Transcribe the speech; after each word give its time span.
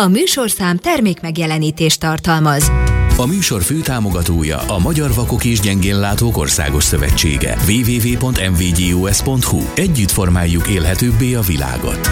A 0.00 0.08
műsorszám 0.08 0.76
termék 0.76 1.20
megjelenítést 1.20 2.00
tartalmaz. 2.00 2.70
A 3.16 3.26
műsor 3.26 3.62
főtámogatója 3.62 4.58
a 4.58 4.78
Magyar 4.78 5.14
Vakok 5.14 5.44
és 5.44 5.60
Gyengénlátók 5.60 6.36
Országos 6.36 6.84
Szövetsége. 6.84 7.56
www.mvgus.hu 7.68 9.62
Együtt 9.74 10.10
formáljuk 10.10 10.68
élhetőbbé 10.68 11.34
a 11.34 11.40
világot. 11.40 12.08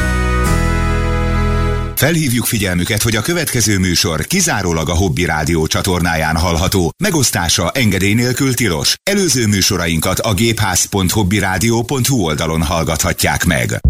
Felhívjuk 1.95 2.45
figyelmüket, 2.45 3.03
hogy 3.03 3.17
a 3.17 3.21
következő 3.21 3.79
műsor 3.79 4.27
kizárólag 4.27 4.89
a 4.89 4.97
Hobby 4.97 5.25
Rádió 5.25 5.67
csatornáján 5.67 6.37
hallható. 6.37 6.91
Megosztása 7.03 7.71
engedély 7.71 8.15
nélkül 8.15 8.55
tilos. 8.55 8.95
Előző 9.11 9.47
műsorainkat 9.47 10.19
a 10.19 10.35
gépház.hobbyradio.hu 10.35 12.25
oldalon 12.25 12.63
hallgathatják 12.63 13.45
meg. 13.45 13.81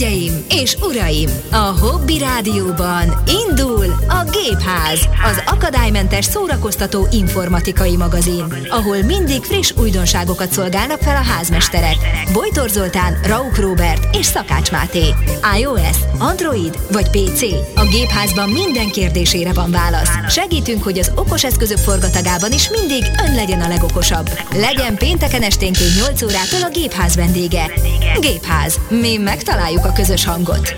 Hölgyeim 0.00 0.44
és 0.48 0.76
uraim, 0.82 1.28
a 1.50 1.56
Hobby 1.56 2.18
Rádióban 2.18 3.22
indul 3.48 3.84
a 4.08 4.30
Gépház, 4.30 5.08
az 5.24 5.42
akadálymentes 5.46 6.24
szórakoztató 6.24 7.06
informatikai 7.10 7.96
magazin, 7.96 8.44
ahol 8.68 9.02
mindig 9.02 9.42
friss 9.42 9.72
újdonságokat 9.76 10.52
szolgálnak 10.52 11.00
fel 11.00 11.16
a 11.16 11.24
házmesterek. 11.24 11.96
Bojtor 12.32 12.68
Zoltán, 12.68 13.20
Rauk 13.26 13.56
Robert 13.56 14.16
és 14.16 14.26
Szakács 14.26 14.70
Máté. 14.70 15.14
iOS, 15.58 15.96
Android 16.18 16.78
vagy 16.92 17.10
PC? 17.10 17.42
A 17.74 17.84
Gépházban 17.84 18.48
minden 18.48 18.90
kérdésére 18.90 19.52
van 19.52 19.70
válasz. 19.70 20.10
Segítünk, 20.28 20.82
hogy 20.82 20.98
az 20.98 21.12
okos 21.14 21.44
eszközök 21.44 21.78
forgatagában 21.78 22.52
is 22.52 22.70
mindig 22.70 23.04
ön 23.26 23.34
legyen 23.34 23.60
a 23.60 23.68
legokosabb. 23.68 24.30
Legyen 24.52 24.96
pénteken 24.96 25.42
esténként 25.42 25.94
8 25.96 26.22
órától 26.22 26.62
a 26.62 26.70
Gépház 26.72 27.16
vendége. 27.16 27.70
Gépház. 28.20 28.78
Mi 28.88 29.16
megtaláljuk 29.16 29.84
a 29.84 29.89
közös 29.92 30.24
hangot. 30.24 30.74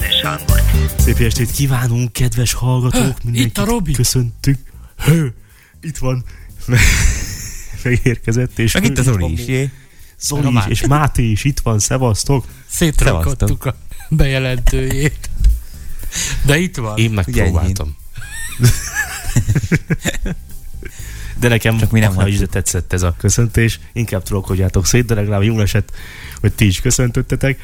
Szép 0.99 1.19
estét 1.19 1.51
kívánunk, 1.51 2.13
kedves 2.13 2.53
hallgatók! 2.53 3.19
Hö, 3.23 3.31
itt 3.33 3.59
a 3.59 3.65
Robi. 3.65 3.93
Köszöntük. 3.93 4.59
Hő, 5.05 5.35
itt 5.83 5.99
van. 5.99 6.25
Me- 6.67 6.81
Megérkezett, 7.85 8.59
és 8.59 8.73
Meg 8.73 8.85
itt 8.85 8.99
az 8.99 9.05
Zoli 9.05 9.33
is, 9.33 9.47
jé. 9.47 9.71
Zoli 10.21 10.47
a 10.47 10.51
is, 10.59 10.81
és 10.81 10.87
Máté 10.87 11.31
is 11.31 11.45
itt 11.45 11.61
van, 11.61 11.79
szevasztok. 11.79 12.47
Szétrakadtuk 12.69 13.65
a 13.65 13.77
bejelentőjét. 14.09 15.31
De 16.45 16.59
itt 16.59 16.77
van. 16.77 16.99
Én 16.99 17.11
megpróbáltam. 17.11 17.97
De 21.39 21.49
nekem 21.49 21.79
Csak 21.79 21.91
mi 21.91 22.01
nem 22.01 22.27
is 22.27 22.39
tetszett 22.51 22.93
ez 22.93 23.03
a 23.03 23.15
köszöntés. 23.19 23.81
Inkább 23.93 24.23
trollkodjátok 24.23 24.87
szét, 24.87 25.05
de 25.07 25.15
legalább 25.15 25.43
jól 25.43 25.63
esett, 25.63 25.91
hogy 26.41 26.53
ti 26.53 26.67
is 26.67 26.81
köszöntöttetek. 26.81 27.61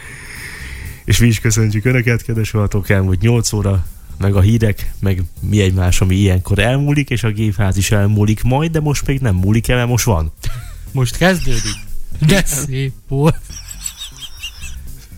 És 1.09 1.19
mi 1.19 1.27
is 1.27 1.41
köszöntjük 1.41 1.85
Önöket, 1.85 2.23
kedves 2.23 2.51
hallgatók, 2.51 2.89
elmúlt 2.89 3.21
8 3.21 3.53
óra, 3.53 3.87
meg 4.19 4.35
a 4.35 4.41
hírek, 4.41 4.93
meg 5.01 5.23
mi 5.41 5.61
egymás, 5.61 6.01
ami 6.01 6.15
ilyenkor 6.15 6.59
elmúlik, 6.59 7.11
és 7.11 7.23
a 7.23 7.31
gépház 7.31 7.77
is 7.77 7.91
elmúlik 7.91 8.43
majd, 8.43 8.71
de 8.71 8.81
most 8.81 9.07
még 9.07 9.21
nem 9.21 9.35
múlik 9.35 9.69
el, 9.69 9.77
mert 9.77 9.89
most 9.89 10.05
van. 10.05 10.33
Most 10.93 11.17
kezdődik. 11.17 11.75
De 12.29 12.45
szép 12.45 12.93
volt. 13.09 13.41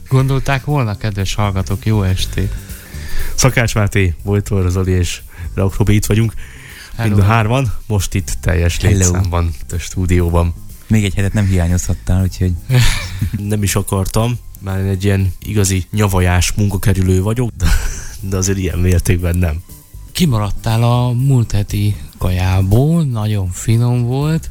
Gondolták 0.08 0.64
volna, 0.64 0.96
kedves 0.96 1.34
hallgatók, 1.34 1.86
jó 1.86 2.02
estét. 2.02 2.54
Szakács 3.34 3.74
Máté, 3.74 4.14
Bojtor 4.24 4.70
Zoli 4.70 4.92
és 4.92 5.20
Rauk 5.54 5.74
itt 5.86 6.06
vagyunk. 6.06 6.32
Mind 7.02 7.18
a 7.18 7.22
hárman, 7.22 7.72
most 7.86 8.14
itt 8.14 8.36
teljes 8.40 8.76
Hello. 8.76 8.96
létszámban 8.96 9.54
a 9.70 9.76
stúdióban. 9.78 10.54
Még 10.90 11.04
egy 11.04 11.14
hetet 11.14 11.32
nem 11.32 11.46
hiányozhattál, 11.46 12.22
úgyhogy 12.22 12.52
Nem 13.48 13.62
is 13.62 13.74
akartam, 13.74 14.38
már 14.58 14.78
én 14.78 14.86
egy 14.86 15.04
ilyen 15.04 15.32
igazi 15.42 15.86
nyavajás 15.90 16.52
munkakerülő 16.52 17.22
vagyok, 17.22 17.50
de, 17.56 17.66
de 18.20 18.36
azért 18.36 18.58
ilyen 18.58 18.78
mértékben 18.78 19.36
nem. 19.36 19.62
Kimaradtál 20.12 20.82
a 20.82 21.12
múlt 21.12 21.52
heti 21.52 21.96
kajából, 22.18 23.04
nagyon 23.04 23.50
finom 23.50 24.02
volt. 24.02 24.50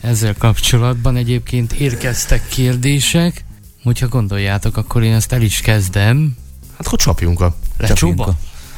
Ezzel 0.00 0.34
kapcsolatban 0.38 1.16
egyébként 1.16 1.72
érkeztek 1.72 2.48
kérdések. 2.48 3.44
Hogyha 3.82 4.08
gondoljátok, 4.08 4.76
akkor 4.76 5.02
én 5.02 5.12
ezt 5.12 5.32
el 5.32 5.42
is 5.42 5.60
kezdem. 5.60 6.36
Hát 6.76 6.86
hogy 6.86 6.98
csapjunk 6.98 7.40
a 7.40 7.56
Lecsóba? 7.76 8.24
a 8.24 8.36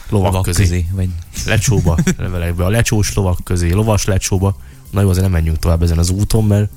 lovak 0.09 0.27
lovak 0.27 0.43
közé. 0.43 0.63
közé. 0.63 0.87
Vagy 0.93 1.09
Lecsóba, 1.47 1.99
levelekbe, 2.19 2.65
a 2.65 2.69
lecsós 2.69 3.15
lovak 3.15 3.39
közé, 3.45 3.71
lovas 3.71 4.05
lecsóba. 4.05 4.57
Na 4.91 5.01
jó, 5.01 5.09
azért 5.09 5.25
nem 5.25 5.33
menjünk 5.33 5.59
tovább 5.59 5.83
ezen 5.83 5.99
az 5.99 6.11
úton, 6.11 6.45
mert 6.45 6.71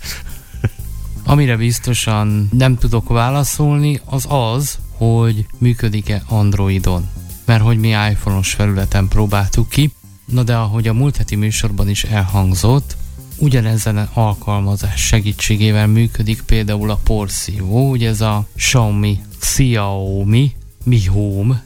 Amire 1.24 1.56
biztosan 1.56 2.48
nem 2.52 2.76
tudok 2.76 3.08
válaszolni, 3.08 4.00
az 4.04 4.26
az, 4.28 4.78
hogy 4.96 5.46
működik-e 5.58 6.22
Androidon. 6.26 7.08
Mert 7.44 7.62
hogy 7.62 7.78
mi 7.78 7.88
iPhone-os 7.88 8.52
felületen 8.52 9.08
próbáltuk 9.08 9.68
ki, 9.68 9.92
na 10.24 10.42
de 10.42 10.56
ahogy 10.56 10.88
a 10.88 10.92
múlt 10.92 11.16
heti 11.16 11.34
műsorban 11.34 11.88
is 11.88 12.04
elhangzott, 12.04 12.96
ugyanezen 13.38 13.96
a 13.96 14.08
alkalmazás 14.12 15.06
segítségével 15.06 15.86
működik 15.86 16.42
például 16.42 16.90
a 16.90 17.00
porszívó, 17.04 17.90
ugye 17.90 18.08
ez 18.08 18.20
a 18.20 18.46
Xiaomi, 18.56 19.20
Xiaomi, 19.38 20.52
Mi 20.84 21.04
Home, 21.04 21.62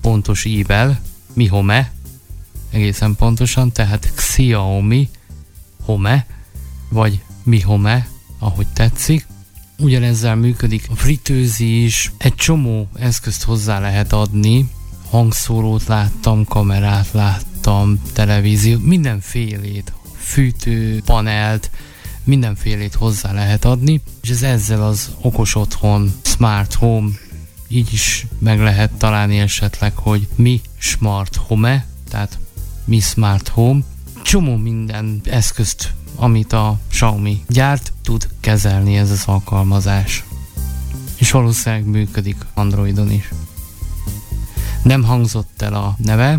pontos 0.00 0.44
ível, 0.44 1.00
Mi 1.32 1.46
Home, 1.46 1.92
egészen 2.70 3.16
pontosan, 3.16 3.72
tehát 3.72 4.12
Xiaomi 4.14 5.08
Home, 5.84 6.26
vagy 6.88 7.22
Mi 7.44 7.60
Home, 7.60 8.08
ahogy 8.38 8.66
tetszik. 8.72 9.26
Ugyanezzel 9.78 10.36
működik 10.36 10.86
a 10.90 10.94
fritőzi 10.94 11.84
is, 11.84 12.12
egy 12.18 12.34
csomó 12.34 12.88
eszközt 12.94 13.44
hozzá 13.44 13.78
lehet 13.78 14.12
adni, 14.12 14.68
hangszórót 15.10 15.86
láttam, 15.86 16.44
kamerát 16.44 17.12
láttam, 17.12 18.02
televíziót, 18.12 18.84
mindenfélét, 18.84 19.92
fűtőpanelt, 20.16 21.70
mindenfélét 22.24 22.94
hozzá 22.94 23.32
lehet 23.32 23.64
adni, 23.64 24.00
és 24.22 24.30
ez 24.30 24.42
ezzel 24.42 24.82
az 24.82 25.10
okos 25.20 25.54
otthon, 25.54 26.12
smart 26.22 26.74
home, 26.74 27.08
így 27.68 27.92
is 27.92 28.26
meg 28.38 28.60
lehet 28.60 28.92
találni 28.92 29.38
esetleg, 29.38 29.96
hogy 29.96 30.28
mi 30.34 30.60
smart 30.78 31.36
home, 31.36 31.86
tehát 32.08 32.38
mi 32.84 33.00
smart 33.00 33.48
home, 33.48 33.80
csomó 34.22 34.56
minden 34.56 35.20
eszközt, 35.24 35.92
amit 36.16 36.52
a 36.52 36.78
Xiaomi 36.88 37.44
gyárt, 37.48 37.92
tud 38.02 38.28
kezelni 38.40 38.96
ez 38.96 39.10
az 39.10 39.22
alkalmazás. 39.26 40.24
És 41.16 41.30
valószínűleg 41.30 41.84
működik 41.84 42.36
Androidon 42.54 43.10
is. 43.10 43.28
Nem 44.82 45.02
hangzott 45.04 45.62
el 45.62 45.74
a 45.74 45.96
neve, 45.98 46.38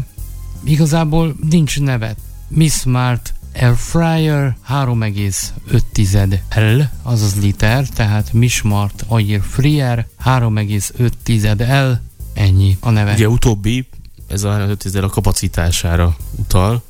igazából 0.63 1.35
nincs 1.50 1.79
neve. 1.79 2.16
Mi 2.47 2.67
Smart 2.67 3.34
Air 3.56 3.75
Fryer 3.75 4.57
3,5 4.69 6.40
L, 6.78 6.81
azaz 7.01 7.35
liter, 7.35 7.90
tehát 7.90 8.34
Mi 8.34 8.47
Smart 8.47 9.05
Air 9.07 9.41
Fryer 9.41 10.07
3,5 10.25 11.91
L, 11.91 12.01
ennyi 12.34 12.78
a 12.79 12.90
neve. 12.90 13.13
ugye 13.13 13.29
utóbbi, 13.29 13.88
ez 14.28 14.44
a 14.44 14.59
5 14.59 14.95
a 14.95 15.09
kapacitására 15.09 16.16
utal. 16.35 16.84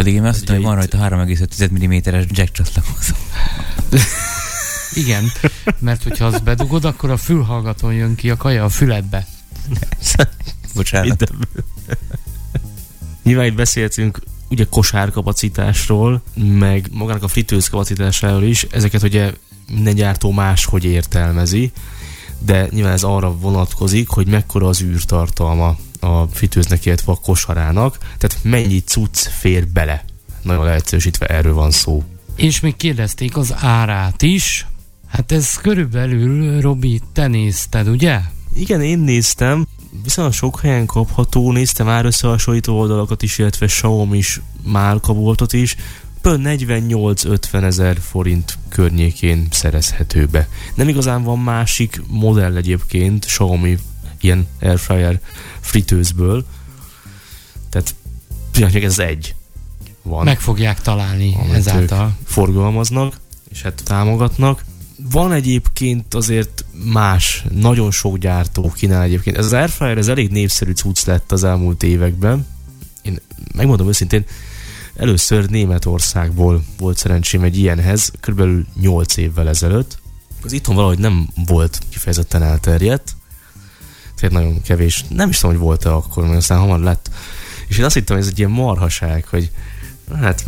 Pedig 0.00 0.14
én 0.14 0.24
azt 0.24 0.38
hittem, 0.38 0.54
hogy 0.54 0.64
van 0.64 0.74
rajta 0.74 0.98
3,5 0.98 1.86
mm-es 1.86 2.24
jack 2.28 2.52
csatlakozó. 2.52 3.14
Igen, 4.94 5.24
mert 5.78 6.02
hogyha 6.02 6.24
azt 6.24 6.42
bedugod, 6.42 6.84
akkor 6.84 7.10
a 7.10 7.16
fülhallgatón 7.16 7.94
jön 7.94 8.14
ki 8.14 8.30
a 8.30 8.36
kaja 8.36 8.64
a 8.64 8.68
füledbe. 8.68 9.26
Bocsánat. 10.74 11.32
Nyilván 13.22 13.46
itt 13.46 13.54
beszéltünk 13.54 14.20
ugye 14.50 14.66
kosárkapacitásról, 14.70 16.22
meg 16.34 16.88
magának 16.92 17.22
a 17.22 17.28
fritőz 17.28 17.68
kapacitásáról 17.68 18.42
is. 18.42 18.62
Ezeket 18.62 19.02
ugye 19.02 19.32
minden 19.68 19.94
gyártó 19.94 20.30
máshogy 20.30 20.84
értelmezi, 20.84 21.72
de 22.38 22.68
nyilván 22.70 22.92
ez 22.92 23.02
arra 23.02 23.36
vonatkozik, 23.36 24.08
hogy 24.08 24.26
mekkora 24.26 24.68
az 24.68 24.82
űrtartalma 24.82 25.76
a 26.00 26.24
fritőznek, 26.24 26.86
illetve 26.86 27.12
a 27.12 27.20
kosarának, 27.22 27.98
tehát 27.98 28.38
mennyi 28.42 28.78
cucc 28.78 29.16
fér 29.16 29.68
bele. 29.68 30.04
Nagyon 30.42 30.64
leegyszerűsítve 30.64 31.26
erről 31.26 31.54
van 31.54 31.70
szó. 31.70 32.04
És 32.36 32.60
még 32.60 32.76
kérdezték 32.76 33.36
az 33.36 33.54
árát 33.58 34.22
is. 34.22 34.66
Hát 35.06 35.32
ez 35.32 35.56
körülbelül, 35.56 36.60
Robi, 36.60 37.00
te 37.12 37.26
nézted, 37.26 37.88
ugye? 37.88 38.20
Igen, 38.54 38.82
én 38.82 38.98
néztem, 38.98 39.66
viszonylag 40.02 40.34
sok 40.34 40.60
helyen 40.60 40.86
kapható, 40.86 41.52
néztem 41.52 41.86
már 41.86 42.04
összehasonlító 42.04 42.78
oldalakat 42.78 43.22
is, 43.22 43.38
illetve 43.38 43.66
Xiaomi 43.66 44.18
is 44.18 44.40
márkaboltot 44.64 45.52
is, 45.52 45.76
Pön 46.20 46.42
48-50 46.44 47.62
ezer 47.62 47.98
forint 48.00 48.58
környékén 48.68 49.46
szerezhető 49.50 50.26
be. 50.26 50.48
Nem 50.74 50.88
igazán 50.88 51.22
van 51.22 51.38
másik 51.38 52.02
modell 52.08 52.56
egyébként, 52.56 53.24
Xiaomi 53.24 53.78
ilyen 54.24 54.46
airfryer 54.60 55.20
fritőzből, 55.60 56.44
tehát 57.68 57.94
pillanatnyilag 58.50 58.90
ez 58.90 58.98
egy 58.98 59.34
van 60.02 60.24
Meg 60.24 60.40
fogják 60.40 60.80
találni 60.80 61.36
ezáltal. 61.52 62.16
forgalmaznak, 62.24 63.20
és 63.50 63.62
hát 63.62 63.82
támogatnak. 63.84 64.64
Van 65.10 65.32
egyébként 65.32 66.14
azért 66.14 66.64
más, 66.84 67.44
nagyon 67.50 67.90
sok 67.90 68.18
gyártó 68.18 68.72
kínál 68.72 69.02
egyébként. 69.02 69.36
Ez 69.36 69.44
az 69.44 69.52
Airfryer, 69.52 69.98
ez 69.98 70.08
elég 70.08 70.30
népszerű 70.30 70.72
cucc 70.72 71.04
lett 71.04 71.32
az 71.32 71.44
elmúlt 71.44 71.82
években. 71.82 72.46
Én 73.02 73.20
megmondom 73.54 73.88
őszintén, 73.88 74.24
először 74.96 75.48
Németországból 75.48 76.64
volt 76.78 76.96
szerencsém 76.96 77.42
egy 77.42 77.58
ilyenhez, 77.58 78.12
körülbelül 78.20 78.66
8 78.80 79.16
évvel 79.16 79.48
ezelőtt. 79.48 79.98
Az 80.42 80.52
itthon 80.52 80.74
valahogy 80.74 80.98
nem 80.98 81.28
volt 81.46 81.78
kifejezetten 81.88 82.42
elterjedt, 82.42 83.16
tehát 84.20 84.34
nagyon 84.34 84.62
kevés. 84.62 85.04
Nem 85.08 85.28
is 85.28 85.38
tudom, 85.38 85.56
hogy 85.56 85.64
volt-e 85.64 85.92
akkor, 85.92 86.24
mert 86.24 86.36
aztán 86.36 86.58
hamar 86.58 86.80
lett. 86.80 87.10
És 87.68 87.78
én 87.78 87.84
azt 87.84 87.94
hittem, 87.94 88.16
hogy 88.16 88.24
ez 88.24 88.30
egy 88.30 88.38
ilyen 88.38 88.50
marhaság, 88.50 89.24
hogy 89.24 89.50
hát, 90.14 90.44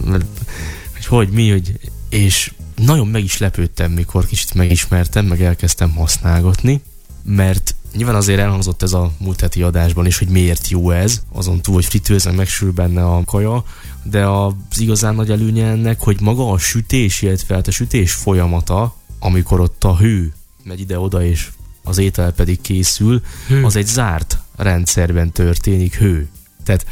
hogy 1.03 1.07
hogy 1.07 1.29
mi, 1.29 1.51
hogy 1.51 1.79
és 2.09 2.53
nagyon 2.77 3.07
meg 3.07 3.25
is 3.25 3.39
lepődtem, 3.39 3.93
mikor 3.93 4.27
kicsit 4.27 4.55
megismertem, 4.55 5.27
meg 5.27 5.43
elkezdtem 5.43 5.91
használgatni, 5.91 6.83
mert 7.23 7.75
nyilván 7.97 8.15
azért 8.15 8.39
elhangzott 8.39 8.83
ez 8.83 8.93
a 8.93 9.13
múlt 9.19 9.41
heti 9.41 9.63
adásban 9.63 10.07
is, 10.07 10.19
hogy 10.19 10.29
miért 10.29 10.69
jó 10.69 10.91
ez, 10.91 11.23
azon 11.33 11.61
túl, 11.61 11.75
hogy 11.75 11.85
fritőzen 11.85 12.35
megsül 12.35 12.73
benne 12.73 13.05
a 13.05 13.25
kaja, 13.25 13.65
de 14.03 14.27
az 14.27 14.55
igazán 14.79 15.15
nagy 15.15 15.31
előnye 15.31 15.67
ennek, 15.67 16.01
hogy 16.01 16.21
maga 16.21 16.51
a 16.51 16.59
sütés, 16.59 17.23
illetve 17.23 17.55
hát 17.55 17.67
a 17.67 17.71
sütés 17.71 18.13
folyamata, 18.13 18.97
amikor 19.19 19.61
ott 19.61 19.85
a 19.85 19.97
hő 19.97 20.33
megy 20.63 20.81
ide-oda, 20.81 21.25
és 21.25 21.51
az 21.84 21.99
étel 21.99 22.32
pedig 22.32 22.61
készül, 22.61 23.23
hő. 23.46 23.64
az 23.64 23.76
egy 23.76 23.87
zárt 23.87 24.38
rendszerben 24.56 25.32
történik 25.32 25.94
hő. 25.94 26.29
Tehát 26.64 26.87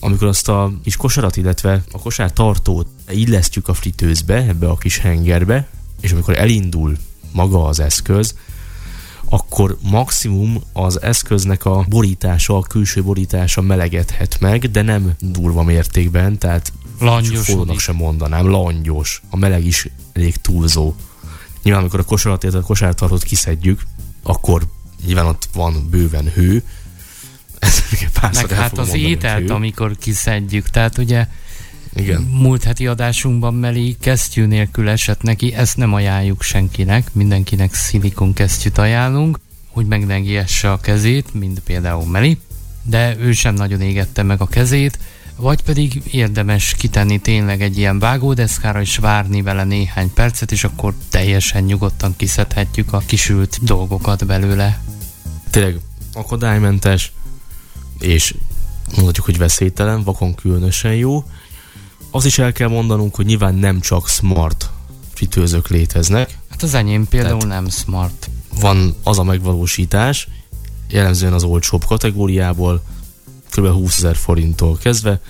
amikor 0.00 0.28
azt 0.28 0.48
a 0.48 0.72
kis 0.82 0.96
kosarat, 0.96 1.36
illetve 1.36 1.82
a 1.92 1.98
kosár 1.98 2.32
tartót 2.32 2.86
illesztjük 3.08 3.68
a 3.68 3.74
fritőzbe, 3.74 4.34
ebbe 4.34 4.68
a 4.68 4.76
kis 4.76 4.98
hengerbe, 4.98 5.68
és 6.00 6.12
amikor 6.12 6.38
elindul 6.38 6.96
maga 7.32 7.64
az 7.64 7.80
eszköz, 7.80 8.34
akkor 9.28 9.78
maximum 9.82 10.62
az 10.72 11.02
eszköznek 11.02 11.64
a 11.64 11.84
borítása, 11.88 12.56
a 12.56 12.62
külső 12.62 13.02
borítása 13.02 13.60
melegedhet 13.60 14.40
meg, 14.40 14.70
de 14.70 14.82
nem 14.82 15.12
durva 15.20 15.62
mértékben, 15.62 16.38
tehát 16.38 16.72
Langyosodik. 16.98 17.78
sem 17.78 17.94
mondanám, 17.96 18.46
langyos. 18.46 19.22
A 19.30 19.36
meleg 19.36 19.64
is 19.66 19.88
elég 20.12 20.36
túlzó. 20.36 20.94
Nyilván, 21.62 21.82
amikor 21.82 22.00
a 22.00 22.04
kosarat, 22.04 22.44
a 22.44 22.60
kosártartót 22.60 23.22
kiszedjük, 23.22 23.82
akkor 24.24 24.62
nyilván 25.06 25.26
ott 25.26 25.48
van 25.52 25.88
bőven 25.90 26.30
hő. 26.34 26.62
Meg 28.20 28.50
hát 28.50 28.78
az 28.78 28.94
ételt, 28.94 29.50
amikor 29.50 29.96
kiszedjük, 29.96 30.70
tehát 30.70 30.98
ugye 30.98 31.26
igen. 31.94 32.22
Múlt 32.22 32.62
heti 32.64 32.86
adásunkban 32.86 33.54
Meli 33.54 33.96
kesztyű 34.00 34.44
nélkül 34.44 34.88
esett 34.88 35.22
neki, 35.22 35.54
ezt 35.54 35.76
nem 35.76 35.94
ajánljuk 35.94 36.42
senkinek, 36.42 37.14
mindenkinek 37.14 37.74
szilikon 37.74 38.32
kesztyűt 38.32 38.78
ajánlunk, 38.78 39.38
hogy 39.68 39.86
meg 39.86 40.06
ne 40.06 40.44
a 40.70 40.80
kezét, 40.80 41.34
mint 41.34 41.60
például 41.60 42.06
Meli, 42.06 42.38
de 42.82 43.16
ő 43.18 43.32
sem 43.32 43.54
nagyon 43.54 43.80
égette 43.80 44.22
meg 44.22 44.40
a 44.40 44.46
kezét, 44.46 44.98
vagy 45.36 45.62
pedig 45.62 46.02
érdemes 46.10 46.74
kitenni 46.74 47.18
tényleg 47.18 47.62
egy 47.62 47.78
ilyen 47.78 47.98
vágódeszkára 47.98 48.80
és 48.80 48.96
várni 48.96 49.42
vele 49.42 49.64
néhány 49.64 50.12
percet, 50.12 50.52
és 50.52 50.64
akkor 50.64 50.94
teljesen 51.08 51.62
nyugodtan 51.62 52.14
kiszedhetjük 52.16 52.92
a 52.92 53.02
kisült 53.06 53.58
dolgokat 53.62 54.26
belőle. 54.26 54.80
Tényleg 55.50 55.80
akadálymentes, 56.12 57.12
és 57.98 58.34
mondhatjuk, 58.94 59.26
hogy 59.26 59.38
veszélytelen, 59.38 60.02
vakon 60.02 60.34
különösen 60.34 60.94
jó. 60.94 61.24
Az 62.10 62.24
is 62.24 62.38
el 62.38 62.52
kell 62.52 62.68
mondanunk, 62.68 63.14
hogy 63.14 63.26
nyilván 63.26 63.54
nem 63.54 63.80
csak 63.80 64.08
smart 64.08 64.70
fritőzök 65.14 65.68
léteznek. 65.68 66.38
Hát 66.50 66.62
az 66.62 66.74
enyém 66.74 67.08
például 67.08 67.38
Tehát 67.38 67.54
nem 67.54 67.68
smart. 67.68 68.30
Van 68.60 68.94
az 69.02 69.18
a 69.18 69.22
megvalósítás, 69.22 70.28
jellemzően 70.88 71.32
az 71.32 71.42
olcsóbb 71.42 71.84
kategóriából, 71.84 72.82
kb. 73.56 73.66
20 73.66 73.96
ezer 73.96 74.16
forinttól 74.16 74.76
kezdve, 74.76 75.20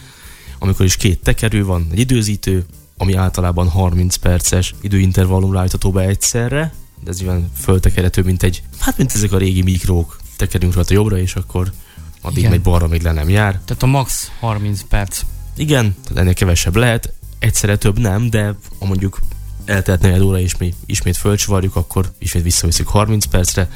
amikor 0.58 0.86
is 0.86 0.96
két 0.96 1.22
tekerő 1.22 1.64
van, 1.64 1.86
egy 1.92 1.98
időzítő, 1.98 2.64
ami 2.96 3.14
általában 3.14 3.68
30 3.68 4.16
perces 4.16 4.74
időintervallumra 4.80 5.58
állítható 5.58 5.90
be 5.90 6.00
egyszerre, 6.00 6.74
de 7.04 7.10
ez 7.10 7.18
nyilván 7.18 7.50
föltekerhető, 7.56 8.22
mint 8.22 8.42
egy, 8.42 8.62
hát 8.78 8.96
mint 8.96 9.12
ezek 9.14 9.32
a 9.32 9.38
régi 9.38 9.62
mikrók, 9.62 10.20
tekerünk 10.36 10.74
rajta 10.74 10.94
jobbra, 10.94 11.18
és 11.18 11.34
akkor 11.34 11.72
addig 12.20 12.38
Igen. 12.38 12.50
megy 12.50 12.62
balra, 12.62 12.88
még 12.88 13.02
le 13.02 13.12
nem 13.12 13.28
jár. 13.28 13.60
Tehát 13.64 13.82
a 13.82 13.86
max 13.86 14.30
30 14.40 14.82
perc. 14.88 15.20
Igen, 15.56 15.94
tehát 16.02 16.18
ennél 16.18 16.34
kevesebb 16.34 16.76
lehet, 16.76 17.12
egyszerre 17.38 17.76
több 17.76 17.98
nem, 17.98 18.30
de 18.30 18.54
ha 18.78 18.86
mondjuk 18.86 19.20
eltelt 19.64 20.00
negyed 20.00 20.20
óra, 20.20 20.38
és 20.38 20.56
mi 20.56 20.74
ismét 20.86 21.16
fölcsavarjuk, 21.16 21.76
akkor 21.76 22.12
ismét 22.18 22.42
visszaviszik 22.42 22.86
30 22.86 23.24
percre. 23.24 23.70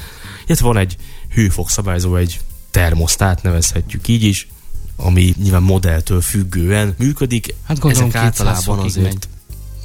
Illetve 0.45 0.65
van 0.65 0.77
egy 0.77 0.95
hőfok 1.33 1.69
szabályzó, 1.69 2.15
egy 2.15 2.39
termosztát 2.71 3.43
nevezhetjük 3.43 4.07
így 4.07 4.23
is, 4.23 4.47
ami 4.95 5.33
nyilván 5.41 5.63
modelltől 5.63 6.21
függően 6.21 6.95
működik. 6.97 7.55
Hát 7.63 7.79
gondolom 7.79 8.09
Ezek 8.09 8.21
általában 8.21 8.79
azért 8.79 9.05
megy. 9.05 9.27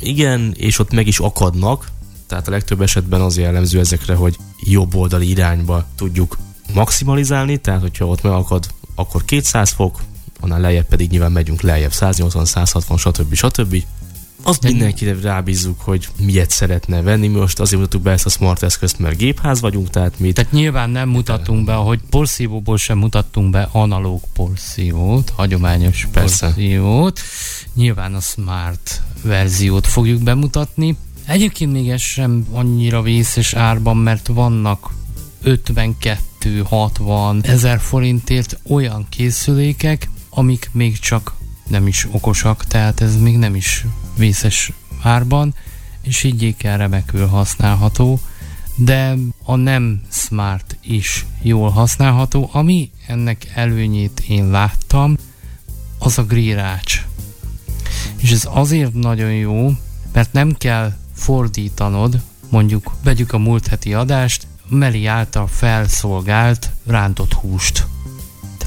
igen, 0.01 0.55
és 0.57 0.79
ott 0.79 0.93
meg 0.93 1.07
is 1.07 1.19
akadnak, 1.19 1.91
tehát 2.27 2.49
a 2.49 2.51
legtöbb 2.51 2.81
esetben 2.81 3.21
az 3.21 3.39
jellemző 3.39 3.79
ezekre, 3.79 4.15
hogy 4.15 4.37
jobb 4.61 4.95
oldali 4.95 5.29
irányba 5.29 5.87
tudjuk 5.97 6.39
maximalizálni, 6.75 7.57
tehát 7.57 7.81
hogyha 7.81 8.07
ott 8.07 8.23
megakad, 8.23 8.67
akkor 8.95 9.25
200 9.25 9.71
fok, 9.71 10.01
annál 10.41 10.61
lejjebb 10.61 10.87
pedig 10.87 11.11
nyilván 11.11 11.33
megyünk 11.33 11.61
lejjebb, 11.61 11.93
180, 11.93 12.45
160, 12.45 12.97
stb. 12.97 13.35
stb. 13.35 13.83
Azt 14.47 14.63
mindenkire 14.63 15.17
rábízzuk, 15.23 15.81
hogy 15.81 16.09
miért 16.21 16.51
szeretne 16.51 17.03
venni. 17.03 17.29
Mi 17.29 17.39
most 17.39 17.61
azért 17.61 17.81
mutattuk 17.81 18.03
be 18.03 18.11
ezt 18.11 18.27
a 18.27 18.29
smart 18.29 18.63
eszközt, 18.63 18.99
mert 18.99 19.17
gépház 19.17 19.61
vagyunk, 19.61 19.91
tehát 19.91 20.19
mi. 20.19 20.33
Tehát 20.33 20.53
nyilván 20.53 20.91
nem 20.91 21.09
mutattunk 21.09 21.65
be, 21.65 21.75
hogy 21.75 22.01
porszívóból 22.11 22.77
sem 22.77 22.99
mutattunk 22.99 23.51
be 23.51 23.69
analóg 23.73 24.21
porszívót, 24.33 25.33
hagyományos 25.37 26.09
Persze. 26.13 26.47
porszívót. 26.47 27.21
Nyilván 27.75 28.15
a 28.15 28.21
smart 28.21 29.03
verziót 29.23 29.87
fogjuk 29.87 30.23
bemutatni. 30.23 30.97
Egyébként 31.27 31.73
még 31.73 31.91
ez 31.91 32.01
sem 32.01 32.47
annyira 32.53 33.03
vészes 33.03 33.53
árban, 33.53 33.97
mert 33.97 34.27
vannak 34.27 34.91
52-60 35.45 37.47
ezer 37.47 37.81
forintért 37.81 38.59
olyan 38.69 39.07
készülékek, 39.09 40.09
amik 40.31 40.71
még 40.73 40.99
csak 40.99 41.35
nem 41.67 41.87
is 41.87 42.07
okosak, 42.11 42.65
tehát 42.65 43.01
ez 43.01 43.17
még 43.17 43.37
nem 43.37 43.55
is 43.55 43.87
vészes 44.17 44.73
árban, 45.03 45.55
és 46.03 46.23
így 46.23 46.57
kell 46.57 46.77
remekül 46.77 47.27
használható, 47.27 48.21
de 48.77 49.15
a 49.45 49.57
nem 49.57 50.03
smart 50.11 50.77
is 50.83 51.27
jól 51.43 51.71
használható. 51.71 52.49
Ami 52.53 52.91
ennek 53.07 53.47
előnyét 53.55 54.25
én 54.29 54.51
láttam, 54.51 55.17
az 55.99 56.19
a 56.19 56.25
grírács. 56.25 57.05
És 58.17 58.31
ez 58.31 58.49
azért 58.51 58.95
nagyon 58.95 59.33
jó, 59.33 59.71
mert 60.13 60.33
nem 60.33 60.53
kell 60.53 60.93
fordítanod, 61.15 62.21
mondjuk 62.49 62.93
vegyük 63.03 63.33
a 63.33 63.39
múlt 63.39 63.67
heti 63.67 63.95
adást, 63.95 64.47
Meli 64.69 65.07
által 65.07 65.47
felszolgált 65.47 66.71
rántott 66.87 67.33
húst. 67.33 67.87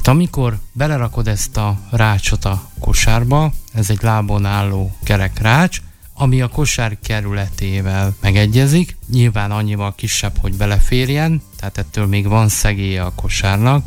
Tehát 0.08 0.22
amikor 0.22 0.58
belerakod 0.72 1.28
ezt 1.28 1.56
a 1.56 1.78
rácsot 1.90 2.44
a 2.44 2.70
kosárba, 2.80 3.52
ez 3.72 3.90
egy 3.90 3.98
lábon 4.00 4.44
álló 4.44 4.96
kerek 5.02 5.38
rács, 5.38 5.80
ami 6.14 6.40
a 6.40 6.48
kosár 6.48 6.98
kerületével 7.02 8.14
megegyezik, 8.20 8.96
nyilván 9.10 9.50
annyival 9.50 9.94
kisebb, 9.94 10.38
hogy 10.40 10.56
beleférjen, 10.56 11.42
tehát 11.56 11.78
ettől 11.78 12.06
még 12.06 12.28
van 12.28 12.48
szegélye 12.48 13.02
a 13.02 13.12
kosárnak. 13.14 13.84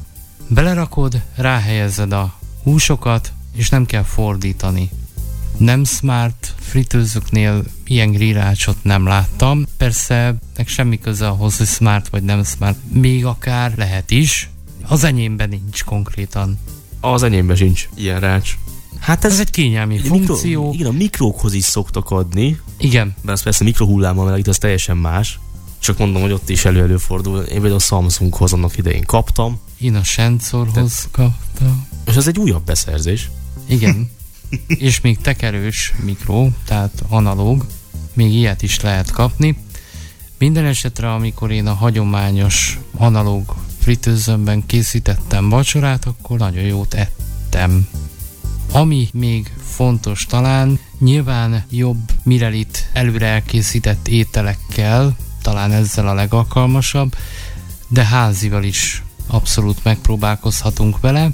Belerakod, 0.47 1.21
ráhelyezed 1.35 2.11
a 2.11 2.33
húsokat, 2.63 3.31
és 3.55 3.69
nem 3.69 3.85
kell 3.85 4.03
fordítani. 4.03 4.89
Nem 5.57 5.83
smart 5.83 6.53
fritőzőknél 6.59 7.63
ilyen 7.85 8.11
grillácsot 8.11 8.77
nem 8.83 9.05
láttam. 9.05 9.65
Persze, 9.77 10.35
nek 10.55 10.67
semmi 10.67 10.99
köze 10.99 11.27
ahhoz, 11.27 11.57
hogy 11.57 11.67
smart 11.67 12.09
vagy 12.09 12.23
nem 12.23 12.43
smart. 12.43 12.77
Még 12.91 13.25
akár 13.25 13.73
lehet 13.77 14.11
is, 14.11 14.50
az 14.91 15.03
enyémben 15.03 15.50
nincs 15.50 15.83
konkrétan. 15.83 16.57
Az 17.00 17.24
enyémben 17.24 17.55
sincs 17.55 17.89
ilyen 17.95 18.19
rács. 18.19 18.57
Hát 19.00 19.25
ez, 19.25 19.31
ez 19.31 19.39
egy 19.39 19.50
kényelmi 19.50 19.95
egy 19.95 20.07
funkció. 20.07 20.62
Mikro, 20.62 20.74
igen, 20.74 20.88
a 20.88 20.98
mikrókhoz 20.98 21.53
is 21.53 21.63
szoktak 21.63 22.10
adni. 22.10 22.60
Igen. 22.77 23.15
De 23.21 23.31
az 23.31 23.43
persze 23.43 23.63
mikrohullámmal 23.63 24.25
melegít, 24.25 24.48
az 24.48 24.57
teljesen 24.57 24.98
más. 24.98 25.39
Csak 25.79 25.98
mondom, 25.98 26.21
hogy 26.21 26.31
ott 26.31 26.50
is 26.50 26.65
elő-előfordul. 26.65 27.39
Én 27.39 27.45
például 27.53 27.74
a 27.74 27.79
Samsunghoz 27.79 28.53
annak 28.53 28.77
idején 28.77 29.03
kaptam. 29.03 29.60
Én 29.79 29.95
a 29.95 30.03
Senzorhoz 30.03 31.07
kaptam. 31.12 31.88
És 32.05 32.15
ez 32.15 32.27
egy 32.27 32.39
újabb 32.39 32.63
beszerzés. 32.63 33.29
Igen. 33.65 34.12
és 34.67 35.01
még 35.01 35.17
tekerős 35.17 35.93
mikro, 36.03 36.48
tehát 36.65 37.03
analóg. 37.10 37.65
Még 38.13 38.33
ilyet 38.33 38.62
is 38.62 38.81
lehet 38.81 39.12
kapni. 39.12 39.57
Minden 40.38 40.65
esetre, 40.65 41.13
amikor 41.13 41.51
én 41.51 41.67
a 41.67 41.74
hagyományos 41.74 42.79
analóg 42.98 43.55
fritőzömben 43.81 44.65
készítettem 44.65 45.50
vacsorát, 45.50 46.05
akkor 46.05 46.38
nagyon 46.38 46.63
jót 46.63 46.93
ettem. 46.93 47.88
Ami 48.71 49.09
még 49.13 49.51
fontos 49.63 50.25
talán, 50.25 50.79
nyilván 51.00 51.63
jobb 51.69 52.11
Mirelit 52.23 52.89
előre 52.93 53.27
elkészített 53.27 54.07
ételekkel, 54.07 55.15
talán 55.41 55.71
ezzel 55.71 56.07
a 56.07 56.13
legalkalmasabb, 56.13 57.15
de 57.88 58.05
házival 58.05 58.63
is 58.63 59.03
abszolút 59.27 59.83
megpróbálkozhatunk 59.83 61.00
vele. 61.00 61.31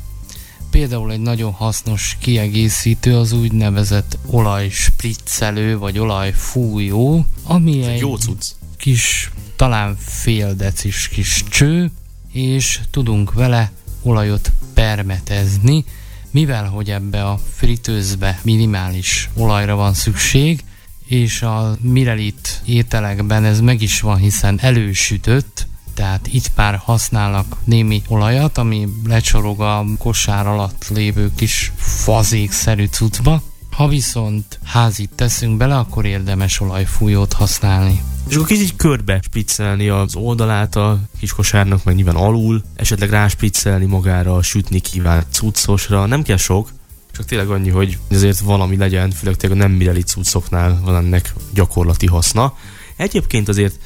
Például 0.70 1.12
egy 1.12 1.20
nagyon 1.20 1.52
hasznos 1.52 2.18
kiegészítő 2.20 3.18
az 3.18 3.32
úgynevezett 3.32 4.18
olajspriccelő 4.26 5.78
vagy 5.78 6.00
olajfújó, 6.00 7.26
ami 7.44 7.82
Ez 7.82 7.88
egy 7.88 8.00
jó 8.00 8.16
cucc. 8.16 8.46
kis, 8.78 9.32
talán 9.56 9.98
fél 10.00 10.54
decis 10.56 11.08
kis 11.08 11.44
cső, 11.50 11.92
és 12.38 12.80
tudunk 12.92 13.34
vele 13.34 13.72
olajot 14.02 14.52
permetezni, 14.74 15.84
mivel 16.32 16.66
hogy 16.66 16.90
ebbe 16.90 17.24
a 17.24 17.40
fritőzbe 17.54 18.40
minimális 18.44 19.30
olajra 19.34 19.76
van 19.76 19.94
szükség, 19.94 20.64
és 21.06 21.42
a 21.42 21.78
Mirelit 21.82 22.62
ételekben 22.66 23.44
ez 23.44 23.60
meg 23.60 23.82
is 23.82 24.02
van, 24.02 24.18
hiszen 24.18 24.60
elősütött, 24.62 25.68
tehát 25.94 26.28
itt 26.28 26.52
már 26.56 26.76
használnak 26.76 27.58
némi 27.64 28.02
olajat, 28.08 28.58
ami 28.58 28.88
lecsorog 29.06 29.62
a 29.62 29.86
kosár 29.98 30.48
alatt 30.48 30.88
lévő 30.88 31.32
kis 31.36 31.72
fazékszerű 31.78 32.86
cuccba. 32.86 33.42
Ha 33.78 33.88
viszont 33.88 34.60
házit 34.64 35.10
teszünk 35.16 35.58
bele, 35.58 35.78
akkor 35.78 36.06
érdemes 36.06 36.60
olajfújót 36.60 37.34
használni. 37.34 38.02
És 38.30 38.36
akkor 38.36 38.48
kicsit 38.48 38.76
körbe 38.76 39.20
spriccelni 39.24 39.90
az 39.90 40.16
oldalát 40.16 40.76
a 40.76 41.00
kis 41.20 41.32
kosárnak, 41.32 41.84
meg 41.84 41.96
nyilván 41.96 42.16
alul, 42.16 42.64
esetleg 42.76 43.10
ráspriccelni 43.10 43.86
magára 43.86 44.36
a 44.36 44.42
sütni 44.42 44.80
kívánt 44.80 45.26
cuccosra. 45.30 46.06
Nem 46.06 46.24
kell 46.24 46.38
sok, 46.38 46.70
csak 47.12 47.26
tényleg 47.26 47.50
annyi, 47.50 47.70
hogy 47.70 47.98
azért 48.12 48.40
valami 48.40 48.78
legyen, 48.78 49.12
főleg 49.12 49.36
tényleg 49.36 49.60
nem 49.60 49.72
mireli 49.72 50.02
cuccoknál 50.02 50.80
van 50.84 50.96
ennek 50.96 51.34
gyakorlati 51.54 52.08
haszna. 52.08 52.58
Egyébként 52.96 53.48
azért 53.48 53.80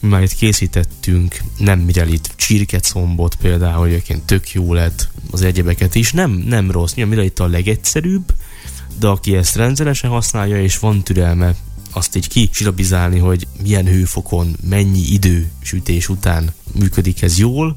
mi 0.00 0.08
már 0.08 0.22
itt 0.22 0.34
készítettünk 0.34 1.36
nem 1.58 1.78
mirelit 1.78 2.32
csirkecombot 2.36 3.34
például, 3.34 3.78
hogy 3.78 3.90
egyébként 3.90 4.24
tök 4.24 4.52
jó 4.52 4.74
lett 4.74 5.08
az 5.30 5.42
egyebeket 5.42 5.94
is. 5.94 6.12
Nem, 6.12 6.30
nem 6.30 6.70
rossz, 6.70 6.94
nyilván 6.94 7.14
mirelit 7.14 7.38
a 7.38 7.46
legegyszerűbb, 7.46 8.32
de 8.98 9.06
aki 9.06 9.36
ezt 9.36 9.56
rendszeresen 9.56 10.10
használja 10.10 10.62
és 10.62 10.78
van 10.78 11.02
türelme 11.02 11.54
azt 11.92 12.16
így 12.16 12.28
kisilabizálni, 12.28 13.18
hogy 13.18 13.46
milyen 13.62 13.86
hőfokon, 13.86 14.56
mennyi 14.68 15.12
idő 15.12 15.50
sütés 15.62 16.08
után 16.08 16.52
működik 16.74 17.22
ez 17.22 17.38
jól, 17.38 17.76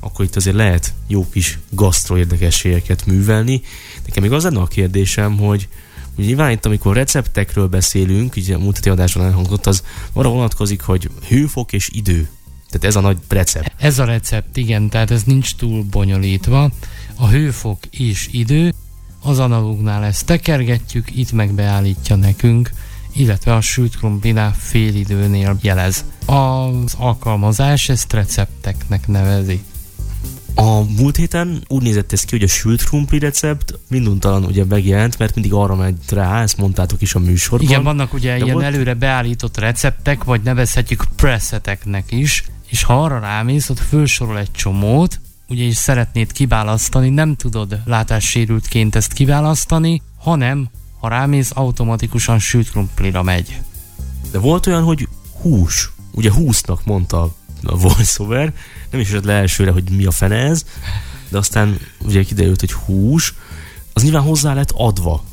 akkor 0.00 0.24
itt 0.24 0.36
azért 0.36 0.56
lehet 0.56 0.94
jó 1.06 1.28
kis 1.28 1.58
gasztro 1.70 2.16
érdekességeket 2.16 3.06
művelni. 3.06 3.62
Nekem 4.06 4.22
még 4.22 4.32
az 4.32 4.42
lenne 4.42 4.60
a 4.60 4.66
kérdésem, 4.66 5.36
hogy 5.36 5.68
hogy 6.14 6.26
nyilván 6.26 6.50
itt, 6.50 6.64
amikor 6.64 6.94
receptekről 6.94 7.66
beszélünk, 7.66 8.36
így 8.36 8.50
a 8.50 8.58
múlt 8.58 8.76
heti 8.76 8.88
adásban 8.88 9.24
elhangzott, 9.24 9.66
az 9.66 9.82
arra 10.12 10.28
vonatkozik, 10.28 10.80
hogy 10.80 11.10
hőfok 11.28 11.72
és 11.72 11.90
idő. 11.92 12.28
Tehát 12.70 12.84
ez 12.84 12.96
a 12.96 13.00
nagy 13.00 13.16
recept. 13.28 13.72
Ez 13.76 13.98
a 13.98 14.04
recept, 14.04 14.56
igen, 14.56 14.88
tehát 14.88 15.10
ez 15.10 15.22
nincs 15.22 15.54
túl 15.54 15.82
bonyolítva. 15.82 16.70
A 17.14 17.28
hőfok 17.28 17.78
és 17.90 18.28
idő, 18.30 18.74
az 19.22 19.38
analógnál 19.38 20.04
ezt 20.04 20.26
tekergetjük, 20.26 21.16
itt 21.16 21.32
meg 21.32 21.52
beállítja 21.52 22.16
nekünk, 22.16 22.70
illetve 23.12 23.54
a 23.54 23.60
sült 23.60 23.96
krumplinál 23.96 24.54
fél 24.58 24.94
időnél 24.94 25.58
jelez. 25.62 26.04
Az 26.26 26.94
alkalmazás 26.98 27.88
ezt 27.88 28.12
recepteknek 28.12 29.06
nevezi. 29.08 29.62
A 30.54 30.80
múlt 30.96 31.16
héten 31.16 31.62
úgy 31.68 31.82
nézett 31.82 32.12
ez 32.12 32.20
ki, 32.22 32.36
hogy 32.36 32.42
a 32.42 32.48
sült 32.48 32.84
krumpli 32.84 33.18
recept 33.18 33.78
minduntalan 33.88 34.44
ugye 34.44 34.64
megjelent, 34.64 35.18
mert 35.18 35.34
mindig 35.34 35.52
arra 35.52 35.74
megy 35.74 35.96
rá, 36.10 36.42
ezt 36.42 36.56
mondtátok 36.56 37.02
is 37.02 37.14
a 37.14 37.18
műsorban. 37.18 37.68
Igen, 37.68 37.82
vannak 37.82 38.12
ugye 38.12 38.30
De 38.38 38.44
ilyen 38.44 38.52
volt- 38.52 38.66
előre 38.66 38.94
beállított 38.94 39.58
receptek, 39.58 40.24
vagy 40.24 40.42
nevezhetjük 40.42 41.04
preseteknek 41.16 42.12
is, 42.12 42.44
és 42.68 42.82
ha 42.82 43.02
arra 43.04 43.18
rámész, 43.18 43.68
ott 43.70 43.78
fölsorol 43.78 44.38
egy 44.38 44.50
csomót, 44.50 45.20
ugye 45.48 45.64
is 45.64 45.76
szeretnéd 45.76 46.32
kiválasztani, 46.32 47.08
nem 47.08 47.36
tudod 47.36 47.80
látássérültként 47.84 48.94
ezt 48.94 49.12
kiválasztani, 49.12 50.02
hanem 50.18 50.68
ha 51.00 51.08
rámész, 51.08 51.50
automatikusan 51.54 52.38
sült 52.38 52.70
krumplira 52.70 53.22
megy. 53.22 53.60
De 54.30 54.38
volt 54.38 54.66
olyan, 54.66 54.82
hogy 54.82 55.08
hús. 55.40 55.92
Ugye 56.12 56.32
húsznak 56.32 56.84
mondta 56.84 57.34
a 57.62 57.76
voiceover, 57.76 58.54
nem 58.90 59.00
is 59.00 59.10
jött 59.10 59.24
le 59.24 59.32
elsőre, 59.32 59.70
hogy 59.70 59.90
mi 59.90 60.04
a 60.04 60.10
fene 60.10 60.36
ez, 60.36 60.64
de 61.28 61.38
aztán 61.38 61.78
ugye 62.04 62.22
kiderült, 62.22 62.60
hogy 62.60 62.72
hús, 62.72 63.34
az 63.92 64.02
nyilván 64.02 64.22
hozzá 64.22 64.54
lett 64.54 64.70
adva. 64.70 65.24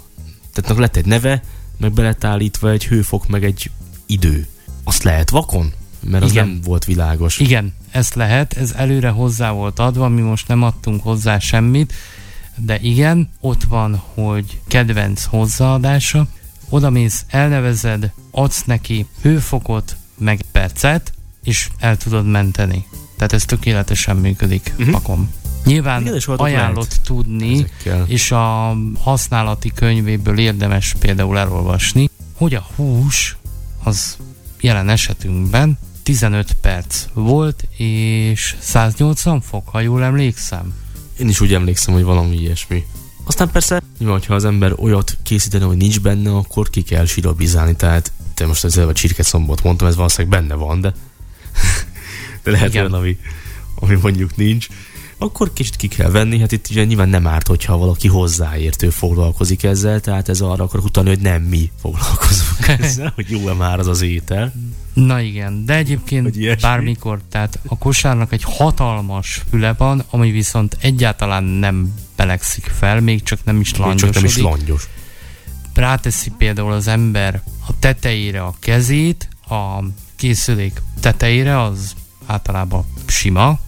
Tehát 0.54 0.80
lett 0.80 0.96
egy 0.96 1.06
neve, 1.06 1.44
meg 1.78 1.92
be 1.92 2.02
lett 2.02 2.24
állítva 2.24 2.72
egy 2.72 2.86
hőfok, 2.86 3.28
meg 3.28 3.44
egy 3.44 3.72
idő. 4.06 4.48
Azt 4.84 5.04
lehet 5.04 5.30
vakon? 5.30 5.74
Mert 6.10 6.24
az 6.24 6.32
Igen. 6.32 6.48
nem 6.48 6.60
volt 6.64 6.86
világos. 6.86 7.40
Igen, 7.40 7.74
ezt 7.92 8.16
lehet, 8.16 8.54
ez 8.54 8.72
előre 8.72 9.10
hozzá 9.10 9.52
volt 9.52 9.80
adva, 9.80 10.08
mi 10.08 10.22
most 10.22 10.48
nem 10.48 10.64
adtunk 10.64 11.04
hozzá 11.04 11.40
semmit, 11.40 11.94
de 12.56 12.80
igen, 12.80 13.30
ott 13.40 13.64
van, 13.64 13.96
hogy 14.14 14.60
kedvenc 14.68 15.24
hozzáadása, 15.24 16.28
oda 16.70 16.90
mész, 16.90 17.26
elnevezed, 17.28 18.12
adsz 18.32 18.64
neki 18.64 19.06
hőfokot, 19.22 19.98
meg 20.18 20.42
percet, 20.52 21.14
és 21.44 21.70
el 21.80 21.98
tudod 21.98 22.26
menteni. 22.26 22.86
Tehát 23.18 23.34
ez 23.34 23.46
tökéletesen 23.46 24.16
működik 24.16 24.74
uh-huh. 24.78 24.92
pakon. 24.92 25.30
Nyilván 25.66 26.08
ajánlott 26.26 26.88
lehet 26.90 27.02
tudni, 27.04 27.54
Ezekkel. 27.54 28.06
és 28.08 28.32
a 28.32 28.78
használati 29.00 29.72
könyvéből 29.76 30.40
érdemes 30.40 30.96
például 31.00 31.38
elolvasni, 31.38 32.10
hogy 32.34 32.54
a 32.54 32.68
hús 32.76 33.38
az 33.84 34.18
jelen 34.62 34.90
esetünkben 34.90 35.78
15 36.06 36.54
perc 36.62 37.06
volt, 37.14 37.68
és 37.78 38.56
180 38.60 39.42
fok, 39.42 39.70
ha 39.70 39.80
jól 39.80 40.04
emlékszem. 40.04 40.74
Én 41.20 41.30
is 41.30 41.40
úgy 41.40 41.54
emlékszem, 41.54 41.94
hogy 41.94 42.04
valami 42.04 42.36
ilyesmi. 42.36 42.86
Aztán 43.24 43.52
persze, 43.52 43.82
nyilván, 43.98 44.22
ha 44.28 44.34
az 44.34 44.46
ember 44.46 44.74
olyat 44.78 45.18
készítene, 45.24 45.66
hogy 45.66 45.78
nincs 45.78 46.02
benne, 46.02 46.36
akkor 46.36 46.70
ki 46.70 46.82
kell 46.82 47.06
silabizálni, 47.06 47.76
tehát 47.76 48.12
te 48.34 48.46
most 48.46 48.64
ezzel 48.64 48.88
a 48.88 48.94
csirkecombot 48.94 49.64
mondtam, 49.64 49.88
ez 49.88 49.96
valószínűleg 49.96 50.40
benne 50.40 50.56
van, 50.56 50.82
de, 50.82 50.94
de 52.44 52.52
lehet 52.52 52.68
Igen. 52.68 52.82
olyan, 52.82 52.94
ami, 52.94 53.18
ami 53.76 53.96
mondjuk 54.02 54.36
nincs. 54.36 54.68
Akkor 55.18 55.54
kicsit 55.54 55.76
ki 55.76 55.88
kell 55.88 56.10
venni, 56.10 56.40
hát 56.40 56.52
itt 56.52 56.68
ugye 56.70 56.84
nyilván 56.84 57.10
nem 57.10 57.28
árt, 57.28 57.48
hogyha 57.48 57.78
valaki 57.78 58.08
hozzáértő 58.08 58.90
foglalkozik 58.90 59.64
ezzel, 59.64 60.00
tehát 60.00 60.30
ez 60.30 60.42
arra 60.42 60.64
akar 60.64 60.80
utalni, 60.80 61.10
hogy 61.10 61.20
nem 61.20 61.42
mi 61.42 61.72
foglalkozunk 61.82 62.68
ezzel, 62.80 63.12
hogy 63.16 63.30
jó-e 63.30 63.54
már 63.54 63.80
az 63.80 63.88
az 63.88 64.02
étel. 64.02 64.54
Na 64.94 65.20
igen, 65.22 65.66
de 65.66 65.76
egyébként 65.76 66.60
bármikor, 66.62 67.22
tehát 67.30 67.60
a 67.68 67.78
kosárnak 67.78 68.32
egy 68.32 68.44
hatalmas 68.44 69.42
füle 69.50 69.74
van, 69.74 70.04
ami 70.10 70.32
viszont 70.32 70.78
egyáltalán 70.82 71.44
nem 71.44 71.94
belegszik 72.16 72.72
fel, 72.80 73.00
még 73.02 73.24
csak 73.24 73.40
nem 73.44 73.60
is 73.60 73.72
Még 73.72 73.76
csak 73.78 73.86
langyosodik. 73.86 74.16
nem 74.16 74.26
is 74.26 74.38
langyos. 74.38 74.88
ráteszi 75.74 76.32
például 76.38 76.72
az 76.72 76.88
ember 76.88 77.42
a 77.68 77.80
tetejére 77.80 78.42
a 78.44 78.54
kezét, 78.60 79.28
a 79.50 79.84
készülék 80.16 80.82
tetejére, 81.00 81.62
az 81.62 81.94
általában 82.26 82.86
sima, 83.06 83.60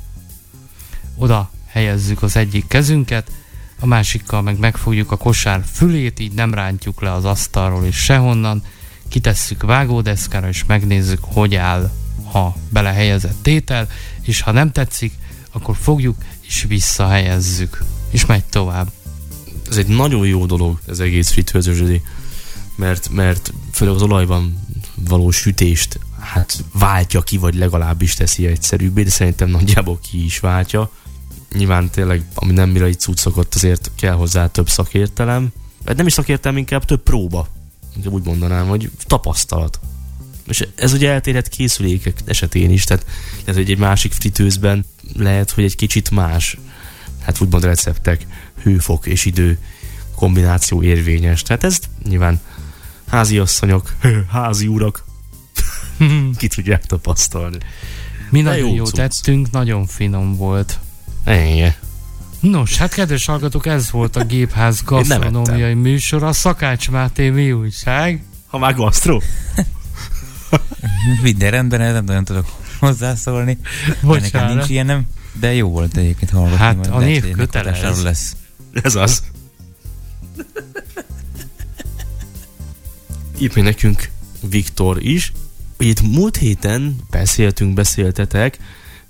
oda 1.17 1.51
helyezzük 1.65 2.23
az 2.23 2.35
egyik 2.35 2.67
kezünket, 2.67 3.31
a 3.79 3.85
másikkal 3.85 4.41
meg 4.41 4.59
megfogjuk 4.59 5.11
a 5.11 5.17
kosár 5.17 5.63
fülét, 5.71 6.19
így 6.19 6.33
nem 6.33 6.53
rántjuk 6.53 7.01
le 7.01 7.11
az 7.13 7.25
asztalról 7.25 7.85
és 7.85 7.95
sehonnan, 7.95 8.63
kitesszük 9.07 9.63
vágódeszkára, 9.63 10.47
és 10.47 10.65
megnézzük, 10.65 11.19
hogy 11.21 11.55
áll 11.55 11.91
a 12.33 12.47
belehelyezett 12.69 13.47
étel, 13.47 13.87
és 14.21 14.41
ha 14.41 14.51
nem 14.51 14.71
tetszik, 14.71 15.13
akkor 15.51 15.75
fogjuk 15.75 16.15
és 16.41 16.65
visszahelyezzük, 16.67 17.83
és 18.09 18.25
megy 18.25 18.43
tovább. 18.43 18.91
ez 19.69 19.77
egy 19.77 19.87
nagyon 19.87 20.27
jó 20.27 20.45
dolog, 20.45 20.79
ez 20.87 20.99
egész 20.99 21.31
fritőzősödi, 21.31 22.01
mert, 22.75 23.09
mert 23.09 23.53
főleg 23.71 23.95
az 23.95 24.01
olajban 24.01 24.67
való 24.95 25.31
sütést 25.31 25.99
hát 26.19 26.63
váltja 26.73 27.21
ki, 27.21 27.37
vagy 27.37 27.55
legalábbis 27.55 28.13
teszi 28.13 28.45
egyszerűbbé, 28.45 29.03
de 29.03 29.09
szerintem 29.09 29.49
nagyjából 29.49 29.99
ki 30.09 30.25
is 30.25 30.39
váltja. 30.39 30.91
Nyilván 31.55 31.89
tényleg, 31.89 32.25
ami 32.35 32.53
nem 32.53 32.69
mire 32.69 32.87
itt 32.87 32.99
cuccok, 32.99 33.37
ott 33.37 33.55
azért 33.55 33.91
kell 33.95 34.13
hozzá 34.13 34.47
több 34.47 34.69
szakértelem, 34.69 35.49
vagy 35.85 35.97
nem 35.97 36.07
is 36.07 36.13
szakértelem, 36.13 36.57
inkább 36.57 36.85
több 36.85 37.01
próba, 37.03 37.47
inkább 37.95 38.13
úgy 38.13 38.25
mondanám, 38.25 38.67
hogy 38.67 38.91
tapasztalat. 39.05 39.79
És 40.47 40.67
ez 40.75 40.93
ugye 40.93 41.11
eltérhet 41.11 41.47
készülékek 41.47 42.19
esetén 42.25 42.71
is, 42.71 42.83
tehát 42.83 43.05
lehet, 43.45 43.61
hogy 43.61 43.71
egy 43.71 43.77
másik 43.77 44.11
fritőzben 44.11 44.85
lehet, 45.15 45.51
hogy 45.51 45.63
egy 45.63 45.75
kicsit 45.75 46.11
más, 46.11 46.57
hát 47.21 47.41
úgymond 47.41 47.63
receptek, 47.63 48.27
hőfok 48.63 49.05
és 49.05 49.25
idő 49.25 49.59
kombináció 50.15 50.83
érvényes. 50.83 51.41
Tehát 51.41 51.63
ez 51.63 51.79
nyilván 52.03 52.39
házi 53.07 53.37
asszonyok, 53.37 53.95
házi 54.31 54.67
urak 54.67 55.05
ki 56.37 56.47
tudják 56.47 56.85
tapasztalni. 56.85 57.57
Mi 58.29 58.41
De 58.41 58.49
nagyon 58.49 58.67
jó 58.67 58.75
jó 58.75 58.85
cucc. 58.85 58.95
tettünk, 58.95 59.51
nagyon 59.51 59.85
finom 59.85 60.35
volt. 60.35 60.79
Ennyi. 61.27 61.73
Nos, 62.39 62.77
hát 62.77 62.93
kedves 62.93 63.25
hallgatók, 63.25 63.65
ez 63.65 63.91
volt 63.91 64.15
a 64.15 64.23
Gépház 64.23 64.81
gasztronómiai 64.81 65.73
műsor, 65.73 66.23
a 66.23 66.33
Szakács 66.33 66.89
Máté 66.89 67.29
mi 67.29 67.51
újság? 67.51 68.23
Ha 68.47 68.57
már 68.57 68.75
gasztró. 68.75 69.21
Minden 71.21 71.51
rendben, 71.51 71.93
nem 71.93 72.05
nagyon 72.05 72.23
tudok 72.23 72.45
hozzászólni. 72.79 73.57
Bocsánat. 74.01 74.31
Nekem 74.31 74.55
nincs 74.55 74.69
ilyenem, 74.69 75.07
de 75.39 75.53
jó 75.53 75.69
volt 75.69 75.97
egyébként 75.97 76.31
hallgatni. 76.31 76.57
Hát 76.57 76.75
majd 76.75 76.89
a 76.89 76.99
név 76.99 77.21
hogy 77.23 77.35
hatására 77.37 78.01
lesz. 78.03 78.35
Ez 78.71 78.95
az. 78.95 79.23
Írt 83.39 83.55
még 83.55 83.63
nekünk 83.63 84.09
Viktor 84.49 85.03
is. 85.03 85.31
Ugye 85.79 85.89
Itt 85.89 86.01
múlt 86.01 86.37
héten 86.37 86.95
beszéltünk, 87.09 87.73
beszéltetek, 87.73 88.57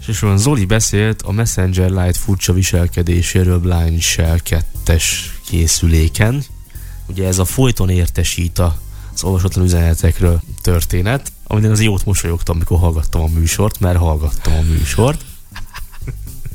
és 0.08 0.22
olyan 0.22 0.38
Zoli 0.38 0.66
beszélt 0.66 1.22
a 1.22 1.32
Messenger 1.32 1.90
Lite 1.90 2.20
furcsa 2.20 2.54
viselkedéséről 2.54 3.60
Blind 3.60 4.02
Shell 4.02 4.38
2-es 4.46 5.04
készüléken. 5.46 6.44
Ugye 7.06 7.28
ez 7.28 7.38
a 7.38 7.46
folyton 7.46 7.90
értesít 7.90 8.60
az 8.60 9.24
olvasatlan 9.24 9.66
üzenetekről 9.66 10.42
történet, 10.62 11.32
amin 11.44 11.72
az 11.72 11.82
jót 11.82 12.06
mosolyogtam, 12.06 12.56
amikor 12.56 12.80
hallgattam 12.80 13.22
a 13.22 13.28
műsort, 13.28 13.80
mert 13.80 13.98
hallgattam 13.98 14.54
a 14.54 14.62
műsort. 14.62 15.26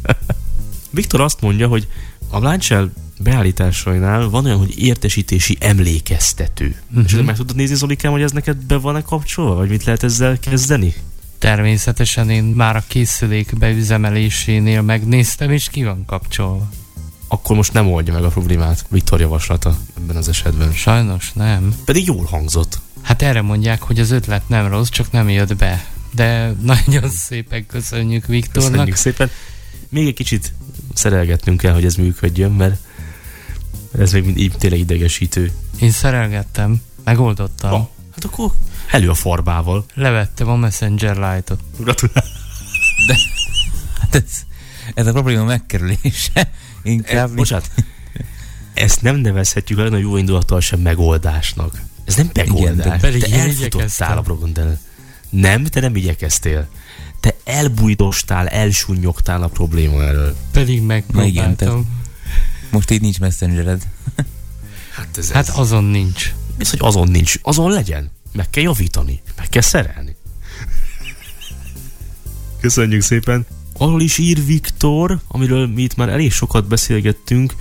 Viktor 0.90 1.20
azt 1.20 1.40
mondja, 1.40 1.68
hogy 1.68 1.88
a 2.30 2.40
Blind 2.40 2.62
Shell 2.62 2.90
beállításainál 3.18 4.28
van 4.28 4.44
olyan, 4.44 4.58
hogy 4.58 4.78
értesítési 4.78 5.56
emlékeztető. 5.60 6.76
Uh-huh. 6.90 7.04
És 7.04 7.12
meg 7.12 7.36
tudod 7.36 7.56
nézni, 7.56 7.74
Zolikám, 7.74 8.12
hogy 8.12 8.22
ez 8.22 8.32
neked 8.32 8.56
be 8.56 8.76
van-e 8.76 9.02
kapcsolva? 9.02 9.54
Vagy 9.54 9.68
mit 9.68 9.84
lehet 9.84 10.02
ezzel 10.02 10.38
kezdeni? 10.38 10.94
Természetesen 11.42 12.30
én 12.30 12.44
már 12.44 12.76
a 12.76 12.84
készülék 12.86 13.58
beüzemelésénél 13.58 14.82
megnéztem, 14.82 15.50
és 15.50 15.68
ki 15.68 15.84
van 15.84 16.04
kapcsolva. 16.06 16.68
Akkor 17.28 17.56
most 17.56 17.72
nem 17.72 17.92
oldja 17.92 18.12
meg 18.12 18.24
a 18.24 18.28
problémát 18.28 18.84
Viktor 18.88 19.20
javaslata 19.20 19.76
ebben 19.98 20.16
az 20.16 20.28
esetben. 20.28 20.72
Sajnos 20.72 21.32
nem. 21.32 21.74
Pedig 21.84 22.06
jól 22.06 22.24
hangzott. 22.24 22.80
Hát 23.00 23.22
erre 23.22 23.40
mondják, 23.40 23.82
hogy 23.82 24.00
az 24.00 24.10
ötlet 24.10 24.48
nem 24.48 24.68
rossz, 24.68 24.88
csak 24.88 25.12
nem 25.12 25.28
jött 25.28 25.56
be. 25.56 25.84
De 26.14 26.54
nagyon 26.72 27.08
szépen 27.08 27.66
köszönjük 27.66 28.26
Viktornak. 28.26 28.70
Köszönjük 28.70 28.96
szépen. 28.96 29.30
Még 29.88 30.06
egy 30.06 30.14
kicsit 30.14 30.52
szerelgetnünk 30.94 31.60
kell, 31.60 31.74
hogy 31.74 31.84
ez 31.84 31.94
működjön, 31.94 32.52
mert 32.52 32.76
ez 33.98 34.12
még 34.12 34.24
mind 34.24 34.54
tényleg 34.58 34.78
idegesítő. 34.78 35.52
Én 35.80 35.90
szerelgettem, 35.90 36.82
megoldottam. 37.04 37.72
Ah, 37.72 37.86
hát 38.14 38.24
akkor 38.24 38.50
elő 38.92 39.10
a 39.10 39.14
farbával. 39.14 39.84
Levettem 39.94 40.48
a 40.48 40.56
Messenger 40.56 41.16
Lite-ot. 41.16 41.60
Gratulálok. 41.78 42.30
Hát 44.00 44.14
ez, 44.14 44.44
ez 44.94 45.06
a 45.06 45.12
probléma 45.12 45.44
megkerülése. 45.44 46.30
E, 46.34 46.50
Inkább 46.82 47.24
mint- 47.26 47.36
bocsánat, 47.36 47.70
ezt 48.74 49.02
nem 49.02 49.16
nevezhetjük 49.16 49.78
el 49.78 49.92
a 49.92 49.96
jó 49.96 50.16
indulattal 50.16 50.60
sem 50.60 50.80
megoldásnak. 50.80 51.80
Ez 52.04 52.14
nem 52.16 52.30
megoldás. 52.34 52.84
de 52.86 52.96
pedig 52.98 53.22
te 53.22 53.36
elfutottál 53.40 54.18
a 54.18 54.20
programon 54.20 54.78
Nem, 55.30 55.64
te 55.64 55.80
nem 55.80 55.96
igyekeztél. 55.96 56.68
Te 57.20 57.34
elbújdostál, 57.44 58.48
elsúnyogtál 58.48 59.42
a 59.42 59.48
probléma 59.48 60.02
elől. 60.02 60.36
Pedig 60.52 60.82
megpróbáltam. 60.82 62.00
Most 62.70 62.90
így 62.90 63.00
nincs 63.00 63.20
messengered. 63.20 63.82
Hát 64.94 65.18
ez, 65.18 65.30
Hát 65.32 65.48
ez. 65.48 65.58
azon 65.58 65.84
nincs. 65.84 66.34
Ez, 66.58 66.70
hogy 66.70 66.78
azon 66.82 67.08
nincs. 67.08 67.34
Azon 67.42 67.70
legyen. 67.70 68.10
Meg 68.32 68.50
kell 68.50 68.62
javítani. 68.62 69.22
Meg 69.36 69.48
kell 69.48 69.62
szerelni. 69.62 70.16
Köszönjük 72.60 73.02
szépen. 73.02 73.46
Arról 73.78 74.00
is 74.00 74.18
ír 74.18 74.44
Viktor, 74.44 75.20
amiről 75.28 75.66
mi 75.66 75.82
itt 75.82 75.96
már 75.96 76.08
elég 76.08 76.32
sokat 76.32 76.68
beszélgettünk, 76.68 77.54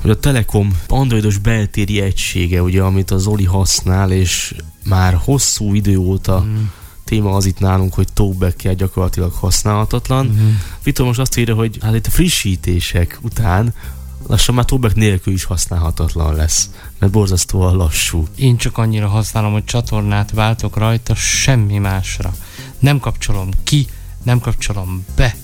hogy 0.00 0.10
a 0.10 0.18
Telekom 0.20 0.80
androidos 0.88 1.38
beltéri 1.38 2.00
egysége, 2.00 2.62
ugye, 2.62 2.82
amit 2.82 3.10
az 3.10 3.26
Oli 3.26 3.44
használ, 3.44 4.10
és 4.10 4.54
már 4.84 5.14
hosszú 5.14 5.74
idő 5.74 5.96
óta 5.96 6.40
Mm. 6.40 6.64
téma 7.04 7.36
az 7.36 7.46
itt 7.46 7.58
nálunk, 7.58 7.94
hogy 7.94 8.12
talkback 8.12 8.72
gyakorlatilag 8.72 9.32
használhatatlan. 9.32 10.26
Mhm. 10.26 10.46
Viktor 10.82 11.06
most 11.06 11.18
azt 11.18 11.36
írja, 11.38 11.54
hogy 11.54 11.78
hát 11.80 11.94
itt 11.94 12.06
a 12.06 12.10
frissítések 12.10 13.18
után 13.22 13.74
lassan 14.26 14.54
már 14.54 14.64
talkback 14.64 14.94
nélkül 14.94 15.32
is 15.32 15.44
használhatatlan 15.44 16.34
lesz, 16.34 16.70
mert 16.98 17.12
borzasztóan 17.12 17.76
lassú. 17.76 18.26
Én 18.36 18.56
csak 18.56 18.78
annyira 18.78 19.08
használom, 19.08 19.52
hogy 19.52 19.64
csatornát 19.64 20.30
váltok 20.30 20.76
rajta, 20.76 21.14
semmi 21.14 21.78
másra. 21.78 22.34
Nem 22.78 22.98
kapcsolom 22.98 23.48
ki, 23.64 23.86
nem 24.22 24.40
kapcsolom 24.40 25.04
be, 25.16 25.36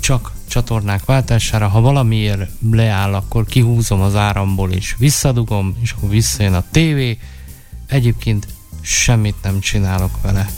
csak 0.00 0.32
csatornák 0.48 1.04
váltására. 1.04 1.68
Ha 1.68 1.80
valamiért 1.80 2.50
leáll, 2.70 3.14
akkor 3.14 3.44
kihúzom 3.44 4.00
az 4.00 4.16
áramból 4.16 4.70
és 4.70 4.94
visszadugom, 4.98 5.76
és 5.80 5.90
akkor 5.90 6.08
visszajön 6.08 6.54
a 6.54 6.64
tévé. 6.70 7.18
Egyébként 7.86 8.46
semmit 8.80 9.36
nem 9.42 9.60
csinálok 9.60 10.20
vele. 10.22 10.50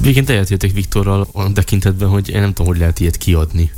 Végén 0.00 0.24
egyetértek 0.26 0.72
Viktorral 0.72 1.28
olyan 1.32 1.54
tekintetben, 1.54 2.08
hogy 2.08 2.28
én 2.28 2.40
nem 2.40 2.52
tudom, 2.52 2.66
hogy 2.66 2.78
lehet 2.78 3.00
ilyet 3.00 3.16
kiadni. 3.16 3.70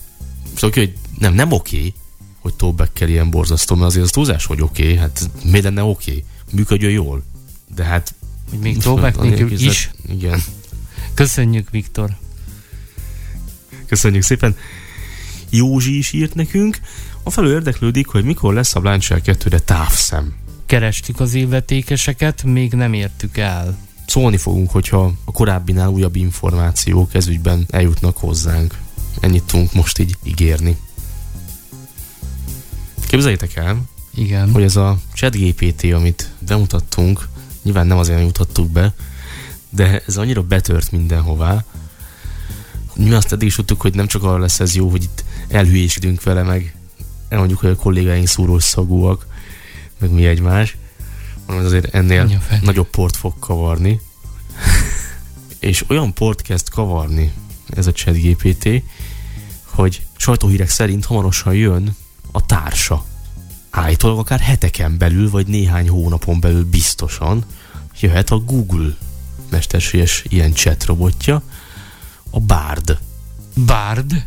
Szóval, 0.54 0.70
hogy 0.70 0.92
nem, 1.18 1.34
nem 1.34 1.52
oké, 1.52 1.94
hogy 2.40 2.54
talkback 2.54 3.00
ilyen 3.00 3.30
borzasztó, 3.30 3.74
mert 3.74 3.86
azért 3.86 4.04
az 4.04 4.10
túlzás, 4.10 4.46
hogy 4.46 4.62
oké, 4.62 4.96
hát 4.96 5.30
miért 5.44 5.64
lenne 5.64 5.82
oké? 5.82 6.24
Működjön 6.52 6.92
jól. 6.92 7.22
De 7.74 7.84
hát... 7.84 8.14
Hogy 8.50 8.58
még 8.58 8.78
talkback 8.78 9.20
nélkül 9.20 9.52
is. 9.52 9.90
Igen. 10.08 10.42
Köszönjük, 11.14 11.70
Viktor. 11.70 12.10
Köszönjük 13.86 14.22
szépen. 14.22 14.56
Józsi 15.50 15.98
is 15.98 16.12
írt 16.12 16.34
nekünk. 16.34 16.78
A 17.22 17.30
felől 17.30 17.52
érdeklődik, 17.52 18.06
hogy 18.06 18.24
mikor 18.24 18.54
lesz 18.54 18.74
a 18.74 19.00
Shell 19.00 19.20
2-re 19.24 19.58
távszem. 19.58 20.34
Kerestük 20.66 21.20
az 21.20 21.34
illetékeseket, 21.34 22.42
még 22.42 22.72
nem 22.72 22.92
értük 22.92 23.36
el. 23.36 23.78
Szólni 24.06 24.36
fogunk, 24.36 24.70
hogyha 24.70 25.12
a 25.24 25.32
korábbinál 25.32 25.88
újabb 25.88 26.16
információk 26.16 27.14
ezügyben 27.14 27.66
eljutnak 27.70 28.16
hozzánk. 28.16 28.78
Ennyit 29.20 29.42
tudunk 29.42 29.72
most 29.72 29.98
így 29.98 30.16
ígérni. 30.22 30.76
Képzeljétek 33.10 33.56
el, 33.56 33.82
Igen. 34.14 34.50
hogy 34.50 34.62
ez 34.62 34.76
a 34.76 34.98
ChatGPT, 35.12 35.92
amit 35.92 36.30
bemutattunk, 36.38 37.28
nyilván 37.62 37.86
nem 37.86 37.98
azért 37.98 38.22
mutattuk 38.22 38.70
be, 38.70 38.94
de 39.70 40.02
ez 40.06 40.16
annyira 40.16 40.42
betört 40.42 40.90
mindenhová, 40.90 41.64
mi 42.94 43.12
azt 43.12 43.32
eddig 43.32 43.48
is 43.48 43.54
tudtuk, 43.54 43.80
hogy 43.80 43.94
nem 43.94 44.06
csak 44.06 44.22
arra 44.22 44.38
lesz 44.38 44.60
ez 44.60 44.74
jó, 44.74 44.88
hogy 44.88 45.02
itt 45.02 45.24
elhülyéskedünk 45.48 46.22
vele, 46.22 46.42
meg 46.42 46.74
elmondjuk, 47.28 47.60
hogy 47.60 47.70
a 47.70 47.74
kollégáink 47.74 48.26
szúrós 48.26 48.64
szagúak, 48.64 49.26
meg 49.98 50.10
mi 50.10 50.26
egymás, 50.26 50.76
hanem 51.46 51.64
azért 51.64 51.94
ennél 51.94 52.28
fel. 52.28 52.60
nagyobb 52.62 52.88
port 52.90 53.16
fog 53.16 53.38
kavarni. 53.38 54.00
És 55.58 55.84
olyan 55.88 56.12
port 56.14 56.42
kezd 56.42 56.68
kavarni 56.68 57.32
ez 57.68 57.86
a 57.86 57.92
ChatGPT, 57.92 58.82
hogy 59.64 60.02
sajtóhírek 60.16 60.68
szerint 60.68 61.04
hamarosan 61.04 61.54
jön 61.54 61.96
a 62.32 62.46
társa. 62.46 63.04
Állítólag 63.70 64.18
akár 64.18 64.40
heteken 64.40 64.98
belül, 64.98 65.30
vagy 65.30 65.46
néhány 65.46 65.88
hónapon 65.88 66.40
belül 66.40 66.64
biztosan 66.64 67.44
jöhet 68.00 68.30
a 68.30 68.38
Google 68.38 68.96
mesterséges 69.50 70.24
ilyen 70.28 70.52
chat 70.52 70.84
robotja, 70.84 71.42
a 72.30 72.40
Bard. 72.40 72.98
Bard. 73.66 74.26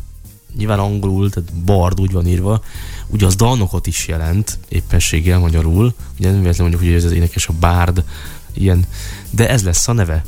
Nyilván 0.58 0.80
angolul, 0.80 1.30
tehát 1.30 1.54
Bard 1.54 2.00
úgy 2.00 2.12
van 2.12 2.28
írva, 2.28 2.64
ugye 3.08 3.26
az 3.26 3.36
dalnokot 3.36 3.88
is 3.88 4.08
jelent, 4.08 4.60
éppességgel 4.70 5.40
magyarul, 5.40 5.94
ugye 6.20 6.32
nem 6.32 6.42
véletlenül 6.42 6.72
mondjuk, 6.72 6.82
hogy 6.82 7.04
ez 7.04 7.04
az 7.04 7.18
énekes 7.18 7.48
a 7.48 7.54
Bard, 7.60 8.04
ilyen, 8.54 8.86
de 9.30 9.50
ez 9.50 9.64
lesz 9.64 9.88
a 9.88 9.94
neve. 9.94 10.24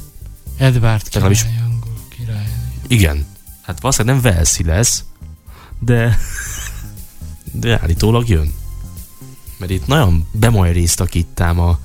Edward 0.57 1.09
király, 1.09 1.35
angol 1.63 1.97
király. 2.17 2.53
Igen. 2.87 3.25
Hát 3.61 3.79
valószínűleg 3.79 4.21
nem 4.21 4.33
Velszi 4.33 4.63
lesz, 4.63 5.03
de, 5.79 6.17
de 7.59 7.79
állítólag 7.81 8.29
jön. 8.29 8.53
Mert 9.57 9.71
itt 9.71 9.87
nagyon 9.87 10.27
bemajréztak 10.31 11.13
itt 11.13 11.39
ám 11.39 11.59
a 11.59 11.79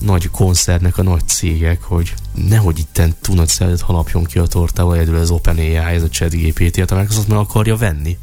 nagy 0.00 0.30
koncernek 0.30 0.98
a 0.98 1.02
nagy 1.02 1.28
cégek, 1.28 1.82
hogy 1.82 2.14
nehogy 2.48 2.78
itten 2.78 3.14
túl 3.20 3.36
nagy 3.36 3.48
szeretet 3.48 3.80
halapjon 3.80 4.24
ki 4.24 4.38
a 4.38 4.46
tortával 4.46 4.94
egyedül 4.96 5.16
az 5.16 5.30
OpenAI, 5.30 5.74
ez 5.76 6.02
a 6.02 6.08
ChatGPT-t, 6.08 6.90
a 6.90 6.96
Microsoft 6.96 7.28
meg 7.28 7.38
akarja 7.38 7.76
venni. 7.76 8.18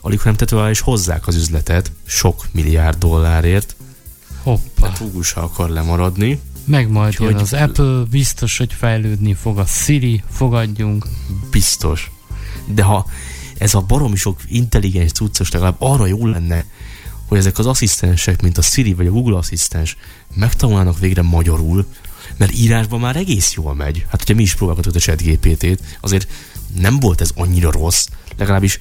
Alig, 0.00 0.20
nem 0.24 0.34
tető 0.34 0.56
alá 0.56 0.70
is 0.70 0.80
hozzák 0.80 1.26
az 1.26 1.36
üzletet, 1.36 1.92
sok 2.06 2.46
milliárd 2.52 2.98
dollárért, 2.98 3.76
Hoppá. 4.42 4.88
de 4.88 4.92
Google 5.00 5.22
se 5.22 5.40
akar 5.40 5.68
lemaradni. 5.68 6.40
Meg 6.64 6.90
majd 6.90 7.08
Úgyhogy- 7.20 7.40
az 7.40 7.52
Apple, 7.52 8.02
biztos, 8.10 8.58
hogy 8.58 8.72
fejlődni 8.72 9.34
fog 9.34 9.58
a 9.58 9.64
Siri, 9.64 10.22
fogadjunk. 10.30 11.06
Biztos. 11.50 12.10
De 12.66 12.82
ha 12.82 13.06
ez 13.62 13.74
a 13.74 13.80
baromi 13.80 14.16
sok 14.16 14.40
intelligens 14.48 15.12
cuccos 15.12 15.50
legalább 15.50 15.76
arra 15.78 16.06
jó 16.06 16.26
lenne, 16.26 16.64
hogy 17.26 17.38
ezek 17.38 17.58
az 17.58 17.66
asszisztensek, 17.66 18.42
mint 18.42 18.58
a 18.58 18.62
Siri 18.62 18.94
vagy 18.94 19.06
a 19.06 19.10
Google 19.10 19.36
asszisztens 19.36 19.96
megtanulnának 20.34 20.98
végre 20.98 21.22
magyarul, 21.22 21.86
mert 22.36 22.54
írásban 22.54 23.00
már 23.00 23.16
egész 23.16 23.52
jól 23.52 23.74
megy. 23.74 24.06
Hát 24.08 24.22
ugye 24.22 24.34
mi 24.34 24.42
is 24.42 24.54
próbálgattuk 24.54 24.94
a 24.94 24.98
chat 24.98 25.22
GPT-t, 25.22 25.80
azért 26.00 26.28
nem 26.74 27.00
volt 27.00 27.20
ez 27.20 27.30
annyira 27.34 27.70
rossz, 27.70 28.06
legalábbis 28.36 28.78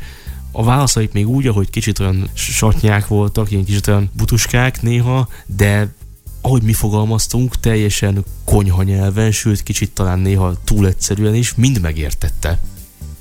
A 0.54 0.64
válaszaik 0.64 1.12
még 1.12 1.28
úgy, 1.28 1.48
ahogy 1.48 1.70
kicsit 1.70 2.00
olyan 2.00 2.30
satnyák 2.34 3.08
voltak, 3.08 3.52
ilyen 3.52 3.66
kicsit 3.66 3.88
olyan 3.88 4.10
butuskák 4.14 4.82
néha, 4.82 5.28
de 5.46 5.94
ahogy 6.42 6.62
mi 6.62 6.74
fogalmaztunk, 6.74 7.60
teljesen 7.60 8.26
konyha 8.46 8.84
nyelven, 8.84 9.32
sőt 9.32 9.64
kicsit 9.64 9.92
talán 9.92 10.20
néha 10.20 10.64
túl 10.64 10.88
egyszerűen 10.88 11.36
is, 11.36 11.56
mind 11.56 11.82
megértette. 11.82 12.60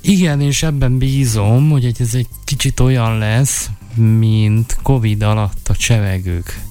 Igen, 0.01 0.41
és 0.41 0.63
ebben 0.63 0.97
bízom, 0.97 1.69
hogy 1.69 1.95
ez 1.99 2.13
egy 2.13 2.27
kicsit 2.43 2.79
olyan 2.79 3.17
lesz, 3.17 3.69
mint 3.95 4.77
Covid 4.81 5.21
alatt 5.21 5.67
a 5.69 5.75
csevegők. 5.75 6.61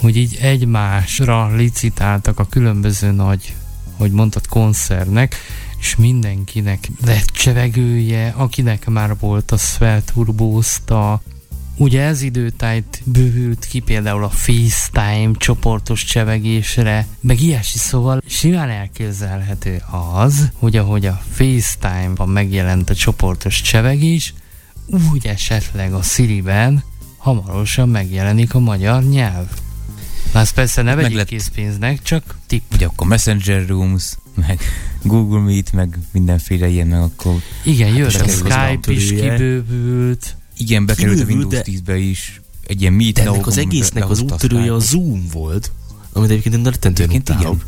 Hogy 0.00 0.16
így 0.16 0.38
egymásra 0.40 1.54
licitáltak 1.54 2.38
a 2.38 2.46
különböző 2.46 3.10
nagy, 3.10 3.54
hogy 3.96 4.10
mondtad, 4.10 4.46
koncernek, 4.46 5.36
és 5.78 5.96
mindenkinek 5.96 6.88
lett 7.04 7.26
csevegője, 7.26 8.34
akinek 8.36 8.86
már 8.86 9.16
volt, 9.18 9.50
az 9.50 9.64
felturbózta. 9.64 11.22
Ugye 11.76 12.02
ez 12.02 12.22
időtájt 12.22 13.02
bővült 13.04 13.64
ki 13.64 13.78
például 13.80 14.24
a 14.24 14.28
FaceTime 14.28 15.30
csoportos 15.36 16.04
csevegésre, 16.04 17.06
meg 17.20 17.40
ilyesmi, 17.40 17.78
szóval 17.78 18.22
simán 18.26 18.68
elképzelhető 18.70 19.82
az, 20.14 20.50
hogy 20.54 20.76
ahogy 20.76 21.06
a 21.06 21.22
FaceTime-ban 21.30 22.28
megjelent 22.28 22.90
a 22.90 22.94
csoportos 22.94 23.60
csevegés, 23.60 24.34
úgy 25.12 25.26
esetleg 25.26 25.92
a 25.92 26.02
Siri-ben 26.02 26.84
hamarosan 27.16 27.88
megjelenik 27.88 28.54
a 28.54 28.58
magyar 28.58 29.02
nyelv. 29.02 29.46
Na 30.32 30.40
ezt 30.40 30.54
persze 30.54 30.82
ne 30.82 30.94
vegyük 30.94 31.16
lett- 31.16 31.26
készpénznek, 31.26 32.02
csak 32.02 32.38
tipp. 32.46 32.62
Ugye 32.72 32.86
akkor 32.86 33.06
Messenger 33.06 33.66
Rooms, 33.66 34.16
meg 34.46 34.60
Google 35.02 35.40
Meet, 35.40 35.72
meg 35.72 35.98
mindenféle 36.12 36.68
ilyen, 36.68 36.86
meg 36.86 37.00
akkor 37.00 37.34
Igen, 37.62 37.94
jött 37.94 38.08
és 38.08 38.18
a 38.20 38.28
Skype 38.28 38.92
is 38.92 39.08
kibővült. 39.08 40.36
Igen, 40.58 40.86
bekerült 40.86 41.20
a 41.20 41.24
Windows 41.24 41.52
de- 41.52 41.64
10-be 41.64 41.96
is, 41.96 42.40
egy 42.66 42.80
ilyen 42.80 42.92
Meet 42.92 43.12
De 43.12 43.20
ennek 43.20 43.32
Now-ban 43.32 43.52
az 43.52 43.58
egésznek 43.58 44.10
az 44.10 44.20
úttörője 44.20 44.72
a. 44.72 44.78
Zoom 44.78 45.26
volt, 45.32 45.72
amit 46.12 46.30
egyébként 46.30 46.54
én 46.54 46.64
rettentően 46.64 47.10
igen. 47.10 47.62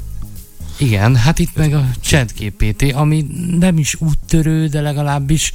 Igen, 0.79 1.16
hát 1.16 1.38
itt 1.38 1.57
meg 1.57 1.75
a 1.75 1.90
ChatGPT, 2.01 2.92
ami 2.92 3.27
nem 3.59 3.79
is 3.79 3.96
úttörő, 4.01 4.66
de 4.66 4.81
legalábbis 4.81 5.53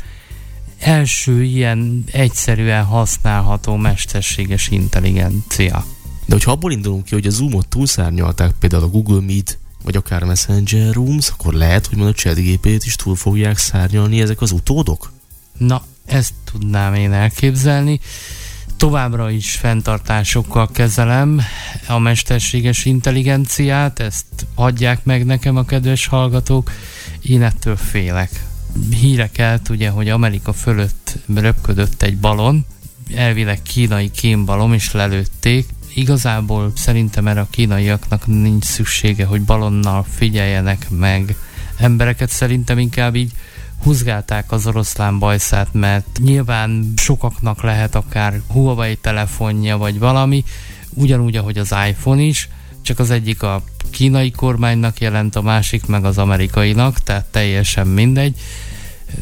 első 0.80 1.44
ilyen 1.44 2.04
egyszerűen 2.12 2.84
használható 2.84 3.76
mesterséges 3.76 4.68
intelligencia. 4.68 5.86
De 6.26 6.34
hogyha 6.34 6.52
abból 6.52 6.72
indulunk 6.72 7.04
ki, 7.04 7.14
hogy 7.14 7.28
a 7.28 7.30
Zoomot 7.30 7.68
túlszárnyalták 7.68 8.52
például 8.60 8.84
a 8.84 8.88
Google 8.88 9.22
Meet, 9.22 9.58
vagy 9.84 9.96
akár 9.96 10.24
a 10.24 10.26
Messenger 10.26 10.94
Rooms, 10.94 11.30
akkor 11.30 11.54
lehet, 11.54 11.86
hogy 11.88 11.98
majd 11.98 12.10
a 12.10 12.14
ChatGPT-t 12.14 12.86
is 12.86 12.96
túl 12.96 13.16
fogják 13.16 13.58
szárnyalni 13.58 14.22
ezek 14.22 14.42
az 14.42 14.52
utódok? 14.52 15.12
Na, 15.58 15.86
ezt 16.12 16.34
tudnám 16.52 16.94
én 16.94 17.14
elképzelni. 17.14 18.00
Továbbra 18.78 19.30
is 19.30 19.52
fenntartásokkal 19.52 20.72
kezelem 20.72 21.42
a 21.88 22.00
mesterséges 22.00 22.86
intelligenciát, 22.86 24.00
ezt 24.00 24.26
adják 24.56 25.04
meg 25.04 25.26
nekem 25.26 25.56
a 25.56 25.66
kedves 25.66 26.08
hallgatók, 26.08 26.72
én 27.22 27.44
ettől 27.44 27.76
félek. 27.76 28.46
Hírekelt 29.00 29.70
ugye, 29.70 29.90
hogy 29.90 30.10
Amerika 30.10 30.54
fölött 30.54 31.18
röpködött 31.36 32.02
egy 32.02 32.18
balon, 32.18 32.66
elvileg 33.16 33.62
kínai 33.62 34.12
kémbalom, 34.12 34.74
és 34.74 34.92
lelőtték. 34.92 35.70
Igazából 35.94 36.72
szerintem 36.76 37.28
erre 37.28 37.40
a 37.40 37.48
kínaiaknak 37.50 38.28
nincs 38.28 38.64
szüksége, 38.64 39.26
hogy 39.26 39.42
balonnal 39.42 40.06
figyeljenek 40.16 40.90
meg 40.90 41.36
embereket, 41.78 42.30
szerintem 42.30 42.78
inkább 42.78 43.16
így 43.16 43.32
húzgálták 43.84 44.52
az 44.52 44.68
oroszlán 44.68 45.20
bajszát, 45.20 45.68
mert 45.72 46.20
nyilván 46.24 46.94
sokaknak 46.96 47.64
lehet 47.64 47.96
akár 47.96 48.42
Huawei 48.48 48.96
telefonja 48.96 49.78
vagy 49.78 50.00
valami, 50.00 50.44
ugyanúgy, 50.94 51.36
ahogy 51.36 51.58
az 51.58 51.76
iPhone 51.88 52.22
is, 52.22 52.50
csak 52.82 53.00
az 53.00 53.10
egyik 53.10 53.44
a 53.44 53.64
kínai 53.90 54.32
kormánynak 54.32 55.00
jelent, 55.00 55.36
a 55.36 55.42
másik 55.42 55.86
meg 55.86 56.06
az 56.06 56.18
amerikainak, 56.18 57.00
tehát 57.00 57.26
teljesen 57.26 57.88
mindegy. 57.88 58.36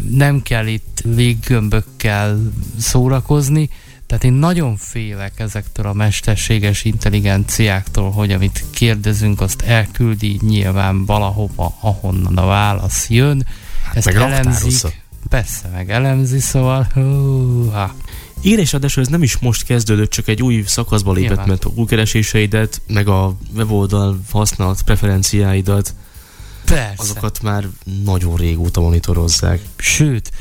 Nem 0.10 0.42
kell 0.42 0.68
itt 0.68 1.02
léggömbökkel 1.06 2.52
szórakozni, 2.78 3.70
tehát 4.10 4.24
én 4.24 4.34
nagyon 4.34 4.76
félek 4.76 5.40
ezektől 5.40 5.86
a 5.86 5.94
mesterséges 5.94 6.84
intelligenciáktól, 6.84 8.12
hogy 8.12 8.32
amit 8.32 8.66
kérdezünk, 8.70 9.42
azt 9.42 9.62
elküldi 9.62 10.40
nyilván 10.42 11.06
valahova, 11.06 11.78
ahonnan 11.80 12.38
a 12.38 12.46
válasz 12.46 13.10
jön. 13.10 13.46
Ezt 13.94 14.06
meg 14.06 14.16
elemzik. 14.16 15.02
Persze, 15.30 15.68
meg 15.74 15.90
elemzi, 15.92 16.40
szóval 16.40 16.88
hú, 16.94 17.70
ha. 17.70 17.94
Igen, 18.42 18.60
és 18.60 18.72
ráadásul 18.72 19.04
ez 19.04 19.10
nem 19.10 19.24
is 19.24 19.38
most 19.38 19.64
kezdődött, 19.64 20.10
csak 20.10 20.28
egy 20.28 20.42
új 20.42 20.64
szakaszba 20.68 21.14
lépett, 21.14 21.28
Nyilván. 21.30 21.48
mert 21.48 21.66
a 21.66 21.86
kereséseidet, 21.86 22.82
meg 22.88 23.08
a 23.08 23.36
weboldal 23.56 24.20
használat 24.32 24.82
preferenciáidat, 24.82 25.94
Persze. 26.66 26.94
azokat 26.98 27.42
már 27.42 27.68
nagyon 28.04 28.36
régóta 28.36 28.82
monitorozzák. 28.82 29.62
Sőt, 29.76 30.32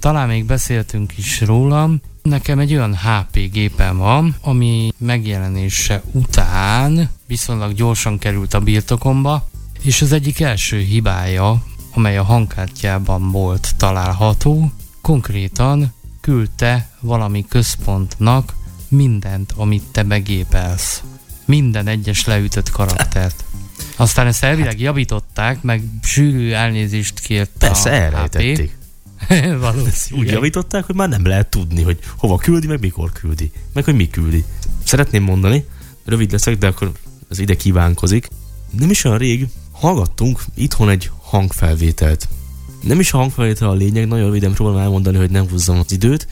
talán 0.00 0.28
még 0.28 0.44
beszéltünk 0.44 1.12
is 1.18 1.40
rólam, 1.40 2.00
nekem 2.22 2.58
egy 2.58 2.74
olyan 2.74 2.96
HP 2.96 3.50
gépem 3.52 3.96
van, 3.96 4.36
ami 4.40 4.92
megjelenése 4.98 6.02
után 6.12 7.10
viszonylag 7.26 7.74
gyorsan 7.74 8.18
került 8.18 8.54
a 8.54 8.60
birtokomba, 8.60 9.48
és 9.82 10.02
az 10.02 10.12
egyik 10.12 10.40
első 10.40 10.78
hibája, 10.78 11.62
amely 11.94 12.18
a 12.18 12.22
hangkártyában 12.22 13.30
volt 13.30 13.74
található, 13.76 14.72
konkrétan 15.00 15.92
küldte 16.20 16.88
valami 17.00 17.44
központnak 17.48 18.54
mindent, 18.88 19.52
amit 19.56 19.82
te 19.92 20.02
begépelsz. 20.02 21.02
Minden 21.44 21.86
egyes 21.86 22.24
leütött 22.24 22.70
karaktert. 22.70 23.44
Aztán 23.96 24.26
ezt 24.26 24.44
elvileg 24.44 24.80
javították, 24.80 25.62
meg 25.62 25.82
sűrű 26.02 26.50
elnézést 26.50 27.20
kért 27.20 27.50
Persze, 27.58 27.90
a 27.90 27.92
elrejtették. 27.92 28.76
Valószínűleg. 29.60 30.26
Úgy 30.26 30.30
javították, 30.30 30.84
hogy 30.84 30.94
már 30.94 31.08
nem 31.08 31.26
lehet 31.26 31.46
tudni, 31.46 31.82
hogy 31.82 31.98
hova 32.16 32.36
küldi, 32.36 32.66
meg 32.66 32.80
mikor 32.80 33.12
küldi, 33.12 33.50
meg 33.72 33.84
hogy 33.84 33.94
mi 33.94 34.08
küldi. 34.08 34.44
Szeretném 34.84 35.22
mondani, 35.22 35.64
rövid 36.04 36.32
leszek, 36.32 36.58
de 36.58 36.66
akkor 36.66 36.92
ez 37.30 37.38
ide 37.38 37.56
kívánkozik. 37.56 38.28
Nem 38.70 38.90
is 38.90 39.04
olyan 39.04 39.18
rég 39.18 39.48
hallgattunk 39.74 40.44
itthon 40.54 40.88
egy 40.88 41.10
hangfelvételt. 41.20 42.28
Nem 42.80 43.00
is 43.00 43.12
a 43.12 43.16
hangfelvétel 43.16 43.68
a 43.68 43.74
lényeg, 43.74 44.06
nagyon 44.06 44.26
röviden 44.26 44.52
próbálom 44.52 44.80
elmondani, 44.80 45.16
hogy 45.16 45.30
nem 45.30 45.48
húzzam 45.48 45.78
az 45.78 45.92
időt. 45.92 46.28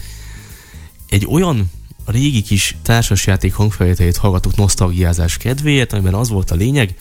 Egy 1.09 1.27
olyan 1.31 1.71
régi 2.07 2.43
kis 2.43 2.77
társasjáték 2.83 3.55
hangfelvételét 3.55 4.17
hallgattuk 4.17 4.57
nosztalgiázás 4.57 5.37
kedvéért, 5.37 5.93
amiben 5.93 6.15
az 6.15 6.29
volt 6.29 6.51
a 6.51 6.55
lényeg, 6.55 6.95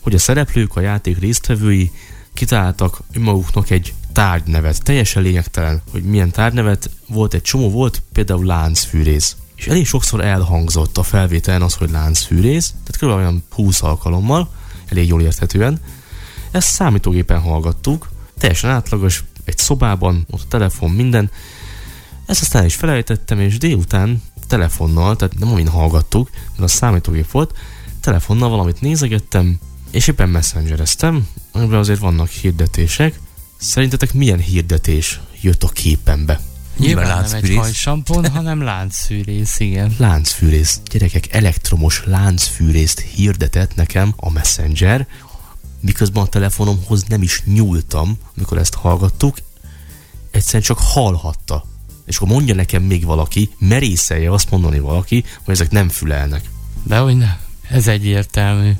hogy 0.00 0.14
a 0.14 0.18
szereplők, 0.18 0.76
a 0.76 0.80
játék 0.80 1.18
résztvevői 1.18 1.90
kitaláltak 2.34 3.00
önmaguknak 3.12 3.70
egy 3.70 3.94
tárgynevet. 4.12 4.82
Teljesen 4.82 5.22
lényegtelen, 5.22 5.82
hogy 5.90 6.02
milyen 6.02 6.30
tárgynevet 6.30 6.90
volt, 7.06 7.34
egy 7.34 7.42
csomó 7.42 7.70
volt, 7.70 8.02
például 8.12 8.44
láncfűrész. 8.44 9.36
És 9.56 9.66
elég 9.66 9.86
sokszor 9.86 10.24
elhangzott 10.24 10.98
a 10.98 11.02
felvételen 11.02 11.62
az, 11.62 11.74
hogy 11.74 11.90
láncfűrész, 11.90 12.74
tehát 12.84 12.96
kb. 12.96 13.18
olyan 13.20 13.44
20 13.50 13.82
alkalommal, 13.82 14.50
elég 14.88 15.08
jól 15.08 15.22
érthetően. 15.22 15.80
Ezt 16.50 16.68
számítógépen 16.68 17.40
hallgattuk, 17.40 18.08
teljesen 18.38 18.70
átlagos, 18.70 19.24
egy 19.44 19.58
szobában, 19.58 20.26
ott 20.30 20.42
a 20.42 20.48
telefon, 20.48 20.90
minden. 20.90 21.30
Ezt 22.26 22.40
aztán 22.40 22.64
is 22.64 22.74
felejtettem, 22.74 23.40
és 23.40 23.58
délután 23.58 24.22
telefonnal, 24.46 25.16
tehát 25.16 25.38
nem 25.38 25.48
amin 25.48 25.68
hallgattuk, 25.68 26.30
mert 26.50 26.62
a 26.62 26.66
számítógép 26.76 27.30
volt, 27.30 27.58
telefonnal 28.00 28.48
valamit 28.48 28.80
nézegettem, 28.80 29.58
és 29.90 30.08
éppen 30.08 30.28
messengereztem, 30.28 31.28
amiben 31.52 31.78
azért 31.78 31.98
vannak 31.98 32.28
hirdetések. 32.28 33.20
Szerintetek 33.56 34.14
milyen 34.14 34.38
hirdetés 34.38 35.20
jött 35.40 35.62
a 35.62 35.68
képembe? 35.68 36.40
Nyilván 36.78 37.06
nem 37.06 37.24
egy 37.24 37.30
láncfűrész. 37.30 37.56
hajsampon, 37.56 38.30
hanem 38.30 38.62
láncfűrész, 38.62 39.60
igen. 39.60 39.94
Láncfűrész. 39.98 40.80
Gyerekek, 40.90 41.34
elektromos 41.34 42.02
láncfűrészt 42.04 43.00
hirdetett 43.00 43.74
nekem 43.74 44.12
a 44.16 44.30
Messenger, 44.30 45.06
miközben 45.80 46.22
a 46.22 46.26
telefonomhoz 46.26 47.02
nem 47.02 47.22
is 47.22 47.42
nyúltam, 47.44 48.18
amikor 48.36 48.58
ezt 48.58 48.74
hallgattuk, 48.74 49.36
egyszerűen 50.30 50.62
csak 50.62 50.78
hallhatta. 50.78 51.64
És 52.06 52.16
akkor 52.16 52.28
mondja 52.28 52.54
nekem 52.54 52.82
még 52.82 53.04
valaki, 53.04 53.50
merészelje 53.58 54.32
azt 54.32 54.50
mondani 54.50 54.78
valaki, 54.78 55.24
hogy 55.44 55.54
ezek 55.54 55.70
nem 55.70 55.88
fülelnek. 55.88 56.50
De 56.82 56.98
hogy 56.98 57.16
nem. 57.16 57.36
Ez 57.68 57.86
egyértelmű. 57.86 58.72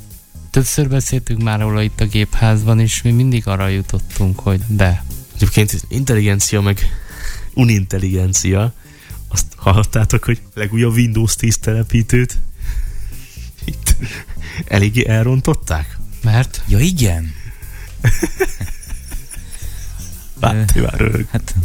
Többször 0.49 0.89
beszéltünk 0.89 1.41
már 1.41 1.59
róla 1.59 1.81
itt 1.81 1.99
a 1.99 2.05
gépházban, 2.05 2.79
és 2.79 3.01
mi 3.01 3.11
mindig 3.11 3.47
arra 3.47 3.67
jutottunk, 3.67 4.39
hogy 4.39 4.61
de. 4.67 5.03
Egyébként 5.35 5.85
intelligencia 5.87 6.61
meg 6.61 6.79
unintelligencia, 7.59 8.73
azt 9.27 9.45
hallottátok, 9.55 10.23
hogy 10.23 10.41
legújabb 10.53 10.93
Windows 10.93 11.35
10 11.35 11.57
telepítőt 11.57 12.37
itt 13.63 13.95
eléggé 14.65 15.07
elrontották? 15.07 15.97
Mert 16.23 16.63
Ja 16.67 16.79
igen. 16.79 17.33
Báti 20.39 20.79
már 20.79 20.93
röhög. 20.93 21.27
Hát 21.31 21.55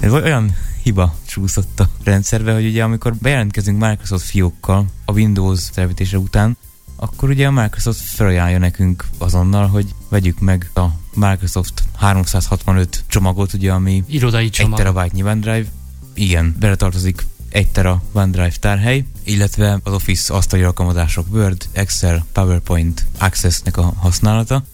Ez 0.00 0.12
olyan 0.12 0.56
hiba 0.82 1.18
csúszott 1.26 1.80
a 1.80 1.88
rendszerbe, 2.04 2.52
hogy 2.52 2.66
ugye 2.66 2.82
amikor 2.82 3.14
bejelentkezünk 3.16 3.80
Microsoft 3.80 4.24
fiókkal 4.24 4.86
a 5.04 5.12
Windows 5.12 5.68
felvétése 5.72 6.18
után, 6.18 6.56
akkor 7.02 7.28
ugye 7.28 7.46
a 7.46 7.50
Microsoft 7.50 8.00
felajánlja 8.00 8.58
nekünk 8.58 9.08
azonnal, 9.18 9.66
hogy 9.66 9.94
vegyük 10.08 10.40
meg 10.40 10.70
a 10.74 10.86
Microsoft 11.14 11.82
365 11.96 13.04
csomagot, 13.06 13.52
ugye, 13.52 13.72
ami 13.72 14.04
Irodai 14.06 14.44
1 14.44 14.50
csomag. 14.50 14.78
terabyte 14.78 15.24
OneDrive, 15.24 15.66
igen, 16.14 16.56
beletartozik 16.58 17.26
1 17.48 17.68
tera 17.68 18.02
OneDrive 18.12 18.52
tárhely, 18.60 19.04
illetve 19.24 19.80
az 19.82 19.92
Office 19.92 20.34
asztali 20.34 20.62
alkalmazások 20.62 21.26
Word, 21.32 21.68
Excel, 21.72 22.26
PowerPoint, 22.32 23.06
Access-nek 23.18 23.76
a 23.76 23.94
használata. 23.96 24.64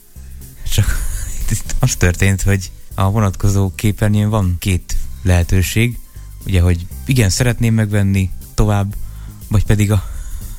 Csak 0.73 0.87
itt 1.51 1.75
az 1.79 1.95
történt, 1.95 2.43
hogy 2.43 2.71
a 2.95 3.11
vonatkozó 3.11 3.73
képernyőn 3.75 4.29
van 4.29 4.57
két 4.59 4.97
lehetőség, 5.23 5.99
ugye, 6.47 6.61
hogy 6.61 6.87
igen, 7.05 7.31
szeretném 7.31 7.75
megvenni 7.75 8.31
tovább, 8.55 8.95
vagy 9.49 9.65
pedig 9.65 9.93
a 9.93 10.05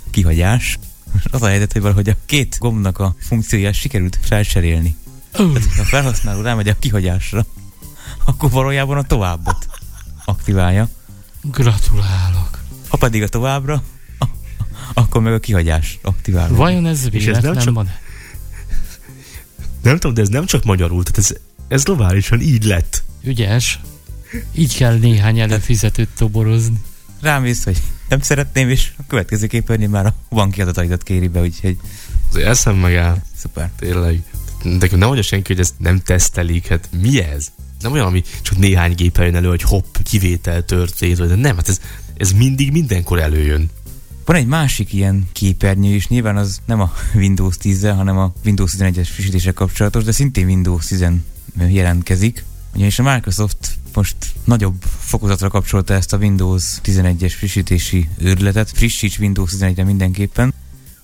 kihagyás. 0.09 0.77
Az 1.31 1.41
a 1.41 1.47
helyzet, 1.47 1.71
hogy 1.73 1.81
valahogy 1.81 2.09
a 2.09 2.15
két 2.25 2.57
gombnak 2.59 2.99
a 2.99 3.15
funkcióját 3.19 3.73
sikerült 3.73 4.19
felcserélni. 4.21 4.95
Ó, 5.39 5.51
Tehát, 5.51 5.73
ha 5.75 5.81
a 5.81 5.85
felhasználó 5.85 6.41
rámegy 6.41 6.67
a 6.67 6.79
kihagyásra, 6.79 7.45
akkor 8.25 8.49
valójában 8.51 8.97
a 8.97 9.03
továbbot 9.03 9.67
aktiválja. 10.25 10.89
Gratulálok. 11.41 12.59
Ha 12.87 12.97
pedig 12.97 13.23
a 13.23 13.27
továbbra, 13.27 13.83
akkor 14.93 15.21
meg 15.21 15.33
a 15.33 15.39
kihagyás 15.39 15.99
aktiválja. 16.01 16.55
Vajon 16.55 16.85
ez 16.85 16.97
ez 16.97 17.01
nem 17.03 17.11
véletlen 17.11 17.57
csak- 17.57 17.73
van? 17.73 17.89
Nem 19.81 19.97
tudom, 19.97 20.13
de 20.13 20.21
ez 20.21 20.29
nem 20.29 20.45
csak 20.45 20.63
magyarul, 20.63 21.03
tehát 21.03 21.17
ez, 21.17 21.37
ez 21.67 21.83
globálisan 21.83 22.41
így 22.41 22.63
lett. 22.63 23.03
Ügyes. 23.23 23.79
Így 24.53 24.75
kell 24.75 24.97
néhány 24.97 25.39
előfizetőt 25.39 26.09
toborozni. 26.17 26.81
Rámész, 27.21 27.63
hogy 27.63 27.81
nem 28.09 28.21
szeretném, 28.21 28.69
és 28.69 28.91
a 28.97 29.01
következő 29.07 29.47
képernyőn 29.47 29.89
már 29.89 30.05
a 30.05 30.13
banki 30.29 30.61
adataidat 30.61 31.03
kéri 31.03 31.27
be, 31.27 31.41
úgyhogy 31.41 31.77
Azért 32.29 32.47
eszem 32.47 32.75
megáll, 32.75 33.21
szuper. 33.35 33.71
tényleg. 33.79 34.23
De 34.63 34.87
nem 34.91 34.99
mondja 34.99 35.21
senki, 35.21 35.53
hogy 35.53 35.61
ezt 35.61 35.73
nem 35.77 35.99
tesztelik, 35.99 36.67
hát 36.67 36.89
mi 37.01 37.21
ez? 37.21 37.47
Nem 37.81 37.91
olyan, 37.91 38.05
ami 38.05 38.23
csak 38.41 38.57
néhány 38.57 38.95
gépen 38.95 39.25
jön 39.25 39.35
elő, 39.35 39.47
hogy 39.47 39.61
hopp, 39.61 39.95
kivétel 40.03 40.65
történt, 40.65 41.17
vagy 41.17 41.37
nem, 41.37 41.55
hát 41.55 41.69
ez, 41.69 41.79
ez 42.17 42.31
mindig 42.31 42.71
mindenkor 42.71 43.19
előjön. 43.19 43.69
Van 44.25 44.35
egy 44.35 44.47
másik 44.47 44.93
ilyen 44.93 45.27
képernyő 45.31 45.93
is, 45.95 46.07
nyilván 46.07 46.37
az 46.37 46.61
nem 46.65 46.81
a 46.81 46.93
Windows 47.15 47.57
10 47.57 47.83
hanem 47.83 48.17
a 48.17 48.33
Windows 48.45 48.73
11-es 48.77 49.07
frissítéssel 49.11 49.53
kapcsolatos, 49.53 50.03
de 50.03 50.11
szintén 50.11 50.45
Windows 50.45 50.85
10 50.85 51.05
jelentkezik. 51.69 52.43
Ugyanis 52.75 52.99
a 52.99 53.13
Microsoft 53.13 53.77
most 53.97 54.15
nagyobb 54.43 54.83
fokozatra 54.99 55.49
kapcsolta 55.49 55.93
ezt 55.93 56.13
a 56.13 56.17
Windows 56.17 56.63
11-es 56.83 57.33
frissítési 57.37 58.09
őrületet, 58.17 58.69
frissíts 58.69 59.19
Windows 59.19 59.51
11-re 59.57 59.83
mindenképpen. 59.83 60.53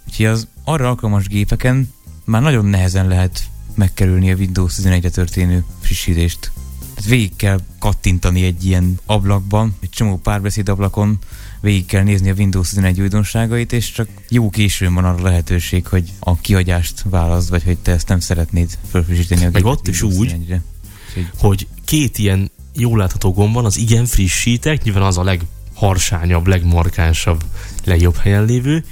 Úgyhogy 0.08 0.26
az 0.26 0.48
arra 0.64 0.88
alkalmas 0.88 1.28
gépeken 1.28 1.94
már 2.26 2.42
nagyon 2.42 2.66
nehezen 2.66 3.08
lehet 3.08 3.44
megkerülni 3.76 4.32
a 4.32 4.36
Windows 4.36 4.74
11-re 4.82 5.10
történő 5.10 5.64
frissítést. 5.82 6.52
Tehát 6.94 7.10
végig 7.10 7.36
kell 7.36 7.60
kattintani 7.80 8.44
egy 8.44 8.66
ilyen 8.66 9.00
ablakban, 9.06 9.76
egy 9.80 9.90
csomó 9.90 10.18
párbeszéd 10.18 10.70
ablakon, 10.70 11.18
végig 11.62 11.86
kell 11.86 12.04
nézni 12.04 12.30
a 12.30 12.34
Windows 12.38 12.70
11 12.70 13.02
újdonságait, 13.02 13.74
és 13.74 13.92
csak 13.92 14.08
jó 14.30 14.50
későn 14.50 14.94
van 14.94 15.06
arra 15.06 15.24
lehetőség, 15.24 15.88
hogy 15.88 16.12
a 16.20 16.36
kihagyást 16.36 17.04
válaszd, 17.10 17.50
vagy 17.50 17.64
hogy 17.64 17.78
te 17.78 17.92
ezt 17.92 18.08
nem 18.08 18.20
szeretnéd 18.20 18.78
felfrissíteni 18.90 19.46
a 19.46 19.50
Meg 19.52 19.66
ott 19.66 19.88
is 19.88 20.02
úgy, 20.02 20.36
11-re. 20.36 20.62
Úgyhogy 21.08 21.30
hogy 21.38 21.68
két 21.86 22.18
ilyen 22.18 22.52
jól 22.76 22.98
látható 22.98 23.34
gomb 23.34 23.54
van, 23.54 23.66
az 23.66 23.78
igen 23.78 24.06
frissítek, 24.06 24.84
nyilván 24.84 25.04
az 25.04 25.18
a 25.18 25.24
legharsányabb, 25.24 26.48
legmarkánsabb, 26.48 27.44
legjobb 27.84 28.16
helyen 28.16 28.46
lévő. 28.46 28.86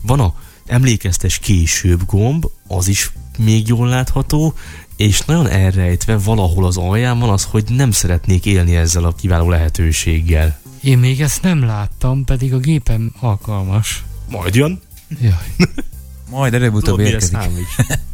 Van 0.00 0.20
a 0.20 0.34
emlékeztes 0.66 1.38
később 1.38 2.00
gomb, 2.06 2.46
az 2.66 2.88
is 2.88 3.12
még 3.38 3.68
jól 3.68 3.88
látható, 3.88 4.54
és 4.96 5.20
nagyon 5.20 5.46
elrejtve 5.46 6.18
valahol 6.18 6.66
az 6.66 6.76
alján 6.76 7.18
van 7.18 7.30
az, 7.30 7.44
hogy 7.44 7.64
nem 7.68 7.90
szeretnék 7.90 8.46
élni 8.46 8.76
ezzel 8.76 9.04
a 9.04 9.14
kiváló 9.14 9.48
lehetőséggel. 9.48 10.60
Én 10.82 10.98
még 10.98 11.20
ezt 11.20 11.42
nem 11.42 11.64
láttam, 11.64 12.24
pedig 12.24 12.54
a 12.54 12.58
gépem 12.58 13.12
alkalmas. 13.20 14.04
Majd 14.30 14.54
jön. 14.54 14.80
Jaj. 15.20 15.54
majd 16.30 16.54
előbb-utóbb 16.54 16.98
érkezik. 16.98 17.38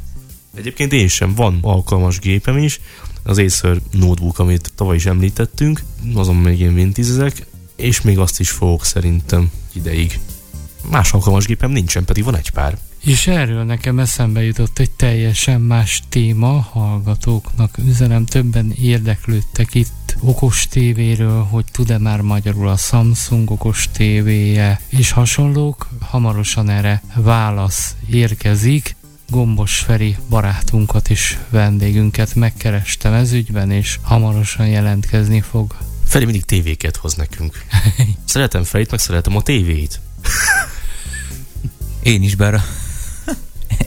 Egyébként 0.57 0.92
én 0.92 1.09
sem, 1.09 1.35
van 1.35 1.59
alkalmas 1.61 2.19
gépem 2.19 2.59
is, 2.59 2.81
az 3.23 3.38
Acer 3.38 3.77
notebook, 3.90 4.38
amit 4.38 4.73
tavaly 4.75 4.97
is 4.97 5.07
említettünk, 5.07 5.83
azon 6.14 6.37
még 6.37 6.61
én 6.61 6.75
vintizezek, 6.75 7.47
és 7.77 8.01
még 8.01 8.19
azt 8.19 8.40
is 8.40 8.51
fogok 8.51 8.85
szerintem 8.85 9.51
ideig. 9.73 10.19
Más 10.90 11.12
alkalmas 11.12 11.47
gépem 11.47 11.71
nincsen, 11.71 12.05
pedig 12.05 12.25
van 12.25 12.37
egy 12.37 12.51
pár. 12.51 12.79
És 13.01 13.27
erről 13.27 13.64
nekem 13.64 13.99
eszembe 13.99 14.42
jutott 14.42 14.79
egy 14.79 14.90
teljesen 14.90 15.61
más 15.61 16.03
téma, 16.09 16.61
hallgatóknak 16.73 17.79
üzenem, 17.79 18.25
többen 18.25 18.73
érdeklődtek 18.81 19.75
itt 19.75 20.16
okos 20.21 20.66
tévéről, 20.69 21.42
hogy 21.42 21.64
tud-e 21.73 21.99
már 21.99 22.21
magyarul 22.21 22.69
a 22.69 22.77
Samsung 22.77 23.51
okos 23.51 23.88
tévéje, 23.92 24.81
és 24.88 25.11
hasonlók, 25.11 25.88
hamarosan 26.01 26.69
erre 26.69 27.03
válasz 27.14 27.95
érkezik. 28.11 28.97
Gombos 29.29 29.79
Feri 29.79 30.17
barátunkat 30.29 31.11
és 31.11 31.39
vendégünket 31.49 32.35
megkerestem 32.35 33.12
ez 33.12 33.33
ügyben, 33.33 33.71
és 33.71 33.99
hamarosan 34.03 34.69
jelentkezni 34.69 35.41
fog. 35.41 35.77
Feli 36.05 36.25
mindig 36.25 36.45
tévéket 36.45 36.97
hoz 36.97 37.15
nekünk. 37.15 37.65
Szeretem 38.25 38.65
Felit, 38.65 38.91
meg 38.91 39.01
szeretem 39.01 39.37
a 39.37 39.43
tévét. 39.43 40.01
Én 42.03 42.23
is, 42.23 42.35
bár 42.35 42.55
a 42.55 42.62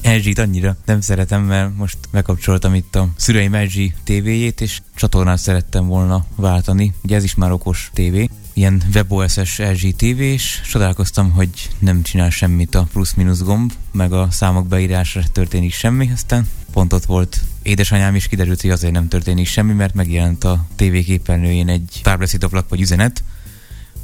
LG-t 0.03 0.37
annyira 0.37 0.75
nem 0.85 1.01
szeretem, 1.01 1.41
mert 1.41 1.75
most 1.77 1.97
megkapcsoltam 2.11 2.73
itt 2.73 2.95
a 2.95 3.07
szüleim 3.15 3.55
LG 3.55 3.93
tévéjét, 4.03 4.61
és 4.61 4.81
csatornát 4.95 5.37
szerettem 5.37 5.87
volna 5.87 6.25
váltani. 6.35 6.93
Ugye 7.03 7.15
ez 7.15 7.23
is 7.23 7.35
már 7.35 7.51
okos 7.51 7.89
tévé. 7.93 8.29
Ilyen 8.59 8.81
WebOS-es 8.93 9.57
LG 9.57 9.95
TV, 9.95 10.19
és 10.19 10.61
csodálkoztam, 10.69 11.31
hogy 11.31 11.49
nem 11.79 12.01
csinál 12.01 12.29
semmit 12.29 12.75
a 12.75 12.87
plusz-minusz 12.91 13.41
gomb, 13.41 13.71
meg 13.91 14.13
a 14.13 14.27
számok 14.31 14.67
beírásra 14.67 15.21
történik 15.31 15.73
semmi, 15.73 16.09
aztán 16.13 16.47
pont 16.71 16.93
ott 16.93 17.05
volt 17.05 17.41
édesanyám 17.63 18.15
is 18.15 18.27
kiderült, 18.27 18.61
hogy 18.61 18.69
azért 18.69 18.93
nem 18.93 19.07
történik 19.07 19.47
semmi, 19.47 19.73
mert 19.73 19.93
megjelent 19.93 20.43
a 20.43 20.65
TV 20.75 20.91
képernyőjén 21.05 21.67
egy 21.69 21.99
párbeszédablak 22.03 22.69
vagy 22.69 22.81
üzenet, 22.81 23.23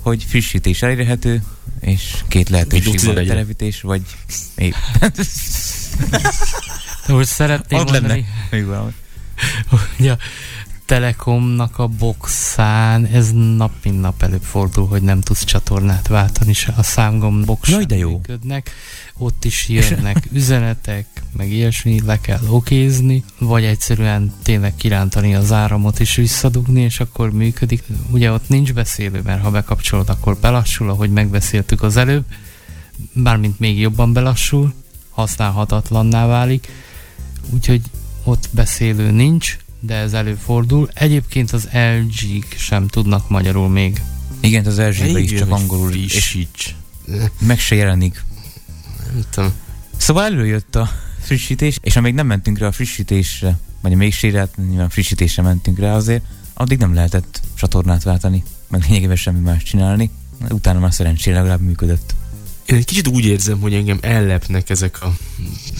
hogy 0.01 0.23
frissítés 0.23 0.81
elérhető, 0.81 1.43
és 1.79 2.23
két 2.27 2.49
lehetőség 2.49 2.99
van, 2.99 3.15
11-re. 3.15 3.25
televítés, 3.25 3.81
vagy 3.81 4.01
De 7.07 7.13
hogy 7.13 7.25
szeretném 7.25 7.79
Ott 7.79 7.89
lenne. 7.89 7.99
mondani, 7.99 8.25
Még 8.51 8.65
valami. 8.65 8.91
hogy 9.97 10.07
a 10.07 10.17
Telekomnak 10.85 11.79
a 11.79 11.87
boxán 11.87 13.05
ez 13.05 13.31
nap 13.31 13.71
mint 13.83 14.01
nap 14.01 14.23
előfordul, 14.23 14.87
hogy 14.87 15.01
nem 15.01 15.21
tudsz 15.21 15.43
csatornát 15.43 16.07
váltani, 16.07 16.53
se 16.53 16.73
a 16.77 16.83
számgomb 16.83 17.45
box 17.45 17.69
Jaj, 17.69 17.85
de 17.85 17.97
jó. 17.97 18.09
működnek. 18.09 18.71
Ott 19.17 19.45
is 19.45 19.69
jönnek 19.69 20.27
üzenetek, 20.31 21.05
meg 21.37 21.51
ilyesmi, 21.51 22.01
le 22.05 22.21
kell 22.21 22.47
okézni, 22.47 23.23
vagy 23.39 23.63
egyszerűen 23.63 24.33
tényleg 24.43 24.75
kirántani 24.75 25.35
az 25.35 25.51
áramot 25.51 25.99
és 25.99 26.15
visszadugni, 26.15 26.81
és 26.81 26.99
akkor 26.99 27.31
működik. 27.31 27.83
Ugye 28.11 28.31
ott 28.31 28.49
nincs 28.49 28.73
beszélő, 28.73 29.21
mert 29.23 29.41
ha 29.41 29.51
bekapcsolod, 29.51 30.09
akkor 30.09 30.37
belassul, 30.37 30.89
ahogy 30.89 31.11
megbeszéltük 31.11 31.81
az 31.81 31.97
előbb, 31.97 32.25
bármint 33.13 33.59
még 33.59 33.79
jobban 33.79 34.13
belassul, 34.13 34.73
használhatatlanná 35.09 36.25
válik, 36.25 36.67
úgyhogy 37.53 37.81
ott 38.23 38.49
beszélő 38.51 39.11
nincs, 39.11 39.57
de 39.85 39.95
ez 39.95 40.13
előfordul. 40.13 40.89
Egyébként 40.93 41.51
az 41.51 41.69
LG-k 41.73 42.55
sem 42.57 42.87
tudnak 42.87 43.29
magyarul 43.29 43.69
még. 43.69 44.01
Igen, 44.39 44.65
az 44.65 44.79
LG-be 44.79 45.19
is 45.19 45.33
csak 45.33 45.51
angolul, 45.51 45.93
és 45.93 46.11
Frissíts. 46.11 46.75
meg 47.39 47.59
se 47.59 47.75
jelenik. 47.75 48.23
Nem 49.13 49.23
tudom. 49.29 49.51
Szóval 49.97 50.23
előjött 50.23 50.75
a 50.75 50.89
frissítés, 51.19 51.77
és 51.81 51.95
amíg 51.95 52.13
nem 52.13 52.27
mentünk 52.27 52.57
rá 52.57 52.67
a 52.67 52.71
frissítésre, 52.71 53.57
vagy 53.81 53.95
még 53.95 54.13
sérelt, 54.13 54.57
nyilván 54.67 54.89
frissítésre 54.89 55.43
mentünk 55.43 55.79
rá 55.79 55.95
azért, 55.95 56.23
addig 56.53 56.77
nem 56.77 56.93
lehetett 56.93 57.41
csatornát 57.55 58.03
váltani, 58.03 58.43
meg 58.69 58.83
lényegében 58.87 59.15
semmi 59.15 59.39
más 59.39 59.63
csinálni. 59.63 60.09
Utána 60.49 60.79
már 60.79 60.93
szerencsére 60.93 61.35
legalább 61.35 61.61
működött. 61.61 62.15
Én 62.65 62.75
egy 62.75 62.85
kicsit 62.85 63.07
úgy 63.07 63.25
érzem, 63.25 63.59
hogy 63.59 63.73
engem 63.73 63.97
ellepnek 64.01 64.69
ezek 64.69 65.01
a... 65.01 65.15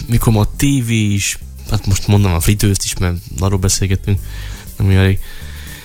Mikor 0.06 0.36
a 0.36 0.56
tévé 0.56 1.12
is, 1.12 1.38
hát 1.70 1.86
most 1.86 2.06
mondom 2.06 2.32
a 2.32 2.40
fritőzt 2.40 2.84
is, 2.84 2.96
mert 2.96 3.16
arról 3.38 3.58
beszélgettünk, 3.58 4.18
nem 4.76 4.86
olyan 4.86 5.00
elég. 5.00 5.18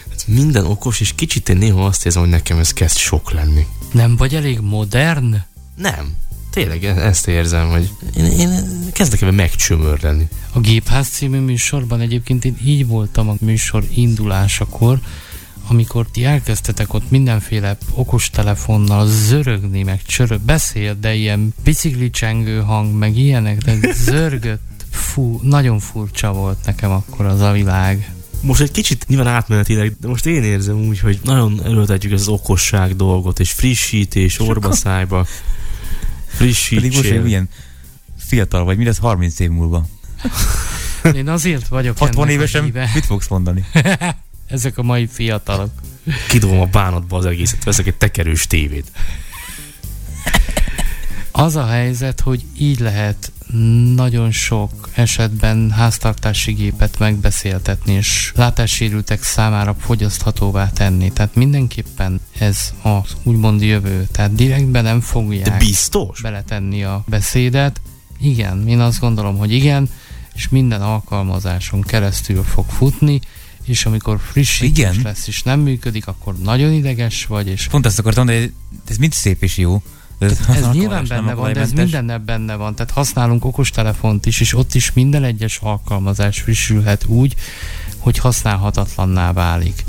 Hát 0.10 0.28
minden 0.28 0.66
okos, 0.66 1.00
és 1.00 1.14
kicsit 1.16 1.50
én 1.50 1.58
néha 1.58 1.86
azt 1.86 2.06
érzem, 2.06 2.22
hogy 2.22 2.32
nekem 2.32 2.58
ez 2.58 2.74
kezd 2.74 2.98
sok 2.98 3.32
lenni. 3.32 3.66
Nem 3.92 4.16
vagy 4.16 4.36
elég 4.36 4.60
modern? 4.60 5.36
Nem. 5.76 6.16
Tényleg 6.52 6.84
e- 6.84 7.06
ezt 7.06 7.28
érzem, 7.28 7.70
hogy 7.70 7.90
én, 8.18 8.26
én 8.26 8.50
kezdek 8.92 9.22
ebben 9.22 9.34
megcsömörleni. 9.34 10.28
A 10.54 10.60
Gépház 10.60 11.08
című 11.08 11.40
műsorban 11.40 12.00
egyébként 12.00 12.46
én 12.46 12.58
így 12.66 12.88
voltam 12.88 13.30
a 13.30 13.36
műsor 13.40 13.84
indulásakor, 13.94 15.00
amikor 15.68 16.08
ti 16.12 16.26
elkezdtetek 16.26 16.94
ott 16.94 17.10
mindenféle 17.10 17.78
okostelefonnal 17.94 19.08
zörögni, 19.08 19.84
meg 19.84 20.02
csörög, 20.06 20.42
beszél, 20.42 20.98
de 21.00 21.14
ilyen 21.14 21.54
biciklicsengő 21.64 22.60
hang, 22.60 22.98
meg 22.98 23.18
ilyenek, 23.18 23.58
de 23.58 23.94
zörgött. 24.06 24.81
Fú, 24.92 25.40
nagyon 25.44 25.80
furcsa 25.80 26.34
volt 26.34 26.58
nekem 26.66 26.92
akkor 26.92 27.26
az 27.26 27.40
a 27.40 27.52
világ. 27.52 28.14
Most 28.42 28.62
egy 28.62 28.72
kicsit 28.72 29.08
nyilván 29.08 29.28
átmenetileg, 29.28 29.96
de 30.00 30.08
most 30.08 30.26
én 30.26 30.44
érzem 30.44 30.78
úgy, 30.88 31.00
hogy 31.00 31.20
nagyon 31.24 31.62
erőltetjük 31.64 32.14
ez 32.14 32.22
az 32.22 32.28
okosság 32.28 32.96
dolgot, 32.96 33.40
és 33.40 33.52
frissítés, 33.52 34.40
orbaszájba. 34.40 35.26
Frissítsél. 36.28 36.80
Pedig 36.80 36.96
most 36.96 37.10
egy 37.10 37.28
ilyen 37.28 37.50
fiatal 38.18 38.64
vagy, 38.64 38.78
mi 38.78 38.84
lesz 38.84 38.98
30 38.98 39.40
év 39.40 39.50
múlva? 39.50 39.88
Én 41.16 41.30
azért 41.30 41.68
vagyok 41.68 41.98
60 41.98 42.24
ennek 42.24 42.30
a 42.30 42.32
évesen 42.32 42.64
mit 42.94 43.06
fogsz 43.06 43.28
mondani? 43.28 43.66
Ezek 44.48 44.78
a 44.78 44.84
mai 44.84 45.08
fiatalok. 45.08 45.72
Kidobom 46.28 46.60
a 46.60 46.66
bánatba 46.66 47.18
az 47.18 47.26
egészet, 47.26 47.64
veszek 47.64 47.88
egy 47.88 47.96
tekerős 47.96 48.48
tévét. 48.48 48.92
Az 51.32 51.56
a 51.56 51.66
helyzet, 51.66 52.20
hogy 52.20 52.44
így 52.58 52.80
lehet 52.80 53.32
nagyon 53.96 54.32
sok 54.32 54.90
esetben 54.94 55.72
háztartási 55.72 56.52
gépet 56.52 57.00
megbeszéltetni, 57.00 57.94
és 57.94 58.32
látássérültek 58.36 59.24
számára 59.24 59.76
fogyaszthatóvá 59.80 60.70
tenni. 60.70 61.12
Tehát 61.12 61.36
mindenképpen 61.36 62.22
ez 62.40 62.74
az 62.82 63.16
úgymond 63.24 63.62
jövő. 63.62 64.08
Tehát 64.12 64.36
direktben 64.36 64.84
nem 64.84 65.00
De 65.00 65.06
fogják 65.06 65.58
biztos? 65.58 66.22
beletenni 66.22 66.84
a 66.84 67.04
beszédet. 67.08 67.82
Igen, 68.20 68.68
én 68.68 68.80
azt 68.80 69.00
gondolom, 69.00 69.38
hogy 69.38 69.52
igen, 69.52 69.90
és 70.34 70.50
minden 70.50 70.82
alkalmazáson 70.82 71.82
keresztül 71.82 72.44
fog 72.44 72.66
futni, 72.70 73.20
és 73.64 73.86
amikor 73.86 74.20
frissítés 74.32 74.78
Igen. 74.78 75.00
lesz 75.04 75.28
és 75.28 75.44
nem 75.44 75.60
működik, 75.60 76.08
akkor 76.08 76.38
nagyon 76.38 76.72
ideges 76.72 77.26
vagy, 77.26 77.48
és 77.48 77.68
Pont 77.68 77.86
azt 77.86 78.00
akartam 78.00 78.26
hogy 78.26 78.54
ez 78.88 78.98
mind 78.98 79.14
szép 79.14 79.44
és 79.44 79.58
jó. 79.58 79.82
Ez 80.30 80.40
alkalmas, 80.48 80.76
nyilván 80.76 81.06
benne 81.08 81.34
van, 81.34 81.54
de 81.54 81.60
ez 81.60 81.72
mindennel 81.72 82.20
benne 82.20 82.56
van. 82.56 82.76
Tehát 82.76 82.92
használunk 82.92 83.46
okostelefont 83.46 84.26
is, 84.26 84.40
és 84.40 84.54
ott 84.54 84.74
is 84.74 84.94
minden 84.94 85.24
egyes 85.24 85.60
alkalmazás 85.62 86.40
frissülhet 86.40 87.06
úgy, 87.06 87.36
hogy 87.98 88.18
használhatatlanná 88.18 89.34
válik. 89.34 89.86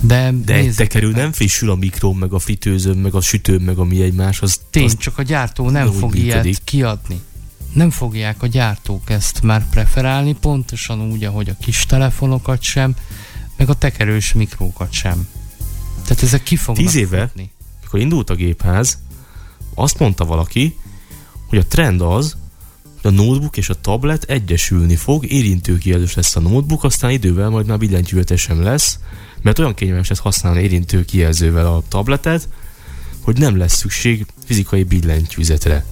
De, 0.00 0.30
De 0.44 0.54
egy 0.54 0.74
tekerő 0.74 1.10
nem 1.10 1.32
frissül 1.32 1.70
a 1.70 1.74
mikrón, 1.74 2.16
meg 2.16 2.32
a 2.32 2.38
fritőzön, 2.38 2.96
meg 2.96 3.14
a 3.14 3.20
sütőn, 3.20 3.60
meg 3.60 3.78
ami 3.78 4.02
egymás, 4.02 4.42
az, 4.42 4.60
Tény, 4.70 4.84
az 4.84 4.96
csak 4.96 5.18
a 5.18 5.22
gyártó 5.22 5.70
nem 5.70 5.92
fog 5.92 6.14
működik. 6.14 6.44
ilyet 6.44 6.60
kiadni. 6.64 7.20
Nem 7.72 7.90
fogják 7.90 8.42
a 8.42 8.46
gyártók 8.46 9.10
ezt 9.10 9.42
már 9.42 9.68
preferálni, 9.68 10.32
pontosan 10.40 11.00
úgy, 11.00 11.24
ahogy 11.24 11.48
a 11.48 11.56
kis 11.60 11.86
telefonokat 11.86 12.62
sem, 12.62 12.94
meg 13.56 13.68
a 13.68 13.74
tekerős 13.74 14.32
mikrókat 14.32 14.92
sem. 14.92 15.28
Tehát 16.04 16.22
ezek 16.22 16.42
ki 16.42 16.56
fognak 16.56 16.84
Tíz 16.84 16.94
éve? 16.94 17.26
futni. 17.26 17.50
mikor 17.82 18.00
indult 18.00 18.30
a 18.30 18.34
gépház, 18.34 18.98
azt 19.74 19.98
mondta 19.98 20.24
valaki, 20.24 20.76
hogy 21.48 21.58
a 21.58 21.66
trend 21.66 22.00
az, 22.00 22.36
hogy 23.02 23.12
a 23.12 23.22
notebook 23.22 23.56
és 23.56 23.68
a 23.68 23.80
tablet 23.80 24.24
egyesülni 24.24 24.96
fog, 24.96 25.26
érintőkijelzős 25.26 26.14
lesz 26.14 26.36
a 26.36 26.40
notebook, 26.40 26.84
aztán 26.84 27.10
idővel 27.10 27.48
majd 27.48 27.66
már 27.66 27.78
billentyűzetes 27.78 28.40
sem 28.40 28.62
lesz, 28.62 28.98
mert 29.42 29.58
olyan 29.58 29.74
kényelmes 29.74 30.08
lesz 30.08 30.18
használni 30.18 30.62
érintőkijelzővel 30.62 31.66
a 31.66 31.82
tabletet, 31.88 32.48
hogy 33.20 33.38
nem 33.38 33.56
lesz 33.56 33.76
szükség 33.76 34.26
fizikai 34.44 34.82
billentyűzetre. 34.82 35.84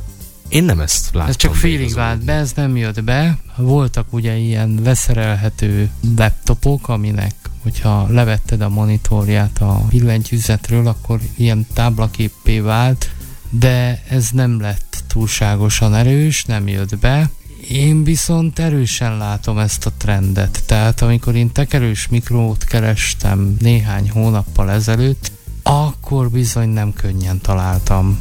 Én 0.49 0.65
nem 0.65 0.81
ezt 0.81 1.09
láttam. 1.13 1.31
Ez 1.31 1.37
csak 1.37 1.55
félig 1.55 1.95
vált 1.95 2.25
be, 2.25 2.33
ez 2.33 2.53
nem 2.53 2.77
jött 2.77 3.05
be. 3.05 3.39
Voltak 3.57 4.13
ugye 4.13 4.37
ilyen 4.37 4.79
leszerelhető 4.83 5.91
laptopok, 6.17 6.89
aminek 6.89 7.35
hogyha 7.63 8.07
levetted 8.09 8.61
a 8.61 8.69
monitorját 8.69 9.59
a 9.59 9.85
billentyűzetről, 9.89 10.87
akkor 10.87 11.21
ilyen 11.37 11.67
táblaképpé 11.73 12.61
vált, 12.61 13.11
de 13.59 14.03
ez 14.09 14.31
nem 14.31 14.61
lett 14.61 15.05
túlságosan 15.07 15.95
erős, 15.95 16.45
nem 16.45 16.69
jött 16.69 16.99
be. 16.99 17.31
Én 17.69 18.05
viszont 18.05 18.59
erősen 18.59 19.17
látom 19.17 19.59
ezt 19.59 19.87
a 19.87 19.93
trendet. 19.97 20.63
Tehát 20.67 21.01
amikor 21.03 21.35
én 21.35 21.53
tekerős 21.53 22.09
mikrót 22.09 22.65
kerestem 22.65 23.57
néhány 23.59 24.11
hónappal 24.11 24.71
ezelőtt, 24.71 25.33
akkor 25.63 26.31
bizony 26.31 26.69
nem 26.69 26.93
könnyen 26.93 27.41
találtam. 27.41 28.19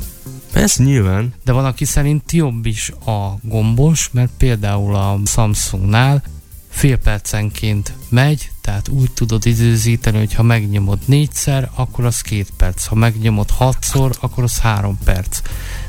Persze 0.52 0.84
nyilván, 0.84 1.34
De 1.44 1.52
van, 1.52 1.65
aki 1.65 1.86
szerint 1.86 2.32
jobb 2.32 2.65
is 2.65 2.89
a 3.06 3.38
gombos, 3.41 4.10
mert 4.12 4.32
például 4.38 4.96
a 4.96 5.20
Samsungnál 5.26 6.24
fél 6.70 6.98
percenként 6.98 7.94
megy, 8.10 8.51
tehát 8.62 8.88
úgy 8.88 9.12
tudod 9.12 9.45
időzíteni, 9.45 10.17
hogy 10.17 10.34
ha 10.34 10.43
megnyomod 10.43 11.00
négyszer, 11.06 11.69
akkor 11.76 12.06
az 12.06 12.21
két 12.21 12.52
perc, 12.58 12.86
ha 12.86 12.95
megnyomod 12.95 13.50
hatszor, 13.50 14.17
akkor 14.19 14.43
az 14.43 14.58
három 14.60 14.97
perc. 15.04 15.41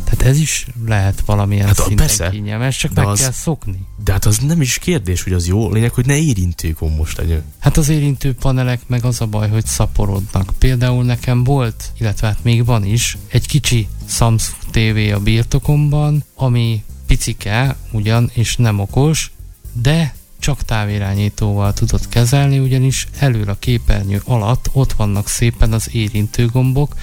Tehát 0.05 0.23
ez 0.23 0.39
is 0.39 0.67
lehet 0.87 1.23
valamilyen 1.27 1.67
Hát, 1.67 1.77
szinten 1.77 1.97
persze. 1.97 2.31
kényelmes, 2.31 2.77
csak 2.79 2.95
meg 2.95 3.07
az- 3.07 3.21
kell 3.21 3.31
szokni. 3.33 3.87
de 4.05 4.13
hát 4.13 4.25
az 4.25 4.39
nem 4.39 4.61
is 4.61 4.79
kérdés, 4.79 5.23
hogy 5.23 5.33
az 5.33 5.47
jó, 5.47 5.73
lényeg, 5.73 5.91
hogy 5.93 6.07
ne 6.07 6.17
érintő 6.17 6.77
gombos 6.79 7.15
legyen. 7.15 7.43
Hát 7.59 7.77
az 7.77 7.89
érintő 7.89 8.35
panelek 8.35 8.81
meg 8.87 9.05
az 9.05 9.21
a 9.21 9.27
baj, 9.27 9.49
hogy 9.49 9.67
szaporodnak. 9.67 10.53
Például 10.59 11.05
nekem 11.05 11.45
volt, 11.45 11.93
illetve 11.99 12.27
hát 12.27 12.45
még 12.45 12.65
van 12.65 12.85
is, 12.85 13.17
egy 13.29 13.47
kicsi 13.47 13.89
Samsung 14.09 14.59
TV 14.71 15.15
a 15.15 15.19
birtokomban, 15.21 16.25
ami 16.35 16.83
picike 17.07 17.77
ugyan, 17.91 18.31
és 18.33 18.57
nem 18.57 18.79
okos, 18.81 19.31
de 19.73 20.15
csak 20.43 20.63
távirányítóval 20.63 21.73
tudod 21.73 22.09
kezelni, 22.09 22.59
ugyanis 22.59 23.07
elől 23.19 23.49
a 23.49 23.57
képernyő 23.59 24.23
alatt 24.25 24.71
ott 24.73 24.93
vannak 24.93 25.29
szépen 25.29 25.73
az 25.73 25.89
érintő 25.93 26.47
gombok, 26.47 26.95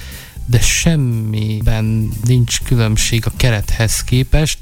de 0.45 0.59
semmiben 0.59 2.09
nincs 2.25 2.61
különbség 2.61 3.25
a 3.25 3.31
kerethez 3.35 4.03
képest, 4.03 4.57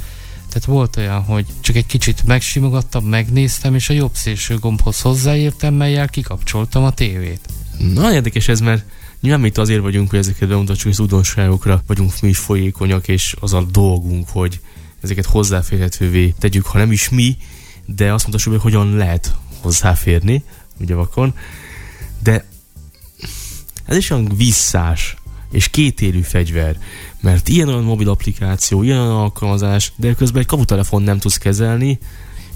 tehát 0.47 0.65
volt 0.65 0.97
olyan, 0.97 1.23
hogy 1.23 1.45
csak 1.59 1.75
egy 1.75 1.85
kicsit 1.85 2.23
megsimogattam, 2.25 3.05
megnéztem, 3.05 3.75
és 3.75 3.89
a 3.89 3.93
jobb 3.93 4.13
szélső 4.13 4.57
gombhoz 4.57 5.01
hozzáértem, 5.01 5.73
melyel 5.73 6.09
kikapcsoltam 6.09 6.83
a 6.83 6.91
tévét. 6.91 7.41
Nagyon 7.93 8.13
érdekes 8.13 8.47
ez, 8.47 8.59
mert 8.59 8.85
nyilván 9.21 9.41
mi 9.41 9.47
itt 9.47 9.57
azért 9.57 9.81
vagyunk, 9.81 10.09
hogy 10.09 10.19
ezeket 10.19 10.49
bemutassuk, 10.49 10.91
az 10.91 10.99
újdonságokra 10.99 11.83
vagyunk 11.87 12.11
mi 12.21 12.27
is 12.27 12.37
folyékonyak, 12.37 13.07
és 13.07 13.35
az 13.39 13.53
a 13.53 13.61
dolgunk, 13.71 14.29
hogy 14.29 14.59
ezeket 15.01 15.25
hozzáférhetővé 15.25 16.33
tegyük, 16.39 16.65
ha 16.65 16.77
nem 16.77 16.91
is 16.91 17.09
mi, 17.09 17.37
de 17.95 18.13
azt 18.13 18.25
mutassuk, 18.25 18.51
hogy 18.51 18.61
hogyan 18.61 18.95
lehet 18.95 19.35
hozzáférni, 19.61 20.43
ugye 20.79 20.95
vakon. 20.95 21.33
De 22.23 22.45
ez 23.85 23.97
is 23.97 24.09
olyan 24.09 24.35
visszás 24.35 25.15
és 25.51 25.69
kétélű 25.69 26.21
fegyver, 26.21 26.77
mert 27.19 27.47
ilyen 27.47 27.67
olyan 27.67 27.83
mobil 27.83 28.09
applikáció, 28.09 28.83
ilyen 28.83 28.99
olyan 28.99 29.15
alkalmazás, 29.15 29.91
de 29.95 30.13
közben 30.13 30.41
egy 30.41 30.47
kaputelefon 30.47 31.01
nem 31.01 31.19
tudsz 31.19 31.37
kezelni, 31.37 31.99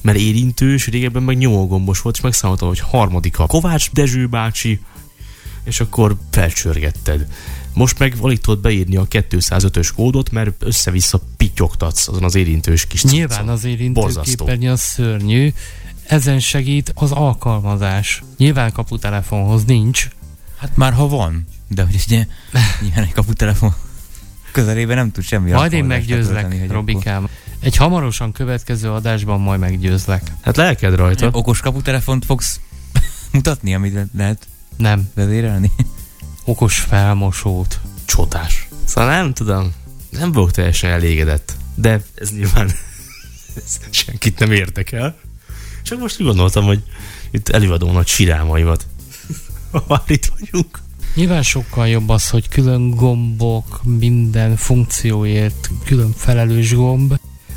mert 0.01 0.17
érintős, 0.17 0.87
régebben 0.87 1.23
meg 1.23 1.37
nyomógombos 1.37 2.01
volt, 2.01 2.15
és 2.15 2.21
megszámolta, 2.21 2.65
hogy 2.65 2.79
harmadik 2.79 3.39
a 3.39 3.47
Kovács 3.47 3.91
Dezső 3.91 4.27
bácsi, 4.27 4.79
és 5.63 5.79
akkor 5.79 6.15
felcsörgetted. 6.29 7.27
Most 7.73 7.99
meg 7.99 8.15
alig 8.21 8.39
tudod 8.39 8.60
beírni 8.62 8.95
a 8.95 9.07
205-ös 9.07 9.89
kódot, 9.95 10.31
mert 10.31 10.51
össze-vissza 10.60 11.19
pittyogtatsz 11.38 12.07
azon 12.07 12.23
az 12.23 12.36
érintős 12.36 12.86
kis 12.86 13.01
cuccon. 13.01 13.17
Nyilván 13.17 13.49
az 13.49 13.63
érintő 13.63 13.99
Borzasztó. 14.01 14.45
képernyő 14.45 14.71
az 14.71 14.81
szörnyű, 14.81 15.53
ezen 16.07 16.39
segít 16.39 16.91
az 16.95 17.12
alkalmazás. 17.12 18.23
Nyilván 18.38 18.71
kaputelefonhoz 18.71 19.65
nincs, 19.65 20.07
Hát 20.57 20.77
már 20.77 20.93
ha 20.93 21.07
van, 21.07 21.45
de 21.67 21.84
hogy 21.86 22.03
ugye 22.07 22.25
nyilván 22.81 23.03
egy 23.03 23.13
kaputelefon 23.13 23.73
közelében 24.51 24.95
nem 24.95 25.12
tud 25.12 25.23
semmi 25.23 25.51
majd 25.51 25.73
én 25.73 25.86
meggyőzlek, 25.86 26.45
hogy 26.60 26.67
Robikám. 26.69 27.27
Egy 27.60 27.75
hamarosan 27.75 28.31
következő 28.31 28.91
adásban 28.91 29.39
majd 29.41 29.60
meggyőzlek. 29.60 30.31
Hát 30.41 30.57
lelked 30.57 30.95
rajta. 30.95 31.25
akkor 31.25 31.39
Okos 31.39 31.60
kaputelefont 31.60 32.25
fogsz 32.25 32.60
mutatni, 33.34 33.73
amit 33.75 33.93
le- 33.93 34.07
lehet 34.17 34.47
Nem, 34.77 35.10
vezérelni? 35.15 35.72
Okos 36.45 36.79
felmosót. 36.79 37.79
Csodás. 38.05 38.67
Szóval 38.85 39.09
nem 39.09 39.33
tudom, 39.33 39.73
nem 40.09 40.31
vagyok 40.31 40.51
teljesen 40.51 40.91
elégedett. 40.91 41.55
De 41.75 42.01
ez 42.15 42.31
nyilván 42.31 42.67
ez 43.65 43.79
senkit 43.89 44.39
nem 44.39 44.51
érdekel. 44.51 45.15
Csak 45.83 45.99
most 45.99 46.19
úgy 46.19 46.25
gondoltam, 46.25 46.65
hogy 46.65 46.83
itt 47.31 47.49
előadom 47.49 47.91
nagy 47.91 48.07
sirámaimat. 48.07 48.87
Már 49.87 50.01
itt 50.07 50.31
vagyunk. 50.39 50.79
Nyilván 51.15 51.43
sokkal 51.43 51.87
jobb 51.87 52.09
az, 52.09 52.29
hogy 52.29 52.47
külön 52.47 52.89
gombok, 52.89 53.81
minden 53.83 54.55
funkcióért 54.55 55.69
külön 55.85 56.13
felelős 56.17 56.73
gomb, 56.73 57.15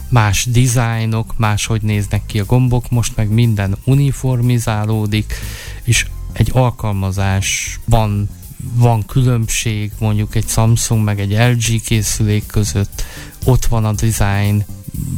más 0.09 0.45
dizájnok, 0.45 1.35
máshogy 1.37 1.83
néznek 1.83 2.27
ki 2.27 2.41
a 2.41 2.45
gombok, 2.45 2.91
most 2.91 3.17
meg 3.17 3.29
minden 3.29 3.77
uniformizálódik, 3.85 5.35
és 5.83 6.07
egy 6.33 6.51
alkalmazásban 6.53 8.29
van 8.73 9.07
különbség 9.07 9.93
mondjuk 9.99 10.35
egy 10.35 10.49
Samsung 10.49 11.05
meg 11.05 11.21
egy 11.21 11.33
LG 11.33 11.83
készülék 11.83 12.47
között, 12.47 13.05
ott 13.45 13.65
van 13.65 13.85
a 13.85 13.93
design, 13.93 14.65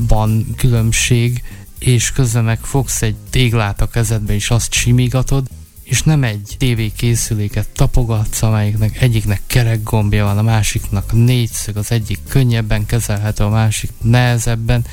van 0.09 0.55
különbség, 0.57 1.42
és 1.78 2.12
közben 2.12 2.44
meg 2.44 2.61
fogsz 2.61 3.03
egy 3.03 3.16
téglát 3.30 3.80
a 3.80 3.88
kezedbe, 3.88 4.34
és 4.34 4.51
azt 4.51 4.72
simígatod, 4.72 5.47
és 5.82 6.03
nem 6.03 6.22
egy 6.22 6.55
tévékészüléket 6.59 7.68
tapogatsz, 7.68 8.42
amelyiknek 8.42 9.03
egyiknek 9.03 9.40
kerek 9.47 9.82
gombja 9.82 10.24
van, 10.24 10.38
a 10.38 10.42
másiknak 10.42 11.12
négyszög, 11.12 11.76
az 11.76 11.90
egyik 11.90 12.18
könnyebben 12.28 12.86
kezelhető, 12.86 13.44
a 13.44 13.49
másik 13.49 13.90
nehezebben. 14.03 14.86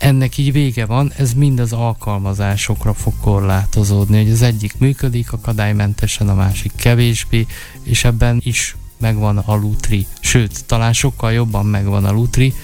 Ennek 0.00 0.38
így 0.38 0.52
vége 0.52 0.86
van, 0.86 1.12
ez 1.16 1.32
mind 1.32 1.60
az 1.60 1.72
alkalmazásokra 1.72 2.94
fog 2.94 3.12
korlátozódni, 3.20 4.22
hogy 4.22 4.32
az 4.32 4.42
egyik 4.42 4.78
működik 4.78 5.32
akadálymentesen, 5.32 6.28
a 6.28 6.34
másik 6.34 6.72
kevésbé, 6.76 7.46
és 7.82 8.04
ebben 8.04 8.40
is 8.44 8.76
megvan 8.98 9.38
a 9.38 9.54
Lutri, 9.54 10.06
sőt, 10.20 10.64
talán 10.64 10.92
sokkal 10.92 11.32
jobban 11.32 11.66
megvan 11.66 12.04
a 12.04 12.12
Lutri, 12.12 12.54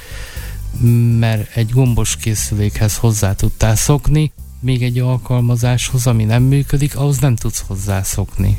mert 1.19 1.57
egy 1.57 1.71
gombos 1.71 2.17
készülékhez 2.17 2.97
hozzá 2.97 3.35
tudtál 3.35 3.77
szokni, 3.77 4.33
még 4.61 4.83
egy 4.83 4.99
alkalmazáshoz, 4.99 6.07
ami 6.07 6.25
nem 6.25 6.43
működik, 6.43 6.97
ahhoz 6.97 7.19
nem 7.19 7.37
tudsz 7.37 7.65
hozzászokni. 7.67 8.59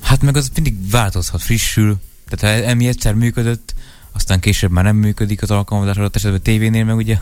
Hát 0.00 0.22
meg 0.22 0.36
az 0.36 0.50
mindig 0.54 0.90
változhat, 0.90 1.42
frissül. 1.42 1.98
Tehát 2.28 2.60
ha 2.60 2.68
emi 2.68 2.86
egyszer 2.86 3.14
működött, 3.14 3.74
aztán 4.12 4.40
később 4.40 4.70
már 4.70 4.84
nem 4.84 4.96
működik 4.96 5.42
az 5.42 5.50
alkalmazás 5.50 5.96
adott 5.96 6.16
esetben 6.16 6.42
tévénél, 6.42 6.84
meg 6.84 6.96
ugye 6.96 7.18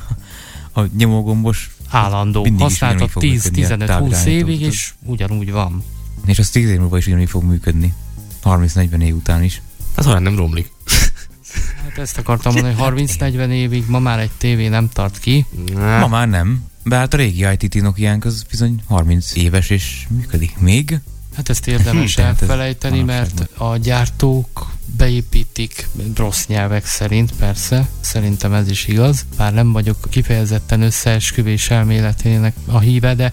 a 0.78 0.88
nyomógombos 0.96 1.70
állandó. 1.90 2.42
Mindig 2.42 2.60
Használtad 2.60 3.10
ugyanúgy 3.16 3.40
fog 3.40 3.52
működni 3.52 3.64
a 3.64 3.68
10-15-20 3.68 3.86
távirányító, 3.86 4.30
évig, 4.30 4.60
és 4.60 4.92
ugyanúgy 5.04 5.50
van. 5.50 5.84
és 6.26 6.38
az 6.38 6.50
10 6.50 6.70
év 6.70 6.78
múlva 6.78 6.96
is 6.96 7.06
ugyanúgy 7.06 7.28
fog 7.28 7.42
működni. 7.42 7.94
30-40 8.44 9.02
év 9.02 9.14
után 9.14 9.42
is. 9.42 9.62
Hát 9.96 10.06
olyan 10.06 10.22
nem 10.22 10.36
romlik. 10.36 10.70
Hát 11.84 11.98
ezt 11.98 12.18
akartam 12.18 12.52
mondani, 12.52 12.74
hogy 12.74 13.08
30-40 13.18 13.48
évig 13.50 13.84
ma 13.88 13.98
már 13.98 14.18
egy 14.18 14.30
tévé 14.38 14.68
nem 14.68 14.88
tart 14.92 15.18
ki. 15.18 15.46
Ma 15.74 16.06
már 16.06 16.28
nem. 16.28 16.64
De 16.84 16.96
hát 16.96 17.14
a 17.14 17.16
régi 17.16 17.46
ITT 17.58 17.74
Nokiánk 17.82 18.24
az 18.24 18.42
bizony 18.50 18.82
30 18.86 19.34
éves 19.34 19.70
és 19.70 20.06
működik 20.08 20.58
még. 20.58 21.00
Hát 21.36 21.48
ezt 21.48 21.66
érdemes 21.66 22.14
Tehát 22.14 22.34
ez 22.34 22.40
elfelejteni, 22.40 23.02
mert 23.02 23.32
manapságban. 23.34 23.72
a 23.72 23.76
gyártók 23.76 24.72
beépítik 24.96 25.88
rossz 26.16 26.46
nyelvek 26.46 26.86
szerint, 26.86 27.32
persze, 27.32 27.88
szerintem 28.00 28.52
ez 28.52 28.70
is 28.70 28.86
igaz, 28.86 29.26
bár 29.36 29.54
nem 29.54 29.72
vagyok 29.72 29.96
kifejezetten 30.10 30.82
összeesküvés 30.82 31.70
elméletének 31.70 32.54
a 32.66 32.78
híve, 32.78 33.14
de 33.14 33.32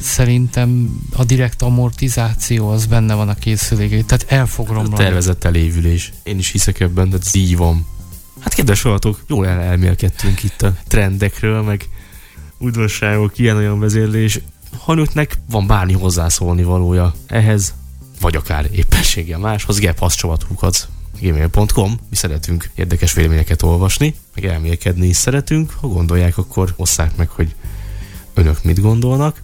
szerintem 0.00 1.00
a 1.16 1.24
direkt 1.24 1.62
amortizáció 1.62 2.68
az 2.68 2.86
benne 2.86 3.14
van 3.14 3.28
a 3.28 3.34
készülékén, 3.34 4.06
tehát 4.06 4.24
el 4.28 4.46
fog 4.46 4.68
romlani. 4.68 4.94
Tervezett 4.96 5.44
elévülés. 5.44 6.12
Én 6.22 6.38
is 6.38 6.50
hiszek 6.50 6.80
ebben, 6.80 7.10
de 7.10 7.16
ez 7.20 7.34
így 7.34 7.56
van. 7.56 7.86
Hát 8.40 8.54
kedves 8.54 8.82
hallgatók, 8.82 9.20
jól 9.26 9.46
el- 9.46 9.60
elmélkedtünk 9.60 10.42
itt 10.42 10.62
a 10.62 10.74
trendekről, 10.86 11.62
meg 11.62 11.88
újdonságok, 12.58 13.38
ilyen-olyan 13.38 13.78
vezérlés. 13.78 14.40
Ha 14.78 14.92
önöknek 14.92 15.38
van 15.50 15.66
bármi 15.66 15.92
hozzászólni 15.92 16.62
valója 16.62 17.14
ehhez, 17.26 17.74
vagy 18.20 18.36
akár 18.36 18.68
éppenséggel 18.72 19.38
máshoz, 19.38 19.78
gepaszcsavatúkat 19.78 20.88
gmail.com. 21.20 21.98
Mi 22.10 22.16
szeretünk 22.16 22.70
érdekes 22.74 23.12
véleményeket 23.12 23.62
olvasni, 23.62 24.14
meg 24.34 24.44
elmélkedni 24.44 25.06
is 25.06 25.16
szeretünk. 25.16 25.70
Ha 25.80 25.86
gondolják, 25.88 26.38
akkor 26.38 26.74
osszák 26.76 27.16
meg, 27.16 27.28
hogy 27.28 27.54
önök 28.34 28.62
mit 28.62 28.80
gondolnak. 28.80 29.42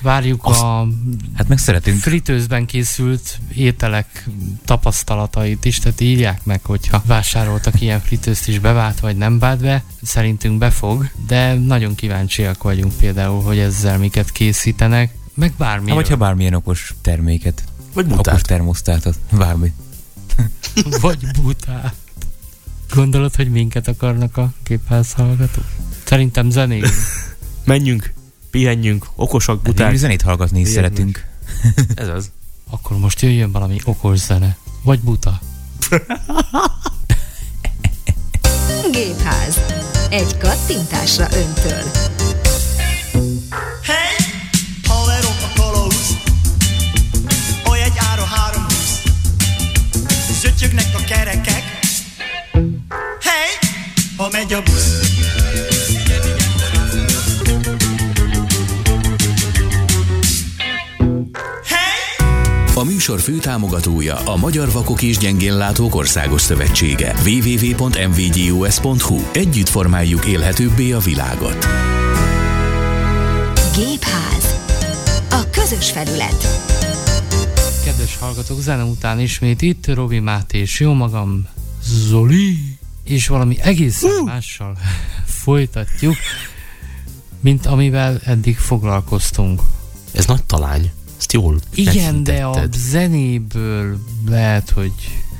Várjuk 0.00 0.40
Azt- 0.44 0.60
a 0.60 0.88
Hát 1.34 1.48
meg 1.48 1.58
szeretünk. 1.58 1.98
fritőzben 2.00 2.66
készült 2.66 3.38
ételek 3.54 4.28
tapasztalatait 4.64 5.64
is, 5.64 5.78
tehát 5.78 6.00
írják 6.00 6.44
meg, 6.44 6.64
hogyha 6.64 7.02
vásároltak 7.06 7.80
ilyen 7.80 8.00
fritőzt 8.00 8.48
is 8.48 8.58
bevált 8.58 9.00
vagy 9.00 9.16
nem 9.16 9.38
vált 9.38 9.60
be, 9.60 9.82
szerintünk 10.02 10.58
befog, 10.58 11.10
de 11.26 11.54
nagyon 11.54 11.94
kíváncsiak 11.94 12.62
vagyunk 12.62 12.92
például, 12.96 13.42
hogy 13.42 13.58
ezzel 13.58 13.98
miket 13.98 14.32
készítenek, 14.32 15.14
meg 15.34 15.52
bármi. 15.58 15.88
Ha, 15.88 15.94
vagy 15.94 16.08
ha 16.08 16.16
bármilyen 16.16 16.54
okos 16.54 16.94
terméket. 17.00 17.64
Vagy 17.94 18.04
Okos 18.04 18.16
mutát. 18.16 18.46
termosztátot. 18.46 19.16
Bármi. 19.32 19.72
vagy 21.00 21.26
butát. 21.42 21.94
Gondolod, 22.94 23.34
hogy 23.34 23.50
minket 23.50 23.88
akarnak 23.88 24.36
a 24.36 24.52
képház 24.62 25.12
hallgatók? 25.12 25.64
Szerintem 26.04 26.50
zenéjünk. 26.50 26.92
Menjünk, 27.64 28.12
pihenjünk, 28.50 29.06
okosak, 29.14 29.62
Buták. 29.62 29.90
Mi 29.90 29.96
zenét 29.96 30.22
hallgatni 30.22 30.60
is 30.60 30.68
szeretünk. 30.68 31.24
Ez 31.94 32.08
az. 32.08 32.30
Akkor 32.70 32.98
most 32.98 33.20
jöjjön 33.20 33.52
valami 33.52 33.76
okos 33.84 34.18
zene. 34.18 34.56
Vagy 34.82 35.00
buta. 35.00 35.40
Gépház. 38.92 39.60
Egy 40.10 40.38
kattintásra 40.38 41.26
öntől. 41.32 41.82
Ha 54.24 54.30
megy 54.32 54.52
a 54.52 54.62
busz, 54.62 55.12
A 62.76 62.84
műsor 62.84 63.20
főtámogatója 63.20 64.16
a 64.16 64.36
Magyar 64.36 64.70
Vakok 64.70 65.02
és 65.02 65.18
Gyengénlátók 65.18 65.94
Országos 65.94 66.40
Szövetsége. 66.40 67.14
www.mvgus.hu 67.24 69.20
Együtt 69.32 69.68
formáljuk 69.68 70.24
élhetőbbé 70.24 70.92
a 70.92 70.98
világot. 70.98 71.66
Gépház. 73.76 74.56
A 75.30 75.50
közös 75.50 75.90
felület. 75.90 76.48
Kedves 77.84 78.16
hallgatók, 78.16 78.60
zene 78.60 78.84
után 78.84 79.20
ismét 79.20 79.62
itt 79.62 79.94
Robi 79.94 80.18
Máté 80.18 80.58
és 80.58 80.80
jó 80.80 80.92
magam 80.92 81.46
Zoli, 81.82 82.73
és 83.04 83.26
valami 83.26 83.60
egészen 83.60 84.22
mással 84.24 84.78
folytatjuk, 85.44 86.16
mint 87.40 87.66
amivel 87.66 88.20
eddig 88.24 88.56
foglalkoztunk. 88.58 89.60
Ez 90.12 90.26
nagy 90.26 90.44
talány. 90.44 90.92
Ezt 91.18 91.32
jól 91.32 91.60
Igen, 91.74 92.22
de 92.22 92.44
a 92.44 92.64
zenéből 92.72 93.98
lehet, 94.26 94.70
hogy 94.70 94.92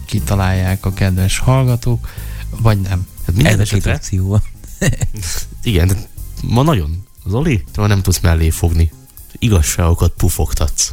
kitalálják 0.04 0.86
a 0.86 0.92
kedves 0.92 1.38
hallgatók, 1.38 2.08
vagy 2.50 2.80
nem. 2.80 3.06
Hát 3.26 3.34
minden 3.34 3.60
esetre, 3.60 4.00
igen, 5.62 5.86
de 5.86 6.08
ma 6.42 6.62
nagyon, 6.62 7.04
Zoli, 7.26 7.64
te 7.72 7.80
ma 7.80 7.86
nem 7.86 8.02
tudsz 8.02 8.20
mellé 8.20 8.50
fogni. 8.50 8.92
Igazságokat 9.38 10.12
pufogtatsz. 10.16 10.92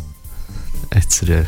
Egyszerűen. 0.89 1.45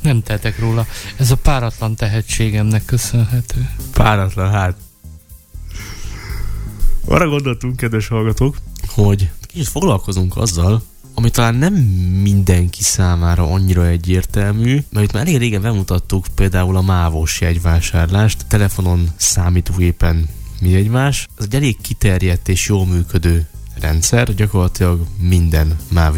Nem 0.00 0.22
tehetek 0.22 0.58
róla. 0.58 0.86
Ez 1.16 1.30
a 1.30 1.36
páratlan 1.36 1.94
tehetségemnek 1.94 2.84
köszönhető. 2.84 3.70
Páratlan, 3.92 4.50
hát. 4.50 4.76
Arra 7.04 7.28
gondoltunk, 7.28 7.76
kedves 7.76 8.08
hallgatók, 8.08 8.56
hogy 8.86 9.30
kicsit 9.40 9.68
foglalkozunk 9.68 10.36
azzal, 10.36 10.82
ami 11.14 11.30
talán 11.30 11.54
nem 11.54 11.74
mindenki 12.22 12.82
számára 12.82 13.50
annyira 13.50 13.86
egyértelmű, 13.86 14.82
mert 14.90 15.06
itt 15.06 15.12
már 15.12 15.26
elég 15.26 15.38
régen 15.38 15.62
bemutattuk 15.62 16.26
például 16.34 16.76
a 16.76 16.82
mávos 16.82 17.40
jegyvásárlást, 17.40 18.46
telefonon, 18.46 19.08
számítógépen 19.16 20.28
mi 20.60 20.74
egymás. 20.74 21.28
Ez 21.38 21.44
egy 21.44 21.54
elég 21.54 21.80
kiterjedt 21.80 22.48
és 22.48 22.68
jól 22.68 22.86
működő 22.86 23.46
rendszer, 23.80 24.34
gyakorlatilag 24.34 25.06
minden 25.18 25.76
MÁV 25.88 26.16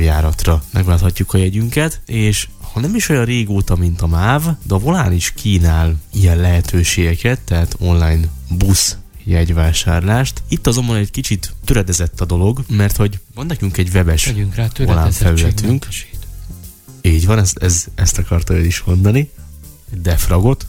megválthatjuk 0.72 1.32
a 1.32 1.38
jegyünket, 1.38 2.00
és 2.06 2.48
ha 2.76 2.82
nem 2.82 2.94
is 2.94 3.08
olyan 3.08 3.24
régóta, 3.24 3.76
mint 3.76 4.00
a 4.02 4.06
MÁV, 4.06 4.42
de 4.62 4.74
a 4.74 4.78
Volán 4.78 5.12
is 5.12 5.32
kínál 5.32 5.94
ilyen 6.12 6.36
lehetőségeket, 6.36 7.40
tehát 7.40 7.76
online 7.78 8.28
busz 8.50 8.96
jegyvásárlást. 9.24 10.42
Itt 10.48 10.66
azonban 10.66 10.96
egy 10.96 11.10
kicsit 11.10 11.54
töredezett 11.64 12.20
a 12.20 12.24
dolog, 12.24 12.64
mert 12.68 12.96
hogy 12.96 13.18
van 13.34 13.46
nekünk 13.46 13.76
egy 13.76 13.88
webes 13.94 14.32
rá 14.54 14.68
Volán 14.78 15.10
felületünk. 15.10 15.86
így 17.02 17.26
van, 17.26 17.38
ezt, 17.38 17.58
ez, 17.58 17.84
ezt 17.94 18.18
akarta 18.18 18.54
ő 18.54 18.64
is 18.64 18.82
mondani. 18.82 19.30
Defragot, 20.02 20.66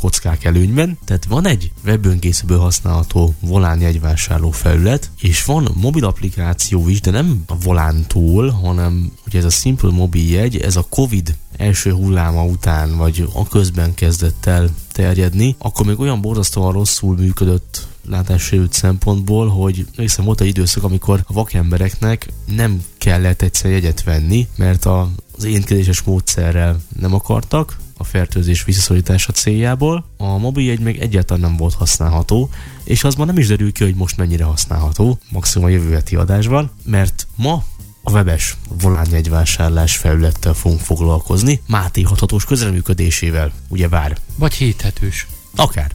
kockák 0.00 0.44
előnyben. 0.44 0.98
Tehát 1.04 1.24
van 1.24 1.46
egy 1.46 1.72
webön 1.84 2.18
készülből 2.18 2.58
használható 2.58 3.34
volán 3.40 3.80
jegyvásárló 3.80 4.50
felület, 4.50 5.10
és 5.20 5.44
van 5.44 5.68
mobil 5.74 6.04
applikáció 6.04 6.88
is, 6.88 7.00
de 7.00 7.10
nem 7.10 7.42
a 7.46 7.58
volántól, 7.58 8.50
hanem 8.50 9.12
ugye 9.26 9.38
ez 9.38 9.44
a 9.44 9.50
Simple 9.50 9.90
Mobil 9.90 10.30
jegy, 10.30 10.56
ez 10.56 10.76
a 10.76 10.86
Covid 10.88 11.36
első 11.56 11.92
hulláma 11.92 12.44
után, 12.44 12.96
vagy 12.96 13.28
a 13.34 13.48
közben 13.48 13.94
kezdett 13.94 14.46
el 14.46 14.70
terjedni, 14.92 15.54
akkor 15.58 15.86
még 15.86 16.00
olyan 16.00 16.20
borzasztóan 16.20 16.72
rosszul 16.72 17.16
működött 17.16 17.86
látássérült 18.08 18.72
szempontból, 18.72 19.48
hogy 19.48 19.86
hiszen 19.96 20.24
volt 20.24 20.40
egy 20.40 20.46
időszak, 20.46 20.82
amikor 20.82 21.22
a 21.26 21.32
vakembereknek 21.32 22.26
nem 22.44 22.84
kellett 22.98 23.42
egyszer 23.42 23.70
jegyet 23.70 24.02
venni, 24.02 24.48
mert 24.56 24.84
a, 24.84 25.10
az 25.36 25.44
énkedéses 25.44 26.02
módszerrel 26.02 26.80
nem 27.00 27.14
akartak, 27.14 27.76
a 28.00 28.04
fertőzés 28.04 28.64
visszaszorítása 28.64 29.32
céljából, 29.32 30.04
a 30.16 30.38
mobiljegy 30.38 30.80
meg 30.80 30.98
egyáltalán 30.98 31.42
nem 31.42 31.56
volt 31.56 31.74
használható, 31.74 32.50
és 32.84 33.04
az 33.04 33.14
ma 33.14 33.24
nem 33.24 33.38
is 33.38 33.46
derül 33.46 33.72
ki, 33.72 33.84
hogy 33.84 33.94
most 33.94 34.16
mennyire 34.16 34.44
használható, 34.44 35.18
maximum 35.30 35.66
a 35.66 35.70
jövő 35.70 35.92
heti 35.92 36.16
adásban, 36.16 36.70
mert 36.84 37.26
ma 37.34 37.64
a 38.02 38.10
webes 38.10 38.56
volánjegyvásárlás 38.82 39.96
felülettel 39.96 40.54
fogunk 40.54 40.80
foglalkozni, 40.80 41.60
Máté 41.66 42.02
hathatós 42.02 42.44
közreműködésével, 42.44 43.52
ugye 43.68 43.88
vár? 43.88 44.16
Vagy 44.36 44.54
héthetős. 44.54 45.26
Akár. 45.56 45.90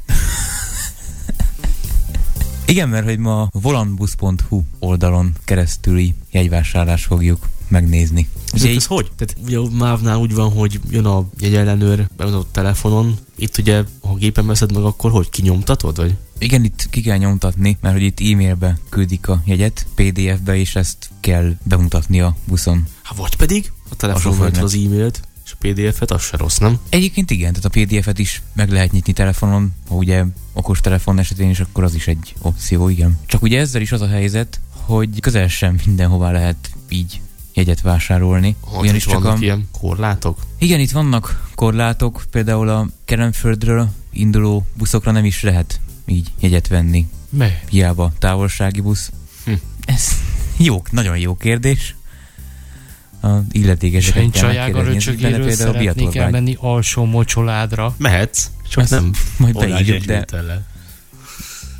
Igen, 2.68 2.90
mert 2.90 3.06
hogy 3.06 3.18
ma 3.18 3.42
a 3.42 3.50
volanbus.hu 3.52 4.62
oldalon 4.80 5.34
keresztüli 5.44 6.16
jegyvásárlást 6.32 7.06
fogjuk 7.06 7.50
megnézni. 7.68 8.28
Ugye 8.54 8.76
ez 8.76 8.86
hogy? 8.86 9.12
Tehát 9.16 9.36
ugye 9.46 9.58
a 9.58 9.70
MÁV-nál 9.70 10.18
úgy 10.18 10.34
van, 10.34 10.52
hogy 10.52 10.80
jön 10.90 11.06
a 11.06 11.26
jegyellenőr, 11.40 12.08
a 12.18 12.52
telefonon, 12.52 13.18
itt 13.36 13.58
ugye, 13.58 13.84
ha 14.02 14.14
gépen 14.14 14.46
veszed 14.46 14.74
meg, 14.74 14.84
akkor 14.84 15.12
hogy 15.12 15.30
kinyomtatod, 15.30 15.96
vagy? 15.96 16.16
Igen, 16.38 16.64
itt 16.64 16.88
ki 16.90 17.02
kell 17.02 17.18
nyomtatni, 17.18 17.78
mert 17.82 17.96
hogy 17.96 18.04
itt 18.04 18.20
e-mailbe 18.20 18.78
küldik 18.90 19.28
a 19.28 19.42
jegyet, 19.46 19.86
PDF-be, 19.96 20.56
és 20.56 20.76
ezt 20.76 21.10
kell 21.20 21.56
bemutatni 21.64 22.22
a 22.22 22.36
buszon. 22.48 22.88
Hát 23.02 23.18
vagy 23.18 23.36
pedig 23.36 23.72
a 23.90 23.96
telefonon 23.96 24.54
az 24.56 24.74
e-mailt, 24.74 25.22
és 25.46 25.52
a 25.52 25.56
PDF-et, 25.60 26.12
az 26.12 26.22
se 26.22 26.38
rossz, 26.38 26.58
nem? 26.58 26.80
Egyébként 26.90 27.32
igen, 27.32 27.54
tehát 27.54 27.66
a 27.66 27.70
PDF-et 27.70 28.20
is 28.20 28.42
meg 28.54 28.70
lehet 28.72 28.92
nyitni 28.92 29.14
telefonon, 29.14 29.74
ha 29.88 29.96
ugye 29.96 30.24
okos 30.54 30.80
telefon 30.80 31.20
esetén 31.20 31.50
is, 31.50 31.60
akkor 31.60 31.84
az 31.84 31.96
is 31.96 32.08
egy 32.08 32.36
opció, 32.42 32.90
igen. 32.90 33.20
Csak 33.26 33.42
ugye 33.42 33.60
ezzel 33.60 33.82
is 33.82 33.92
az 33.92 34.02
a 34.02 34.08
helyzet, 34.08 34.60
hogy 34.70 35.20
közel 35.20 35.48
sem 35.48 35.80
mindenhová 35.86 36.32
lehet 36.32 36.70
így 36.90 37.22
jegyet 37.54 37.82
vásárolni. 37.82 38.56
Hogy 38.60 38.84
Ugyanis 38.84 39.06
csak 39.06 39.24
vannak 39.24 39.38
a... 39.38 39.42
ilyen 39.42 39.68
korlátok? 39.80 40.40
Igen, 40.58 40.80
itt 40.80 40.92
vannak 40.92 41.50
korlátok, 41.56 42.24
például 42.32 42.70
a 42.70 42.88
Kerenföldről 43.06 43.90
induló 44.12 44.66
buszokra 44.78 45.12
nem 45.12 45.26
is 45.26 45.42
lehet 45.42 45.80
így 46.06 46.32
jegyet 46.40 46.68
venni. 46.68 47.08
Mi? 47.30 47.48
Hiába 47.70 48.14
távolsági 48.20 48.82
busz. 48.82 49.12
Hm. 49.46 49.54
Ez 49.86 50.08
jó, 50.58 50.84
nagyon 50.92 51.18
jó 51.18 51.36
kérdés. 51.36 51.96
A 53.26 53.42
illetékeseket 53.52 54.22
Sencs 54.22 54.42
a 54.42 54.52
jágaröcsögéről 54.52 55.52
szeretnék 55.52 56.16
elmenni 56.16 56.58
alsó 56.60 57.06
mocsoládra. 57.06 57.96
Mehetsz, 57.98 58.50
csak 58.70 58.84
Ezt 58.84 58.92
nem 58.92 59.12
majd 59.38 59.58
beírjuk, 59.58 60.04
de 60.04 60.26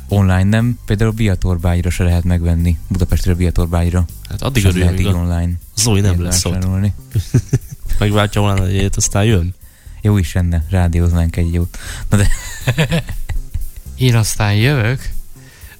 online 0.08 0.44
nem. 0.44 0.78
Például 0.86 1.10
Biatorbágyra 1.10 1.90
se 1.90 2.04
lehet 2.04 2.24
megvenni. 2.24 2.78
Budapestről 2.88 3.34
Biatorbágyra. 3.34 4.04
Hát 4.28 4.42
addig 4.42 4.64
örül, 4.64 4.80
lehet 4.80 5.00
így 5.00 5.06
online. 5.06 5.50
Zoli 5.76 6.00
nem 6.00 6.22
lesz 6.22 6.44
ott. 6.44 6.66
Megváltja 7.98 8.40
volna 8.40 8.66
egyet, 8.66 8.96
aztán 8.96 9.24
jön. 9.24 9.54
Jó 10.02 10.18
is 10.18 10.32
lenne, 10.32 10.64
rádióznánk 10.70 11.36
egy 11.36 11.52
jót. 11.52 11.78
Na 12.08 12.16
de... 12.16 12.28
Én 13.96 14.16
aztán 14.16 14.54
jövök. 14.54 15.14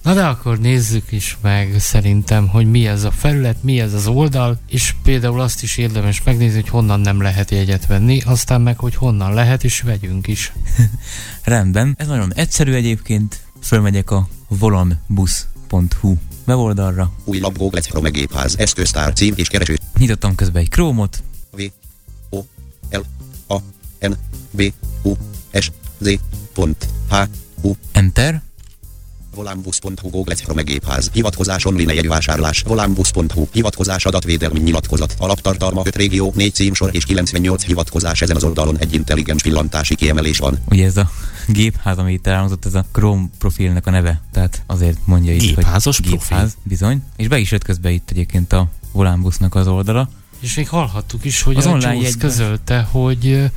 Na 0.07 0.15
de 0.15 0.25
akkor 0.25 0.59
nézzük 0.59 1.13
is 1.13 1.39
meg 1.43 1.75
szerintem, 1.79 2.49
hogy 2.49 2.71
mi 2.71 2.87
ez 2.87 3.05
a 3.05 3.11
felület, 3.11 3.63
mi 3.63 3.81
ez 3.81 3.93
az 3.93 4.07
oldal, 4.07 4.59
és 4.69 4.95
például 5.03 5.41
azt 5.41 5.63
is 5.63 5.77
érdemes 5.77 6.23
megnézni, 6.23 6.61
hogy 6.61 6.69
honnan 6.69 7.01
nem 7.01 7.21
lehet 7.21 7.51
jegyet 7.51 7.87
venni, 7.87 8.21
aztán 8.21 8.61
meg, 8.61 8.79
hogy 8.79 8.95
honnan 8.95 9.35
lehet, 9.35 9.65
és 9.65 9.81
vegyünk 9.81 10.27
is. 10.27 10.53
Rendben. 11.45 11.95
Ez 11.99 12.07
nagyon 12.07 12.35
egyszerű 12.35 12.73
egyébként. 12.73 13.41
Fölmegyek 13.61 14.11
a 14.11 14.29
volanbus.hu 14.49 16.15
weboldalra. 16.47 17.13
Új 17.25 17.39
lap 17.39 17.57
Google 17.57 17.81
Chrome 17.81 18.09
gépház, 18.09 18.59
eszköztár, 18.59 19.13
cím 19.13 19.35
és 19.37 19.49
kereső. 19.49 19.77
Nyitottam 19.99 20.35
közben 20.35 20.63
egy 20.63 20.71
Chrome-ot. 20.71 21.23
V, 21.51 21.63
O, 22.31 22.39
L, 22.91 23.01
A, 23.47 23.57
N, 24.01 24.13
B, 24.51 24.73
U, 25.03 25.13
S, 25.53 25.71
Z, 25.99 26.19
pont, 26.53 26.89
H, 27.11 27.15
U. 27.61 27.73
Enter. 27.93 28.46
Volambus.hu 29.37 30.11
Google 30.11 30.35
Chrome 30.35 30.63
gépház. 30.63 31.11
Hivatkozás 31.13 31.65
online 31.65 31.95
jegyvásárlás. 31.95 32.63
Volambus.hu. 32.67 33.49
Hivatkozás 33.53 34.05
adatvédelmi 34.05 34.59
nyilatkozat. 34.59 35.15
Alaptartalma 35.19 35.83
5 35.85 35.97
régió, 35.97 36.33
4 36.35 36.55
címsor 36.55 36.91
és 36.93 37.05
98 37.05 37.65
hivatkozás 37.65 38.21
ezen 38.21 38.37
az 38.37 38.45
oldalon 38.45 38.79
egy 38.79 38.95
intelligens 38.95 39.43
pillantási 39.43 39.95
kiemelés 39.95 40.39
van. 40.39 40.59
Ugye 40.71 40.85
ez 40.85 40.97
a 40.97 41.11
gépház, 41.47 41.99
ami 41.99 42.13
itt 42.13 42.27
elhangzott, 42.27 42.65
ez 42.65 42.75
a 42.75 42.85
Chrome 42.93 43.27
profilnek 43.39 43.87
a 43.87 43.91
neve. 43.91 44.23
Tehát 44.33 44.63
azért 44.67 44.99
mondja 45.05 45.33
itt, 45.33 45.41
Gépházos 45.41 45.97
hogy 45.97 46.11
gépház, 46.11 46.29
profil. 46.29 46.61
bizony. 46.63 47.03
És 47.17 47.29
be 47.29 47.39
is 47.39 47.51
jött 47.51 47.65
közben 47.65 47.93
itt 47.93 48.11
egyébként 48.11 48.53
a 48.53 48.69
Volambusnak 48.93 49.55
az 49.55 49.67
oldala. 49.67 50.09
És 50.41 50.55
még 50.57 50.69
hallhattuk 50.69 51.25
is, 51.25 51.43
hogy 51.43 51.57
az 51.57 51.67
a 51.67 51.71
online 51.71 52.09
közölte, 52.19 52.81
hogy 52.91 53.51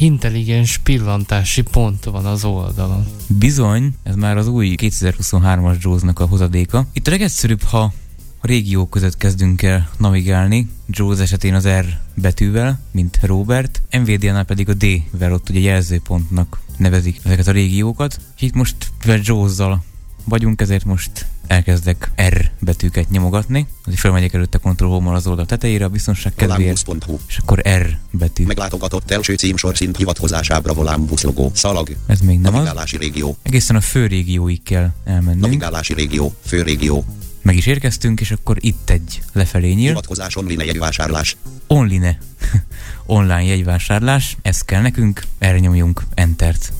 intelligens 0.00 0.78
pillantási 0.78 1.62
pont 1.62 2.04
van 2.04 2.26
az 2.26 2.44
oldalon. 2.44 3.06
Bizony, 3.26 3.94
ez 4.02 4.14
már 4.14 4.36
az 4.36 4.48
új 4.48 4.74
2023-as 4.76 5.80
JAWS-nak 5.80 6.20
a 6.20 6.26
hozadéka. 6.26 6.86
Itt 6.92 7.06
a 7.06 7.10
legegyszerűbb, 7.10 7.62
ha 7.62 7.92
a 8.40 8.46
régió 8.46 8.86
között 8.86 9.16
kezdünk 9.16 9.62
el 9.62 9.90
navigálni, 9.98 10.68
JAWS 10.86 11.18
esetén 11.18 11.54
az 11.54 11.68
R 11.68 11.84
betűvel, 12.14 12.80
mint 12.90 13.18
Robert, 13.22 13.82
NVIDIA-nál 13.90 14.44
pedig 14.44 14.68
a 14.68 14.74
D-vel, 14.74 15.32
ott 15.32 15.48
ugye 15.48 15.60
jelzőpontnak 15.60 16.60
nevezik 16.76 17.20
ezeket 17.24 17.46
a 17.46 17.52
régiókat. 17.52 18.20
És 18.36 18.42
itt 18.42 18.54
most 18.54 18.76
JAWS-zal 19.22 19.84
vagyunk, 20.24 20.60
ezért 20.60 20.84
most 20.84 21.26
elkezdek 21.50 22.10
R 22.28 22.50
betűket 22.58 23.10
nyomogatni, 23.10 23.66
hogy 23.84 23.94
felmegyek 23.94 24.32
előtte 24.34 24.58
Ctrl 24.58 24.86
home 24.86 25.12
az 25.12 25.26
oldal 25.26 25.46
tetejére 25.46 25.84
a 25.84 25.88
biztonság 25.88 26.32
kedvéért, 26.34 26.86
és 27.28 27.38
akkor 27.38 27.62
R 27.68 27.98
betű. 28.10 28.44
Meglátogatott 28.44 29.10
első 29.10 29.34
címsor 29.34 29.76
szint 29.76 29.96
hivatkozásábra 29.96 30.74
Volambus 30.74 31.22
logó, 31.22 31.50
szalag. 31.54 31.96
Ez 32.06 32.20
még 32.20 32.40
nem 32.40 32.52
Navigálási 32.52 32.96
az. 32.96 33.02
régió. 33.02 33.36
Egészen 33.42 33.76
a 33.76 33.80
fő 33.80 34.06
régióig 34.06 34.62
kell 34.62 34.90
elmennünk. 35.04 35.40
Navigálási 35.40 35.94
régió, 35.94 36.34
fő 36.46 36.62
régió. 36.62 37.04
Meg 37.42 37.56
is 37.56 37.66
érkeztünk, 37.66 38.20
és 38.20 38.30
akkor 38.30 38.56
itt 38.60 38.90
egy 38.90 39.22
lefelé 39.32 39.72
nyíl. 39.72 39.86
Hivatkozás 39.86 40.36
online 40.36 40.64
jegyvásárlás. 40.64 41.36
Online. 41.66 42.18
online 43.06 43.44
jegyvásárlás. 43.44 44.36
Ez 44.42 44.62
kell 44.62 44.80
nekünk, 44.80 45.22
erre 45.38 45.58
nyomjunk 45.58 46.02
Entert 46.14 46.72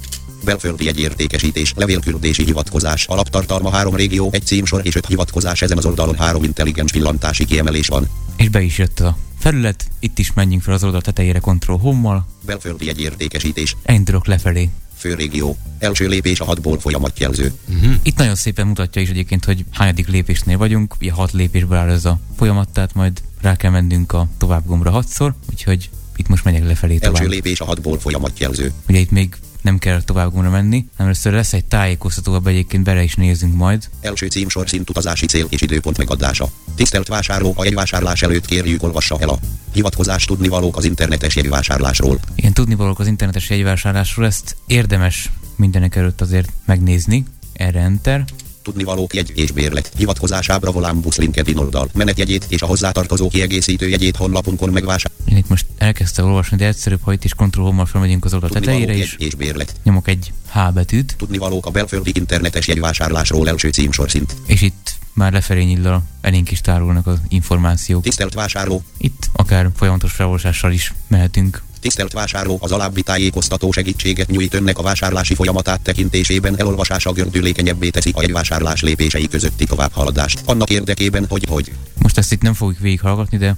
belföldi 0.45 0.89
egyértékesítés, 0.89 1.73
levélküldési 1.77 2.45
hivatkozás, 2.45 3.07
alaptartalma 3.07 3.71
három 3.71 3.95
régió, 3.95 4.29
egy 4.33 4.47
címsor 4.47 4.81
és 4.85 4.95
öt 4.95 5.07
hivatkozás 5.07 5.63
ezen 5.63 5.79
az 5.79 5.85
oldalon 5.87 6.17
három 6.17 6.43
intelligens 6.43 6.93
pillantási 6.93 7.45
kiemelés 7.45 7.87
van. 7.87 8.09
És 8.37 8.49
be 8.49 8.61
is 8.61 8.79
jött 8.79 9.01
a 9.01 9.17
felület, 9.39 9.87
itt 10.01 10.19
is 10.19 10.33
menjünk 10.33 10.63
fel 10.63 10.75
az 10.75 10.85
oldal 10.85 11.01
tetejére 11.01 11.39
Ctrl 11.39 11.73
Home-mal. 11.73 12.27
Belföldi 12.47 12.89
egyértékesítés. 12.89 13.77
Elindulok 13.83 14.27
lefelé. 14.27 14.69
Főrégió. 14.97 15.57
Első 15.79 16.09
lépés 16.09 16.41
a 16.41 16.45
hatból 16.45 16.81
folyamatjelző. 16.81 17.53
Uh-huh. 17.69 17.95
Itt 18.03 18.17
nagyon 18.17 18.35
szépen 18.35 18.67
mutatja 18.67 19.03
is 19.03 19.09
egyébként, 19.09 19.45
hogy 19.45 19.65
hányadik 19.71 20.09
lépésnél 20.09 20.59
vagyunk. 20.59 20.95
Ugye 21.01 21.13
hat 21.13 21.33
lépésből 21.33 21.79
áll 21.79 21.89
ez 21.89 22.05
a 22.05 22.19
folyamat, 22.37 22.69
tehát 22.69 22.95
majd 22.95 23.23
rá 23.41 23.57
kell 23.57 23.71
mennünk 23.71 24.13
a 24.13 24.29
tovább 24.39 24.67
gombra 24.67 24.91
hatszor, 24.91 25.35
úgyhogy 25.51 25.91
itt 26.17 26.29
most 26.29 26.45
megyek 26.45 26.65
lefelé 26.65 26.99
tovább. 26.99 27.15
Első 27.15 27.29
lépés 27.29 27.61
a 27.61 27.65
hatból 27.65 27.99
folyamatjelző. 27.99 28.73
Ugye 28.89 28.99
itt 28.99 29.11
még 29.11 29.37
nem 29.63 29.79
kell 29.79 30.03
tovább 30.03 30.35
menni, 30.35 30.85
hanem 30.97 31.13
először 31.13 31.33
lesz 31.33 31.53
egy 31.53 31.65
tájékoztató, 31.65 32.35
abban 32.35 32.53
egyébként 32.53 32.85
bele 32.85 33.03
is 33.03 33.15
nézünk 33.15 33.55
majd. 33.55 33.89
Első 34.01 34.27
címsor 34.27 34.69
szint 34.69 34.91
utazási 34.91 35.27
cél 35.27 35.47
és 35.49 35.61
időpont 35.61 35.99
megadása. 35.99 36.49
Tisztelt 36.75 37.09
vásárló, 37.09 37.55
a 37.57 37.65
jegyvásárlás 37.65 38.23
előtt 38.23 38.47
kérjük 38.47 38.83
olvassa 38.83 39.17
el 39.21 39.29
a 39.29 39.39
hivatkozás 39.73 40.25
tudnivalók 40.25 40.77
az 40.77 40.85
internetes 40.85 41.37
jegyvásárlásról. 41.37 42.21
Igen, 42.35 42.53
tudnivalók 42.53 42.99
az 42.99 43.07
internetes 43.07 43.51
jegyvásárlásról, 43.51 44.27
ezt 44.27 44.57
érdemes 44.67 45.31
mindenek 45.57 45.97
előtt 45.97 46.21
azért 46.21 46.53
megnézni. 46.65 47.25
Erre 47.53 47.81
enter 47.81 48.25
tudnivalók 48.63 49.15
jegy 49.15 49.33
és 49.35 49.51
bérlet. 49.51 49.93
Hivatkozására 49.97 50.71
Volambus 50.73 51.17
LinkedIn 51.17 51.57
oldal. 51.57 51.89
Menetjegyét 51.95 52.47
és 52.49 52.63
a 52.63 52.67
hozzátartozó 52.67 53.29
kiegészítő 53.29 53.89
jegyét 53.89 54.17
honlapunkon 54.17 54.69
megvásárolni. 54.69 55.31
Én 55.31 55.37
itt 55.37 55.49
most 55.49 55.67
elkezdte 55.79 56.23
olvasni, 56.23 56.57
de 56.57 56.67
egyszerűbb, 56.67 57.01
ha 57.03 57.13
itt 57.13 57.25
is 57.25 57.33
Ctrl 57.35 57.61
Home-mal 57.61 57.87
felmegyünk 57.87 58.25
az 58.25 58.35
oldal 58.35 58.51
tetejére 58.51 58.95
is. 58.95 59.17
és 59.19 59.35
bérlet. 59.35 59.75
Nyomok 59.83 60.09
egy 60.09 60.33
H 60.53 60.73
betűt. 60.73 61.15
Tudnivalók 61.19 61.67
a 61.67 61.71
belföldi 61.71 62.11
internetes 62.15 62.69
jegyvásárlásról 62.69 63.49
első 63.49 63.69
címsorszint. 63.69 64.37
És 64.47 64.63
itt 64.63 64.99
már 65.21 65.33
lefelé 65.33 65.63
nyillal 65.63 66.03
elénk 66.21 66.51
is 66.51 66.61
tárolnak 66.61 67.07
az 67.07 67.19
információk. 67.29 68.03
Tisztelt 68.03 68.35
vásárló! 68.35 68.83
Itt 68.99 69.31
akár 69.33 69.69
folyamatos 69.77 70.13
felolvasással 70.13 70.73
is 70.73 70.95
mehetünk. 71.07 71.63
Tisztelt 71.81 72.13
vásárló, 72.13 72.59
az 72.61 72.73
alábbi 72.73 73.03
tájékoztató 73.03 73.71
segítséget 73.73 74.31
nyújt 74.31 74.55
önnek 74.55 74.79
a 74.79 74.83
vásárlási 74.83 75.35
folyamatát 75.35 75.81
tekintésében 75.81 76.59
elolvasása 76.59 77.13
gördülékenyebbé 77.13 77.89
teszi 77.89 78.13
a 78.15 78.21
jegyvásárlás 78.21 78.83
lépései 78.83 79.29
közötti 79.29 79.65
továbbhaladást. 79.65 80.43
Annak 80.45 80.71
érdekében, 80.71 81.27
hogy 81.29 81.45
hogy. 81.49 81.73
Most 81.99 82.19
ezt 82.19 82.33
itt 82.33 82.43
nem 82.43 82.55
fogjuk 82.55 82.79
végighallgatni, 82.79 83.39
de 83.39 83.57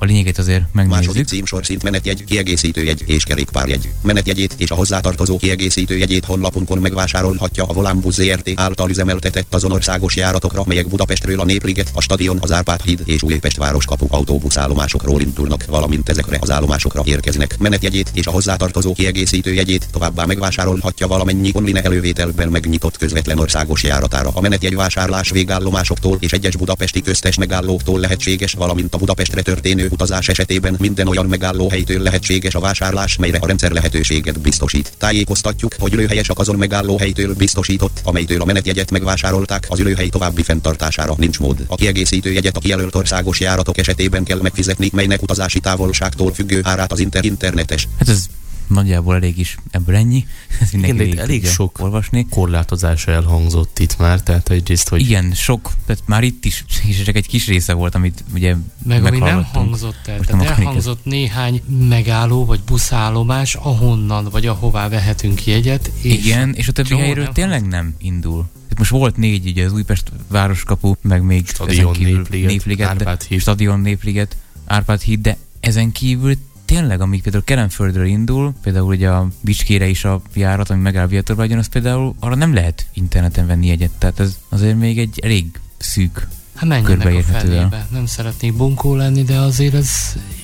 a 0.00 0.04
lényeget 0.04 0.38
azért 0.38 0.64
Második 0.72 0.98
megnézzük. 0.98 1.26
címsor 1.26 1.64
szint 1.64 1.82
menetjegy, 1.82 2.24
kiegészítőjegy 2.24 3.02
és 3.06 3.24
kerékpárjegy. 3.24 3.88
Menetjegyét 4.02 4.54
és 4.56 4.70
a 4.70 4.74
hozzátartozó 4.74 5.36
kiegészítőjegyét 5.36 6.24
honlapunkon 6.24 6.78
megvásárolhatja 6.78 7.64
a 7.64 7.72
Volánbusz 7.72 8.14
ZRT 8.14 8.50
által 8.54 8.90
üzemeltetett 8.90 9.54
azon 9.54 9.72
országos 9.72 10.16
járatokra, 10.16 10.62
melyek 10.66 10.88
Budapestről 10.88 11.40
a 11.40 11.44
Népliget, 11.44 11.90
a 11.94 12.00
stadion, 12.00 12.38
az 12.40 12.52
Árpád 12.52 12.80
híd 12.80 13.02
és 13.04 13.22
Újpest 13.22 13.56
városkapu 13.56 14.06
autóbuszállomásokról 14.08 15.20
indulnak, 15.20 15.64
valamint 15.64 16.08
ezekre 16.08 16.38
az 16.40 16.50
állomásokra 16.50 17.02
érkeznek. 17.04 17.58
Menetjegyét 17.58 18.10
és 18.14 18.26
a 18.26 18.30
hozzátartozó 18.30 18.92
kiegészítőjegyét 18.92 19.88
továbbá 19.92 20.24
megvásárolhatja 20.24 21.06
valamennyi 21.06 21.50
online 21.54 21.82
elővételben 21.82 22.48
megnyitott 22.48 22.98
közvetlen 22.98 23.38
országos 23.38 23.82
járatára. 23.82 24.30
A 24.34 24.40
menetjegy 24.40 24.74
vásárlás 24.74 25.30
végállomásoktól 25.30 26.16
és 26.20 26.32
egyes 26.32 26.56
budapesti 26.56 27.02
köztes 27.02 27.36
megállóktól 27.36 28.00
lehetséges, 28.00 28.52
valamint 28.52 28.94
a 28.94 28.98
Budapestre 28.98 29.42
történő 29.42 29.89
utazás 29.90 30.28
esetében 30.28 30.76
minden 30.78 31.08
olyan 31.08 31.26
megállóhelytől 31.26 32.02
lehetséges 32.02 32.54
a 32.54 32.60
vásárlás, 32.60 33.16
melyre 33.16 33.38
a 33.40 33.46
rendszer 33.46 33.70
lehetőséget 33.70 34.40
biztosít. 34.40 34.92
Tájékoztatjuk, 34.98 35.74
hogy 35.78 35.92
ülőhelyesek 35.92 36.38
azon 36.38 36.56
megállóhelytől 36.56 37.34
biztosított, 37.34 38.00
amelytől 38.04 38.40
a 38.40 38.44
menetjegyet 38.44 38.90
megvásárolták, 38.90 39.66
az 39.68 39.78
ülőhely 39.78 40.08
további 40.08 40.42
fenntartására 40.42 41.14
nincs 41.16 41.38
mód. 41.38 41.64
A 41.66 41.74
kiegészítő 41.74 42.32
jegyet 42.32 42.56
a 42.56 42.60
kijelölt 42.60 42.94
országos 42.94 43.40
járatok 43.40 43.78
esetében 43.78 44.24
kell 44.24 44.40
megfizetni, 44.40 44.90
melynek 44.92 45.22
utazási 45.22 45.60
távolságtól 45.60 46.32
függő 46.34 46.60
árát 46.62 46.92
az 46.92 46.98
inter 46.98 47.24
internetes 47.24 47.88
Hát 47.98 48.08
ez 48.08 48.26
nagyjából 48.70 49.14
elég 49.14 49.38
is, 49.38 49.56
ebből 49.70 49.94
ennyi. 49.94 50.26
Ez 50.60 50.68
Igen, 50.68 50.80
mindenki 50.80 51.02
végig 51.02 51.18
elég 51.18 51.40
tudja 51.40 51.50
sok 51.54 51.78
olvasni. 51.78 52.26
korlátozás 52.30 53.06
elhangzott 53.06 53.78
itt 53.78 53.98
már, 53.98 54.22
tehát 54.22 54.50
egyrészt, 54.50 54.88
hogy 54.88 55.00
Igen, 55.00 55.32
sok, 55.32 55.70
tehát 55.86 56.02
már 56.06 56.22
itt 56.22 56.44
is, 56.44 56.64
és 56.88 57.02
csak 57.02 57.16
egy 57.16 57.26
kis 57.26 57.46
része 57.46 57.72
volt, 57.72 57.94
amit 57.94 58.24
ugye 58.34 58.54
Meg 58.86 59.04
ami 59.04 59.18
nem 59.18 59.44
hangzott 59.44 60.06
el, 60.06 60.16
Most 60.16 60.28
tehát 60.28 60.44
elhangzott 60.44 61.04
néhány 61.04 61.62
megálló 61.88 62.44
vagy 62.44 62.60
buszállomás, 62.60 63.54
ahonnan 63.54 64.28
vagy 64.30 64.46
ahová 64.46 64.88
vehetünk 64.88 65.46
jegyet. 65.46 65.90
És 66.02 66.12
Igen, 66.12 66.54
és 66.54 66.68
a 66.68 66.72
többi 66.72 66.96
helyről 66.96 67.24
nem 67.24 67.32
tényleg 67.32 67.66
nem 67.66 67.94
indul. 67.98 68.48
Tehát 68.62 68.78
most 68.78 68.90
volt 68.90 69.16
négy, 69.16 69.46
ugye 69.46 69.64
az 69.64 69.72
Újpest 69.72 70.12
városkapu, 70.28 70.94
meg 71.02 71.22
még 71.22 71.48
Stadion, 71.48 71.96
Népliget, 72.00 72.50
Népliget 72.50 72.88
Árpád 72.88 73.22
híd. 73.22 73.40
Stadion, 73.40 73.80
Népliget, 73.80 74.36
Árpád 74.66 75.00
híd, 75.00 75.20
de 75.20 75.36
ezen 75.60 75.92
kívül 75.92 76.34
tényleg, 76.70 77.00
amíg 77.00 77.22
például 77.22 77.44
Kelenföldről 77.44 78.06
indul, 78.06 78.52
például 78.62 78.86
ugye 78.86 79.08
a 79.08 79.28
Bicskére 79.40 79.86
is 79.86 80.04
a 80.04 80.22
járat, 80.34 80.70
ami 80.70 80.80
megáll 80.80 81.06
Viatorbágyon, 81.06 81.58
az 81.58 81.66
például 81.66 82.14
arra 82.20 82.34
nem 82.34 82.54
lehet 82.54 82.86
interneten 82.92 83.46
venni 83.46 83.66
jegyet. 83.66 83.90
Tehát 83.98 84.20
ez 84.20 84.38
azért 84.48 84.78
még 84.78 84.98
egy 84.98 85.20
elég 85.22 85.60
szűk. 85.76 86.28
Hát 86.54 86.68
menjenek 86.68 87.14
a 87.14 87.22
felébe. 87.22 87.86
Nem 87.90 88.06
szeretnék 88.06 88.54
bunkó 88.56 88.94
lenni, 88.94 89.22
de 89.22 89.38
azért 89.38 89.74
ez 89.74 89.90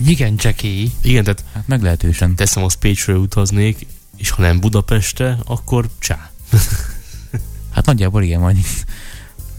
igen 0.06 0.36
csekély. 0.36 0.90
igen, 1.00 1.22
tehát 1.24 1.44
Hát 1.52 1.66
meglehetősen. 1.66 2.34
teszem, 2.34 2.64
az 2.64 2.74
Pécsről 2.74 3.16
utaznék, 3.16 3.86
és 4.16 4.30
ha 4.30 4.42
nem 4.42 4.60
Budapestre, 4.60 5.38
akkor 5.44 5.88
csá. 5.98 6.30
Hát 7.74 7.86
nagyjából 7.86 8.22
igen, 8.22 8.40
majd 8.40 8.56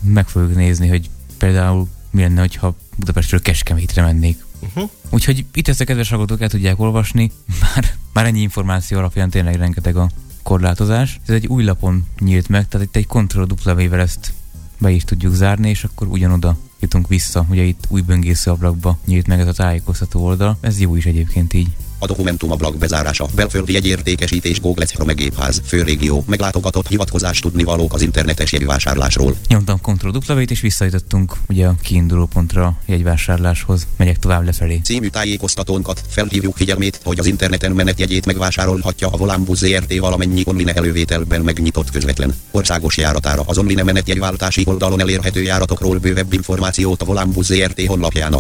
meg 0.02 0.28
fogjuk 0.28 0.56
nézni, 0.56 0.88
hogy 0.88 1.10
például 1.38 1.88
mi 2.12 2.22
lenne, 2.22 2.40
hogyha 2.40 2.76
Budapestről 2.96 3.42
Kecskemétre 3.42 4.02
mennék. 4.02 4.46
Uh-huh. 4.60 4.90
Úgyhogy 5.10 5.46
itt 5.54 5.68
ezt 5.68 5.82
a 5.82 5.86
kedves 5.86 6.10
hallgatók 6.10 6.42
el 6.42 6.50
tudják 6.50 6.80
olvasni, 6.80 7.32
már, 7.62 7.94
már 8.14 8.26
ennyi 8.26 8.42
információ 8.42 8.98
alapján 8.98 9.30
tényleg 9.30 9.56
rengeteg 9.56 9.96
a 9.96 10.10
korlátozás. 10.44 11.20
Ez 11.26 11.36
egy 11.36 11.48
új 11.48 11.64
lapon 11.64 12.06
nyílt 12.20 12.50
meg, 12.50 12.68
tehát 12.68 12.88
itt 12.88 12.96
egy 12.96 13.08
Ctrl 13.08 13.42
W-vel 13.42 14.00
ezt 14.00 14.34
be 14.78 14.92
is 14.92 15.04
tudjuk 15.04 15.34
zárni, 15.34 15.70
és 15.70 15.84
akkor 15.84 16.08
ugyanoda 16.08 16.58
jutunk 16.80 17.08
vissza. 17.08 17.46
Ugye 17.50 17.64
itt 17.64 17.86
új 17.90 18.02
böngésző 18.02 18.52
ablakba 18.52 18.98
nyílt 19.06 19.28
meg 19.28 19.40
ez 19.40 19.48
a 19.48 19.54
tájékoztató 19.54 20.24
oldal. 20.24 20.58
Ez 20.62 20.80
jó 20.80 20.96
is 20.96 21.06
egyébként 21.06 21.54
így. 21.54 21.70
A 22.00 22.06
dokumentum 22.06 22.52
ablak 22.52 22.78
bezárása, 22.78 23.26
belföldi 23.36 23.74
jegyértékesítés, 23.74 24.62
Google 24.62 24.86
Chrome 24.86 25.14
gépház, 25.14 25.62
főrégió, 25.66 26.24
meglátogatott 26.28 26.88
hivatkozás 26.88 27.40
tudnivalók 27.40 27.94
az 27.94 28.02
internetes 28.02 28.52
jegyvásárlásról. 28.52 29.36
Nyomtam 29.48 29.80
Ctrl 29.82 30.34
W-t, 30.34 30.52
és 30.52 30.60
visszajutottunk 30.60 31.36
ugye 31.48 31.68
a 31.68 31.76
kiinduló 31.82 32.26
pontra 32.26 32.78
jegyvásárláshoz. 32.86 33.88
Megyek 33.98 34.20
tovább 34.20 34.46
lefelé. 34.46 34.80
Című 34.84 35.08
tájékoztatónkat 35.08 36.02
felhívjuk 36.08 36.56
figyelmét, 36.56 37.00
hogy 37.04 37.20
az 37.20 37.26
interneten 37.26 37.72
menetjegyét 37.72 38.26
megvásárolhatja 38.26 39.08
a 39.08 39.18
Volánbusz 39.18 39.60
ZRT 39.60 39.98
valamennyi 39.98 40.44
online 40.46 40.74
elővételben 40.74 41.42
megnyitott 41.42 41.92
közvetlen 41.92 42.36
országos 42.52 42.98
járatára. 42.98 43.44
Az 43.46 43.58
online 43.58 43.84
menetjegyváltási 43.84 44.64
oldalon 44.66 45.00
elérhető 45.00 45.42
járatokról 45.42 45.98
bővebb 45.98 46.34
információt 46.34 47.02
a 47.02 47.06
Volánbusz 47.06 47.46
ZRT 47.46 47.86
honlapján 47.86 48.34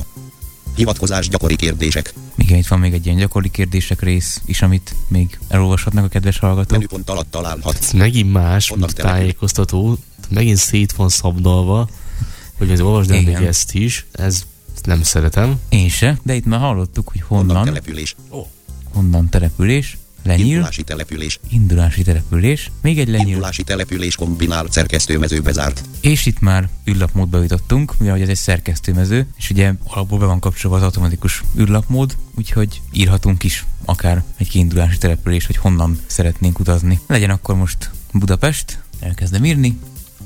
Hivatkozás 0.78 1.28
gyakori 1.28 1.55
kérdések. 1.55 2.13
Igen, 2.36 2.57
itt 2.57 2.67
van 2.67 2.80
még 2.80 2.93
egy 2.93 3.05
ilyen 3.05 3.17
gyakori 3.17 3.49
kérdések 3.49 4.01
rész 4.01 4.41
is, 4.45 4.61
amit 4.61 4.95
még 5.07 5.39
elolvashatnak 5.47 6.05
a 6.05 6.07
kedves 6.07 6.39
hallgatók. 6.39 6.71
Menüpont 6.71 7.09
alatt 7.09 7.32
találhat. 7.32 7.78
Ez 7.82 7.91
megint 7.91 8.32
más, 8.32 8.69
Honnan 8.69 8.89
mint 8.95 9.07
tájékoztató, 9.07 9.97
megint 10.30 10.57
szét 10.57 10.91
van 10.91 11.09
szabdalva, 11.09 11.89
hogy 12.57 12.71
ez 12.71 12.82
olvasd 12.82 13.11
el 13.11 13.21
még 13.21 13.36
ezt 13.36 13.73
is, 13.73 14.05
ez 14.11 14.45
nem 14.84 15.03
szeretem. 15.03 15.59
Én 15.69 15.89
se, 15.89 16.19
de 16.23 16.36
itt 16.36 16.45
már 16.45 16.59
hallottuk, 16.59 17.09
hogy 17.09 17.21
Honnan 17.21 17.45
honnan, 17.45 17.65
település. 17.65 18.15
honnan 18.93 19.30
település, 19.30 19.97
lenyíl, 20.28 20.45
Indulási 20.45 20.84
település. 20.84 21.39
indulási 21.49 22.03
település, 22.03 22.71
még 22.82 22.99
egy 22.99 23.07
lenyíl, 23.07 23.28
Indulási 23.28 23.63
település 23.63 24.15
kombinált 24.15 24.71
szerkesztőmező 24.71 25.39
bezárt. 25.41 25.84
és 26.01 26.25
itt 26.25 26.39
már 26.39 26.69
űrlapmódba 26.89 27.41
jutottunk, 27.41 27.97
mivel 27.99 28.21
ez 28.21 28.30
egy 28.30 28.36
szerkesztőmező, 28.36 29.28
és 29.38 29.49
ugye 29.49 29.73
alapból 29.88 30.19
be 30.19 30.25
van 30.25 30.39
kapcsolva 30.39 30.78
az 30.78 30.84
automatikus 30.84 31.43
űrlapmód, 31.59 32.15
úgyhogy 32.38 32.82
írhatunk 32.91 33.43
is 33.43 33.65
akár 33.86 34.23
egy 34.38 34.49
kiindulási 34.49 34.97
település, 34.97 35.45
hogy 35.45 35.57
honnan 35.57 35.99
szeretnénk 36.05 36.59
utazni. 36.59 36.99
Legyen 37.07 37.30
akkor 37.30 37.55
most 37.55 37.89
Budapest, 38.13 38.80
elkezdem 38.99 39.45
írni, 39.45 39.78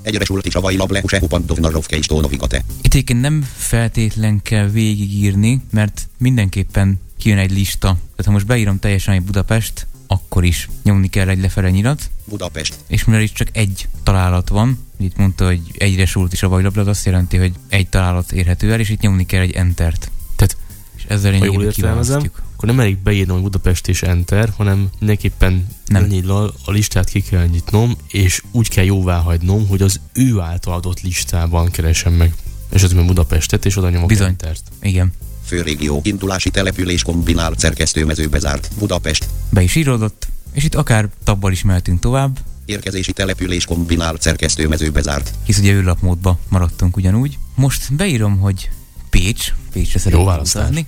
Egyresult 0.03 0.45
is 0.45 0.55
a 0.55 0.61
Vajlab 0.61 0.91
Lehuse 0.91 1.19
Hupandovnarovke 1.19 1.97
is 1.97 2.05
Tónovigate. 2.05 2.63
Itt 2.81 2.93
egyébként 2.93 3.21
nem 3.21 3.47
feltétlen 3.55 4.41
kell 4.41 4.67
végigírni, 4.67 5.61
mert 5.71 6.07
mindenképpen 6.17 6.99
kijön 7.17 7.37
egy 7.37 7.51
lista. 7.51 7.87
Tehát 7.87 8.25
ha 8.25 8.31
most 8.31 8.45
beírom 8.45 8.79
teljesen, 8.79 9.13
hogy 9.13 9.23
Budapest, 9.23 9.87
akkor 10.11 10.43
is 10.43 10.69
nyomni 10.83 11.07
kell 11.09 11.29
egy 11.29 11.41
lefele 11.41 11.69
nyilat, 11.69 12.09
Budapest. 12.25 12.75
és 12.87 13.03
mivel 13.03 13.21
itt 13.21 13.33
csak 13.33 13.47
egy 13.51 13.87
találat 14.03 14.49
van, 14.49 14.79
itt 14.99 15.17
mondta, 15.17 15.45
hogy 15.45 15.61
egyre 15.77 16.05
sult 16.05 16.33
is 16.33 16.43
a 16.43 16.49
vajlablad, 16.49 16.87
azt 16.87 17.05
jelenti, 17.05 17.37
hogy 17.37 17.53
egy 17.69 17.87
találat 17.87 18.31
érhető 18.31 18.71
el, 18.71 18.79
és 18.79 18.89
itt 18.89 18.99
nyomni 19.01 19.25
kell 19.25 19.41
egy 19.41 19.51
entert. 19.51 20.11
Tehát, 20.35 20.57
És 20.95 21.03
ezzel 21.07 21.37
ha 21.37 21.45
jól 21.45 21.63
értelmezem, 21.63 22.19
kiválasztjuk. 22.19 22.41
akkor 22.53 22.69
nem 22.69 22.79
elég 22.79 22.97
beírnom, 22.97 23.35
hogy 23.35 23.43
Budapest 23.43 23.87
és 23.87 24.01
Enter, 24.01 24.53
hanem 24.57 24.89
mindenképpen 24.99 25.67
Nem. 25.85 26.07
nem. 26.07 26.49
a 26.65 26.71
listát 26.71 27.09
ki 27.09 27.21
kell 27.21 27.45
nyitnom, 27.45 27.95
és 28.07 28.41
úgy 28.51 28.69
kell 28.69 28.83
jóvá 28.85 29.19
hagynom, 29.19 29.67
hogy 29.67 29.81
az 29.81 29.99
ő 30.13 30.39
által 30.39 30.73
adott 30.73 31.01
listában 31.01 31.69
keresem 31.71 32.13
meg 32.13 32.33
esetben 32.69 33.05
Budapestet, 33.05 33.65
és 33.65 33.77
oda 33.77 33.89
nyomok 33.89 34.07
Bizony. 34.07 34.27
Entert. 34.27 34.63
Igen, 34.81 35.13
Főrégió. 35.55 35.99
Indulási 36.03 36.49
település 36.49 37.03
kombinált 37.03 37.59
szerkesztőmező 37.59 38.27
bezárt. 38.27 38.69
Budapest. 38.79 39.25
be 39.49 39.61
is 39.61 39.75
íródott, 39.75 40.27
és 40.53 40.63
itt 40.63 40.75
akár 40.75 41.09
tabbal 41.23 41.51
is 41.51 41.63
mehetünk 41.63 41.99
tovább, 41.99 42.39
Érkezési 42.65 43.11
település 43.11 43.65
kombinált 43.65 44.21
szerkesztőmező 44.21 44.89
bezárt. 44.91 45.33
hisz 45.43 45.57
ugye 45.57 45.71
űrlapmódba 45.73 46.39
maradtunk 46.49 46.97
ugyanúgy. 46.97 47.37
Most 47.55 47.93
beírom, 47.95 48.37
hogy 48.39 48.69
Pécs, 49.09 49.53
Pécsre 49.71 49.99
szeretnék 49.99 50.25
választás. 50.27 50.61
utazni. 50.63 50.85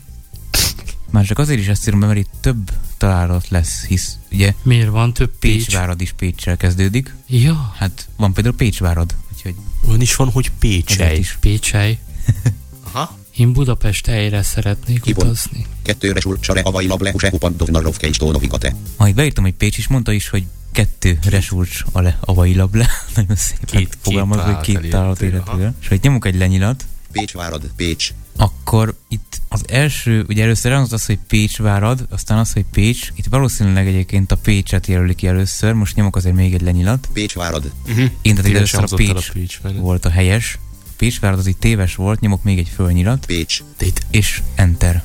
Már 1.10 1.26
csak 1.26 1.40
azért 1.40 1.60
is 1.60 1.68
ezt 1.68 1.88
írom 1.88 2.00
mert 2.00 2.18
itt 2.18 2.30
több 2.42 2.72
találat 2.98 3.48
lesz, 3.50 3.86
hisz 3.86 4.18
ugye 4.32 4.54
Miért 4.64 4.90
van 4.90 5.14
több 5.14 5.32
Pécs? 5.40 5.66
Pécsvárad 5.66 6.02
is 6.02 6.12
Pécsel 6.12 6.58
kezdődik. 6.58 7.14
Ja, 7.28 7.74
Hát 7.78 8.08
van 8.16 8.34
például 8.34 8.56
Pécsvárad, 8.56 9.16
úgyhogy 9.36 9.56
Olyan 9.88 10.02
is 10.02 10.16
van, 10.16 10.30
hogy 10.32 10.52
Pécsej. 10.60 11.18
is. 11.18 11.38
Pécsely. 11.40 12.00
Aha. 12.94 13.18
Én 13.36 13.54
Budapest 13.54 14.06
helyre 14.06 14.42
szeretnék 14.44 15.02
Kibon. 15.02 15.26
utazni. 15.26 15.66
Kettőresult 15.82 16.44
Sare 16.44 16.62
a 16.62 16.72
Vajlab 16.72 17.02
Lehuse 17.02 17.30
Hupandovnarovke 17.30 18.08
is 18.08 18.18
Tónovigate. 18.18 18.76
Ahogy 18.96 19.14
beírtam, 19.16 19.44
hogy 19.44 19.54
Pécs 19.54 19.78
is, 19.78 19.88
mondta 19.88 20.12
is, 20.12 20.30
hogy 20.30 20.44
kettő 20.72 21.20
resurcs 21.30 21.84
a 21.92 22.02
le, 22.02 22.18
avai 22.22 22.56
lab 22.56 22.76
le. 22.76 22.90
Nagyon 23.16 23.36
szépen 23.36 23.66
Két- 23.66 23.98
fogalmaz, 24.02 24.40
hogy 24.40 24.60
két 24.60 24.84
érhető 24.84 25.44
el. 25.48 25.76
És 25.82 25.90
itt 25.90 26.02
nyomunk 26.02 26.26
egy 26.26 26.36
lenyilat, 26.38 26.86
Pécsvárad. 27.12 27.72
Pécs. 27.76 28.14
akkor 28.38 28.96
itt 29.08 29.42
az 29.50 29.64
első, 29.68 30.26
ugye 30.28 30.44
először 30.44 30.72
elhangzott 30.72 31.00
az, 31.00 31.06
hogy 31.06 31.20
Pécsvárad, 31.28 32.06
aztán 32.10 32.38
az, 32.38 32.54
hogy 32.54 32.66
Pécs. 32.72 33.08
Itt 33.16 33.26
valószínűleg 33.30 33.88
egyébként 33.88 34.32
a 34.32 34.36
Pécset 34.36 34.88
jelölik 34.88 35.16
ki 35.16 35.28
először, 35.28 35.74
most 35.74 35.96
nyomok 35.96 36.16
azért 36.16 36.36
még 36.36 36.54
egy 36.54 36.62
lenyilat. 36.62 37.10
Pécsvárad. 37.14 37.72
Uh-huh. 37.88 38.10
Én 38.22 38.36
tehát 38.36 38.56
először 38.56 38.84
a 38.84 38.96
Pécs 38.96 39.30
a 39.30 39.32
Pécs 39.34 39.60
volt 39.80 40.06
a 40.06 40.10
helyes. 40.10 40.60
Pécsvárad 40.98 41.40
az 41.40 41.48
itt 41.48 41.60
téves 41.60 41.96
volt, 41.96 42.20
nyomok 42.20 42.44
még 42.44 42.58
egy 42.58 42.72
fölnyilat, 42.74 43.26
Pécs. 43.26 43.64
Itt, 43.80 44.02
és 44.10 44.42
Enter. 44.56 45.04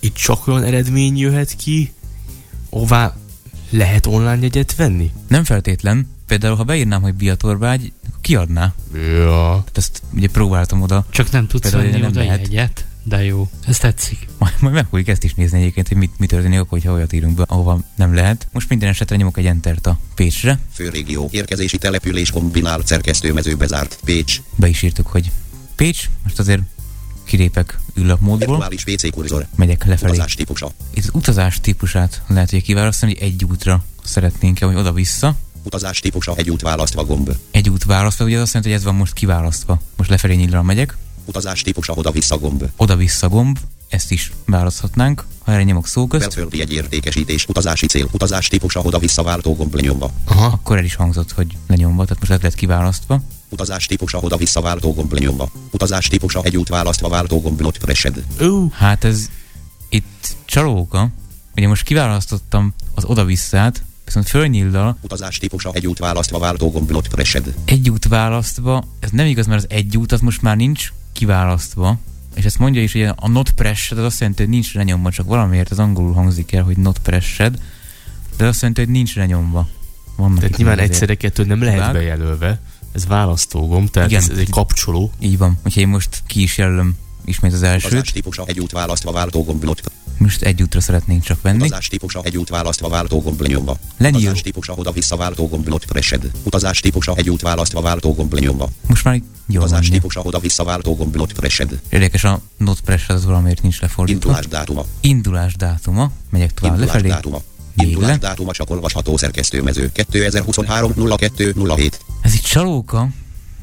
itt 0.00 0.14
csak 0.14 0.46
olyan 0.46 0.62
eredmény 0.62 1.18
jöhet 1.18 1.56
ki, 1.56 1.92
ahová 2.70 3.16
lehet 3.70 4.06
online 4.06 4.38
jegyet 4.40 4.74
venni? 4.76 5.10
Nem 5.28 5.44
feltétlen, 5.44 6.10
például 6.26 6.56
ha 6.56 6.64
beírnám, 6.64 7.02
hogy 7.02 7.14
Biatorbágy, 7.14 7.92
akkor 8.06 8.20
kiadná. 8.20 8.74
Ja. 8.94 9.48
Tehát 9.48 9.72
ezt 9.74 10.02
ugye 10.14 10.28
próbáltam 10.28 10.82
oda. 10.82 11.06
Csak 11.10 11.30
nem 11.30 11.46
tudsz 11.46 11.62
Például 11.62 11.82
venni 11.90 12.00
nem 12.00 12.10
oda 12.10 12.20
lehet. 12.20 12.40
jegyet. 12.40 12.86
De 13.04 13.24
jó, 13.24 13.48
ez 13.66 13.78
tetszik. 13.78 14.26
Majd, 14.38 14.54
majd 14.60 14.74
meg 14.74 14.86
fogjuk 14.90 15.08
ezt 15.08 15.24
is 15.24 15.34
nézni 15.34 15.58
egyébként, 15.58 15.88
hogy 15.88 15.96
mit, 15.96 16.18
mi 16.18 16.26
történik, 16.26 16.58
akkor, 16.58 16.70
hogyha 16.78 16.92
olyat 16.92 17.12
írunk 17.12 17.34
be, 17.36 17.44
ahova 17.46 17.80
nem 17.96 18.14
lehet. 18.14 18.48
Most 18.52 18.68
minden 18.68 18.88
esetre 18.88 19.16
nyomok 19.16 19.38
egy 19.38 19.46
entert 19.46 19.86
a 19.86 19.98
Pécsre. 20.14 20.58
Főrégió. 20.72 21.28
Érkezési 21.32 21.78
település 21.78 22.30
kombinált 22.30 22.86
szerkesztőmezőbe 22.86 23.66
zárt. 23.66 23.98
Pécs. 24.04 24.40
Be 24.56 24.68
is 24.68 24.82
írtuk, 24.82 25.06
hogy 25.06 25.30
Pécs. 25.76 26.10
Most 26.22 26.38
azért 26.38 26.62
kilépek 27.24 27.78
űrlapmódból, 27.98 28.54
Aktuális 28.54 28.84
PC 28.84 29.10
kurzor. 29.10 29.46
megyek 29.56 29.84
lefelé. 29.84 30.10
Utazás 30.12 30.34
típusa. 30.34 30.72
Itt 30.94 31.04
az 31.04 31.10
utazás 31.12 31.60
típusát 31.60 32.22
lehet, 32.26 32.50
hogy 32.50 32.62
kiválasztani, 32.62 33.12
hogy 33.18 33.22
egy 33.28 33.44
útra 33.44 33.84
szeretnénk 34.04 34.58
hogy 34.58 34.74
oda-vissza. 34.76 35.34
Utazás 35.62 36.00
típusa 36.00 36.34
egy 36.36 36.50
út 36.50 36.60
választva 36.62 37.04
gomb. 37.04 37.36
Egy 37.50 37.68
út 37.68 37.84
választva, 37.84 38.24
ugye 38.24 38.36
az 38.36 38.42
azt 38.42 38.52
jelenti, 38.54 38.72
hogy 38.72 38.80
ez 38.80 38.86
van 38.86 38.98
most 38.98 39.12
kiválasztva. 39.12 39.80
Most 39.96 40.10
lefelé 40.10 40.34
nyílra 40.34 40.62
megyek, 40.62 40.96
Utazás 41.24 41.62
típusa 41.62 41.92
oda-vissza 41.92 42.38
gomb. 42.38 42.64
oda-vissza 42.76 43.28
gomb, 43.28 43.58
ezt 43.88 44.10
is 44.10 44.32
választhatnánk. 44.46 45.24
Ha 45.44 45.52
erre 45.52 45.62
nyomok 45.62 45.86
szó 45.86 46.06
közt, 46.06 46.22
Belföldi 46.22 46.60
egy 46.60 46.72
értékesítés. 46.72 47.46
Utazási 47.48 47.86
cél. 47.86 48.08
Utazás 48.12 48.48
típusa 48.48 48.80
oda-vissza 48.80 49.22
váltó 49.22 49.54
gomb 49.54 49.74
lenyomva. 49.74 50.10
Aha. 50.24 50.46
akkor 50.46 50.76
el 50.78 50.84
is 50.84 50.94
hangzott, 50.94 51.32
hogy 51.32 51.56
lenyomva, 51.66 52.02
tehát 52.04 52.18
most 52.18 52.32
ez 52.32 52.40
lett 52.40 52.54
kiválasztva. 52.54 53.20
Utazás 53.48 53.86
típusa 53.86 54.18
oda-vissza 54.18 54.60
váltó 54.60 54.92
gomb 54.94 55.12
lenyomva. 55.12 55.50
Utazás 55.70 56.08
típusa 56.08 56.42
egy 56.42 56.56
út 56.56 56.68
választva 56.68 57.08
váltó 57.08 57.40
gomb 57.40 57.60
not 57.60 57.78
pressed. 57.78 58.24
Ó, 58.42 58.68
Hát 58.72 59.04
ez 59.04 59.30
itt 59.88 60.36
csalóka. 60.44 61.08
Ugye 61.56 61.68
most 61.68 61.82
kiválasztottam 61.82 62.74
az 62.94 63.04
oda-visszát, 63.04 63.82
viszont 64.04 64.28
fölnyíldal 64.28 64.96
Utazás 65.00 65.38
típusa 65.38 65.70
egy 65.72 65.86
út 65.86 65.98
választva 65.98 66.38
váltó 66.38 66.70
gomb 66.70 66.90
not 66.90 67.08
pressed. 67.08 67.54
egy 67.64 67.90
út 67.90 68.08
választva, 68.08 68.84
ez 69.00 69.10
nem 69.10 69.26
igaz, 69.26 69.46
mert 69.46 69.62
az 69.62 69.70
egy 69.70 69.96
út 69.96 70.12
az 70.12 70.20
most 70.20 70.42
már 70.42 70.56
nincs 70.56 70.92
kiválasztva, 71.14 71.98
és 72.34 72.44
ezt 72.44 72.58
mondja 72.58 72.82
is, 72.82 72.92
hogy 72.92 73.02
a 73.02 73.28
not 73.28 73.50
pressed, 73.50 73.98
az 73.98 74.04
azt 74.04 74.20
jelenti, 74.20 74.42
hogy 74.42 74.50
nincs 74.50 74.74
lenyomva, 74.74 75.10
csak 75.10 75.26
valamiért 75.26 75.70
az 75.70 75.78
angolul 75.78 76.12
hangzik 76.12 76.52
el, 76.52 76.62
hogy 76.62 76.76
not 76.76 76.98
pressed, 76.98 77.58
de 78.36 78.46
azt 78.46 78.60
jelenti, 78.60 78.80
hogy 78.80 78.90
nincs 78.90 79.16
lenyomva. 79.16 79.68
Vannak 80.16 80.38
tehát 80.38 80.56
nyilván 80.56 80.78
egyszerre 80.78 81.14
kettő 81.14 81.44
nem 81.44 81.62
lehet 81.62 81.78
Vág. 81.78 81.92
bejelölve. 81.92 82.60
Ez 82.92 83.06
választógomb, 83.06 83.90
tehát 83.90 84.08
Igen. 84.08 84.22
ez, 84.22 84.28
ez 84.28 84.38
egy 84.38 84.50
kapcsoló. 84.50 85.10
Így 85.18 85.38
van, 85.38 85.58
úgyhogy 85.64 85.82
én 85.82 85.88
most 85.88 86.22
ki 86.26 86.42
is 86.42 86.58
jelölöm 86.58 86.96
ismét 87.24 87.52
az 87.52 87.62
elsőt. 87.62 88.12
típusa 88.12 88.44
egy 88.46 88.60
út 88.60 88.72
választva 88.72 89.12
váltó 89.12 89.44
gomb 89.44 89.64
not 89.64 89.82
Most 90.18 90.42
egy 90.42 90.62
útra 90.62 90.80
szeretnénk 90.80 91.22
csak 91.22 91.42
venni. 91.42 91.56
Utazás 91.64 91.88
típusa 91.88 92.20
egy 92.22 92.36
út 92.36 92.48
választva 92.48 92.88
váltó 92.88 93.20
gomb 93.20 93.40
lenyomva. 93.40 93.76
Lenyíl. 93.96 94.20
Utazás 94.20 94.40
típusa 94.40 94.72
oda-vissza 94.72 95.16
váltó 95.16 95.48
gomb 95.48 95.68
not 95.68 95.84
pressed. 95.84 96.30
Utazás 96.42 96.80
típusa 96.80 97.14
egy 97.16 97.30
út 97.30 97.40
választva 97.40 97.80
váltó 97.80 98.14
gomb 98.14 98.32
lenyomva. 98.32 98.68
Most 98.86 99.04
már 99.04 99.22
van. 99.46 99.56
Utazás 99.56 99.88
típusa 99.88 100.20
oda-vissza 100.20 100.64
váltó 100.64 100.94
gomb 100.94 101.16
not 101.16 101.32
pressed. 101.32 101.80
Érdekes, 101.88 102.24
a 102.24 102.40
not 102.56 102.80
pressure 102.80 103.14
az 103.14 103.24
valamiért 103.24 103.62
nincs 103.62 103.80
lefordítva. 103.80 104.28
Indulás 104.28 104.46
dátuma. 104.46 104.84
Indulás 105.00 105.54
dátuma. 105.54 106.10
Megyek 106.30 106.54
tovább 106.54 106.72
Indulás 106.72 106.94
lefelé. 106.94 107.12
dátuma. 107.12 107.42
Indulás 107.76 108.18
dátuma 108.18 108.52
csak 108.52 108.70
olvasható 108.70 109.16
szerkesztőmező. 109.16 109.92
2023 109.92 110.92
02 111.16 111.54
07. 111.76 112.00
Ez 112.20 112.34
itt 112.34 112.42
csalóka. 112.42 113.08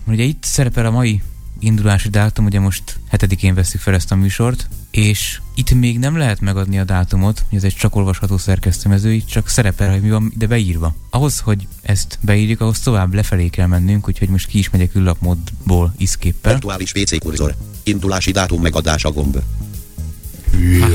Ugye 0.07 0.23
itt 0.23 0.43
szerepel 0.43 0.85
a 0.85 0.91
mai 0.91 1.21
indulási 1.59 2.09
dátum, 2.09 2.45
ugye 2.45 2.59
most 2.59 2.99
7-én 3.11 3.53
veszük 3.53 3.81
fel 3.81 3.93
ezt 3.93 4.11
a 4.11 4.15
műsort, 4.15 4.67
és 4.91 5.41
itt 5.55 5.73
még 5.73 5.99
nem 5.99 6.17
lehet 6.17 6.39
megadni 6.39 6.79
a 6.79 6.83
dátumot, 6.83 7.45
hogy 7.49 7.57
ez 7.57 7.63
egy 7.63 7.75
csak 7.75 7.95
olvasható 7.95 8.37
szerkesztőmező, 8.37 9.13
itt 9.13 9.27
csak 9.27 9.47
szerepel, 9.47 9.91
hogy 9.91 10.01
mi 10.01 10.09
van 10.09 10.31
ide 10.35 10.47
beírva. 10.47 10.95
Ahhoz, 11.09 11.39
hogy 11.39 11.67
ezt 11.81 12.17
beírjuk, 12.21 12.61
ahhoz 12.61 12.79
tovább 12.79 13.13
lefelé 13.13 13.47
kell 13.47 13.67
mennünk, 13.67 14.07
úgyhogy 14.07 14.29
most 14.29 14.47
ki 14.47 14.57
is 14.57 14.69
megyek 14.69 14.95
űrlapmódból 14.95 15.93
iszképpel. 15.97 16.53
Aktuális 16.53 16.91
PC 16.91 17.19
kurzor. 17.19 17.55
Indulási 17.83 18.31
dátum 18.31 18.61
megadása 18.61 19.11
gomb. 19.11 19.37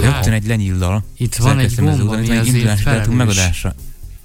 Rögtön 0.03 0.32
egy 0.32 0.47
lenyillal. 0.47 1.05
Itt 1.16 1.34
van 1.34 1.59
egy 1.59 1.74
gomb, 1.74 2.01
után, 2.01 2.18
ami 2.18 2.30
azért 2.30 2.47
indulási 2.47 2.84
dátum 2.84 3.16
megadása. 3.16 3.74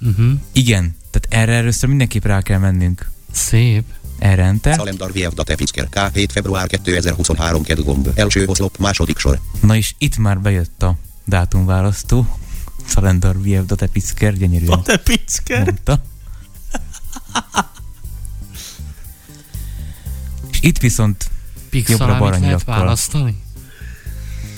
Uh-huh. 0.00 0.32
Igen, 0.52 0.96
tehát 1.10 1.44
erre 1.44 1.56
először 1.56 1.88
mindenképp 1.88 2.24
rá 2.24 2.42
kell 2.42 2.58
mennünk. 2.58 3.10
Szép. 3.30 3.84
Erre 4.22 4.42
enter. 4.42 4.74
Szalendar 4.74 5.12
VF 5.12 5.34
Date 5.34 5.56
Fisker 5.56 5.88
K7 5.90 6.28
február 6.32 6.66
2023 6.66 7.62
ked 7.62 7.84
gomb. 7.84 8.08
Első 8.14 8.46
oszlop 8.46 8.78
második 8.78 9.18
sor. 9.18 9.40
Na 9.60 9.76
és 9.76 9.94
itt 9.98 10.16
már 10.16 10.40
bejött 10.40 10.82
a 10.82 10.96
dátumválasztó. 11.24 12.38
Szalendar 12.86 13.38
VF 13.40 13.66
Date 13.66 13.86
Picker, 13.86 14.36
gyönyörűen 14.36 14.82
te 14.82 14.96
picke! 14.96 15.58
mondta. 15.64 16.02
És 20.50 20.58
itt 20.60 20.78
viszont, 20.78 21.30
Pixel, 21.70 21.96
Jobbra-balra 21.98 22.38
nyilakkal. 22.38 22.78
választani? 22.78 23.42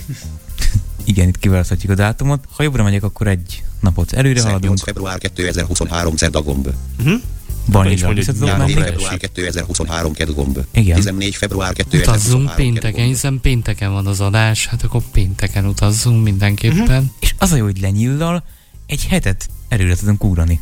igen, 1.03 1.27
itt 1.27 1.39
kiválaszthatjuk 1.39 1.91
a 1.91 1.95
dátumot. 1.95 2.45
Ha 2.51 2.63
jobbra 2.63 2.83
megyek, 2.83 3.03
akkor 3.03 3.27
egy 3.27 3.63
napot 3.79 4.13
előre 4.13 4.41
haladunk. 4.41 4.63
8 4.63 4.81
február 4.81 5.17
2023 5.17 6.15
szerda 6.15 6.41
gomb. 6.41 6.69
Balra 7.03 7.19
vissza 7.65 8.05
hogy 8.07 8.25
tudok 8.25 8.39
nyári 8.43 8.57
menni. 8.57 8.73
4 8.73 8.75
Menni? 8.75 8.91
február 8.91 9.17
2023 9.17 10.13
ked 10.13 10.33
gomb. 10.33 10.59
Igen. 10.71 10.95
14 10.95 11.35
február 11.35 11.73
2023 11.73 12.15
Utazzunk 12.15 12.55
pénteken, 12.55 13.05
hiszen 13.05 13.39
pénteken 13.41 13.91
van 13.91 14.07
az 14.07 14.21
adás, 14.21 14.67
hát 14.67 14.83
akkor 14.83 15.01
pénteken 15.11 15.65
utazzunk 15.65 16.23
mindenképpen. 16.23 17.11
És 17.19 17.35
az 17.37 17.51
a 17.51 17.55
jó, 17.55 17.63
hogy 17.63 17.79
lenyillal 17.79 18.43
egy 18.85 19.05
hetet 19.05 19.49
előre 19.67 19.95
tudunk 19.95 20.23
ugrani. 20.23 20.61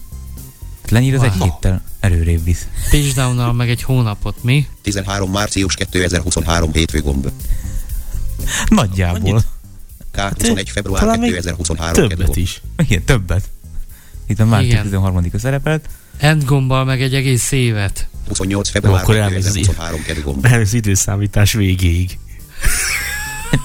Lenyíl 0.90 1.14
az 1.16 1.22
Wow. 1.22 1.32
egy 1.32 1.42
héttel 1.42 1.82
előrébb 2.00 2.44
visz. 2.44 2.68
Pitchdownnal 2.90 3.54
meg 3.54 3.70
egy 3.70 3.84
hónapot, 3.84 4.44
mi? 4.44 4.68
13 4.82 5.32
március 5.32 5.76
2023 5.76 6.74
hétfő 6.74 7.02
gomb. 7.02 7.30
Nagyjából. 8.68 9.44
K21 10.14 10.68
február 10.72 11.02
talán 11.02 11.20
még 11.20 11.32
2023 11.34 12.08
ked 12.08 12.18
Többet 12.18 12.36
is. 12.36 12.62
Igen, 12.78 13.04
többet. 13.04 13.50
Itt 14.28 14.40
a 14.40 14.46
március 14.46 14.72
Igen. 14.72 14.84
13 14.84 15.30
a 15.34 15.38
szerepelt. 15.38 15.90
End 16.18 16.44
gombbal 16.46 16.86
meg 16.86 17.02
egy 17.02 17.14
egész 17.16 17.52
évet. 17.52 18.08
28 18.28 18.70
február 18.70 19.02
akkor 19.02 19.16
elmész 19.16 19.46
az 19.46 19.54
2023 19.54 20.04
ked 20.04 20.24
gomb. 20.24 20.46
Elmész 20.52 20.68
az 20.68 20.74
időszámítás 20.74 21.54
végéig. 21.54 22.18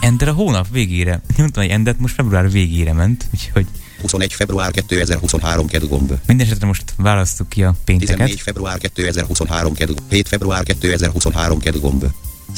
Ender 0.01 0.29
a 0.29 0.33
hónap 0.33 0.67
végére. 0.71 1.21
Mondtam, 1.37 1.63
hogy 1.63 1.73
Endet 1.73 1.99
most 1.99 2.15
február 2.15 2.51
végére 2.51 2.93
ment, 2.93 3.27
úgyhogy 3.35 3.67
21 4.01 4.33
február 4.33 4.71
2023 4.71 5.67
ked 5.67 5.89
gomb. 5.89 6.13
Mindesetre 6.27 6.67
most 6.67 6.93
választjuk 6.97 7.49
ki 7.49 7.63
a 7.63 7.75
14 7.85 8.09
pénteket. 8.09 8.41
február 8.41 8.79
2023 8.79 9.75
ked 9.75 9.87
gomb. 9.87 10.01
7 10.11 10.29
február 10.29 10.63
2023 10.63 11.59
ked 11.59 11.81
gomb. 11.81 12.05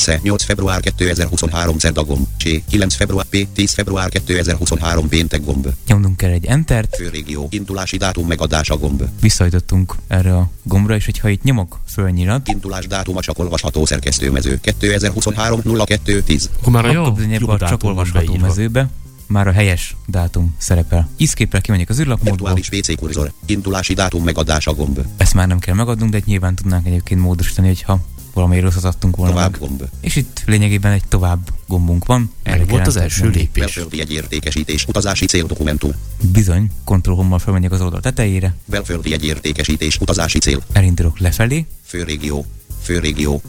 Sze 0.01 0.21
8 0.23 0.43
február 0.45 0.81
2023 0.81 1.79
szerda 1.79 2.05
gomb. 2.05 2.27
C 2.39 2.43
9 2.69 2.95
február 2.95 3.25
P 3.25 3.47
10 3.53 3.73
február 3.73 4.09
2023 4.09 5.09
péntek 5.09 5.45
gomb. 5.45 5.69
Nyomnunk 5.87 6.17
kell 6.17 6.31
egy 6.31 6.47
entert, 6.47 6.97
Főrégió. 6.97 7.47
Indulási 7.51 7.97
dátum 7.97 8.27
megadása 8.27 8.77
gomb. 8.77 9.03
visszajutottunk 9.21 9.95
erre 10.09 10.37
a 10.37 10.51
gombra, 10.63 10.95
és 10.95 11.05
hogyha 11.05 11.29
itt 11.29 11.43
nyomok 11.43 11.81
fölnyirat, 11.87 12.49
Indulás 12.49 12.87
dátuma 12.87 13.21
csak 13.21 13.39
olvasható 13.39 13.87
szerkesztőmező. 13.87 14.59
2023 14.61 15.61
02 15.87 16.23
10. 16.23 16.51
Akkor 16.61 16.73
már 16.73 16.85
akkor 16.85 16.97
jobb 16.97 17.19
ebbe 17.33 17.53
a 17.53 17.69
csak 17.69 17.85
olvasható 17.85 18.37
mezőbe 18.37 18.89
már 19.27 19.47
a 19.47 19.53
helyes 19.53 19.97
dátum 20.07 20.55
szerepel. 20.59 21.09
Iszképpel 21.17 21.61
kimegyek 21.61 21.89
az 21.89 22.01
űrlapmódból, 22.01 22.55
Virtuális 22.55 22.69
PC 22.69 22.99
kurzor. 22.99 23.33
Indulási 23.47 23.95
dátum 23.95 24.25
megadása 24.25 24.75
gomb. 24.75 25.01
ezt 25.17 25.35
már 25.35 25.47
nem 25.47 25.59
kell 25.59 25.75
megadnunk, 25.75 26.13
de 26.13 26.21
nyilván 26.25 26.55
tudnánk 26.55 26.87
egyébként 26.87 27.21
módosítani, 27.21 27.67
hogyha 27.67 28.01
valami 28.41 28.61
rosszat 28.61 28.85
adtunk 28.85 29.17
volna 29.17 29.33
Tovább 29.33 29.51
meg. 29.51 29.61
gomb. 29.61 29.83
És 30.01 30.17
itt 30.17 30.43
lényegében 30.47 30.93
egy 30.93 31.05
tovább 31.09 31.39
gombunk 31.67 32.07
van. 32.07 32.33
Erre 32.43 32.57
Meg 32.59 32.69
volt 32.69 32.87
az 32.87 32.97
első 32.97 33.29
lépés. 33.29 33.63
Belföldi 33.65 34.01
egy 34.01 34.13
értékesítés. 34.13 34.87
Utazási 34.87 35.27
céldokumentum. 35.27 35.93
Bizony, 36.33 36.71
kontroll 36.85 37.17
hommal 37.17 37.39
felmegyek 37.39 37.73
az 37.73 37.81
oldal 37.81 38.01
tetejére, 38.01 38.55
Belföldi 38.65 39.13
egy 39.13 39.25
értékesítés. 39.25 39.99
Utazási 40.01 40.39
cél. 40.39 40.63
elindulok 40.73 41.19
lefelé, 41.19 41.67
Főrégió. 41.85 42.47
Főrégió. 42.83 43.43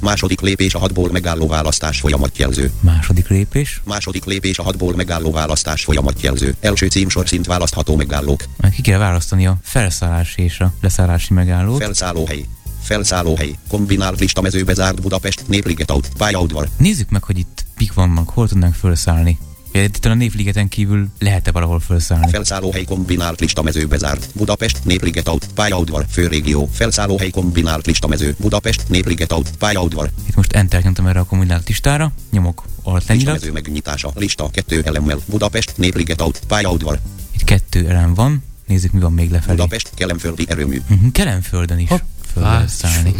Második 0.00 0.40
lépés 0.40 0.74
a 0.74 0.78
hatból 0.78 1.10
megálló 1.12 1.46
választás 1.46 2.00
folyamatjelző. 2.00 2.70
második 2.80 3.28
lépés, 3.28 3.80
Második 3.84 4.24
lépés 4.24 4.58
a 4.58 4.62
hatból 4.62 4.94
megálló 4.94 5.30
választás 5.30 5.84
folyamatjelző. 5.84 6.54
Első 6.60 6.86
címsor 6.86 7.28
szint 7.28 7.46
választható 7.46 7.96
megállók. 7.96 8.44
Ki 8.74 8.82
kell 8.82 8.98
választani 8.98 9.46
a 9.46 9.58
felszállási 9.62 10.42
és 10.42 10.60
a 10.60 10.72
leszállási 10.80 11.34
megállót. 11.34 11.78
Felszállóhely. 11.82 12.44
Felszállóhely. 12.86 13.54
Kombinált 13.68 14.20
lista 14.20 14.40
mezőbe 14.40 14.74
zárt 14.74 15.00
Budapest. 15.00 15.48
Népliget 15.48 15.90
aut. 15.90 16.08
Pályaudvar. 16.16 16.68
Nézzük 16.76 17.10
meg, 17.10 17.22
hogy 17.24 17.38
itt 17.38 17.64
mik 17.78 17.92
vannak, 17.92 18.28
hol 18.28 18.48
tudnánk 18.48 18.74
felszállni. 18.74 19.38
Például 19.72 20.14
a 20.14 20.16
Névligeten 20.16 20.68
kívül 20.68 21.08
lehet-e 21.18 21.50
valahol 21.50 21.80
felszállni? 21.80 22.30
Felszállóhely 22.30 22.84
kombinált 22.84 23.40
lista 23.40 23.62
mezőbe 23.62 23.96
zárt. 23.96 24.28
Budapest. 24.34 24.84
Népliget 24.84 25.28
aut. 25.28 25.48
Pályaudvar. 25.54 26.06
Főrégió. 26.10 26.68
Felszállóhely 26.72 27.30
kombinált 27.30 27.86
lista 27.86 28.06
mező. 28.06 28.34
Budapest. 28.38 28.88
Népliget 28.88 29.32
aut. 29.32 29.50
Pályaudvar. 29.58 30.10
Itt 30.28 30.34
most 30.34 30.52
enter 30.52 30.82
nyomtam 30.82 31.06
erre 31.06 31.20
a 31.20 31.24
kombinált 31.24 31.68
listára, 31.68 32.12
nyomok 32.30 32.64
alt 32.82 32.96
Lista 32.96 33.12
lenyirat, 33.12 33.34
mező 33.34 33.52
megnyitása. 33.52 34.12
Lista 34.14 34.48
kettő 34.50 34.82
elemmel. 34.84 35.18
Budapest. 35.26 35.76
Népliget 35.76 36.20
aut. 36.20 36.40
Pályaudvar. 36.46 37.00
itt 37.34 37.44
kettő 37.44 37.88
elem 37.88 38.14
van, 38.14 38.42
nézzük 38.66 38.92
mi 38.92 39.00
van 39.00 39.12
még 39.12 39.30
lefelé. 39.30 39.56
Budapest. 39.56 39.90
Kelemföldi 39.94 40.44
erőmű. 40.48 40.80
Uh-huh, 40.90 41.12
Kelemföldön 41.12 41.78
is 41.78 41.88
Hopp, 41.88 42.00
lehet 42.40 42.68
szállni. 42.68 43.14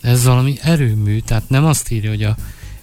Ez 0.00 0.24
valami 0.24 0.58
erőmű, 0.62 1.20
tehát 1.20 1.48
nem 1.48 1.64
azt 1.64 1.90
írja, 1.90 2.10
hogy 2.10 2.22
a 2.22 2.36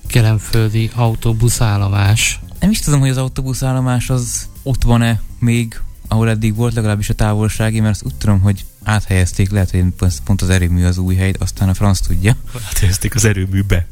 kelemföldi 0.07 0.89
autóbuszállomás. 0.95 2.39
Nem 2.59 2.71
is 2.71 2.79
tudom, 2.79 2.99
hogy 2.99 3.09
az 3.09 3.17
autóbuszállomás 3.17 4.09
az 4.09 4.47
ott 4.63 4.83
van-e 4.83 5.21
még, 5.39 5.81
ahol 6.07 6.29
eddig 6.29 6.55
volt 6.55 6.73
legalábbis 6.73 7.09
a 7.09 7.13
távolsági, 7.13 7.79
mert 7.79 7.93
azt 7.93 8.03
úgy 8.05 8.15
tudom, 8.15 8.39
hogy 8.39 8.65
áthelyezték, 8.83 9.49
lehet, 9.49 9.71
hogy 9.71 9.83
pont- 9.97 10.21
pont 10.23 10.41
az 10.41 10.49
erőmű 10.49 10.85
az 10.85 10.97
új 10.97 11.15
hely, 11.15 11.33
aztán 11.39 11.69
a 11.69 11.73
franc 11.73 11.99
tudja. 11.99 12.35
Áthelyezték 12.67 13.15
az 13.15 13.25
erőműbe. 13.25 13.87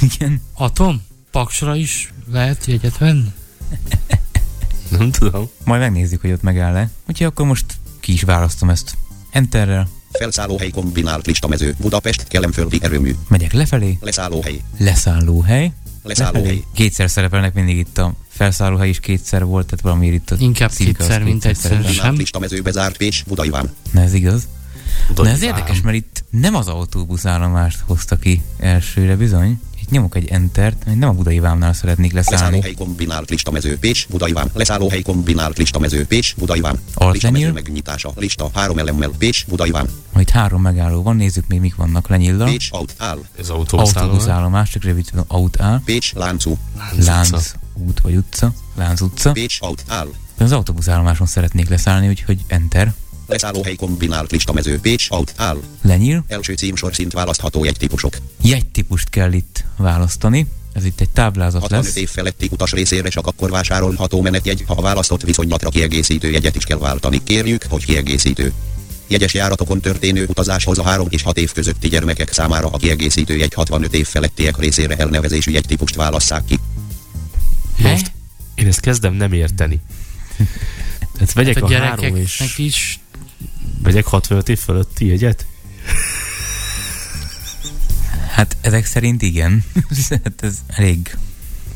Igen. 0.00 0.40
Atom? 0.52 1.02
Paksra 1.30 1.76
is 1.76 2.12
lehet 2.30 2.66
jegyet 2.66 2.98
venni? 2.98 3.32
Nem 4.88 5.10
tudom. 5.10 5.48
Majd 5.64 5.80
megnézzük, 5.80 6.20
hogy 6.20 6.32
ott 6.32 6.42
megáll-e. 6.42 6.90
Úgyhogy 7.08 7.26
akkor 7.26 7.46
most 7.46 7.64
ki 8.00 8.12
is 8.12 8.22
választom 8.22 8.70
ezt. 8.70 8.96
Enterrel 9.32 9.88
Felszállóhely 10.12 10.68
kombinált 10.70 11.26
listamező. 11.26 11.74
Budapest, 11.80 12.28
Kelemföldi 12.28 12.78
erőmű. 12.82 13.14
megyek 13.28 13.52
lefelé, 13.52 13.98
Leszállóhely. 14.00 14.60
leszállóhely, 14.78 15.72
Leszállóhely. 16.02 16.62
Kétszer 16.74 17.10
szerepelnek 17.10 17.54
mindig 17.54 17.76
itt 17.76 17.98
a 17.98 18.14
felszállóhely 18.28 18.88
is 18.88 19.00
kétszer 19.00 19.44
volt, 19.44 19.64
tehát 19.66 19.80
valamiért 19.80 20.14
itt 20.14 20.30
a 20.30 20.36
Inkább 20.38 20.70
kétszer, 20.70 21.22
mint 21.22 21.44
egyszer. 21.44 21.70
Sem. 21.70 21.82
Kombinált 21.82 22.16
listamező 22.16 22.60
bezárt 22.62 22.96
Pés, 22.96 23.24
Budaiván. 23.26 23.70
Na 23.90 24.00
ez 24.00 24.12
igaz. 24.12 24.48
Oda 25.10 25.22
De 25.22 25.30
ez 25.30 25.42
érdekes, 25.42 25.80
mert 25.80 25.96
itt 25.96 26.24
nem 26.30 26.54
az 26.54 26.68
autóbuszállomást 26.68 27.78
hozta 27.86 28.16
ki 28.16 28.42
elsőre 28.58 29.16
bizony. 29.16 29.60
Nyomok 29.92 30.16
egy 30.16 30.28
entert, 30.28 30.82
hogy 30.84 30.96
nem 30.96 31.08
a 31.08 31.12
budai 31.12 31.38
vámnál 31.38 31.72
szeretnék 31.72 32.12
leszállni. 32.12 32.40
Leszállóhely 32.42 32.72
kombinált 32.72 33.30
listamező. 33.30 33.78
Pés, 33.78 34.06
Budaiván. 34.10 34.50
Leszállóhely 34.54 35.02
kombinált 35.02 35.58
listamező. 35.58 36.06
Pés, 36.06 36.34
Budaiván. 36.38 36.80
Alt 36.94 37.12
Listamező 37.12 37.52
megnyitása. 37.52 38.12
Lista 38.14 38.50
három 38.54 38.78
elemmel. 38.78 39.10
Pés, 39.18 39.44
Budaiván. 39.48 39.88
Majd 40.12 40.30
három 40.30 40.62
megálló 40.62 41.02
van, 41.02 41.16
nézzük 41.16 41.46
még 41.46 41.60
mik 41.60 41.74
vannak 41.74 42.08
lenyillva. 42.08 42.44
Pécs, 42.44 42.68
aut, 42.70 42.94
áll. 42.98 43.18
Ez 43.38 43.48
autóbuszállomás. 43.48 43.94
Autóbuszállomás, 43.94 44.70
csak 44.70 44.84
rövid 44.84 45.10
aut 45.26 45.60
áll. 45.60 45.80
Pécs, 45.84 46.12
Láncú. 46.14 46.58
Lánc 46.98 47.54
út 47.74 48.00
vagy 48.00 48.14
utca. 48.14 48.52
Lánc 48.74 49.00
utca. 49.00 49.32
Pécs, 49.32 49.56
aut, 49.60 49.84
áll. 49.88 50.08
De 50.36 50.44
az 50.44 50.52
autóbuszállomáson 50.52 51.26
szeretnék 51.26 51.68
leszállni, 51.68 52.08
úgyhogy 52.08 52.38
enter. 52.46 52.92
Leszállóhely 53.32 53.74
kombinált 53.74 54.30
listamező. 54.30 54.78
Pécs, 54.78 55.06
aut, 55.10 55.32
áll. 55.36 55.62
Lenyíl. 55.82 56.24
Első 56.28 56.54
címsor 56.54 56.94
szint 56.94 57.12
választható 57.12 57.64
jegytípusok. 57.64 58.16
Jegytípust 58.42 59.08
kell 59.08 59.32
itt 59.32 59.64
választani. 59.76 60.46
Ez 60.72 60.84
itt 60.84 61.00
egy 61.00 61.08
táblázat 61.08 61.60
65 61.60 61.84
lesz. 61.84 61.96
év 61.96 62.08
feletti 62.08 62.48
utas 62.50 62.72
részére 62.72 63.08
csak 63.08 63.26
akkor 63.26 63.50
vásárolható 63.50 64.20
menetjegy, 64.20 64.64
ha 64.66 64.74
a 64.74 64.80
választott 64.80 65.22
viszonylatra 65.22 65.68
kiegészítő 65.68 66.30
jegyet 66.30 66.56
is 66.56 66.64
kell 66.64 66.78
váltani. 66.78 67.22
Kérjük, 67.24 67.64
hogy 67.68 67.84
kiegészítő. 67.84 68.52
Jegyes 69.06 69.34
járatokon 69.34 69.80
történő 69.80 70.26
utazáshoz 70.28 70.78
a 70.78 70.82
3 70.82 71.06
és 71.10 71.22
6 71.22 71.38
év 71.38 71.52
közötti 71.52 71.88
gyermekek 71.88 72.32
számára 72.32 72.68
a 72.68 72.76
kiegészítő 72.76 73.36
jegy 73.36 73.54
65 73.54 73.94
év 73.94 74.06
felettiek 74.06 74.58
részére 74.58 74.96
elnevezésű 74.96 75.50
jegytípust 75.50 75.94
válasszák 75.94 76.44
ki. 76.44 76.58
Most 77.78 78.12
én 78.54 78.66
ezt 78.66 78.80
kezdem 78.80 79.14
nem 79.14 79.32
érteni. 79.32 79.80
Tehát 81.12 81.32
vegyek 81.32 81.54
Hát 81.54 81.62
a 81.62 81.66
a, 81.66 81.78
három 81.78 82.16
és 82.16 82.54
is 82.56 83.00
vegyek 83.82 84.06
65 84.06 84.48
év 84.48 84.58
fölötti 84.58 85.06
jegyet? 85.06 85.46
Hát 88.30 88.56
ezek 88.60 88.84
szerint 88.84 89.22
igen. 89.22 89.64
hát 90.24 90.42
ez 90.42 90.58
elég 90.66 91.16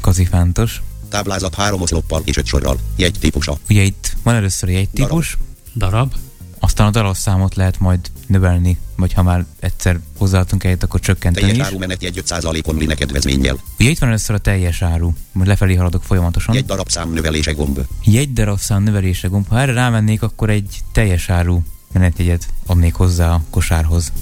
kazifántos. 0.00 0.82
Táblázat 1.08 1.54
3 1.54 1.80
oszloppal 1.80 2.22
és 2.24 2.36
5 2.36 2.46
sorral. 2.46 2.78
Jegytípusa. 2.96 3.58
Ugye 3.68 3.82
itt 3.82 4.16
van 4.22 4.34
először 4.34 4.68
egy 4.68 4.88
típus, 4.88 5.36
darab. 5.74 6.14
aztán 6.58 6.86
a 6.86 6.90
darabszámot 6.90 7.54
lehet 7.54 7.78
majd 7.80 8.00
növelni, 8.26 8.78
vagy 8.96 9.12
ha 9.12 9.22
már 9.22 9.44
egyszer 9.60 10.00
hozzáadtunk 10.18 10.64
egyet, 10.64 10.82
akkor 10.82 11.00
csökkenteni 11.00 11.46
Teljes 11.46 11.66
is. 11.66 11.72
áru 11.72 11.78
menetjegy 11.78 12.22
5%-on 12.26 12.76
line 12.76 12.94
kedvezménnyel. 12.94 13.58
Ugye 13.78 13.90
itt 13.90 13.98
van 13.98 14.08
először 14.08 14.34
a 14.34 14.38
teljes 14.38 14.82
áru, 14.82 15.12
majd 15.32 15.48
lefelé 15.48 15.74
haladok 15.74 16.04
folyamatosan. 16.04 16.56
Egy 16.56 16.64
darabszám 16.64 17.12
növelése 17.12 17.52
gomb. 17.52 17.80
Jegydarabszám 18.04 18.82
növelése 18.82 19.28
gomb. 19.28 19.48
Ha 19.48 19.60
erre 19.60 19.72
rámennék, 19.72 20.22
akkor 20.22 20.50
egy 20.50 20.80
teljes 20.92 21.30
áru 21.30 21.62
menetjegyet 21.98 22.48
adnék 22.66 22.94
hozzá 22.94 23.30
a 23.30 23.42
kosárhoz. 23.50 24.12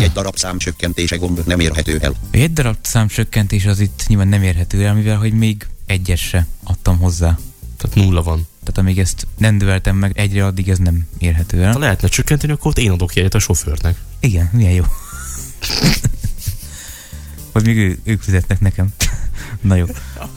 Egy 0.00 0.12
darabszám 0.12 0.58
csökkentése 0.58 1.16
gomb 1.16 1.40
nem 1.46 1.60
érhető 1.60 1.98
el. 2.00 2.10
A 2.32 2.36
jegydarabszám 2.36 3.06
csökkentés 3.06 3.66
az 3.66 3.80
itt 3.80 4.04
nyilván 4.06 4.28
nem 4.28 4.42
érhető 4.42 4.84
el, 4.84 4.94
mivel 4.94 5.16
hogy 5.16 5.32
még 5.32 5.66
egyes 5.86 6.20
se 6.20 6.46
adtam 6.64 6.98
hozzá. 6.98 7.38
Tehát 7.76 7.96
nulla 7.96 8.22
van. 8.22 8.46
Tehát 8.60 8.78
amíg 8.78 8.98
ezt 8.98 9.26
nem 9.38 9.54
növeltem 9.54 9.96
meg 9.96 10.18
egyre, 10.18 10.46
addig 10.46 10.68
ez 10.68 10.78
nem 10.78 11.06
érhető 11.18 11.58
Ha 11.58 11.64
el. 11.64 11.78
lehetne 11.78 12.08
csökkenteni, 12.08 12.52
akkor 12.52 12.66
ott 12.66 12.78
én 12.78 12.90
adok 12.90 13.14
jegyet 13.14 13.34
a 13.34 13.38
sofőrnek. 13.38 14.00
Igen, 14.20 14.48
milyen 14.52 14.72
jó. 14.72 14.84
Vagy 17.52 17.64
még 17.64 17.76
ő, 17.76 17.98
ők 18.04 18.22
fizetnek 18.22 18.60
nekem. 18.60 18.88
Na 19.60 19.74
jó. 19.74 19.86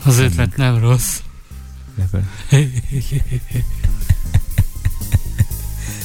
Az 0.04 0.18
ötlet 0.18 0.58
nem 0.58 0.78
rossz. 0.80 1.18
Level. 1.96 2.30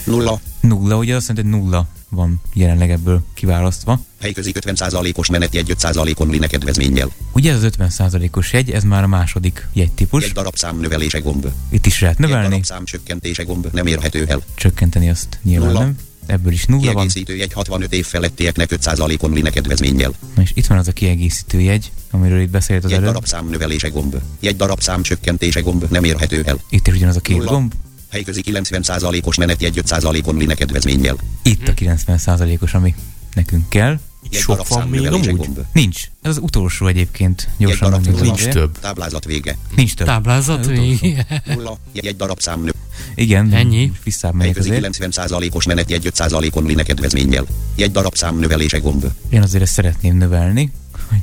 Nulla. 0.05 0.41
Nulla, 0.69 0.97
ugye 0.97 1.15
azt 1.17 1.27
hogy 1.35 1.45
nulla 1.45 1.87
van 2.09 2.41
jelenleg 2.55 2.91
ebből 2.91 3.23
kiválasztva. 3.35 4.01
Helyközi 4.21 4.53
50%-os 4.61 5.29
menetjegy 5.31 5.75
5%-on 5.79 6.29
line 6.29 6.47
kedvezménnyel. 6.47 7.11
Ugye 7.33 7.53
ez 7.53 7.63
az 7.63 7.71
50%-os 7.79 8.53
jegy, 8.53 8.71
ez 8.71 8.83
már 8.85 9.03
a 9.03 9.07
második 9.07 9.69
jegytípus. 9.73 10.25
Egy 10.25 10.33
darabszám 10.33 10.81
növelése 10.81 11.19
gomb. 11.19 11.47
Itt 11.71 11.87
is 11.87 12.01
lehet 12.01 12.21
Egy 12.21 12.27
növelni, 12.27 12.49
darabszám 12.49 12.85
csökkentése 12.85 13.43
gomb 13.43 13.67
nem 13.73 13.87
érhető 13.87 14.25
el. 14.29 14.41
csökkenteni 14.55 15.11
azt 15.11 15.39
nyilván 15.43 15.69
Nulla. 15.69 15.81
nem. 15.81 15.97
Ebből 16.27 16.53
is 16.53 16.65
nulla 16.65 16.93
van. 16.93 17.09
Jegy 17.27 17.53
65 17.53 17.93
év 17.93 18.07
felettieknek 18.07 18.71
5%-on 18.83 19.33
line 19.33 19.51
kedvezménnyel. 19.51 20.13
Na 20.35 20.43
és 20.43 20.51
itt 20.55 20.67
van 20.67 20.79
az 20.79 20.89
a 20.89 20.93
kiegészítő 20.93 21.61
jegy, 21.61 21.93
amiről 22.11 22.41
itt 22.41 22.51
beszélt 22.51 22.85
az 22.85 22.91
Egy 22.91 22.97
előbb. 22.97 23.09
darabszám 23.09 23.49
növelése 23.49 23.89
gomb. 23.89 24.17
Egy 24.41 24.57
darabszám 24.57 25.03
csökkentése 25.03 25.61
gomb 25.61 25.85
nem 25.91 26.05
érhető 26.05 26.43
el. 26.47 26.59
Itt 26.71 26.87
is 26.87 26.95
ugyanaz 26.95 27.17
a 27.17 27.21
két 27.21 27.37
Nulla. 27.37 27.51
gomb. 27.51 27.73
Helyközi 28.15 28.43
90%-os 28.47 29.37
menetjegy 29.37 29.83
5%-on 29.87 30.37
line 30.37 30.55
kedvezménnyel. 30.55 31.17
Itt 31.43 31.69
a 31.69 31.73
90%-os, 31.73 32.75
ami 32.75 32.95
nekünk 33.35 33.69
kell. 33.69 33.99
Egy 34.31 34.39
Sok 34.39 34.69
van 34.69 34.89
még 34.89 35.01
növelése 35.01 35.31
amúgy? 35.31 35.41
gomb. 35.41 35.59
Nincs. 35.73 36.03
Ez 36.23 36.31
az 36.31 36.39
utolsó 36.43 36.87
egyébként. 36.87 37.49
Gyorsan 37.59 37.91
darab 37.91 38.05
megnézem. 38.05 38.27
nulla. 38.27 38.41
Nincs 38.41 38.55
több. 38.55 38.79
Táblázat 38.79 39.25
vége. 39.25 39.57
Nincs 39.77 39.95
több. 39.95 40.07
Táblázat 40.07 40.67
vége. 40.67 41.43
Nulla. 41.47 41.79
Egy 41.93 42.17
darabszám 42.17 42.63
nő. 42.63 42.73
Igen. 43.15 43.53
Ennyi. 43.53 43.93
Visszább 44.05 44.35
megyek 44.35 44.55
Helyközi 44.55 44.87
azért. 44.87 45.17
90%-os 45.17 45.65
menetjegy 45.67 46.11
5%-on 46.15 46.65
line 46.65 46.83
kedvezménnyel. 46.83 47.47
Egy 47.77 47.93
darabszám 47.93 48.39
növelése 48.39 48.79
gomb. 48.79 49.07
Én 49.29 49.43
azért 49.43 49.63
ezt 49.63 49.73
szeretném 49.73 50.17
növelni, 50.17 50.73
hogy 51.09 51.19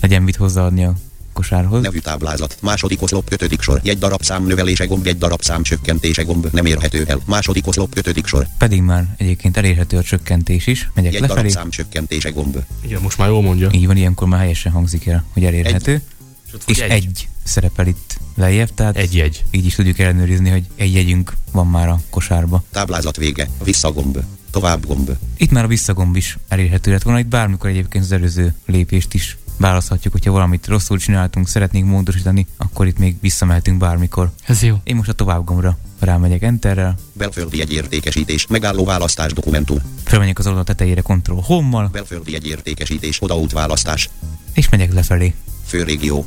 legyen 0.00 0.22
mit 0.22 0.36
hozzáadni 0.36 0.84
a 0.84 0.94
kosárhoz. 1.40 1.82
Nevű 1.82 1.98
táblázat. 1.98 2.56
Második 2.62 3.02
oszlop, 3.02 3.32
ötödik 3.32 3.60
sor. 3.60 3.80
Egy 3.84 3.98
darabszám 3.98 4.46
növelése 4.46 4.84
gomb, 4.84 5.06
egy 5.06 5.18
darabszám 5.18 5.62
csökkentése 5.62 6.22
gomb 6.22 6.46
nem 6.52 6.66
érhető 6.66 7.04
el. 7.06 7.20
Második 7.26 7.66
oszlop, 7.66 7.96
ötödik 7.96 8.26
sor. 8.26 8.46
Pedig 8.58 8.82
már 8.82 9.14
egyébként 9.16 9.56
elérhető 9.56 9.96
a 9.96 10.02
csökkentés 10.02 10.66
is. 10.66 10.90
Megyek 10.94 11.14
Egy 11.14 11.20
lefelé. 11.20 11.38
darabszám 11.38 11.70
csökkentése 11.70 12.30
gomb. 12.30 12.56
Igen, 12.84 13.00
most 13.02 13.18
már 13.18 13.28
jól 13.28 13.42
mondja. 13.42 13.68
Így 13.72 13.86
van, 13.86 13.96
ilyenkor 13.96 14.28
már 14.28 14.40
helyesen 14.40 14.72
hangzik 14.72 15.06
el, 15.06 15.24
hogy 15.32 15.44
elérhető. 15.44 16.02
És, 16.46 16.54
ott 16.54 16.62
És 16.66 16.78
vagy 16.78 16.88
egy. 16.90 17.04
egy 17.04 17.28
szerepel 17.44 17.86
itt 17.86 18.18
lejjebb, 18.36 18.74
tehát 18.74 18.96
Egy 18.96 19.16
jegy. 19.16 19.44
így 19.50 19.66
is 19.66 19.74
tudjuk 19.74 19.98
ellenőrizni, 19.98 20.50
hogy 20.50 20.64
egy 20.76 20.94
jegyünk 20.94 21.32
van 21.52 21.66
már 21.66 21.88
a 21.88 22.00
kosárba. 22.10 22.62
Táblázat 22.72 23.16
vége. 23.16 23.48
Visszagomb. 23.64 24.18
Tovább 24.50 24.86
gomb. 24.86 25.10
Itt 25.36 25.50
már 25.50 25.64
a 25.64 25.66
visszagomb 25.66 26.16
is 26.16 26.38
elérhető 26.48 26.90
lett 26.90 27.02
volna, 27.02 27.18
itt 27.18 27.26
bármikor 27.26 27.70
egyébként 27.70 28.04
az 28.04 28.12
előző 28.12 28.54
lépést 28.66 29.14
is 29.14 29.36
választhatjuk, 29.60 30.12
hogyha 30.12 30.32
valamit 30.32 30.66
rosszul 30.66 30.98
csináltunk, 30.98 31.48
szeretnénk 31.48 31.88
módosítani, 31.88 32.46
akkor 32.56 32.86
itt 32.86 32.98
még 32.98 33.16
visszamehetünk 33.20 33.78
bármikor. 33.78 34.30
Ez 34.46 34.62
jó. 34.62 34.76
Én 34.84 34.96
most 34.96 35.08
a 35.08 35.12
tovább 35.12 35.44
gombra 35.44 35.78
rámegyek 35.98 36.42
Enterrel, 36.42 36.94
Belföldi 37.12 37.60
egyértékesítés. 37.60 38.46
Megálló 38.46 38.84
választás 38.84 39.32
dokumentum. 39.32 39.78
felmegyek 40.04 40.38
az 40.38 40.46
oldal 40.46 40.64
tetejére 40.64 41.02
Ctrl 41.02 41.34
Home-mal, 41.34 41.88
Belföldi 41.92 42.34
egyértékesítés. 42.34 43.22
Odaút 43.22 43.52
választás. 43.52 44.10
és 44.54 44.68
megyek 44.68 44.92
lefelé. 44.92 45.34
Főrégió. 45.66 46.26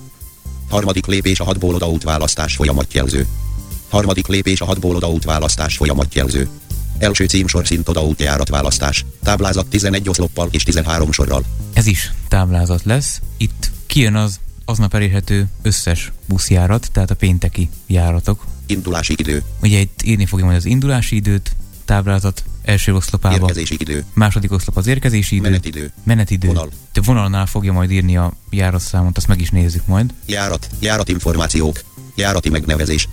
Harmadik 0.70 1.06
lépés 1.06 1.40
a 1.40 1.44
hatból 1.44 1.74
odaút 1.76 2.04
választás 2.04 2.56
folyamatjelző. 2.56 3.28
Harmadik 3.90 4.28
lépés 4.28 4.62
a 4.62 4.66
hatból 4.66 4.96
odaút 4.96 5.24
választás 5.24 5.76
folyamatjelző. 5.76 6.50
Első 6.98 7.26
címsor 7.26 7.68
szint 7.68 7.90
odaút 7.90 8.20
járatválasztás. 8.22 9.06
Táblázat 9.24 9.66
11 9.68 10.10
oszloppal 10.10 10.48
és 10.52 10.64
13 10.64 11.12
sorral. 11.12 11.44
Ez 11.74 11.86
is 11.86 12.12
táblázat 12.28 12.84
lesz. 12.84 13.22
Itt 13.38 13.72
kijön 13.86 14.16
az 14.16 14.40
aznap 14.66 14.94
elérhető 14.94 15.48
összes 15.62 16.12
buszjárat, 16.26 16.88
tehát 16.92 17.12
a 17.12 17.16
pénteki 17.16 17.70
járatok. 17.88 18.46
Indulási 18.66 19.14
idő. 19.18 19.44
Ugye 19.62 19.80
itt 19.80 20.02
írni 20.04 20.26
fogja 20.26 20.46
majd 20.46 20.58
az 20.58 20.66
indulási 20.66 21.16
időt, 21.16 21.56
táblázat 21.86 22.44
első 22.64 22.96
oszlopába, 22.96 23.36
Érkezési 23.36 23.76
idő. 23.80 24.06
második 24.14 24.52
oszlop 24.52 24.78
az 24.78 24.88
érkezési 24.88 25.36
idő, 25.36 25.44
Menetidő. 25.50 25.92
menetidő. 26.04 26.48
Vonal. 26.48 26.70
De 26.94 27.02
vonalnál 27.02 27.46
fogja 27.46 27.72
majd 27.72 27.92
írni 27.92 28.18
a 28.18 28.34
járatszámot, 28.50 29.18
azt 29.18 29.28
meg 29.28 29.42
is 29.42 29.50
nézzük 29.50 29.86
majd. 29.86 30.14
Járat. 30.26 30.70
Járatinformációk. 30.80 31.80
Járati 32.16 32.50
megnevezés. 32.50 33.08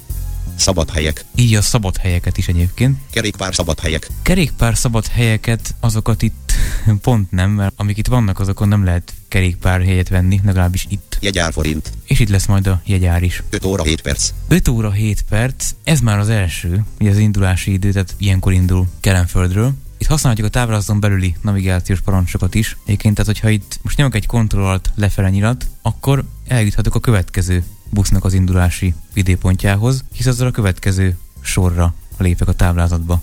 Szabad 0.57 0.91
helyek. 0.91 1.25
Így 1.35 1.55
a 1.55 1.63
szabad 1.63 1.97
helyeket 1.97 2.39
is 2.39 2.49
egyébként. 2.49 2.99
Kerékpár 3.11 3.55
szabad 3.55 3.81
helyek. 3.81 4.09
Kerékpár 4.23 4.77
szabad 4.77 5.07
helyeket, 5.07 5.75
azokat 5.81 6.23
itt 6.23 6.53
pont 7.03 7.31
nem, 7.31 7.51
mert 7.51 7.73
amik 7.77 7.97
itt 7.97 8.07
vannak, 8.07 8.39
azokon 8.41 8.69
nem 8.69 8.85
lehet 8.85 9.13
kerékpár 9.29 9.83
helyet 9.83 10.09
venni, 10.09 10.41
legalábbis 10.45 10.87
itt. 10.89 11.19
Jegyár 11.21 11.53
forint. 11.53 11.93
És 12.05 12.19
itt 12.19 12.29
lesz 12.29 12.47
majd 12.47 12.67
a 12.67 12.81
jegyár 12.85 13.23
is. 13.23 13.43
5 13.51 13.65
óra 13.65 13.83
7 13.83 14.01
perc. 14.01 14.31
5 14.49 14.69
óra 14.69 14.91
7 14.91 15.25
perc, 15.29 15.71
ez 15.85 16.01
már 16.01 16.19
az 16.19 16.29
első, 16.29 16.85
ugye 17.01 17.11
az 17.11 17.19
indulási 17.19 17.73
idő, 17.73 17.93
tehát 17.93 18.15
ilyenkor 18.19 18.53
indul 18.53 18.87
Kelenföldről. 19.01 19.73
Itt 19.99 20.07
használhatjuk 20.07 20.49
a 20.49 20.51
táblázaton 20.51 21.01
belüli 21.01 21.35
navigációs 21.43 22.01
parancsokat 22.01 22.55
is. 22.55 22.77
Egyébként, 22.85 23.15
tehát 23.15 23.33
hogyha 23.33 23.49
itt 23.49 23.79
most 23.83 23.97
nyomok 23.97 24.15
egy 24.15 24.27
kontrollt 24.27 24.91
lefele 24.95 25.31
nyilat, 25.31 25.67
akkor 25.83 26.25
eljuthatok 26.47 26.95
a 26.95 27.01
következő 27.01 27.65
busznak 27.91 28.25
az 28.25 28.33
indulási 28.33 28.95
időpontjához, 29.15 30.05
hisz 30.13 30.27
azzal 30.27 30.47
a 30.47 30.51
következő 30.51 31.17
sorra 31.41 31.95
lépek 32.19 32.49
a 32.49 32.53
táblázatba. 32.53 33.23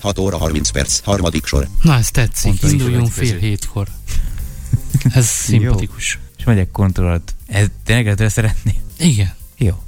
6 0.00 0.18
óra 0.18 0.36
30 0.38 0.70
perc. 0.70 1.00
Harmadik 1.00 1.46
sor. 1.46 1.68
Na, 1.82 1.94
ez 1.96 2.10
tetszik. 2.10 2.50
Pont 2.50 2.62
az 2.62 2.72
is 2.72 2.80
Induljunk 2.80 3.12
következő. 3.12 3.38
fél 3.38 3.48
hétkor. 3.48 3.86
Ez 5.14 5.26
szimpatikus. 5.26 6.18
És 6.38 6.44
megyek 6.44 6.70
kontrollt. 6.70 7.34
Ez 7.46 7.66
tényleg 7.84 8.08
ezre 8.08 8.28
szeretné? 8.28 8.74
Igen. 8.98 9.34
Jó. 9.56 9.82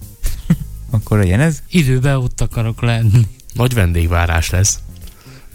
akkor 0.90 1.18
legyen 1.18 1.40
ez. 1.40 1.58
Időben 1.70 2.16
ott 2.16 2.40
akarok 2.40 2.82
lenni. 2.82 3.26
Nagy 3.54 3.74
vendégvárás 3.74 4.50
lesz 4.50 4.78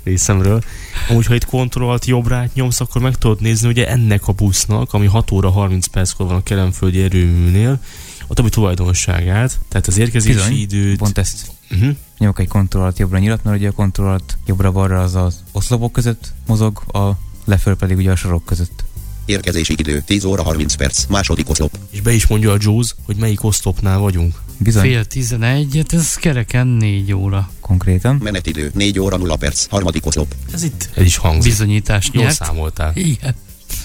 részemről. 0.03 0.61
Amúgy, 1.09 1.25
ha 1.25 1.35
itt 1.35 1.45
kontrollt 1.45 2.05
jobbra 2.05 2.45
nyomsz, 2.53 2.79
akkor 2.79 3.01
meg 3.01 3.15
tudod 3.17 3.41
nézni, 3.41 3.67
ugye 3.67 3.87
ennek 3.87 4.27
a 4.27 4.31
busznak, 4.31 4.93
ami 4.93 5.05
6 5.05 5.31
óra 5.31 5.49
30 5.49 5.85
perckor 5.87 6.25
van 6.27 6.35
a 6.35 6.43
Kelemföldi 6.43 7.01
erőműnél, 7.01 7.79
a 8.27 8.33
többi 8.33 8.49
tulajdonságát, 8.49 9.59
tehát 9.69 9.87
az 9.87 9.97
érkezési 9.97 10.33
Bizony, 10.33 10.53
időt. 10.57 10.97
Pont 10.97 11.17
ezt 11.17 11.51
Uh-huh. 11.71 11.95
nyomok 12.17 12.39
egy 12.39 12.47
kontrollt 12.47 12.99
jobbra 12.99 13.17
nyilat, 13.17 13.43
mert 13.43 13.57
ugye 13.57 13.67
a 13.67 13.71
kontrollt 13.71 14.37
jobbra-balra 14.45 15.01
az 15.01 15.15
az 15.15 15.43
oszlopok 15.51 15.91
között 15.91 16.33
mozog, 16.47 16.83
a 16.87 17.09
leföl 17.45 17.75
pedig 17.75 17.97
ugye 17.97 18.11
a 18.11 18.15
sorok 18.15 18.45
között. 18.45 18.83
Érkezési 19.25 19.73
idő 19.77 20.01
10 20.05 20.23
óra 20.25 20.43
30 20.43 20.75
perc. 20.75 21.05
Második 21.05 21.49
oszlop. 21.49 21.77
És 21.89 22.01
be 22.01 22.11
is 22.13 22.27
mondja 22.27 22.51
a 22.51 22.57
Jaws, 22.59 22.95
hogy 23.05 23.15
melyik 23.15 23.43
oszlopnál 23.43 23.97
vagyunk. 23.97 24.41
Bizony, 24.57 24.81
Fél. 24.81 24.91
Fél 24.91 25.05
tizenegyet, 25.05 25.93
ez 25.93 26.15
kereken 26.15 26.67
négy 26.67 27.13
óra. 27.13 27.49
konkrétan. 27.59 28.15
Menetidő 28.23 28.71
4 28.73 28.99
óra 28.99 29.17
0 29.17 29.35
perc. 29.35 29.65
Harmadik 29.69 30.05
oszlop. 30.05 30.35
Ez 30.53 30.63
itt 30.63 30.89
el 30.95 31.03
is 31.03 31.17
hangzik. 31.17 31.51
Bizonyítást 31.51 32.13
Jól 32.13 32.23
nyert. 32.23 32.35
számoltál. 32.35 32.91
Igen. 32.95 33.35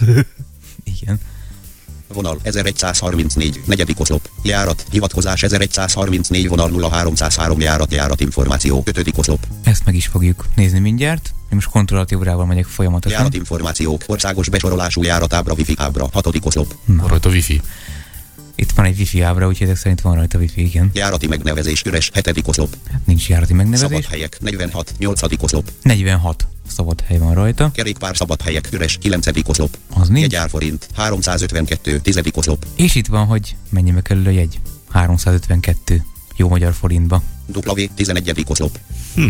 Igen. 1.01 1.21
Vonal 2.13 2.39
1134. 2.43 3.61
Negyedik 3.65 4.01
oszlop. 4.01 4.29
Járat. 4.43 4.85
Hivatkozás 4.91 5.43
1134 5.43 6.49
vonal 6.49 6.91
0303 6.91 7.61
járat. 7.61 7.93
Járat 7.93 8.21
információ. 8.21 8.83
Ötödik 8.85 9.19
oszlop. 9.19 9.47
Ezt 9.65 9.85
meg 9.85 9.95
is 9.95 10.07
fogjuk 10.07 10.45
nézni 10.57 10.79
mindjárt. 10.79 11.29
Én 11.29 11.55
most 11.55 11.69
kontrollt 11.69 12.11
jobbrával 12.11 12.47
megyek 12.47 12.65
folyamatosan. 12.67 13.19
Járat 13.19 13.35
információk. 13.35 14.03
Országos 14.07 14.49
besorolású 14.49 15.03
járatábra 15.03 15.55
wifi 15.55 15.75
ábra. 15.77 16.09
Hatodik 16.13 16.47
oszlop. 16.47 16.75
Rajta 17.07 17.29
wifi. 17.29 17.61
Itt 18.55 18.71
van 18.71 18.85
egy 18.85 18.99
wifi 18.99 19.21
ábra, 19.21 19.47
úgyhogy 19.47 19.67
ezek 19.67 19.77
szerint 19.79 20.01
van 20.01 20.15
rajta 20.15 20.39
wifi, 20.39 20.65
igen. 20.65 20.91
Járati 20.95 21.27
megnevezés. 21.27 21.83
Üres. 21.83 22.11
Hetedik 22.15 22.49
oszlop. 22.49 22.77
Hát 22.93 23.01
nincs 23.07 23.29
járati 23.29 23.53
Szabad 23.53 23.69
megnevezés. 23.71 24.07
helyek. 24.07 24.37
46. 24.41 24.95
Nyolcadik 24.99 25.43
oszlop. 25.43 25.71
46 25.83 26.47
szabad 26.71 27.01
hely 27.01 27.19
van 27.19 27.35
rajta. 27.35 27.71
Kerékpár 27.71 28.17
szabad 28.17 28.43
helyek. 28.43 28.69
Üres. 28.73 28.99
Kilencedik 29.01 29.49
oszlop. 29.49 29.79
Az 29.95 30.09
nincs. 30.09 30.33
Jegyár 30.33 30.49
forint. 30.49 30.89
352. 30.95 31.99
Tizedik 31.99 32.37
oszlop. 32.37 32.67
És 32.77 32.95
itt 32.95 33.07
van, 33.07 33.27
hogy 33.27 33.57
mennyibe 33.71 34.01
kerül 34.01 34.27
a 34.27 34.31
jegy. 34.31 34.61
352 34.91 36.05
jó 36.37 36.49
magyar 36.49 36.75
forintba. 36.75 37.23
W. 37.53 37.83
11. 37.95 38.45
oszlop. 38.47 38.79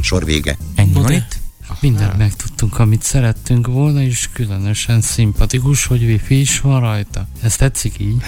Sor 0.03 0.24
vége. 0.24 0.57
Ennyi 0.74 0.93
No 0.93 1.03
van 1.03 1.12
itt. 1.12 1.39
Mindent 1.80 2.18
megtudtunk, 2.18 2.78
amit 2.78 3.03
szerettünk 3.03 3.66
volna, 3.66 4.03
és 4.03 4.28
különösen 4.32 5.01
szimpatikus, 5.01 5.86
hogy 5.86 6.03
wifi 6.03 6.41
is 6.41 6.61
van 6.61 6.80
rajta. 6.80 7.28
Ez 7.43 7.57
tetszik 7.57 7.99
így? 7.99 8.22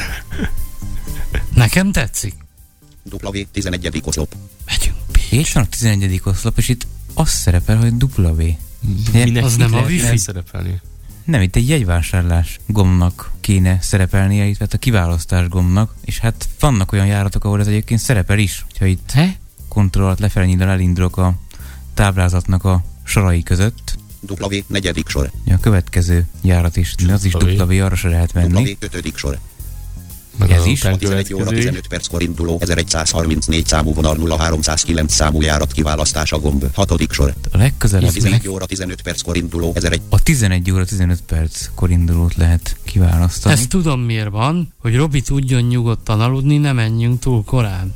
Nekem 1.55 1.93
tetszik. 1.93 2.35
W. 3.23 3.39
11. 3.53 4.03
oszlop. 4.05 4.35
Megyünk. 4.67 4.97
És 5.31 5.53
van 5.53 5.63
a 5.63 5.67
11. 5.67 6.21
oszlop, 6.25 6.59
és 6.59 6.69
itt 6.69 6.87
az 7.15 7.29
szerepel, 7.31 7.77
hogy 7.77 7.93
W. 8.17 8.43
Minek 9.13 9.45
az 9.45 9.57
nem 9.57 9.75
a 9.75 9.81
wifi? 9.81 10.17
szerepelni? 10.17 10.81
Nem, 11.25 11.43
itt 11.43 11.57
egy 11.57 11.69
jegyvásárlás 11.69 12.59
gombnak 12.67 13.31
kéne 13.41 13.79
szerepelnie, 13.81 14.47
itt 14.47 14.73
a 14.73 14.79
kiválasztás 14.79 15.49
gombnak, 15.49 15.95
és 16.05 16.19
hát 16.19 16.49
vannak 16.61 16.93
olyan 16.93 17.07
járatok, 17.07 17.45
ahol 17.45 17.61
ez 17.61 17.67
egyébként 17.67 18.01
szerepel 18.01 18.39
is. 18.39 18.65
Ha 18.79 18.87
itt 18.87 19.11
He? 19.11 19.37
kontrollt 19.69 20.19
lefelé 20.19 20.47
nyílal 20.47 20.69
elindulok 20.69 21.17
a 21.17 21.35
táblázatnak 21.95 22.65
a 22.65 22.85
sorai 23.03 23.43
között, 23.43 23.99
W. 24.29 24.57
Negyedik 24.67 25.09
sor. 25.09 25.31
a 25.47 25.59
következő 25.61 26.27
járat 26.43 26.77
is, 26.77 26.95
de 26.95 27.13
az 27.13 27.25
is 27.25 27.35
W. 27.35 27.63
W, 27.63 27.85
arra 27.85 27.95
se 27.95 28.09
lehet 28.09 28.33
W. 28.33 28.39
menni. 28.39 28.77
Ötödik 28.81 29.17
sor. 29.17 29.39
Meg 30.41 30.51
Ez 30.51 30.61
az 30.61 30.67
is. 30.67 30.81
után 30.81 30.99
11 30.99 31.33
óra 31.35 31.43
következő. 31.45 31.69
15 31.69 31.87
perckor 31.89 32.23
induló 32.23 32.59
1134 32.61 33.67
számú 33.67 33.95
vonal 33.95 34.39
0309 34.39 35.13
számú 35.15 35.41
járat 35.43 35.73
kiválasztása 35.73 36.39
gomb. 36.39 36.65
Hatodik 36.75 37.13
sor. 37.13 37.35
A 37.53 37.57
legközelebb 37.57 38.11
11 38.13 38.49
óra 38.49 38.67
15 38.67 39.03
perckor 39.03 39.37
induló 39.37 39.73
1001 39.75 40.01
a 40.09 40.23
11 40.23 40.71
óra 40.71 40.85
15 40.85 41.21
perckor 41.27 41.91
indulót 41.91 42.35
lehet 42.35 42.77
kiválasztani. 42.85 43.55
Ezt 43.55 43.69
tudom 43.69 44.01
miért 44.01 44.31
van, 44.31 44.73
hogy 44.81 44.97
Robi 44.97 45.21
tudjon 45.21 45.63
nyugodtan 45.63 46.21
aludni, 46.21 46.57
ne 46.57 46.73
menjünk 46.73 47.19
túl 47.21 47.45
korán. 47.45 47.95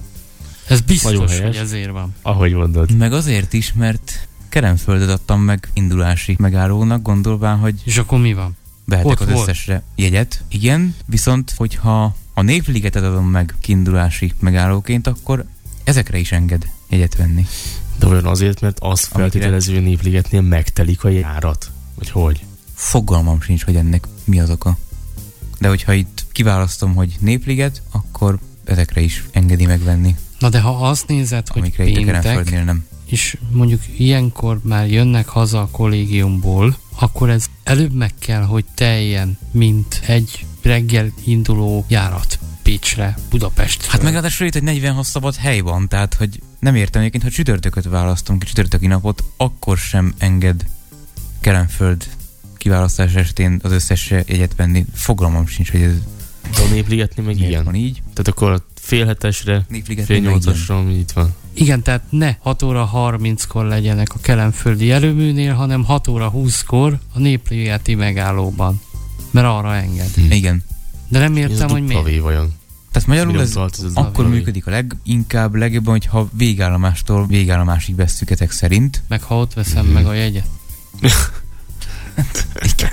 Ez 0.68 0.80
biztos, 0.80 1.40
hogy 1.40 1.56
ezért 1.56 1.90
van. 1.90 2.14
Ahogy 2.22 2.52
mondod. 2.52 2.96
Meg 2.96 3.12
azért 3.12 3.52
is, 3.52 3.72
mert 3.72 4.28
Kerenföldet 4.48 5.08
adtam 5.08 5.40
meg 5.40 5.68
indulási 5.72 6.36
megállónak, 6.38 7.02
gondolván, 7.02 7.58
hogy 7.58 7.74
És 7.84 7.98
akkor 7.98 8.18
mi 8.18 8.32
van? 8.34 8.56
behetek 8.84 9.10
Ott 9.10 9.20
az 9.20 9.32
volt. 9.32 9.48
összesre 9.48 9.82
jegyet. 9.96 10.44
Igen, 10.48 10.94
viszont 11.06 11.52
hogyha 11.56 12.16
a 12.34 12.42
népligetet 12.42 13.02
adom 13.04 13.26
meg 13.26 13.54
kiindulási 13.60 14.32
megállóként, 14.38 15.06
akkor 15.06 15.44
ezekre 15.84 16.18
is 16.18 16.32
enged 16.32 16.68
jegyet 16.88 17.16
venni. 17.16 17.46
De 17.98 18.06
olyan 18.06 18.26
azért, 18.26 18.60
mert 18.60 18.78
azt 18.80 19.08
Amikre- 19.12 19.30
feltételező, 19.32 19.74
hogy 19.74 19.82
népligetnél 19.82 20.40
megtelik 20.40 21.04
a 21.04 21.08
járat. 21.08 21.70
Vagy 21.94 22.10
hogy? 22.10 22.44
Fogalmam 22.74 23.40
sincs, 23.40 23.64
hogy 23.64 23.76
ennek 23.76 24.08
mi 24.24 24.40
az 24.40 24.50
oka. 24.50 24.78
De 25.58 25.68
hogyha 25.68 25.92
itt 25.92 26.26
kiválasztom, 26.32 26.94
hogy 26.94 27.16
népliget, 27.20 27.82
akkor 27.90 28.38
ezekre 28.64 29.00
is 29.00 29.24
engedi 29.32 29.66
megvenni, 29.66 30.16
Na 30.38 30.48
de 30.48 30.60
ha 30.60 30.88
azt 30.88 31.06
nézed, 31.06 31.48
hogy 31.48 31.60
amikre 31.62 31.84
itt 31.84 31.96
a 32.08 32.18
péntek, 32.20 32.64
nem. 32.64 32.86
és 33.06 33.38
mondjuk 33.50 33.80
ilyenkor 33.96 34.60
már 34.62 34.90
jönnek 34.90 35.28
haza 35.28 35.60
a 35.60 35.68
kollégiumból, 35.70 36.76
akkor 36.98 37.30
ez 37.30 37.46
előbb 37.62 37.92
meg 37.92 38.12
kell, 38.18 38.42
hogy 38.42 38.64
teljen, 38.74 39.38
mint 39.50 40.00
egy 40.06 40.46
reggel 40.64 41.12
induló 41.24 41.84
járat 41.88 42.38
Pécsre, 42.62 43.16
Budapestre. 43.30 43.90
Hát 43.90 44.02
meg 44.02 44.12
ráadásul 44.12 44.46
itt 44.46 44.54
egy 44.54 44.62
46 44.62 45.04
szabad 45.04 45.34
hely 45.34 45.60
van, 45.60 45.88
tehát 45.88 46.14
hogy 46.14 46.40
nem 46.58 46.74
értem 46.74 47.00
egyébként, 47.00 47.24
ha 47.24 47.30
csütörtököt 47.30 47.84
választunk 47.84 48.38
ki, 48.38 48.46
csütörtöki 48.46 48.86
napot, 48.86 49.24
akkor 49.36 49.78
sem 49.78 50.14
enged 50.18 50.64
Kelenföld 51.40 52.06
kiválasztás 52.56 53.14
estén 53.14 53.60
az 53.62 53.72
összes 53.72 54.10
jegyet 54.10 54.54
venni. 54.56 54.84
Fogalmam 54.94 55.46
sincs, 55.46 55.70
hogy 55.70 55.80
ez 55.80 55.94
De 56.56 56.62
a 56.62 56.72
népligetnél 56.72 57.26
meg 57.26 57.40
igen. 57.40 57.64
van 57.64 57.74
így. 57.74 58.02
Tehát 58.02 58.28
akkor 58.28 58.50
a 58.50 58.64
fél 58.74 59.06
hetesre, 59.06 59.66
fél 60.04 60.20
nyolcasra, 60.20 60.78
ami 60.78 60.94
itt 60.94 61.10
van. 61.10 61.34
Igen, 61.52 61.82
tehát 61.82 62.02
ne 62.10 62.34
6 62.38 62.62
óra 62.62 62.90
30-kor 62.94 63.64
legyenek 63.64 64.14
a 64.14 64.18
kelemföldi 64.20 64.90
előműnél, 64.90 65.54
hanem 65.54 65.84
6 65.84 66.08
óra 66.08 66.32
20-kor 66.34 66.98
a 67.12 67.18
népligeti 67.18 67.94
megállóban. 67.94 68.80
Mert 69.34 69.46
arra 69.46 69.74
enged. 69.74 70.14
Hm. 70.14 70.30
Igen. 70.30 70.62
De 71.08 71.18
nem 71.18 71.36
értem, 71.36 71.68
hogy 71.68 71.82
miért. 71.82 72.20
Vajon. 72.20 72.52
Tehát 72.92 73.08
magyarul 73.08 73.40
ez 73.40 73.50
utalt 73.50 73.78
ez 73.84 73.90
akkor 73.94 74.28
működik 74.28 74.66
a 74.66 74.70
leginkább, 74.70 75.54
legjobban, 75.54 75.92
hogyha 75.92 76.28
végállomástól 76.32 77.26
végállomásig 77.26 77.96
vesszük 77.96 78.30
ezek 78.30 78.50
szerint. 78.50 79.02
Meg 79.08 79.22
ha 79.22 79.38
ott 79.38 79.52
veszem 79.54 79.84
Mhm. 79.84 79.94
meg 79.94 80.06
a 80.06 80.12
jegyet. 80.12 80.46
Igen. 82.76 82.92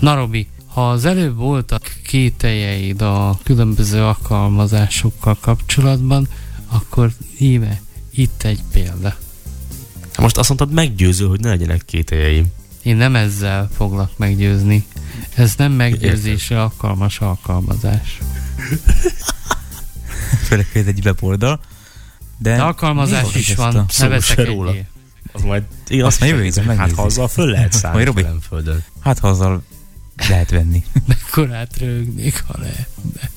Na 0.00 0.14
Robi, 0.14 0.48
ha 0.66 0.90
az 0.90 1.04
előbb 1.04 1.36
voltak 1.36 1.92
kételjeid 2.06 3.02
a 3.02 3.38
különböző 3.42 4.02
alkalmazásokkal 4.02 5.36
kapcsolatban, 5.40 6.28
akkor 6.66 7.12
íme 7.38 7.80
itt 8.10 8.42
egy 8.42 8.60
példa. 8.72 9.16
Most 10.18 10.36
azt 10.36 10.48
mondtad 10.48 10.72
meggyőző, 10.72 11.26
hogy 11.26 11.40
ne 11.40 11.48
legyenek 11.48 11.82
kételjeim. 11.84 12.46
Én 12.82 12.96
nem 12.96 13.16
ezzel 13.16 13.68
foglak 13.76 14.10
meggyőzni. 14.18 14.84
Ez 15.34 15.54
nem 15.56 15.72
meggyőzésre 15.72 16.62
alkalmas 16.62 17.18
alkalmazás. 17.18 18.18
Főleg, 20.46 20.66
hogy 20.72 20.80
ez 20.80 20.86
egy 20.86 21.04
weboldal. 21.04 21.60
De, 22.38 22.56
De 22.56 22.62
alkalmazás 22.62 23.34
is 23.34 23.54
van, 23.54 23.86
ne 23.98 24.08
veszek 24.08 24.46
róla. 24.46 24.74
Az 25.32 25.42
majd... 25.42 25.62
Én 25.88 26.04
Azt 26.04 26.22
azt 26.22 26.30
már 26.32 26.44
is 26.44 26.56
jövő. 26.56 26.74
Hát 26.74 26.92
ha 26.92 27.02
azzal 27.02 27.28
föl 27.28 27.46
lehet 27.46 27.72
szállni 27.72 28.04
Robi? 28.04 28.22
Kelenföldön. 28.22 28.84
Hát 29.00 29.18
ha 29.18 29.28
azzal 29.28 29.62
lehet 30.28 30.50
venni. 30.50 30.84
Mekkorát 31.06 31.78
rögnék, 31.78 32.44
ha 32.46 32.54
lehetne. 32.58 33.30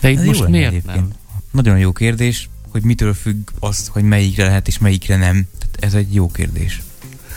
De 0.00 0.10
itt 0.10 0.18
Ez 0.18 0.24
most 0.24 0.48
miért 0.48 0.68
egyébként. 0.68 0.94
nem? 0.96 1.10
Nagyon 1.50 1.78
jó 1.78 1.92
kérdés. 1.92 2.48
hogy 2.68 2.82
mitől 2.82 3.14
függ 3.14 3.48
az, 3.58 3.88
hogy 3.88 4.02
melyikre 4.02 4.44
lehet 4.44 4.66
és 4.66 4.78
melyikre 4.78 5.16
nem. 5.16 5.46
Tehát 5.58 5.76
ez 5.80 5.94
egy 5.94 6.14
jó 6.14 6.30
kérdés. 6.30 6.80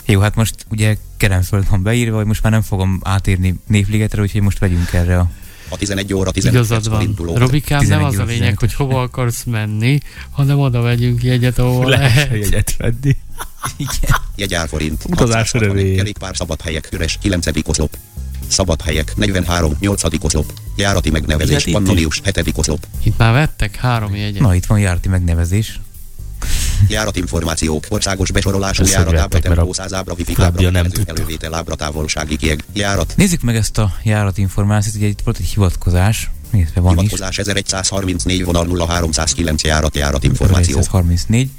Jó, 0.06 0.20
hát 0.20 0.36
most 0.36 0.56
ugye 0.70 0.97
Kerenföld 1.18 1.70
van 1.70 1.84
beírva, 1.84 2.18
hogy 2.18 2.26
most 2.26 2.43
már 2.43 2.51
nem 2.51 2.62
fogom 2.62 2.99
átírni 3.04 3.60
Névligetre, 3.68 4.22
úgyhogy 4.22 4.41
most 4.41 4.60
vegyünk 4.60 4.93
erre 4.93 5.20
a 5.20 5.30
A 5.70 5.78
11 5.78 6.14
óra 6.14 6.32
15 6.32 6.56
Igazad 6.56 6.78
perckor 6.78 6.97
van. 6.97 7.08
induló. 7.08 7.38
Robikám, 7.38 7.78
nem 7.80 7.88
11 7.88 8.14
az 8.14 8.20
a 8.20 8.24
lényeg, 8.24 8.56
15. 8.56 8.60
hogy 8.60 8.74
hova 8.74 9.01
akarsz 9.01 9.43
menni, 9.43 9.97
hanem 10.32 10.60
oda 10.60 10.82
vegyünk 10.82 11.24
jegyet, 11.24 11.60
ahol 11.60 11.89
lehet. 11.89 12.30
jegyet 12.32 12.76
venni. 12.78 13.18
Jegyár 14.36 14.68
forint. 14.68 15.04
Utazás 15.06 15.51
660, 15.51 15.62
öröméért. 15.64 15.97
Kerékpár 15.97 16.36
szabad 16.36 16.62
helyek 16.62 16.89
üres 16.91 17.18
9. 17.22 17.47
oszlop. 17.64 17.97
Szabad 18.47 18.82
helyek 18.82 19.14
43. 19.16 19.76
8. 19.80 20.04
oszlop. 20.24 20.54
Járati 20.76 21.10
megnevezés. 21.10 21.64
Pannonius 21.72 22.22
7. 22.24 22.51
oszlop. 22.56 22.88
Itt 23.04 23.18
már 23.18 23.34
vettek 23.34 23.76
három 23.76 24.16
jegyet. 24.16 24.41
Na, 24.41 24.56
itt 24.56 24.66
van 24.66 24.80
járti 24.80 25.08
megnevezés. 25.08 25.80
Járatinformációk, 26.88 27.86
országos 27.90 28.32
besorolású 28.32 28.84
járat, 28.86 29.18
ábra, 29.18 29.40
tempó, 29.40 29.74
százábra, 29.74 30.14
wifi, 30.18 30.34
Fábia 30.34 30.68
ábra, 30.68 30.82
nem 30.82 30.92
elővétel, 31.06 31.54
ábra, 31.54 31.76
távolsági 31.76 32.36
kieg, 32.36 32.64
járat, 32.74 33.14
Nézzük 33.16 33.42
meg 33.42 33.56
ezt 33.56 33.78
a 33.78 33.96
járatinformációt, 34.04 34.96
ugye 34.96 35.08
itt 35.08 35.22
volt 35.24 35.38
egy 35.40 35.46
hivatkozás, 35.46 36.32
illetve 36.54 36.82
van 36.82 36.94
is. 36.94 37.00
hivatkozás 37.00 37.38
1134 37.38 38.44
vonal 38.44 38.88
0309 38.88 39.64
járat, 39.64 39.96
járatinformáció, 39.96 40.82
134. 40.82 41.50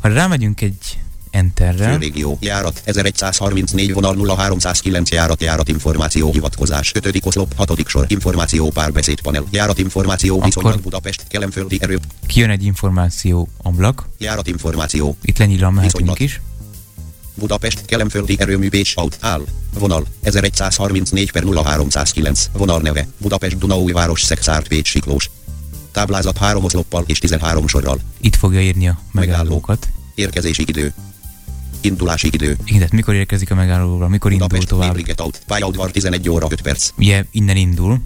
Ha 0.00 0.08
rámegyünk 0.08 0.60
egy 0.60 0.98
Enterrel, 1.30 1.92
főrégió, 1.92 2.38
járat, 2.40 2.82
1134 2.84 3.92
vonal 3.92 4.36
0309 4.36 5.10
járat, 5.10 5.42
járatinformáció, 5.42 6.32
hivatkozás, 6.32 6.92
5. 6.94 7.18
oszlop, 7.22 7.52
6. 7.56 7.88
sor, 7.88 8.04
információ, 8.08 8.70
párbeszédpanel, 8.70 9.44
járatinformáció, 9.50 10.34
Akkor- 10.34 10.44
viszonylag 10.46 10.80
Budapest, 10.80 11.24
kelemföldi 11.28 11.78
erő, 11.80 11.98
kijön 12.26 12.50
egy 12.50 12.64
információ 12.64 13.48
ablak, 13.62 14.08
járatinformáció, 14.18 15.16
itt 15.22 15.38
lenyílva 15.38 15.70
mehetünk 15.70 16.18
is. 16.18 16.40
Budapest, 17.34 17.84
kelemföldi 17.84 18.36
erőmű 18.38 18.68
Pécs, 18.68 18.92
aut, 18.96 19.16
áll, 19.20 19.44
vonal, 19.78 20.06
1134 20.22 21.32
per 21.32 21.42
0309, 21.64 22.50
vonal 22.52 22.80
neve, 22.80 23.06
Budapest, 23.18 23.58
Dunaújváros, 23.58 24.22
Szexárd, 24.22 24.68
Pécs, 24.68 24.88
Siklós. 24.88 25.30
Táblázat 25.92 26.38
3 26.38 26.64
oszloppal 26.64 27.04
és 27.06 27.18
13 27.18 27.66
sorral. 27.66 28.00
Itt 28.20 28.36
fogja 28.36 28.60
írni 28.60 28.88
a 28.88 28.98
megállókat. 29.12 29.88
Érkezési 30.14 30.64
idő. 30.66 30.94
Indulási 31.80 32.28
idő. 32.32 32.56
Igen, 32.64 32.76
tehát 32.78 32.92
mikor 32.92 33.14
érkezik 33.14 33.50
a 33.50 33.54
megállóra, 33.54 34.08
mikor 34.08 34.32
indul 34.32 34.46
Budapest, 34.46 34.70
tovább. 34.70 34.88
Népliget 34.88 35.20
aut, 35.20 35.40
pályaudvar 35.46 35.90
11 35.90 36.28
óra 36.28 36.46
5 36.50 36.62
perc. 36.62 36.90
Ugye 36.98 37.24
innen 37.30 37.56
indul, 37.56 38.00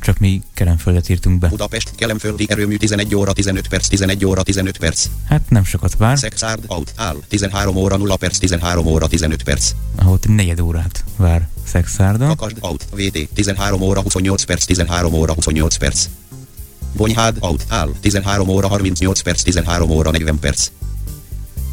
csak 0.00 0.18
mi 0.18 0.42
Kerenföldet 0.54 1.08
írtunk 1.08 1.38
be. 1.38 1.48
Budapest, 1.48 1.94
kelemföldi 1.94 2.46
erőmű 2.48 2.76
11 2.76 3.14
óra 3.14 3.32
15 3.32 3.68
perc, 3.68 3.88
11 3.88 4.24
óra 4.24 4.42
15 4.42 4.78
perc. 4.78 5.06
Hát 5.28 5.42
nem 5.48 5.64
sokat 5.64 5.96
vár, 5.96 6.18
Szexárd, 6.18 6.64
aut, 6.66 6.92
áll, 6.96 7.16
13 7.28 7.76
óra 7.76 7.96
0 7.96 8.16
perc, 8.16 8.38
13 8.38 8.86
óra 8.86 9.06
15 9.06 9.42
perc. 9.42 9.70
ahol 9.96 10.18
egy 10.22 10.30
negyed 10.30 10.60
órát 10.60 11.04
vár 11.16 11.48
Szexárdon. 11.66 12.28
Kakasd, 12.28 12.56
aut, 12.60 12.86
VT, 12.96 13.28
13 13.34 13.80
óra 13.82 14.00
28 14.00 14.44
perc, 14.44 14.64
13 14.64 15.12
óra 15.12 15.32
28 15.32 15.76
perc. 15.76 16.08
Bonyhád, 16.96 17.36
aut, 17.40 17.64
áll, 17.68 17.90
13 18.00 18.48
óra 18.48 18.68
38 18.68 19.20
perc, 19.20 19.42
13 19.42 19.90
óra 19.90 20.10
40 20.10 20.38
perc. 20.38 20.70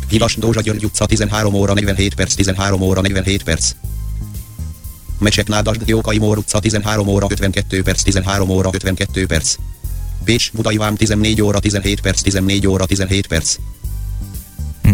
Hidas 0.10 0.36
Dózsa 0.36 0.62
György 0.62 0.86
utca, 0.86 1.06
13 1.06 1.54
óra 1.54 1.74
47 1.74 2.16
perc, 2.16 2.34
13 2.34 2.82
óra 2.82 3.02
47 3.02 3.44
perc. 3.44 3.72
Meseknádasd 5.20 5.88
Jókai 5.88 6.18
Mór 6.18 6.38
utca, 6.38 6.60
13 6.60 7.08
óra 7.08 7.28
52 7.28 7.82
perc, 7.82 8.02
13 8.02 8.50
óra 8.50 8.70
52 8.70 9.26
perc. 9.26 9.56
Pécs, 10.24 10.52
Budai 10.52 10.78
Vám, 10.78 10.96
14 10.96 11.42
óra 11.42 11.60
17 11.60 12.02
perc, 12.02 12.22
14 12.22 12.68
óra 12.68 12.86
17 12.86 13.28
perc. 13.28 13.56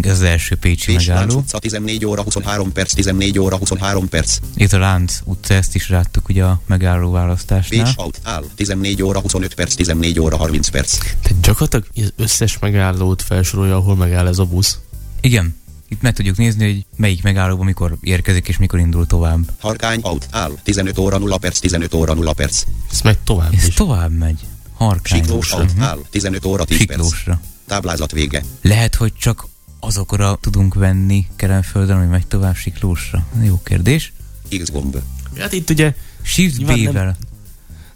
Ez 0.00 0.12
az 0.12 0.22
első 0.22 0.54
Pécsi 0.56 0.92
Pécs, 0.92 1.06
Lánc 1.06 1.20
megálló. 1.20 1.38
utca, 1.38 1.58
14 1.58 2.04
óra 2.04 2.22
23 2.22 2.72
perc, 2.72 2.92
14 2.92 3.38
óra 3.38 3.56
23 3.56 4.08
perc. 4.08 4.38
Itt 4.54 4.72
a 4.72 4.78
Lánc 4.78 5.18
utca, 5.24 5.54
ezt 5.54 5.74
is 5.74 5.88
láttuk 5.88 6.28
ugye 6.28 6.44
a 6.44 6.60
megálló 6.66 7.10
választásnál. 7.10 7.84
Pécs, 7.84 7.94
aut, 7.96 8.20
áll, 8.22 8.44
14 8.54 9.02
óra 9.02 9.20
25 9.20 9.54
perc, 9.54 9.74
14 9.74 10.20
óra 10.20 10.36
30 10.36 10.68
perc. 10.68 10.98
Tehát 10.98 11.40
gyakorlatilag 11.40 11.86
az 11.94 12.12
összes 12.16 12.58
megállót 12.58 13.22
felsorolja, 13.22 13.76
ahol 13.76 13.96
megáll 13.96 14.26
ez 14.26 14.38
a 14.38 14.44
busz. 14.44 14.78
Igen, 15.20 15.54
itt 15.88 16.02
meg 16.02 16.14
tudjuk 16.14 16.36
nézni, 16.36 16.64
hogy 16.72 16.84
melyik 16.96 17.22
megállóba 17.22 17.64
mikor 17.64 17.96
érkezik 18.00 18.48
és 18.48 18.56
mikor 18.56 18.78
indul 18.78 19.06
tovább. 19.06 19.50
Harkány, 19.58 20.00
aut, 20.02 20.26
áll, 20.30 20.52
15 20.62 20.98
óra 20.98 21.18
0 21.18 21.36
perc, 21.36 21.58
15 21.58 21.94
óra 21.94 22.14
0 22.14 22.32
perc. 22.32 22.62
Ez 22.90 23.00
megy 23.00 23.18
tovább 23.18 23.54
Ez 23.54 23.66
is. 23.66 23.74
tovább 23.74 24.12
megy. 24.12 24.38
Harkány. 24.74 25.22
Siklós, 25.22 25.50
aut, 25.50 25.72
áll, 25.78 25.98
15 26.10 26.44
óra 26.44 26.64
10 26.64 26.76
perc. 26.76 26.90
Siklósra. 26.90 27.40
Táblázat 27.66 28.12
vége. 28.12 28.42
Lehet, 28.62 28.94
hogy 28.94 29.12
csak 29.14 29.46
azokra 29.80 30.38
tudunk 30.40 30.74
venni 30.74 31.26
Kerenföldön, 31.36 31.96
ami 31.96 32.06
megy 32.06 32.26
tovább 32.26 32.56
Siklósra. 32.56 33.26
Jó 33.42 33.60
kérdés. 33.64 34.12
X 34.62 34.70
gomb. 34.70 34.96
Hát 35.38 35.52
itt 35.52 35.70
ugye 35.70 35.94
Shift 36.22 36.56
Nyilván 36.56 36.78
nem- 36.78 36.92
B-vel. 36.92 37.16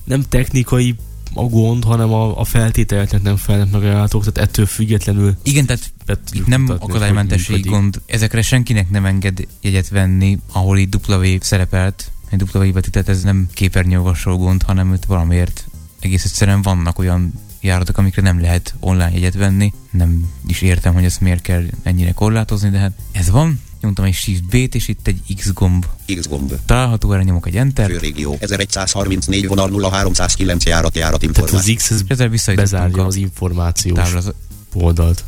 nem 0.05 0.23
technikai 0.29 0.97
a 1.35 1.43
gond, 1.43 1.85
hanem 1.85 2.13
a, 2.13 2.41
a 2.41 2.45
feltételeknek 2.45 3.23
nem 3.23 3.37
felnek 3.37 3.71
megállítók, 3.71 4.33
tehát 4.33 4.51
ettől 4.51 4.67
függetlenül 4.67 5.37
Igen, 5.43 5.67
tehát 5.67 5.91
itt 6.33 6.47
nem 6.47 6.61
mutatni, 6.61 6.83
hogy 6.83 6.91
akadálymentesség 6.91 7.55
működik. 7.57 7.71
gond. 7.71 8.01
Ezekre 8.07 8.43
senkinek 8.43 8.91
nem 8.91 9.05
enged 9.05 9.47
jegyet 9.61 9.89
venni, 9.89 10.39
ahol 10.53 10.79
itt 10.79 11.09
W 11.09 11.25
szerepelt. 11.41 12.11
Egy 12.31 12.43
W 12.55 12.73
betűt, 12.73 13.09
ez 13.09 13.23
nem 13.23 13.49
képernyőolvasó 13.53 14.37
gond, 14.37 14.63
hanem 14.63 14.95
itt 14.95 15.05
valamiért 15.05 15.65
egész 16.01 16.25
egyszerűen 16.25 16.63
vannak 16.63 16.99
olyan 16.99 17.33
járatok, 17.61 17.99
amikre 17.99 18.23
nem 18.23 18.41
lehet 18.41 18.75
online 18.81 19.11
jegyet 19.13 19.35
venni. 19.35 19.73
Nem 19.91 20.29
is 20.47 20.61
értem, 20.61 20.95
hogy 20.95 21.05
ezt 21.05 21.21
miért 21.21 21.43
kell 21.43 21.65
ennyire 21.83 22.13
korlátozni, 22.13 22.71
de 22.71 22.79
hát 22.79 22.93
ez 23.13 23.31
van. 23.31 23.61
Nyomtam 23.81 24.05
egy 24.05 24.15
Shift 24.15 24.45
B-t, 24.45 24.75
és 24.75 24.89
itt 24.89 25.07
egy 25.07 25.21
X 25.37 25.53
gomb 25.53 25.87
X 26.21 26.29
gomb. 26.29 26.53
található, 26.67 27.13
erre 27.13 27.23
nyomok 27.23 27.47
egy 27.47 27.57
Enter, 27.57 27.91
Főrégió. 27.91 28.37
1134 28.41 29.47
vonal 29.47 29.91
0309 29.91 30.65
járat 30.65 30.97
járat 30.97 31.21
Tehát 31.21 31.37
információ. 31.37 31.73
az 31.75 31.79
X 31.83 31.91
ez 31.91 32.03
ezzel 32.09 32.55
bezárja 32.55 33.03
a 33.03 33.07
az 33.07 33.17
információs 33.17 33.99
táblázat. 33.99 34.35
oldalt. 34.75 35.25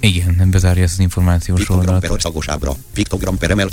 Igen, 0.00 0.34
nem 0.34 0.50
bezárja 0.50 0.82
ezt 0.82 0.92
az 0.92 0.98
információs 0.98 1.58
Piktogram 1.58 1.84
oldalt. 1.84 2.00
per 2.02 2.10
országosábra. 2.10 2.76
Piktogram 2.92 3.38
per 3.38 3.50
emel. 3.50 3.68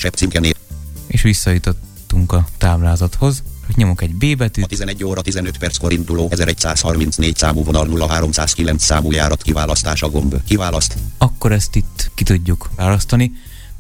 És 1.08 1.22
visszajutottunk 1.22 2.32
a 2.32 2.48
táblázathoz. 2.58 3.44
Hogy 3.66 3.78
nyomok 3.78 4.02
egy 4.02 4.16
B 4.16 4.24
A 4.24 4.36
betűt, 4.36 4.68
11 4.68 5.04
óra 5.04 5.22
15 5.22 5.58
perckor 5.58 5.94
induló 5.94 6.28
1134 6.32 7.38
számú 7.38 7.64
vonal 7.64 8.08
0309 8.08 8.84
számú 8.84 9.12
járat 9.12 9.42
kiválasztása 9.42 10.10
gomb. 10.10 10.36
Kiválaszt. 10.48 10.98
akkor 11.18 11.52
ezt 11.52 11.76
itt 11.76 12.12
ki 12.14 12.24
tudjuk 12.24 12.70
választani. 12.76 13.32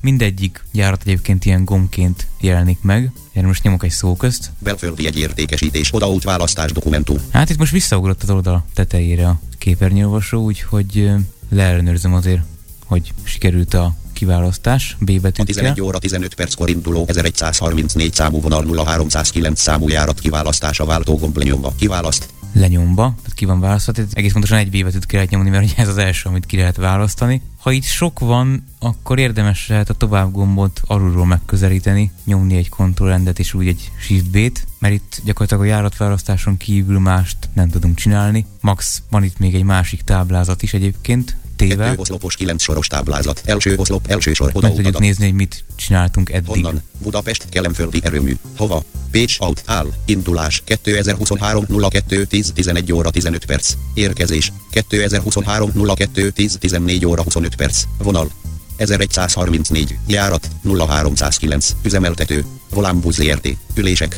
Mindegyik 0.05 0.63
járat 0.71 1.01
egyébként 1.01 1.45
ilyen 1.45 1.65
gombként 1.65 2.27
jelenik 2.39 2.77
meg. 2.81 3.11
Én 3.33 3.43
most 3.45 3.63
nyomok 3.63 3.83
egy 3.83 3.91
szóközt. 3.91 4.51
Belföldi 4.59 5.05
egyértékesítés. 5.07 5.93
Odaút 5.93 6.23
választás 6.23 6.71
dokumentum. 6.71 7.17
Hát 7.31 7.49
itt 7.49 7.57
most 7.57 7.71
visszaugrott 7.71 8.23
az 8.23 8.29
oldal 8.29 8.65
tetejére 8.73 9.27
a 9.27 9.39
képernyőolvasó, 9.57 10.43
úgyhogy 10.43 11.11
leellenőrzöm 11.49 12.13
azért, 12.13 12.41
hogy 12.85 13.13
sikerült 13.23 13.73
a 13.73 13.95
kiválasztás 14.13 14.97
B 14.99 15.09
A 15.09 15.19
betűkkel. 15.19 15.45
11 15.45 15.81
óra 15.81 15.99
15 15.99 16.33
perckor 16.33 16.69
induló 16.69 17.05
1134 17.07 18.13
számú 18.13 18.41
vonal 18.41 18.85
0309 18.85 19.61
számú 19.61 19.89
járat 19.89 20.19
kiválasztása 20.19 20.85
váltó 20.85 21.15
gomb 21.15 21.37
lenyomva. 21.37 21.73
Kiválaszt. 21.79 22.29
lenyomva, 22.53 23.03
tehát 23.03 23.33
ki 23.33 23.45
van 23.45 23.59
választva, 23.59 23.91
tehát 23.91 24.11
egész 24.13 24.31
pontosan 24.31 24.57
egy 24.57 24.69
B 24.69 24.83
betűt 24.83 25.05
kellett 25.05 25.29
nyomni, 25.29 25.49
mert 25.49 25.63
ugye 25.63 25.73
ez 25.77 25.87
az 25.87 25.97
első, 25.97 26.29
amit 26.29 26.45
ki 26.45 26.57
lehet 26.57 26.75
választani. 26.75 27.41
Ha 27.65 27.71
itt 27.71 27.83
sok 27.83 28.19
van, 28.19 28.63
akkor 28.79 29.19
érdemes 29.19 29.67
lehet 29.67 29.89
a 29.89 29.93
tovább 29.93 30.31
gombot 30.31 30.81
alulról 30.85 31.25
megközelíteni, 31.25 32.11
nyomni 32.23 32.55
egy 32.55 32.69
kontrolrendet 32.69 33.39
és 33.39 33.53
úgy 33.53 33.67
egy 33.67 33.91
shift 33.99 34.29
B-t, 34.29 34.67
mert 34.79 34.93
itt 34.93 35.21
gyakorlatilag 35.23 35.63
a 35.63 35.67
járatválasztáson 35.67 36.57
kívül 36.57 36.99
mást 36.99 37.37
nem 37.53 37.69
tudunk 37.69 37.95
csinálni. 37.95 38.45
Max 38.61 39.01
van 39.09 39.23
itt 39.23 39.39
még 39.39 39.55
egy 39.55 39.63
másik 39.63 40.01
táblázat 40.01 40.61
is 40.61 40.73
egyébként, 40.73 41.35
Kettő 41.55 41.75
tével, 41.75 41.95
oszlopos 41.97 42.35
9 42.35 42.61
soros 42.61 42.87
táblázat. 42.87 43.41
Első 43.45 43.75
oszlop, 43.77 44.07
első 44.07 44.33
sor. 44.33 44.47
meg 44.47 44.55
Odaút 44.55 44.75
tudjuk 44.75 44.99
nézni, 44.99 45.25
hogy 45.25 45.33
mit 45.33 45.63
csináltunk 45.75 46.31
eddig. 46.31 46.47
Honnan? 46.47 46.81
Budapest, 47.01 47.49
Kelemföldi 47.49 47.99
erőmű. 48.03 48.35
Hova? 48.57 48.83
Pécs, 49.11 49.35
aut, 49.39 49.63
áll. 49.65 49.93
Indulás. 50.05 50.61
2023 50.65 51.65
02 51.89 52.25
10 52.25 52.51
11 52.53 52.93
óra 52.93 53.09
15 53.09 53.45
perc. 53.45 53.73
Érkezés. 53.93 54.51
2023 54.71 55.71
02 55.95 56.29
10 56.31 56.57
14 56.59 57.05
óra 57.05 57.23
25 57.23 57.55
perc. 57.55 57.83
Vonal. 57.97 58.31
1134. 58.77 59.97
Járat. 60.07 60.49
0309. 60.87 61.75
Üzemeltető. 61.83 62.45
Volánbusz 62.69 63.15
ZRT. 63.15 63.47
Ülések. 63.75 64.17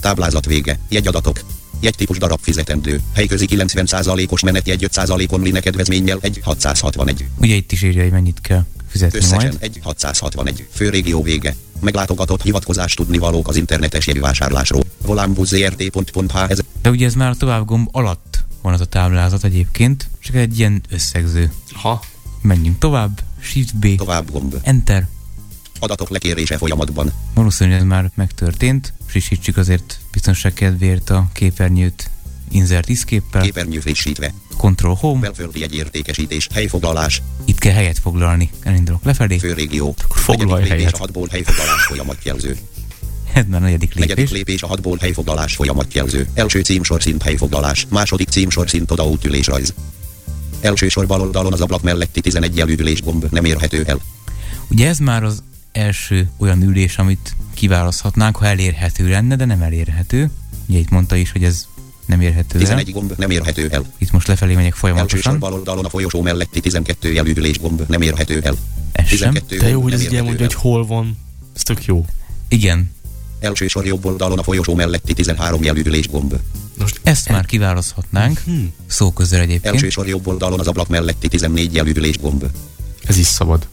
Táblázat 0.00 0.46
vége. 0.46 0.78
Jegyadatok. 0.88 1.40
Jegytípus 1.84 2.18
darab 2.18 2.38
fizetendő. 2.42 3.00
Helyközi 3.14 3.46
90%-os 3.50 4.42
menetjegy 4.42 4.88
5%-on 4.92 5.42
li 5.42 5.60
kedvezménnyel 5.60 6.18
1 6.20 6.40
661. 6.42 7.24
Ugye 7.38 7.54
itt 7.54 7.72
is 7.72 7.82
írja, 7.82 8.02
hogy 8.02 8.12
mennyit 8.12 8.40
kell 8.40 8.64
fizetni 8.88 9.18
Összesen 9.18 9.38
majd. 9.38 9.56
1 9.60 9.78
661. 9.82 10.66
Főrégió 10.72 11.22
vége. 11.22 11.54
Meglátogatott 11.80 12.42
hivatkozás 12.42 12.94
tudnivalók 12.94 13.48
az 13.48 13.56
internetes 13.56 14.06
jegyvásárlásról. 14.06 14.82
volánbuszrt.hu 15.06 16.24
ez 16.48 16.58
De 16.82 16.90
ugye 16.90 17.06
ez 17.06 17.14
már 17.14 17.30
a 17.30 17.34
tovább 17.34 17.64
gomb 17.64 17.88
alatt 17.92 18.44
van 18.62 18.72
az 18.72 18.80
a 18.80 18.84
táblázat 18.84 19.44
egyébként, 19.44 20.08
csak 20.18 20.34
egy 20.34 20.58
ilyen 20.58 20.82
összegző. 20.90 21.52
Ha, 21.72 22.00
Menjünk 22.44 22.78
tovább, 22.78 23.22
Shift 23.40 23.76
B, 23.76 23.96
Tovább 23.96 24.30
gomb. 24.30 24.56
Enter. 24.62 25.08
Adatok 25.84 26.08
lekérése 26.08 26.56
folyamatban. 26.56 27.12
Valószínűleg 27.34 27.78
ez 27.78 27.84
már 27.84 28.10
megtörtént. 28.14 28.92
Frissítsük 29.06 29.56
azért 29.56 29.98
biztonság 30.12 30.52
kedvéért 30.52 31.10
a 31.10 31.28
képernyőt 31.32 32.10
Insert 32.50 32.90
Escape-pel, 32.90 33.42
Képernyő 33.42 33.80
frissítve. 33.80 34.32
Control 34.56 34.94
Home, 34.94 35.20
Belföldi 35.20 35.62
egyértékesítés. 35.62 36.48
Helyfoglalás. 36.52 37.22
itt 37.44 37.58
kell 37.58 37.72
helyet 37.72 37.98
foglalni. 37.98 38.50
Elindulok 38.62 39.04
lefelé, 39.04 39.38
Főrégió. 39.38 39.94
foglalj 40.08 40.62
lépés 40.62 40.76
helyet. 40.78 40.94
a 40.94 40.98
hatból 40.98 41.28
helyfoglalás 41.30 41.82
folyamatjelző. 41.86 42.56
ez 43.32 43.44
már 43.48 43.60
negyedik 43.60 43.94
Negyedik 43.94 44.16
lépés. 44.16 44.30
lépés 44.30 44.62
a 44.62 44.66
hatból 44.66 44.96
helyfoglalás 45.00 45.54
folyamatjelző. 45.54 46.28
Első 46.34 46.60
címsorszint 46.60 47.22
helyfoglalás. 47.22 47.86
Második 47.90 48.28
címsorszint 48.28 48.90
odaútülésrajz. 48.90 49.74
Első 50.60 50.88
sor 50.88 51.06
bal 51.06 51.20
oldalon 51.20 51.52
az 51.52 51.60
ablak 51.60 51.82
melletti 51.82 52.20
11 52.20 52.56
jelűülés 52.56 53.02
gomb 53.02 53.26
nem 53.30 53.44
érhető 53.44 53.84
el. 53.86 53.98
Ugye 54.68 54.88
ez 54.88 54.98
már 54.98 55.22
az 55.24 55.42
első 55.74 56.28
olyan 56.36 56.62
ülés, 56.62 56.98
amit 56.98 57.36
kiválaszthatnánk, 57.54 58.36
ha 58.36 58.46
elérhető 58.46 59.08
lenne, 59.08 59.36
de 59.36 59.44
nem 59.44 59.62
elérhető. 59.62 60.30
Ugye 60.66 60.78
itt 60.78 60.90
mondta 60.90 61.16
is, 61.16 61.32
hogy 61.32 61.44
ez 61.44 61.66
nem 62.06 62.20
érhető 62.20 62.58
el. 62.58 62.64
11 62.64 62.92
gomb 62.92 63.12
nem 63.16 63.30
érhető 63.30 63.68
el. 63.70 63.84
Itt 63.98 64.10
most 64.10 64.26
lefelé 64.26 64.54
megyek 64.54 64.74
folyamatosan. 64.74 65.38
bal 65.38 65.52
oldalon 65.52 65.84
a 65.84 65.88
folyosó 65.88 66.22
melletti 66.22 66.60
12 66.60 67.12
jelűülés 67.12 67.58
gomb 67.58 67.82
nem 67.88 68.02
érhető 68.02 68.40
el. 68.42 68.56
Ez 68.92 69.06
sem. 69.06 69.32
12 69.32 69.56
de 69.56 69.68
jó, 69.68 69.82
hogy 69.82 69.92
ez 69.92 70.02
így 70.02 70.14
elmondja, 70.14 70.44
el. 70.44 70.46
hogy 70.46 70.62
hol 70.62 70.86
van. 70.86 71.18
Ez 71.54 71.62
tök 71.62 71.84
jó. 71.84 72.04
Igen, 72.48 72.90
Első 73.44 73.68
sor 73.68 73.86
jobb 73.86 74.04
oldalon 74.04 74.38
a 74.38 74.42
folyosó 74.42 74.74
melletti 74.74 75.12
13 75.12 75.62
jelűülés 75.62 76.08
gomb. 76.08 76.34
Most 76.78 77.00
ezt 77.02 77.28
már 77.28 77.46
kiválaszthatnánk. 77.46 78.38
Hm. 78.44 78.52
Szó 78.86 79.12
közel 79.12 79.40
egyébként. 79.40 79.74
Első 79.74 79.88
sor 79.88 80.08
jobb 80.08 80.26
oldalon 80.26 80.60
az 80.60 80.66
ablak 80.66 80.88
melletti 80.88 81.28
14 81.28 81.74
jelűülés 81.74 82.18
gomb. 82.18 82.44
ez 83.06 83.16
is 83.16 83.26
szabad. 83.26 83.66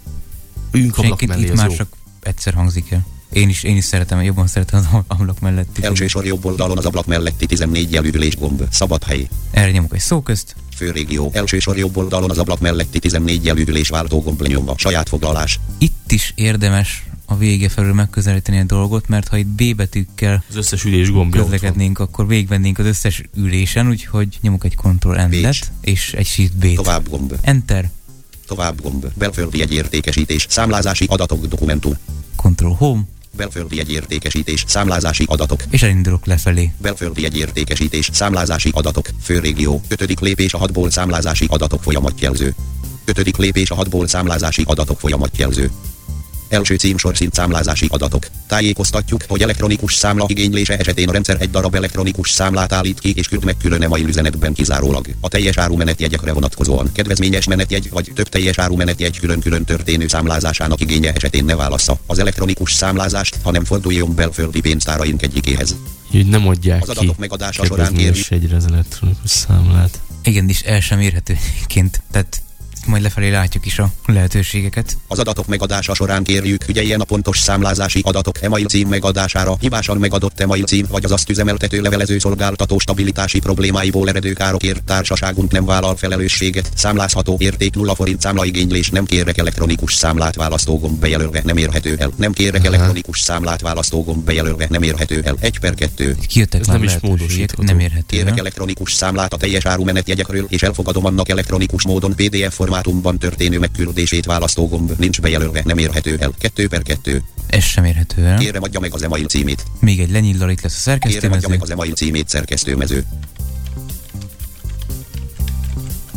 Üljünk 0.72 0.98
ablak 0.98 1.20
Senként 1.20 1.32
mellé, 1.32 1.44
itt 1.44 1.52
ez 1.52 1.58
már 1.58 1.70
jó. 1.70 1.76
csak 1.76 1.96
egyszer 2.22 2.54
hangzik 2.54 2.92
el. 2.92 3.06
Én 3.34 3.50
is, 3.50 3.64
én 3.64 3.78
is 3.78 3.86
szeretem, 3.86 4.22
jobban 4.22 4.48
szeretem 4.48 4.80
az 4.80 5.04
ablak 5.08 5.40
melletti. 5.40 5.84
Első 5.84 6.08
sor 6.08 6.26
jobb 6.26 6.46
oldalon 6.46 6.78
az 6.78 6.86
ablak 6.86 7.06
melletti 7.06 7.46
14 7.46 7.92
jelűülés 7.92 8.38
gomb. 8.38 8.64
Szabad 8.70 9.04
hely. 9.04 9.28
Erre 9.52 9.72
nyomok 9.72 9.94
egy 9.94 10.00
szóközt. 10.00 10.56
Főrégió. 10.76 11.32
Első 11.34 11.60
sor 11.60 11.78
jobb 11.78 11.98
oldalon 11.98 12.30
az 12.30 12.38
ablak 12.38 12.60
melletti 12.60 13.00
14 13.00 13.46
jelűülés 13.46 13.90
váltó 13.90 14.22
gomb 14.22 14.42
lenyomva. 14.42 14.74
Saját 14.78 15.10
foglalás. 15.10 15.60
Itt 15.78 16.12
is 16.12 16.34
érdemes 16.36 17.04
a 17.26 17.38
vége 17.38 17.70
felől 17.70 17.94
megközelíteni 17.94 18.60
a 18.60 18.64
dolgot, 18.64 19.08
mert 19.08 19.28
ha 19.28 19.38
itt 19.38 19.48
B 19.48 19.76
betűkkel 19.76 20.44
Az 20.50 20.56
összes 20.56 20.84
ülés 20.84 21.12
gombja 21.12 21.42
közlekednénk, 21.42 22.00
akkor 22.00 22.28
végigvennénk 22.28 22.80
az 22.80 22.86
összes 22.86 23.24
ülésen, 23.36 23.88
úgyhogy 23.88 24.28
nyomok 24.42 24.64
egy 24.64 24.76
Ctrl. 24.76 25.12
N-et, 25.12 25.72
és 25.82 26.14
egy 26.14 26.26
Shift 26.26 26.58
B-t. 26.58 26.76
Tovább 26.76 27.10
gomb. 27.10 27.36
Enter, 27.42 27.90
Tovább 28.52 28.82
gomb. 28.82 29.06
Belföldi 29.16 29.62
egyértékesítés. 29.62 30.46
Számlázási 30.50 31.06
adatok 31.10 31.46
dokumentum. 31.46 31.94
Ctrl 32.36 32.68
Home, 32.68 33.02
Belföldi 33.38 33.80
egyértékesítés. 33.80 34.64
Számlázási 34.68 35.24
adatok. 35.28 35.64
és 35.70 35.84
elindulok 35.84 36.26
lefelé. 36.26 36.72
Belföldi 36.78 37.26
egyértékesítés. 37.26 38.10
Számlázási 38.14 38.70
adatok. 38.74 39.08
Főrégió. 39.22 39.82
Ötödik 39.88 40.20
lépés 40.20 40.54
a 40.54 40.58
hatból 40.58 40.90
számlázási 40.90 41.46
adatok 41.50 41.84
folyamatjelző. 41.84 42.56
Ötödik 43.06 43.38
lépés 43.38 43.70
a 43.70 43.76
hatból 43.76 44.08
számlázási 44.08 44.64
adatok 44.66 45.00
folyamatjelző. 45.00 45.72
Első 46.52 46.76
címsor 46.76 47.18
szint 47.18 47.34
számlázási 47.34 47.88
adatok. 47.90 48.28
Tájékoztatjuk, 48.48 49.24
hogy 49.28 49.42
elektronikus 49.42 49.94
számla 49.94 50.26
igénylése 50.28 50.78
esetén 50.78 51.10
a 51.10 51.12
rendszer 51.12 51.38
egy 51.40 51.50
darab 51.50 51.76
elektronikus 51.76 52.30
számlát 52.30 52.74
állít 52.74 53.00
ki 53.00 53.14
és 53.16 53.28
küld 53.28 53.46
meg 53.46 53.56
külön 53.58 53.82
e-mail 53.82 54.08
üzenetben 54.08 54.54
kizárólag. 54.54 55.06
A 55.20 55.28
teljes 55.28 55.58
áru 55.58 55.76
menetjegyekre 55.76 56.34
vonatkozóan 56.34 56.92
kedvezményes 56.92 57.46
menetjegy 57.46 57.90
vagy 57.90 58.12
több 58.16 58.30
teljes 58.30 58.58
áru 58.58 58.76
menetjegy 58.76 59.20
külön-külön 59.20 59.64
történő 59.64 60.08
számlázásának 60.08 60.82
igénye 60.82 61.12
esetén 61.14 61.46
ne 61.46 61.56
válassza 61.56 62.00
az 62.06 62.20
elektronikus 62.20 62.72
számlázást, 62.72 63.38
hanem 63.44 63.66
forduljon 63.66 64.16
belföldi 64.16 64.62
pénztáraink 64.62 65.22
egyikéhez. 65.22 65.76
Hogy 66.12 66.28
nem 66.28 66.48
adják 66.48 66.82
Az 66.82 66.90
ki. 66.90 66.98
adatok 66.98 67.18
megadása 67.18 67.66
során 67.66 67.94
kérjük, 67.94 68.30
egyre 68.30 68.56
az 68.56 68.66
elektronikus 68.66 69.30
számlát. 69.30 70.00
Igen, 70.24 70.50
is 70.50 70.62
el 70.62 70.80
sem 70.80 71.00
érhető 71.00 71.38
egyébként, 71.54 72.02
tehát 72.12 72.42
majd 72.86 73.02
lefelé 73.02 73.30
látjuk 73.30 73.66
is 73.66 73.80
a 73.80 73.90
lehetőségeket. 74.06 74.98
Az 75.08 75.20
adatok 75.20 75.48
megadása 75.48 75.94
során 75.94 76.24
kérjük, 76.24 76.68
ügyeljen 76.68 77.00
a 77.00 77.04
pontos 77.04 77.40
számlázási 77.40 78.02
adatok 78.04 78.42
e-mail 78.42 78.66
cím 78.66 78.88
megadására, 78.88 79.56
hibásan 79.60 79.98
megadott 79.98 80.40
e-mail 80.40 80.64
cím 80.64 80.86
vagy 80.90 81.06
az 81.06 81.12
azt 81.12 81.30
üzemeltető 81.30 81.82
levelező 81.82 82.20
szolgáltató 82.20 82.80
stabilitási 82.80 83.40
problémáiból 83.40 84.10
eredő 84.10 84.34
károkért 84.34 84.84
társaságunk 84.84 85.52
nem 85.52 85.66
vállal 85.66 85.96
felelősséget. 85.96 86.72
Számlázható 86.76 87.36
érték 87.40 87.76
0 87.76 87.96
forint 87.96 88.22
számlaigénylés 88.22 88.90
nem 88.90 89.06
kérek 89.06 89.38
elektronikus 89.38 89.94
számlát 89.94 90.36
választógomb 90.36 91.00
bejelölve 91.00 91.42
nem 91.46 91.58
érhető 91.58 91.96
el. 92.00 92.12
Nem 92.16 92.32
kérek 92.32 92.62
Aha. 92.64 92.74
elektronikus 92.74 93.20
számlát 93.20 93.62
választógomb 93.62 94.26
bejelölve 94.26 94.68
nem 94.70 94.82
érhető 94.82 95.22
el. 95.24 95.36
1 95.40 95.60
per 95.60 95.74
2. 95.74 96.18
Kijöttek 96.28 96.62
Ez 96.62 96.68
nem 96.68 96.84
is 96.84 96.94
módosítható. 97.02 97.64
nem 97.64 97.80
érhető. 97.80 98.06
Kérek 98.08 98.34
el. 98.34 98.40
elektronikus 98.40 98.94
számlát 98.94 99.34
a 99.34 99.38
teljes 99.38 99.66
áru 99.66 99.84
menetjegyekről, 99.84 100.46
és 100.50 100.64
elfogadom 100.64 101.06
annak 101.06 101.30
elektronikus 101.30 101.84
módon 101.84 102.16
PDF 102.16 102.60
formátumban 102.82 103.18
történő 103.18 103.60
megküldését 103.60 104.26
választógomb 104.26 104.92
nincs 104.98 105.22
bejelölve, 105.22 105.62
nem 105.66 105.78
érhető 105.78 106.18
el. 106.20 106.34
2 106.38 106.68
per 106.68 106.82
2. 106.82 107.24
Ez 107.48 107.64
sem 107.64 107.84
érhető 107.84 108.26
el. 108.26 108.38
Kérem 108.38 108.64
adja 108.64 108.80
meg 108.80 108.94
az 108.94 109.04
e-mail 109.04 109.26
címét. 109.26 109.64
Még 109.80 110.00
egy 110.00 110.12
lenyillal 110.12 110.50
itt 110.50 110.62
lesz 110.62 110.88
a 110.88 110.98
Kérem 110.98 111.00
adja 111.02 111.20
szerkesztőmező. 111.20 111.48
meg 111.48 111.62
az 111.62 111.70
e-mail 111.72 111.94
címét 111.94 112.30
szerkesztőmező. 112.30 113.06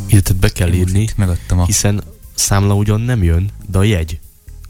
Tehát 0.08 0.36
be 0.36 0.48
kell 0.48 0.68
Én 0.68 0.74
írni, 0.74 1.08
Megadtam 1.16 1.58
a... 1.58 1.64
hiszen 1.66 2.02
számla 2.34 2.74
ugyan 2.74 3.00
nem 3.00 3.22
jön, 3.22 3.50
de 3.70 3.78
a 3.78 3.82
jegy 3.82 4.18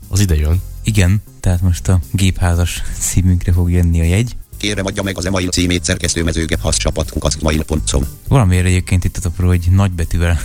az 0.09 0.21
ide 0.21 0.35
jön. 0.35 0.63
Igen, 0.83 1.23
tehát 1.41 1.61
most 1.63 1.89
a 1.89 2.01
gépházas 2.13 2.83
címünkre 2.99 3.53
fog 3.53 3.71
jönni 3.71 4.01
a 4.01 4.05
jegy. 4.05 4.37
Kérem 4.57 4.87
adja 4.87 5.03
meg 5.03 5.17
az 5.17 5.25
e-mail 5.27 5.49
címét 5.49 5.85
szerkesztőmezőgep 5.85 6.61
hascsapatkukaszmail.com. 6.61 8.03
Valamiért 8.29 8.67
egyébként 8.67 9.05
itt 9.05 9.17
az 9.17 9.25
apró, 9.25 9.47
hogy 9.47 9.67
nagybetűvel 9.71 10.39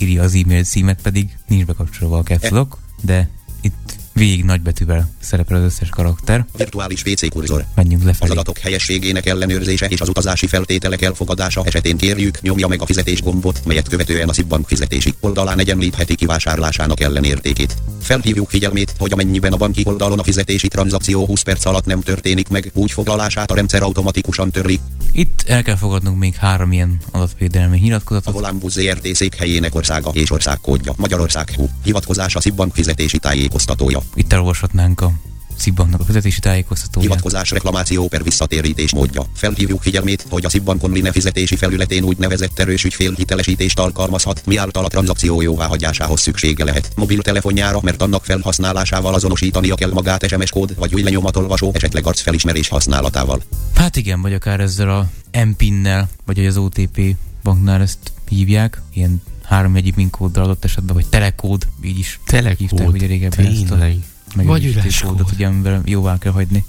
írja 0.00 0.22
az 0.22 0.34
e-mail 0.34 0.64
címet, 0.64 1.02
pedig 1.02 1.36
nincs 1.46 1.64
bekapcsolva 1.64 2.18
a 2.18 2.22
caps 2.22 2.48
lock, 2.48 2.78
de 3.02 3.28
itt 3.60 3.96
végig 4.20 4.44
nagybetűvel 4.44 5.10
szerepel 5.20 5.56
az 5.56 5.62
összes 5.62 5.88
karakter. 5.88 6.46
Virtuális 6.56 7.02
PC 7.02 7.28
kurzor. 7.28 7.64
Menjünk 7.74 8.00
Az 8.00 8.06
lefelé. 8.06 8.30
adatok 8.30 8.58
helyességének 8.58 9.26
ellenőrzése 9.26 9.86
és 9.86 10.00
az 10.00 10.08
utazási 10.08 10.46
feltételek 10.46 11.02
elfogadása 11.02 11.62
esetén 11.64 11.96
kérjük, 11.96 12.40
nyomja 12.40 12.66
meg 12.66 12.82
a 12.82 12.86
fizetés 12.86 13.22
gombot, 13.22 13.60
melyet 13.64 13.88
követően 13.88 14.28
a 14.28 14.32
SZIP-bank 14.32 14.66
fizetési 14.66 15.14
oldalán 15.20 15.58
egyenlítheti 15.58 16.14
kivásárlásának 16.14 17.00
ellenértékét. 17.00 17.76
Felhívjuk 18.00 18.50
figyelmét, 18.50 18.94
hogy 18.98 19.12
amennyiben 19.12 19.52
a 19.52 19.56
banki 19.56 19.82
oldalon 19.86 20.18
a 20.18 20.22
fizetési 20.22 20.68
tranzakció 20.68 21.26
20 21.26 21.42
perc 21.42 21.64
alatt 21.64 21.84
nem 21.84 22.00
történik 22.00 22.48
meg, 22.48 22.70
úgy 22.74 22.90
foglalását 22.92 23.50
a 23.50 23.54
rendszer 23.54 23.82
automatikusan 23.82 24.50
törli. 24.50 24.80
Itt 25.12 25.44
el 25.46 25.62
kell 25.62 25.76
fogadnunk 25.76 26.18
még 26.18 26.34
három 26.34 26.72
ilyen 26.72 26.98
adatvédelmi 27.10 27.76
A 27.76 27.80
nyilatkozatot. 27.80 28.34
Volánbusz 28.34 28.72
ZRT 28.72 29.14
székhelyének 29.14 29.74
országa 29.74 30.10
és 30.12 30.30
országkódja. 30.30 30.92
Magyarország 30.96 31.52
HU. 31.56 31.66
Hivatkozás 31.84 32.34
a 32.34 32.40
SZIP-bank 32.40 32.74
fizetési 32.74 33.18
tájékoztatója. 33.18 34.02
Itt 34.14 34.32
elolvashatnánk 34.32 35.00
a 35.00 35.12
Szibbanknak 35.60 36.00
a 36.00 36.04
fizetési 36.04 36.40
tájékoztatóját. 36.40 37.08
Hivatkozás 37.08 37.50
reklamáció 37.50 38.08
per 38.08 38.22
visszatérítés 38.22 38.92
módja. 38.92 39.24
Felhívjuk 39.34 39.82
figyelmét, 39.82 40.26
hogy 40.28 40.44
a 40.44 40.48
SZIP-bank 40.48 40.82
online 40.82 41.12
fizetési 41.12 41.56
felületén 41.56 42.02
úgynevezett 42.02 42.58
erős 42.58 42.84
ügyfélhitelesítést 42.84 43.78
alkalmazhat, 43.78 44.42
miáltal 44.46 44.84
a 44.84 44.88
tranzakció 44.88 45.40
jóváhagyásához 45.40 46.20
szüksége 46.20 46.64
lehet. 46.64 46.90
Mobiltelefonjára, 46.96 47.80
mert 47.82 48.02
annak 48.02 48.24
felhasználásával 48.24 49.14
azonosítania 49.14 49.74
kell 49.74 49.92
magát 49.92 50.28
SMS 50.28 50.50
kód 50.50 50.74
vagy 50.76 50.94
új 50.94 51.02
lenyomatolvasó, 51.02 51.70
esetleg 51.74 52.06
arcfelismerés 52.06 52.68
használatával. 52.68 53.42
Hát 53.74 53.96
igen, 53.96 54.22
vagy 54.22 54.32
akár 54.32 54.60
ezzel 54.60 54.90
a 54.90 55.08
MPIN-nel, 55.44 56.08
vagy 56.26 56.46
az 56.46 56.56
OTP 56.56 57.16
banknál 57.42 57.80
ezt 57.80 58.12
hívják, 58.28 58.82
ilyen 58.94 59.22
három 59.50 59.76
egyik 59.76 59.94
PIN 59.94 60.10
kóddal 60.10 60.44
adott 60.44 60.64
esetben, 60.64 60.94
vagy 60.94 61.06
telekód, 61.06 61.66
így 61.82 61.98
is 61.98 62.20
hívták 62.30 62.56
Telekód, 62.66 62.94
ugye 62.94 63.06
régebben 63.06 63.46
ezt 63.46 63.70
a 63.70 63.78
tényleg. 63.78 63.98
megerősítő 64.34 64.46
Vagy 64.46 64.64
üres 64.64 65.00
kódot, 65.00 65.22
kód. 65.22 65.32
ugye, 65.34 65.46
amivel 65.46 65.82
jóvá 65.84 66.18
kell 66.18 66.32
hagyni. 66.32 66.64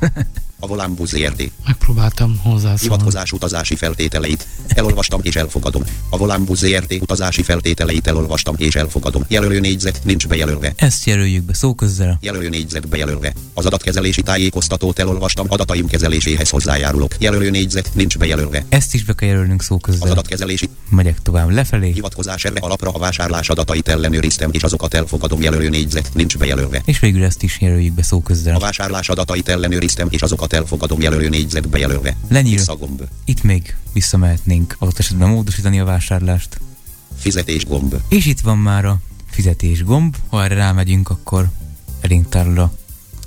A 0.64 0.66
Volánbusz 0.66 1.08
ZRT. 1.10 1.50
Megpróbáltam 1.66 2.38
hozzászólni. 2.42 2.78
Hivatkozás 2.80 3.32
utazási 3.32 3.74
feltételeit. 3.76 4.46
Elolvastam 4.68 5.20
és 5.22 5.36
elfogadom. 5.36 5.82
A 6.10 6.16
Volánbusz 6.16 6.58
ZRT 6.58 6.92
utazási 7.00 7.42
feltételeit 7.42 8.06
elolvastam 8.06 8.54
és 8.58 8.74
elfogadom. 8.74 9.24
Jelölő 9.28 9.60
négyzet 9.60 10.00
nincs 10.04 10.26
bejelölve. 10.28 10.72
Ezt 10.76 11.04
jelöljük 11.06 11.42
be 11.44 11.54
szóközzel. 11.54 12.18
Jelölő 12.20 12.48
négyzet 12.48 12.88
bejelölve. 12.88 13.32
Az 13.54 13.66
adatkezelési 13.66 14.22
tájékoztatót 14.22 14.98
elolvastam, 14.98 15.46
adataim 15.48 15.86
kezeléséhez 15.86 16.48
hozzájárulok. 16.50 17.14
Jelölő 17.18 17.50
négyzet 17.50 17.90
nincs 17.94 18.18
bejelölve. 18.18 18.64
Ezt 18.68 18.94
is 18.94 19.04
be 19.04 19.12
kell 19.14 19.28
jelölnünk 19.28 19.60
Az 19.60 19.66
szóközzel. 19.66 20.10
adatkezelési 20.10 20.68
Megyek 20.88 21.22
tovább 21.22 21.50
lefelé, 21.50 21.90
hivatkozás 21.90 22.44
erre 22.44 22.60
alapra 22.60 22.90
a 22.90 22.98
vásárlás 22.98 23.48
adatait 23.48 23.88
ellenőriztem, 23.88 24.48
és 24.52 24.62
azokat 24.62 24.94
elfogadom 24.94 25.42
jelölő 25.42 25.68
négyzet 25.68 26.10
nincs 26.14 26.38
bejelölve. 26.38 26.82
és 26.84 26.98
végül 26.98 27.24
ezt 27.24 27.42
is 27.42 27.60
jelöljük 27.60 27.92
be 27.94 28.00
A 28.00 28.04
szóközzel. 28.04 28.58
vásárlás 28.58 29.08
adatait 29.08 29.48
ellenőriztem, 29.48 30.06
és 30.10 30.22
azokat 30.22 30.51
Javaslatot 30.52 30.78
elfogadom 30.78 31.00
jelölő 31.00 31.28
négyzetbe 31.28 31.78
jelölve. 31.78 32.16
Lenyíl. 32.28 32.56
Visszagomb. 32.56 33.02
Itt 33.24 33.42
még 33.42 33.76
visszamehetnénk 33.92 34.76
adott 34.78 34.98
esetben 34.98 35.28
módosítani 35.28 35.80
a 35.80 35.84
vásárlást. 35.84 36.60
Fizetés 37.18 37.66
gomb. 37.66 37.94
És 38.08 38.26
itt 38.26 38.40
van 38.40 38.58
már 38.58 38.84
a 38.84 38.98
fizetés 39.30 39.84
gomb. 39.84 40.16
Ha 40.28 40.44
erre 40.44 40.54
rámegyünk, 40.54 41.10
akkor 41.10 41.48
elénk 42.00 42.28
tárul 42.28 42.58
a 42.58 42.72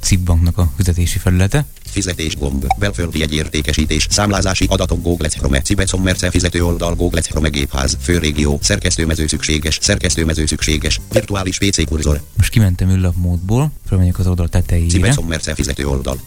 Cibbanknak 0.01 0.57
a 0.57 0.71
fizetési 0.75 1.17
felülete. 1.17 1.65
Fizetés 1.85 2.37
gomb. 2.37 2.65
Belföldi 2.79 3.21
egyértékesítés. 3.21 4.07
Számlázási 4.09 4.65
adatok 4.69 5.01
Google 5.01 5.27
Chrome. 5.27 5.61
Cibecom 5.61 6.01
Merce 6.03 6.29
fizető 6.29 6.65
oldal 6.65 6.95
Google 6.95 7.21
Chrome 7.21 7.49
gépház. 7.49 7.97
Főrégió. 8.01 8.59
Szerkesztőmező 8.61 9.27
szükséges. 9.27 9.77
Szerkesztőmező 9.81 10.45
szükséges. 10.45 10.99
Virtuális 11.11 11.57
PC 11.57 11.87
kurzor. 11.87 12.21
Most 12.37 12.51
kimentem 12.51 12.89
űrlapmódból, 12.89 13.71
felmegyek 13.85 14.19
az 14.19 14.27
oldal 14.27 14.49
tetejére. 14.49 14.89
Cibecom 14.89 15.27
Merce 15.27 15.55
fizető 15.55 15.87
oldal. 15.87 16.19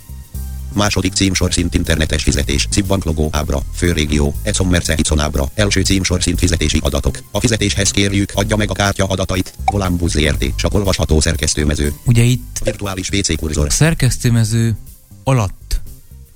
Második 0.79 1.13
címsor 1.13 1.53
szint 1.53 1.75
internetes 1.75 2.23
fizetés. 2.23 2.67
Cibbank 2.71 3.05
logó 3.05 3.29
ábra. 3.33 3.61
Főrégió. 3.75 4.35
Ecom 4.43 4.69
Merce 4.69 4.95
Icon 4.97 5.19
ábra. 5.19 5.51
Első 5.55 5.83
címsor 5.83 6.23
szint 6.23 6.39
fizetési 6.39 6.81
adatok. 6.83 7.19
A 7.31 7.41
fizetéshez 7.41 7.91
kérjük, 7.91 8.33
adja 8.35 8.57
meg 8.57 8.71
a 8.71 8.75
kártya 8.75 9.05
adatait. 9.05 9.55
Volambus 9.65 10.11
ZRT. 10.11 10.57
Csak 10.57 10.75
olvasható 10.75 11.21
szerkesztőmező. 11.21 11.93
Ugye 12.05 12.23
itt 12.23 12.61
Virtuális 12.65 13.09
PC 13.09 13.37
kurzor. 13.37 13.73
szerkesztőmező 13.73 14.77
alatt 15.25 15.81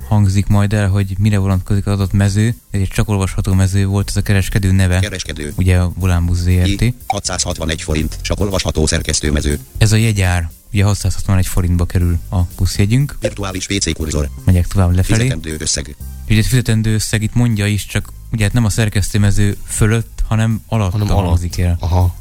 hangzik 0.09 0.47
majd 0.47 0.73
el, 0.73 0.89
hogy 0.89 1.15
mire 1.19 1.39
vonatkozik 1.39 1.87
az 1.87 1.93
adott 1.93 2.13
mező. 2.13 2.55
Ez 2.71 2.81
egy 2.81 2.89
csak 2.89 3.09
olvasható 3.09 3.53
mező 3.53 3.87
volt, 3.87 4.09
ez 4.09 4.17
a 4.17 4.23
kereskedő 4.23 4.73
neve. 4.73 4.99
Kereskedő. 4.99 5.53
Ugye 5.57 5.77
a 5.77 5.93
Volambus 5.97 6.37
ZRT. 6.37 6.81
I. 6.81 6.95
661 7.07 7.83
forint. 7.83 8.19
Csak 8.21 8.41
olvasható 8.41 8.87
szerkesztőmező. 8.87 9.59
Ez 9.79 9.93
a 9.93 9.97
jegyár. 9.97 10.51
Ugye 10.73 10.85
661 10.85 11.47
forintba 11.47 11.85
kerül 11.85 12.19
a 12.31 12.39
buszjegyünk. 12.57 13.17
Virtuális 13.21 13.67
PC 13.67 13.95
kurzor. 13.95 14.29
Megyek 14.45 14.67
tovább 14.67 14.95
lefelé. 14.95 15.19
Fizetendő 15.19 15.57
összeg. 15.59 15.97
Ugye 16.29 16.39
egy 16.39 16.47
fizetendő 16.47 16.95
összeg 16.95 17.23
itt 17.23 17.35
mondja 17.35 17.67
is, 17.67 17.87
csak 17.87 18.13
ugye 18.33 18.45
hát 18.45 18.53
nem 18.53 18.65
a 18.65 18.71
szerkesztőmező 18.71 19.57
fölött, 19.67 20.23
hanem 20.29 20.63
alatt 20.67 20.93
Hanem 20.93 21.07
hangzik 21.09 21.59
el, 21.59 21.77
Aha. 21.81 22.15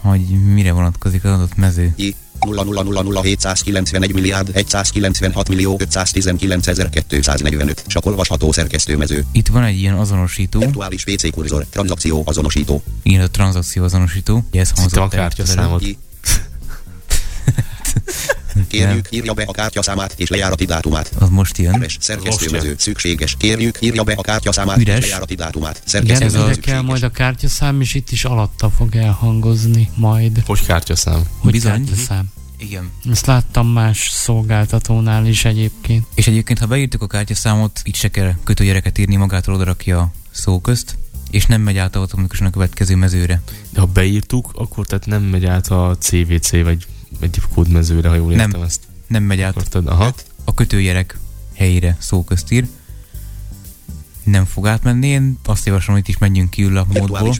hogy 0.00 0.20
mire 0.52 0.72
vonatkozik 0.72 1.24
az 1.24 1.30
adott 1.30 1.56
mező. 1.56 1.92
I. 1.96 2.14
0000791 2.46 4.12
milliárd 4.12 4.64
196 4.66 5.48
millió 5.48 5.76
519 5.78 6.66
ezer 6.66 6.88
245. 7.06 7.84
Csak 7.86 8.06
olvasható 8.06 8.52
szerkesztőmező. 8.52 9.24
Itt 9.32 9.48
van 9.48 9.64
egy 9.64 9.78
ilyen 9.78 9.94
azonosító, 9.94 10.58
Virtuális 10.58 11.04
PC 11.04 11.30
kurzor. 11.30 11.66
Tranzakció 11.70 12.22
azonosító. 12.26 12.82
ilyen 13.02 13.22
a 13.22 13.30
tranzakció 13.30 13.84
azonosító, 13.84 14.44
ugye 14.50 14.60
ez 14.60 14.70
Itt 14.70 14.76
hangzott 14.76 14.98
a 14.98 15.02
el 15.02 15.08
kártyaszámot. 15.08 15.84
Kérjük, 18.68 19.06
írja 19.10 19.32
be 19.32 19.42
a 19.46 19.52
kártyaszámát 19.52 20.14
és 20.16 20.28
lejárati 20.28 20.64
dátumát. 20.64 21.10
Az 21.18 21.28
most 21.28 21.58
jön. 21.58 21.74
Üres 21.74 21.96
szerkesztőmező 22.00 22.74
szükséges. 22.78 23.36
Kérjük, 23.38 23.78
írja 23.80 24.02
be 24.02 24.12
a 24.16 24.22
kártyaszámát 24.22 24.78
Üres. 24.78 24.98
és 24.98 25.04
lejárati 25.04 25.34
dátumát. 25.34 25.76
Igen, 25.76 25.88
Szerkesztőmező 25.88 26.50
ide 26.50 26.60
kell 26.60 26.80
majd 26.80 27.02
a 27.02 27.10
kártyaszám, 27.10 27.80
és 27.80 27.94
itt 27.94 28.10
is 28.10 28.24
alatta 28.24 28.70
fog 28.70 28.96
elhangozni 28.96 29.90
majd. 29.94 30.42
Hogy 30.46 30.66
kártyaszám? 30.66 31.22
Hogy 31.38 31.52
Bizony. 31.52 31.72
kártyaszám. 31.72 32.24
Igen. 32.58 32.90
Ezt 33.10 33.26
láttam 33.26 33.66
más 33.66 34.08
szolgáltatónál 34.10 35.26
is 35.26 35.44
egyébként. 35.44 36.06
És 36.14 36.26
egyébként, 36.26 36.58
ha 36.58 36.66
beírtuk 36.66 37.02
a 37.02 37.06
kártyaszámot, 37.06 37.80
itt 37.84 37.94
se 37.94 38.08
kell 38.08 38.34
kötőgyereket 38.44 38.98
írni, 38.98 39.16
magától 39.16 39.54
oda 39.54 39.64
rakja 39.64 40.00
a 40.00 40.12
szó 40.30 40.60
közt, 40.60 40.96
és 41.30 41.46
nem 41.46 41.60
megy 41.60 41.76
át 41.76 41.96
automatikusan 41.96 42.46
a 42.46 42.50
következő 42.50 42.96
mezőre. 42.96 43.42
De 43.70 43.80
ha 43.80 43.86
beírtuk, 43.86 44.50
akkor 44.54 44.86
tehát 44.86 45.06
nem 45.06 45.22
megy 45.22 45.44
át 45.44 45.68
a 45.68 45.96
CVC 46.00 46.50
vagy 46.50 46.86
egy 47.20 47.40
kódmezőre, 47.54 48.08
ha 48.08 48.14
jól 48.14 48.32
Nem. 48.32 48.48
értem 48.48 48.62
ezt. 48.62 48.80
Nem 49.06 49.22
megy 49.22 49.40
át 49.40 49.50
Akkor 49.50 49.68
tudod, 49.68 49.92
aha. 49.92 50.14
a 50.44 50.54
kötőjelek 50.54 51.18
helyére 51.54 51.96
szó 52.00 52.24
közt 52.24 52.52
ír. 52.52 52.66
Nem 54.24 54.44
fog 54.44 54.66
átmenni, 54.66 55.06
én 55.06 55.38
azt 55.44 55.66
javaslom, 55.66 55.94
hogy 55.96 56.04
itt 56.08 56.14
is 56.14 56.20
menjünk 56.20 56.50
ki 56.50 56.64
a 56.64 56.86
módból, 56.88 57.36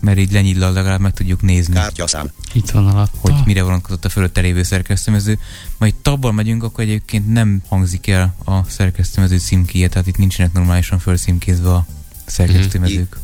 mert 0.00 0.18
így 0.18 0.32
lenyillal 0.32 0.72
legalább 0.72 1.00
meg 1.00 1.12
tudjuk 1.12 1.42
nézni. 1.42 1.74
Kártyaszám. 1.74 2.30
Itt 2.52 2.70
van 2.70 2.86
alatta. 2.86 3.18
hogy 3.20 3.34
mire 3.44 3.62
vonatkozott 3.62 4.04
a 4.04 4.08
fölötte 4.08 4.40
lévő 4.40 4.62
szerkesztőmező. 4.62 5.38
Majd 5.78 5.94
tabbal 5.94 6.32
megyünk, 6.32 6.62
akkor 6.62 6.84
egyébként 6.84 7.32
nem 7.32 7.62
hangzik 7.68 8.06
el 8.06 8.34
a 8.44 8.64
szerkesztőmező 8.64 9.38
címkéje, 9.38 9.88
tehát 9.88 10.06
itt 10.06 10.16
nincsenek 10.16 10.52
normálisan 10.52 10.98
fölszímkézve 10.98 11.72
a 11.72 11.86
szerkesztőmezők. 12.24 13.16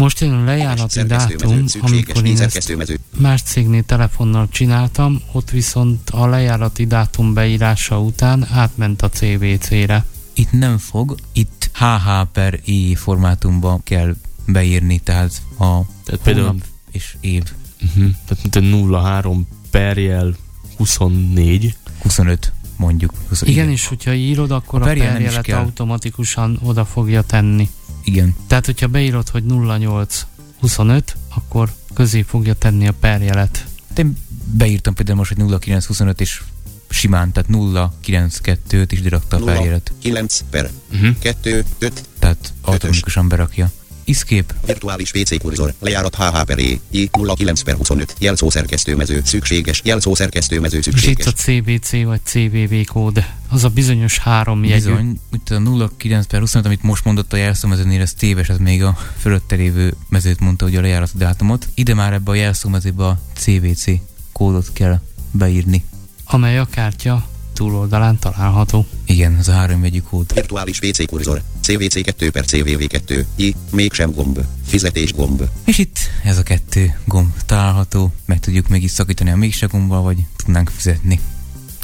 Most 0.00 0.20
jön 0.20 0.32
a 0.32 0.44
lejárati 0.44 1.02
dátum, 1.02 1.64
amikor 1.80 2.22
Mi 2.22 2.28
én 2.28 2.40
ezt 2.40 2.78
más 3.18 3.42
cégnél 3.42 3.82
telefonnal 3.82 4.48
csináltam, 4.48 5.22
ott 5.32 5.50
viszont 5.50 6.10
a 6.10 6.26
lejárati 6.26 6.86
dátum 6.86 7.34
beírása 7.34 8.00
után 8.00 8.46
átment 8.50 9.02
a 9.02 9.08
CVC-re. 9.08 10.04
Itt 10.34 10.52
nem 10.52 10.78
fog, 10.78 11.14
itt 11.32 11.70
HH 11.74 12.26
per 12.32 12.60
I 12.64 12.94
formátumban 12.94 13.82
kell 13.82 14.16
beírni, 14.46 14.98
tehát 14.98 15.42
a 15.58 15.80
Tehát 16.04 16.20
például 16.22 16.56
és 16.90 17.16
év 17.20 17.42
uh-huh. 17.82 18.10
tehát 18.26 18.42
mint 18.42 18.74
a 18.92 19.00
03 19.00 19.46
perjel 19.70 20.36
24, 20.76 21.76
25 22.02 22.52
mondjuk. 22.76 23.12
20, 23.28 23.42
Igen, 23.42 23.70
és 23.70 23.86
hogyha 23.86 24.14
írod, 24.14 24.50
akkor 24.50 24.82
A 24.82 24.84
a, 24.84 24.86
perjelet 24.86 25.48
automatikusan 25.48 26.58
oda 26.62 26.84
fogja 26.84 27.22
tenni. 27.22 27.68
Igen. 28.10 28.34
Tehát, 28.46 28.66
hogyha 28.66 28.86
beírod, 28.86 29.28
hogy 29.28 29.44
0825, 29.44 31.16
akkor 31.34 31.72
közé 31.94 32.22
fogja 32.22 32.54
tenni 32.54 32.88
a 32.88 32.92
perjelet. 33.00 33.66
Én 33.96 34.16
beírtam 34.52 34.94
például 34.94 35.16
most, 35.16 35.34
hogy 35.34 35.44
0925 35.44 36.20
és 36.20 36.42
simán, 36.88 37.32
tehát 37.32 37.48
0922-t 37.52 38.86
is 38.90 39.00
dirakta 39.00 39.36
a 39.36 39.38
Nulla. 39.38 39.54
feljelet. 39.54 39.92
9 40.00 40.44
per 40.50 40.70
uh-huh. 40.92 41.18
2 41.18 41.64
5 41.78 42.08
Tehát 42.18 42.52
automatikusan 42.60 43.28
berakja. 43.28 43.70
Escape, 44.10 44.54
Virtuális 44.66 45.10
PC 45.10 45.38
kurzor. 45.40 45.74
Lejárat 45.80 46.14
HH 46.14 46.42
per 46.44 46.58
E. 46.58 46.78
I 46.90 47.10
09 47.36 47.62
per 47.62 47.74
25. 47.74 48.14
Jelszó 48.18 48.50
szerkesztőmező. 48.50 49.22
Szükséges. 49.24 49.80
Jelszó 49.84 50.14
szerkesztőmező 50.14 50.78
És 50.78 50.86
itt 50.86 50.92
szükséges. 50.92 51.26
a 51.26 51.32
CVC 51.32 51.90
vagy 52.04 52.20
CVV 52.24 52.92
kód, 52.92 53.24
az 53.48 53.64
a 53.64 53.68
bizonyos 53.68 54.18
három 54.18 54.64
jegyű. 54.64 54.84
Bizony, 54.90 55.20
itt 55.32 55.50
a 55.50 55.90
09 55.96 56.26
per 56.26 56.40
25, 56.40 56.66
amit 56.66 56.82
most 56.82 57.04
mondott 57.04 57.32
a 57.32 57.36
jelszómezőnél, 57.36 58.00
ez 58.00 58.12
téves, 58.12 58.48
ez 58.48 58.58
még 58.58 58.82
a 58.82 58.98
fölötte 59.18 59.54
lévő 59.56 59.94
mezőt 60.08 60.40
mondta, 60.40 60.64
hogy 60.64 60.76
a 60.76 60.80
lejárati 60.80 61.12
dátumot. 61.16 61.68
Ide 61.74 61.94
már 61.94 62.12
ebbe 62.12 62.30
a 62.30 62.34
jelszómezőbe 62.34 63.06
a 63.06 63.20
CVC 63.34 63.84
kódot 64.32 64.72
kell 64.72 65.00
beírni. 65.30 65.84
amely 66.24 66.58
a 66.58 66.66
kártya 66.70 67.28
túloldalán 67.60 68.18
található. 68.18 68.86
Igen, 69.04 69.36
ez 69.36 69.48
a 69.48 69.52
három 69.52 69.84
jegyű 69.84 70.00
kód. 70.00 70.34
Virtuális 70.34 70.78
PC 70.78 71.06
kurzor. 71.06 71.42
CVC 71.60 72.02
2 72.02 72.30
per 72.30 72.44
CVV 72.44 72.86
2. 72.86 73.26
I. 73.36 73.54
Mégsem 73.70 74.12
gomb. 74.12 74.40
Fizetés 74.66 75.12
gomb. 75.12 75.42
És 75.64 75.78
itt 75.78 75.98
ez 76.24 76.38
a 76.38 76.42
kettő 76.42 77.00
gomb 77.04 77.32
található, 77.46 78.12
meg 78.24 78.40
tudjuk 78.40 78.68
még 78.68 78.82
itt 78.82 78.90
szakítani 78.90 79.30
a 79.30 79.36
mégse 79.36 79.66
gombbal, 79.66 80.02
vagy 80.02 80.16
tudnánk 80.36 80.68
fizetni. 80.68 81.20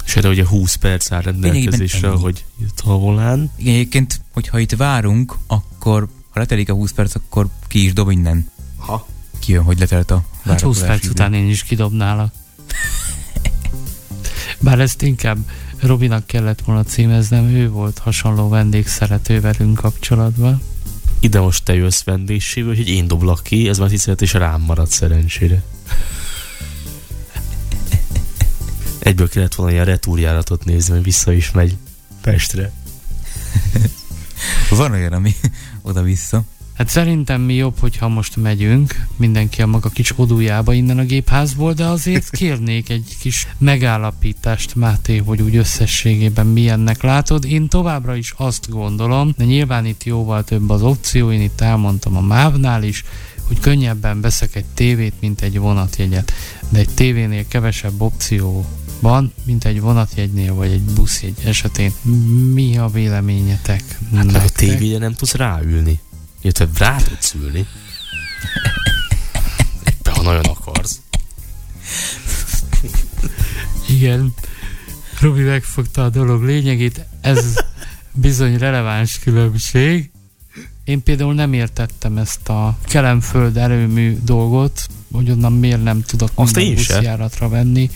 És 0.06 0.16
erre 0.16 0.28
ugye 0.28 0.46
20 0.46 0.74
perc 0.74 1.12
áll 1.12 1.22
rendelkezésre, 1.22 2.08
hogy 2.08 2.44
jött 2.60 2.80
a 2.84 2.98
volán. 2.98 3.50
Igen, 3.56 3.74
egyébként, 3.74 4.20
hogyha 4.32 4.58
itt 4.58 4.72
várunk, 4.72 5.36
akkor 5.46 6.08
ha 6.30 6.40
letelik 6.40 6.70
a 6.70 6.74
20 6.74 6.92
perc, 6.92 7.14
akkor 7.14 7.48
ki 7.66 7.84
is 7.84 7.92
dob 7.92 8.10
innen. 8.10 8.50
Ha. 8.76 9.06
Kijön, 9.38 9.62
hogy 9.64 9.78
letelt 9.78 10.10
a 10.10 10.24
Hát 10.44 10.60
20 10.60 10.80
várakozási 10.80 10.86
perc 10.86 11.02
idő. 11.02 11.10
után 11.10 11.34
én 11.34 11.48
is 11.48 11.62
kidobnálak. 11.62 12.32
Bár 14.58 14.80
ezt 14.80 15.02
inkább 15.02 15.38
Robinak 15.80 16.26
kellett 16.26 16.60
volna 16.60 16.82
címeznem, 16.82 17.44
ő 17.44 17.70
volt 17.70 17.98
hasonló 17.98 18.48
vendégszerető 18.48 19.40
velünk 19.40 19.80
kapcsolatban. 19.80 20.62
Ide 21.20 21.40
most 21.40 21.64
te 21.64 21.74
jössz 21.74 22.02
vendégsével, 22.02 22.74
hogy 22.74 22.88
én 22.88 23.06
doblak 23.06 23.42
ki, 23.42 23.68
ez 23.68 23.78
már 23.78 23.88
tisztelet, 23.88 24.22
és 24.22 24.32
rám 24.32 24.60
marad 24.60 24.88
szerencsére. 24.88 25.62
Egyből 28.98 29.28
kellett 29.28 29.54
volna 29.54 29.72
ilyen 29.72 29.84
retúrjáratot 29.84 30.64
nézni, 30.64 30.94
hogy 30.94 31.02
vissza 31.02 31.32
is 31.32 31.50
megy 31.50 31.76
Pestre. 32.20 32.72
Van 34.70 34.92
olyan, 34.92 35.12
ami 35.12 35.34
oda-vissza. 35.82 36.42
Hát 36.76 36.88
szerintem 36.88 37.40
mi 37.40 37.54
jobb, 37.54 37.78
hogyha 37.78 38.08
most 38.08 38.36
megyünk, 38.36 39.06
mindenki 39.16 39.62
a 39.62 39.66
maga 39.66 39.88
kis 39.88 40.18
odújába 40.18 40.72
innen 40.72 40.98
a 40.98 41.04
gépházból, 41.04 41.72
de 41.72 41.84
azért 41.84 42.30
kérnék 42.30 42.88
egy 42.88 43.16
kis 43.20 43.46
megállapítást, 43.58 44.74
Máté, 44.74 45.16
hogy 45.16 45.42
úgy 45.42 45.56
összességében 45.56 46.46
milyennek 46.46 47.02
látod. 47.02 47.44
Én 47.44 47.68
továbbra 47.68 48.16
is 48.16 48.34
azt 48.36 48.70
gondolom, 48.70 49.34
de 49.36 49.44
nyilván 49.44 49.86
itt 49.86 50.04
jóval 50.04 50.44
több 50.44 50.70
az 50.70 50.82
opció, 50.82 51.32
én 51.32 51.40
itt 51.40 51.60
elmondtam 51.60 52.16
a 52.16 52.20
MÁV-nál 52.20 52.82
is, 52.82 53.04
hogy 53.46 53.60
könnyebben 53.60 54.20
veszek 54.20 54.54
egy 54.54 54.64
tévét, 54.74 55.14
mint 55.20 55.40
egy 55.40 55.58
vonatjegyet. 55.58 56.32
De 56.68 56.78
egy 56.78 56.90
tévénél 56.94 57.48
kevesebb 57.48 58.00
opció 58.00 58.66
van, 59.00 59.32
mint 59.44 59.64
egy 59.64 59.80
vonatjegynél, 59.80 60.54
vagy 60.54 60.70
egy 60.70 60.82
buszjegy 60.82 61.36
esetén. 61.44 61.92
Mi 62.52 62.76
a 62.76 62.88
véleményetek? 62.88 63.98
Hát 64.14 64.34
a 64.34 64.42
tévére 64.54 64.98
nem 64.98 65.12
tudsz 65.12 65.34
ráülni. 65.34 66.00
Illetve 66.46 66.68
rá 66.78 66.96
tudsz 66.96 67.34
ülni. 67.34 67.66
Éppen, 69.88 70.14
ha 70.14 70.22
nagyon 70.22 70.44
akarsz. 70.44 71.00
Igen. 73.88 74.34
Robi 75.20 75.42
megfogta 75.42 76.04
a 76.04 76.08
dolog 76.08 76.42
lényegét. 76.42 77.06
Ez 77.20 77.54
bizony 78.12 78.58
releváns 78.58 79.18
különbség. 79.18 80.10
Én 80.84 81.02
például 81.02 81.34
nem 81.34 81.52
értettem 81.52 82.16
ezt 82.16 82.48
a 82.48 82.78
kelemföld 82.82 83.56
erőmű 83.56 84.18
dolgot, 84.22 84.86
hogy 85.12 85.30
onnan 85.30 85.52
miért 85.52 85.82
nem 85.82 86.02
tudok 86.02 86.30
Azt 86.34 86.56
minden 86.56 86.74
buszjáratra 86.74 87.48
venni. 87.48 87.90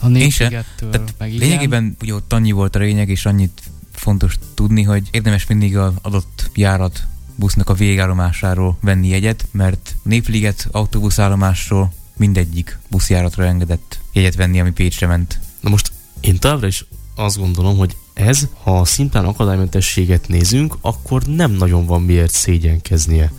A 0.00 0.08
Tehát 0.10 1.14
meg 1.18 1.32
igen. 1.32 1.48
Lényegében 1.48 1.96
ugye 2.00 2.14
ott 2.14 2.32
annyi 2.32 2.52
volt 2.52 2.76
a 2.76 2.78
lényeg, 2.78 3.08
és 3.08 3.26
annyit 3.26 3.62
fontos 3.92 4.38
tudni, 4.54 4.82
hogy 4.82 5.08
érdemes 5.10 5.46
mindig 5.46 5.76
az 5.76 5.94
adott 6.02 6.50
járat 6.54 7.06
busznak 7.38 7.68
a 7.68 7.74
végállomásáról 7.74 8.76
venni 8.80 9.08
jegyet, 9.08 9.46
mert 9.50 9.94
Népliget 10.02 10.68
autóbuszállomásról 10.70 11.92
mindegyik 12.16 12.78
buszjáratra 12.90 13.44
engedett 13.44 14.00
jegyet 14.12 14.34
venni, 14.34 14.60
ami 14.60 14.70
Pécsre 14.70 15.06
ment. 15.06 15.40
Na 15.60 15.70
most 15.70 15.92
én 16.20 16.38
továbbra 16.38 16.66
is 16.66 16.84
azt 17.14 17.38
gondolom, 17.38 17.76
hogy 17.76 17.96
ez, 18.14 18.46
ha 18.62 18.84
szimplán 18.84 19.24
akadálymentességet 19.24 20.28
nézünk, 20.28 20.76
akkor 20.80 21.22
nem 21.22 21.50
nagyon 21.50 21.86
van 21.86 22.02
miért 22.02 22.32
szégyenkeznie. 22.32 23.32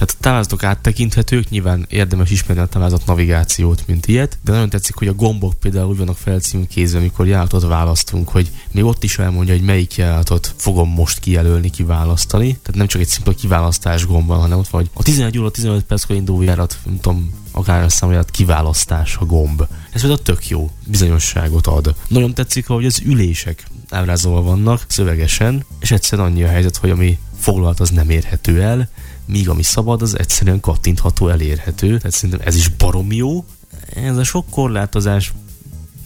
Tehát 0.00 0.16
a 0.18 0.22
táblázatok 0.22 0.62
áttekinthetők, 0.62 1.48
nyilván 1.48 1.86
érdemes 1.88 2.30
ismerni 2.30 2.62
a 2.62 2.66
táblázat 2.66 3.06
navigációt, 3.06 3.86
mint 3.86 4.06
ilyet, 4.06 4.38
de 4.44 4.52
nagyon 4.52 4.68
tetszik, 4.68 4.94
hogy 4.94 5.08
a 5.08 5.14
gombok 5.14 5.54
például 5.54 5.88
úgy 5.88 5.96
vannak 5.96 6.16
felcímkézve, 6.16 6.98
amikor 6.98 7.26
járatot 7.26 7.62
választunk, 7.62 8.28
hogy 8.28 8.50
még 8.70 8.84
ott 8.84 9.04
is 9.04 9.18
elmondja, 9.18 9.54
hogy 9.54 9.62
melyik 9.62 9.96
járatot 9.96 10.54
fogom 10.56 10.90
most 10.90 11.18
kijelölni, 11.18 11.70
kiválasztani. 11.70 12.46
Tehát 12.46 12.74
nem 12.74 12.86
csak 12.86 13.00
egy 13.00 13.06
szimpla 13.06 13.32
kiválasztás 13.32 14.06
gomb 14.06 14.28
hanem 14.28 14.58
ott 14.58 14.68
van, 14.68 14.80
hogy 14.80 14.90
a 14.94 15.02
11 15.02 15.38
óra 15.38 15.50
15 15.50 15.84
perckor 15.84 16.16
induló 16.16 16.42
járat, 16.42 16.78
nem 16.84 17.00
tudom, 17.00 17.34
akár 17.52 17.82
a 17.82 17.88
számoljárat 17.88 18.30
kiválasztás 18.30 19.16
a 19.16 19.24
gomb. 19.24 19.66
Ez 19.92 20.00
például 20.00 20.22
tök 20.22 20.48
jó, 20.48 20.70
bizonyosságot 20.86 21.66
ad. 21.66 21.94
Nagyon 22.08 22.34
tetszik, 22.34 22.66
hogy 22.66 22.86
az 22.86 23.00
ülések 23.04 23.64
ábrázolva 23.90 24.42
vannak 24.42 24.84
szövegesen, 24.86 25.64
és 25.80 25.90
egyszerűen 25.90 26.28
annyi 26.28 26.42
a 26.42 26.48
helyzet, 26.48 26.76
hogy 26.76 26.90
ami 26.90 27.18
foglalt, 27.38 27.80
az 27.80 27.90
nem 27.90 28.10
érhető 28.10 28.62
el, 28.62 28.88
míg 29.30 29.48
ami 29.48 29.62
szabad, 29.62 30.02
az 30.02 30.18
egyszerűen 30.18 30.60
kattintható, 30.60 31.28
elérhető. 31.28 31.96
Tehát 31.96 32.12
szerintem 32.12 32.46
ez 32.46 32.56
is 32.56 32.68
baromi 32.68 33.16
jó. 33.16 33.44
Ez 33.94 34.16
a 34.16 34.24
sok 34.24 34.50
korlátozás 34.50 35.32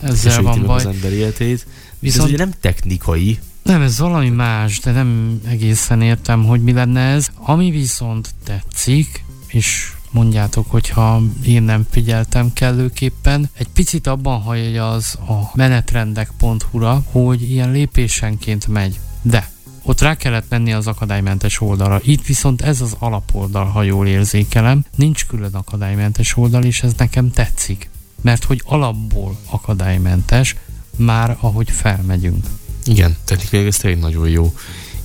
Ezzel 0.03 0.43
van 0.43 0.63
baj. 0.63 0.77
az 0.77 0.87
ember 0.87 1.13
életét. 1.13 1.67
Viszont 1.67 1.69
Viszont 1.99 2.29
ez 2.29 2.35
ugye 2.35 2.45
nem 2.45 2.55
technikai, 2.61 3.39
Nem, 3.63 3.83
ez 3.83 3.99
valami 3.99 4.29
más, 4.29 4.79
de 4.79 4.91
nem 4.91 5.41
egészen 5.47 6.03
értem, 6.03 6.45
hogy 6.45 6.63
mi 6.63 6.73
lenne 6.73 7.01
ez. 7.01 7.29
Ami 7.35 7.71
viszont 7.71 8.35
tetszik, 8.45 9.25
és 9.47 9.93
mondjátok, 10.11 10.71
hogyha 10.71 11.23
én 11.45 11.63
nem 11.63 11.87
figyeltem 11.91 12.53
kellőképpen, 12.53 13.51
egy 13.53 13.69
picit 13.69 14.07
abban 14.07 14.41
hallja 14.41 14.91
az 14.91 15.15
a 15.29 15.51
menetrendek.hu-ra, 15.55 17.03
hogy 17.11 17.51
ilyen 17.51 17.71
lépésenként 17.71 18.67
megy. 18.67 19.01
De 19.23 19.51
ott 19.85 20.01
rá 20.01 20.17
kellett 20.17 20.49
menni 20.49 20.73
az 20.73 20.87
akadálymentes 20.87 21.61
oldalra. 21.61 22.01
Itt 22.03 22.27
viszont 22.27 22.63
ez 22.63 22.81
az 22.81 22.97
alapoldal, 22.99 23.65
ha 23.65 23.83
jól 23.83 24.07
érzékelem. 24.07 24.85
Nincs 24.97 25.27
külön 25.27 25.55
akadálymentes 25.55 26.37
oldal, 26.37 26.65
és 26.65 26.83
ez 26.83 26.93
nekem 26.97 27.31
tetszik. 27.31 27.91
Mert 28.21 28.45
hogy 28.45 28.63
alapból 28.65 29.37
akadálymentes, 29.51 30.57
már 30.97 31.37
ahogy 31.41 31.71
felmegyünk. 31.71 32.47
Igen, 32.85 33.17
technikailag 33.25 33.69
ez 33.69 33.77
tényleg 33.77 34.01
nagyon 34.01 34.29
jó. 34.29 34.55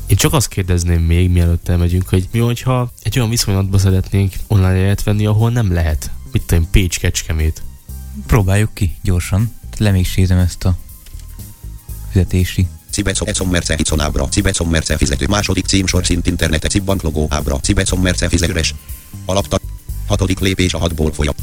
Én 0.08 0.18
csak 0.18 0.34
azt 0.34 0.48
kérdezném 0.48 1.02
még, 1.02 1.30
mielőtt 1.30 1.70
elmegyünk, 1.70 2.10
hogy 2.10 2.28
mi, 2.32 2.40
hogyha 2.40 2.92
egy 3.04 3.18
olyan 3.18 3.30
viszonylatba 3.30 3.78
szeretnénk 3.78 4.34
online 4.48 4.76
jegyet 4.76 5.04
venni, 5.04 5.26
ahol 5.26 5.52
nem 5.52 5.74
lehet. 5.74 6.12
Mit 6.32 6.44
tudom, 6.44 6.70
Pécs 6.72 7.00
Kecskemét. 7.00 7.62
Próbáljuk 8.28 8.74
ki 8.74 8.96
gyorsan. 9.04 9.54
Lemégsézem 9.78 10.38
ezt 10.38 10.66
a 10.66 10.78
fizetési. 12.12 12.68
Cibecom 13.00 13.28
Ecom 13.28 13.50
Merce 13.50 13.76
Icon 13.78 14.00
Ábra, 14.00 14.28
Cibecom 14.28 14.70
Merce 14.70 14.98
fizető 14.98 15.28
második 15.28 15.66
címsor 15.66 16.06
szint 16.06 16.28
internete 16.28 16.68
Cibbank 16.68 17.02
logó 17.02 17.28
Ábra, 17.30 17.60
Cibecom 17.60 18.02
Merce 18.02 18.30
fizet 18.30 18.50
üres. 18.50 18.76
Alapta. 19.26 19.60
Hatodik 20.08 20.40
lépés 20.40 20.74
a 20.74 20.78
hatból 20.78 21.14
folyam. 21.14 21.34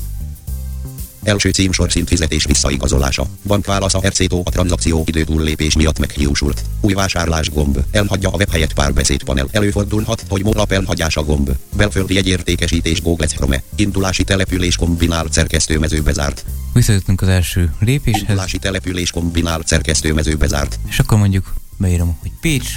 Első 1.27 1.51
címsor 1.51 1.91
szint 1.91 2.09
fizetés 2.09 2.45
visszaigazolása. 2.45 3.27
Bankválasz 3.47 3.95
a 3.95 4.01
RC-tó 4.07 4.43
a 4.45 4.51
tranzakció 4.51 5.03
idő 5.07 5.25
túllépés 5.25 5.77
miatt 5.77 5.99
meghiúsult. 5.99 6.65
Új 6.81 6.93
vásárlás 6.93 7.51
gomb. 7.51 7.79
Elhagyja 7.91 8.29
a 8.29 8.37
webhelyet 8.37 8.73
párbeszéd 8.73 9.23
panel. 9.23 9.49
Előfordulhat, 9.51 10.25
hogy 10.29 10.43
molap 10.43 10.73
elhagyása 10.73 11.25
gomb. 11.25 11.51
Belföldi 11.77 12.15
jegyértékesítés 12.15 13.03
Google 13.03 13.27
Chrome. 13.27 13.63
Indulási 13.77 14.25
település 14.25 14.77
kombinált 14.77 15.33
szerkesztőmezőbe 15.33 16.13
zárt. 16.13 16.45
Visszajutottunk 16.73 17.21
az 17.21 17.29
első 17.29 17.73
lépéshez, 17.81 18.21
Indulási 18.21 18.59
település 18.59 19.11
kombinált 19.11 19.67
szerkesztőmezőbe 19.67 20.47
zárt. 20.47 20.79
és 20.89 20.99
akkor 20.99 21.19
mondjuk 21.19 21.55
beírom, 21.77 22.17
hogy 22.21 22.31
Pécs, 22.41 22.71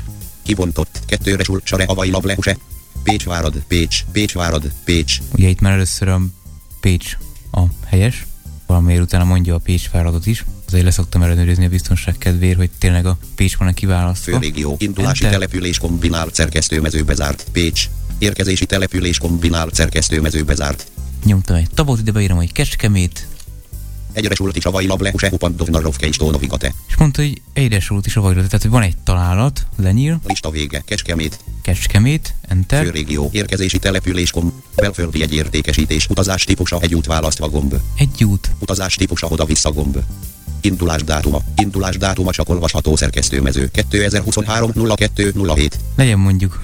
Kibontott. 0.43 0.99
Kettőre 1.05 1.43
sul, 1.43 1.61
sare, 1.63 1.83
avai, 1.83 2.09
lablehuse. 2.09 2.57
Pécs 3.03 3.23
várad, 3.25 3.63
Pécs, 3.67 4.03
Pécs 4.11 4.33
várad, 4.33 4.71
Pécs. 4.83 5.17
ugye 5.33 5.47
itt 5.47 5.59
már 5.59 5.73
először 5.73 6.07
a 6.07 6.21
Pécs 6.79 7.17
a 7.51 7.61
helyes, 7.85 8.25
valamiért 8.69 9.01
utána 9.01 9.23
mondja 9.23 9.55
a 9.55 9.57
Pécs 9.57 9.89
vállalatot 9.89 10.25
is, 10.25 10.45
azért 10.67 10.83
leszoktam 10.83 11.21
ellenőrizni 11.21 11.65
a 11.65 11.69
biztonság 11.69 12.17
kedvéért, 12.17 12.57
hogy 12.57 12.69
tényleg 12.77 13.05
a 13.05 13.17
Pécs 13.35 13.57
van-e 13.57 13.73
kiválasztva. 13.73 14.31
Főrégió. 14.31 14.75
Indulási 14.79 15.23
Enter. 15.23 15.39
település 15.39 15.77
kombinált 15.77 16.35
szerkesztőmezőbe 16.35 17.13
zárt. 17.13 17.45
Pécs. 17.51 17.89
Érkezési 18.17 18.65
település 18.65 19.17
kombinált 19.17 19.75
szerkesztőmezőbe 19.75 20.55
zárt. 20.55 20.91
Nyomtam 21.25 21.55
egy 21.55 21.69
tabot, 21.73 21.99
ide 21.99 22.11
beírom, 22.11 22.37
hogy 22.37 22.51
Kecskemét, 22.51 23.27
Egyre 24.13 24.35
sulti 24.35 24.59
savai 24.59 24.87
lable, 24.87 25.13
upandovnarovke 25.31 26.07
is 26.07 26.15
tónovigate. 26.15 26.73
és 26.87 26.95
mondta, 26.95 27.21
hogy 27.21 27.41
egyre 27.53 27.79
sót 27.79 28.05
is 28.05 28.15
a 28.15 28.21
vajrat, 28.21 28.45
tehát 28.45 28.61
hogy 28.61 28.71
van 28.71 28.81
egy 28.81 28.97
találat, 28.97 29.65
lenyír, 29.77 30.17
Lista 30.27 30.49
vége. 30.49 30.81
Kecskemét. 30.85 31.39
Kecskemét, 31.61 32.33
enter, 32.47 32.83
Főrégió. 32.83 33.29
Érkezési 33.31 33.79
település 33.79 34.31
kom. 34.31 34.61
Belföldi 34.75 35.19
jegyértékesítés. 35.19 36.07
Utazás 36.07 36.43
típusa 36.43 36.79
egy 36.81 36.95
út 36.95 37.05
választva 37.05 37.49
gomb. 37.49 37.75
egy 37.97 38.23
út, 38.23 38.51
Utazás 38.59 38.95
típusa 38.95 39.27
oda-vissza 39.27 39.71
gomb. 39.71 39.97
Indulás 40.61 41.03
dátuma. 41.03 41.41
Indulás 41.55 41.97
dátuma 41.97 42.31
csak 42.31 42.49
olvasható 42.49 42.95
szerkesztőmező. 42.95 43.69
2023 43.71 44.71
02 44.95 45.33
07. 45.55 45.79
legyen 45.95 46.19
mondjuk 46.19 46.59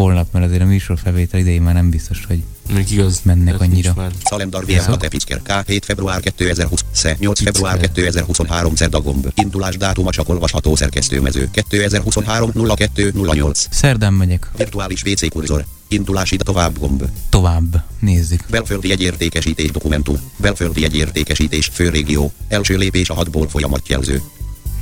holnap, 0.00 0.32
mert 0.32 0.44
azért 0.44 0.62
a 0.62 0.64
műsor 0.64 0.98
felvétel 0.98 1.40
idején 1.40 1.62
már 1.62 1.74
nem 1.74 1.90
biztos, 1.90 2.24
hogy 2.28 2.42
Még 2.74 2.90
igaz. 2.90 3.20
Mennek 3.22 3.60
annyira. 3.60 3.94
Calendar 4.22 4.64
VSK 4.64 4.96
Tepicker 4.96 5.42
K 5.42 5.66
7 5.66 5.84
február 5.84 6.20
2020 6.20 6.84
Sze 6.90 7.16
8 7.18 7.42
február 7.42 7.80
2023 7.80 8.74
Szerda 8.74 9.00
gomb. 9.00 9.32
Indulás 9.34 9.76
dátuma 9.76 10.10
csak 10.10 10.28
olvasható 10.28 10.76
szerkesztőmező. 10.76 11.48
2023 11.52 12.50
02 12.54 13.12
08 13.14 13.66
szerdán 13.70 14.12
megyek, 14.12 14.50
Virtuális 14.56 15.02
WC 15.02 15.28
kurzor. 15.28 15.64
Indulási 15.88 16.36
tovább 16.36 16.78
gomb. 16.78 17.04
Tovább, 17.28 17.82
nézzük. 17.98 18.44
Belföldi 18.50 18.88
jegyértékesítés 18.88 19.70
dokumentum. 19.70 20.16
Belföldi 20.36 20.80
jegyértékesítés 20.80 21.70
főrégió. 21.72 22.32
Első 22.48 22.76
lépés 22.76 23.10
a 23.10 23.14
hatból 23.14 23.48
folyamatjelző. 23.48 24.22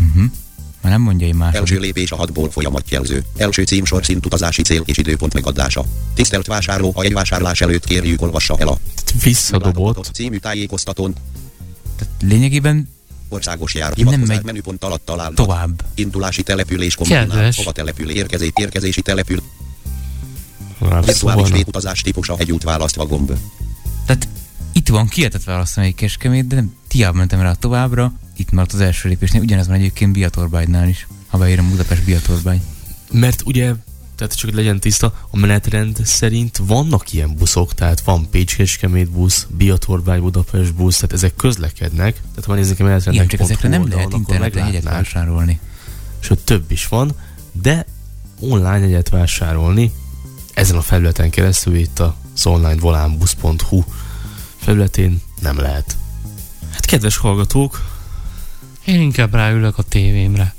Uh-huh. 0.01 0.31
Már 0.81 0.93
nem 0.93 1.01
mondja, 1.01 1.27
Első 1.27 1.39
második. 1.39 1.79
lépés 1.79 2.11
a 2.13 2.17
hatból 2.17 2.51
folyamatjelző. 2.51 3.25
Első 3.37 3.65
címsor 3.65 4.05
szint 4.05 4.27
utazási 4.27 4.63
cél 4.63 4.83
és 4.85 4.99
időpont 4.99 5.35
megadása. 5.35 5.85
Tisztelt 6.15 6.47
vásárló, 6.47 6.93
a 6.95 7.03
jegyvásárlás 7.03 7.61
előtt 7.61 7.85
kérjük 7.85 8.23
olvassa 8.23 8.57
el 8.59 8.69
a 8.69 8.79
Visszadobott. 9.23 10.11
című 10.13 10.37
tájékoztatón 10.37 11.15
Tehát 11.97 12.15
lényegében 12.21 12.89
Országos 13.29 13.75
jár. 13.75 13.97
Nem 13.97 14.21
megy 14.21 14.45
menüpont 14.45 14.85
alatt 14.85 15.05
találhat. 15.05 15.35
tovább. 15.35 15.85
Indulási 15.95 16.43
település 16.43 16.95
kombinált. 16.95 17.29
Kedves. 17.29 17.57
Hova 17.57 17.73
települ? 17.73 18.11
Érkezés, 18.11 18.51
érkezési 18.55 19.03
települ. 19.03 19.43
Virtuális 20.79 21.17
szóval, 21.17 21.45
vétutazás 21.45 22.01
típusa 22.01 22.35
egy 22.39 22.53
út 22.53 22.63
választva 22.63 23.07
gomb. 23.07 23.33
Tehát 24.07 24.29
itt 24.79 24.89
van, 24.89 25.09
ki 25.09 25.19
lehetett 25.19 25.45
választani 25.45 25.87
egy 25.87 25.95
keskemét, 25.95 26.47
de 26.47 26.55
nem, 26.55 26.75
tiább 26.89 27.15
mentem 27.15 27.41
rá 27.41 27.53
továbbra. 27.53 28.13
Itt 28.37 28.51
maradt 28.51 28.73
az 28.73 28.81
első 28.81 29.09
lépésnél, 29.09 29.43
ugyanez 29.43 29.67
van 29.67 29.77
egyébként 29.77 30.13
Biatorbánynál 30.13 30.89
is. 30.89 31.07
Ha 31.27 31.39
beírom 31.39 31.71
Budapest 31.71 32.05
Biatorbány. 32.05 32.63
Mert 33.13 33.43
ugye, 33.45 33.73
tehát 34.17 34.37
csak 34.37 34.51
legyen 34.51 34.81
tiszta, 34.81 35.27
a 35.31 35.37
menetrend 35.37 36.01
szerint 36.05 36.61
vannak 36.67 37.13
ilyen 37.13 37.35
buszok, 37.35 37.75
tehát 37.75 38.01
van 38.01 38.31
Pécs 38.31 38.57
Kecskemét 38.57 39.11
busz, 39.11 39.47
Biatorbány 39.57 40.21
Budapest 40.21 40.75
busz, 40.75 40.95
tehát 40.95 41.13
ezek 41.13 41.35
közlekednek. 41.35 42.15
Tehát 42.15 42.45
ha 42.45 42.55
nézzük 42.55 42.81
a 42.81 42.85
menetrendet, 42.85 43.25
Igen, 43.25 43.39
csak 43.39 43.51
ezekre 43.51 43.69
nem 43.69 43.89
lehet 43.89 44.13
interneten 44.13 44.67
jegyet 44.67 44.83
vásárolni. 44.83 45.61
Sőt, 46.19 46.39
több 46.39 46.71
is 46.71 46.89
van, 46.89 47.15
de 47.53 47.87
online 48.41 48.79
jegyet 48.79 49.09
vásárolni 49.09 49.93
ezen 50.55 50.77
a 50.77 50.83
felületen 50.83 51.31
keresztül 51.31 51.75
itt 51.75 51.99
az 51.99 52.47
online 52.47 52.81
volánbusz.hu 52.81 53.83
felületén 54.59 55.22
nem 55.40 55.59
lehet. 55.59 55.97
Hát 56.70 56.85
kedves 56.85 57.16
hallgatók, 57.16 57.97
Én 58.85 59.01
inkább 59.01 59.35
ráülök 59.35 59.78
a 59.78 59.82
tévémre. 59.82 60.55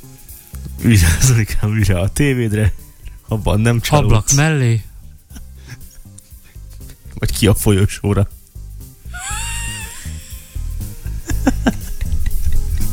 vigyázzon 0.81 1.37
inkább 1.39 1.69
újra 1.69 2.01
a 2.01 2.09
tévédre, 2.09 2.73
abban 3.27 3.59
nem 3.59 3.79
csalódsz, 3.81 4.05
Ablak 4.05 4.31
mellé. 4.35 4.81
vagy 7.13 7.31
ki 7.37 7.47
a 7.47 7.53
folyosóra. 7.55 8.27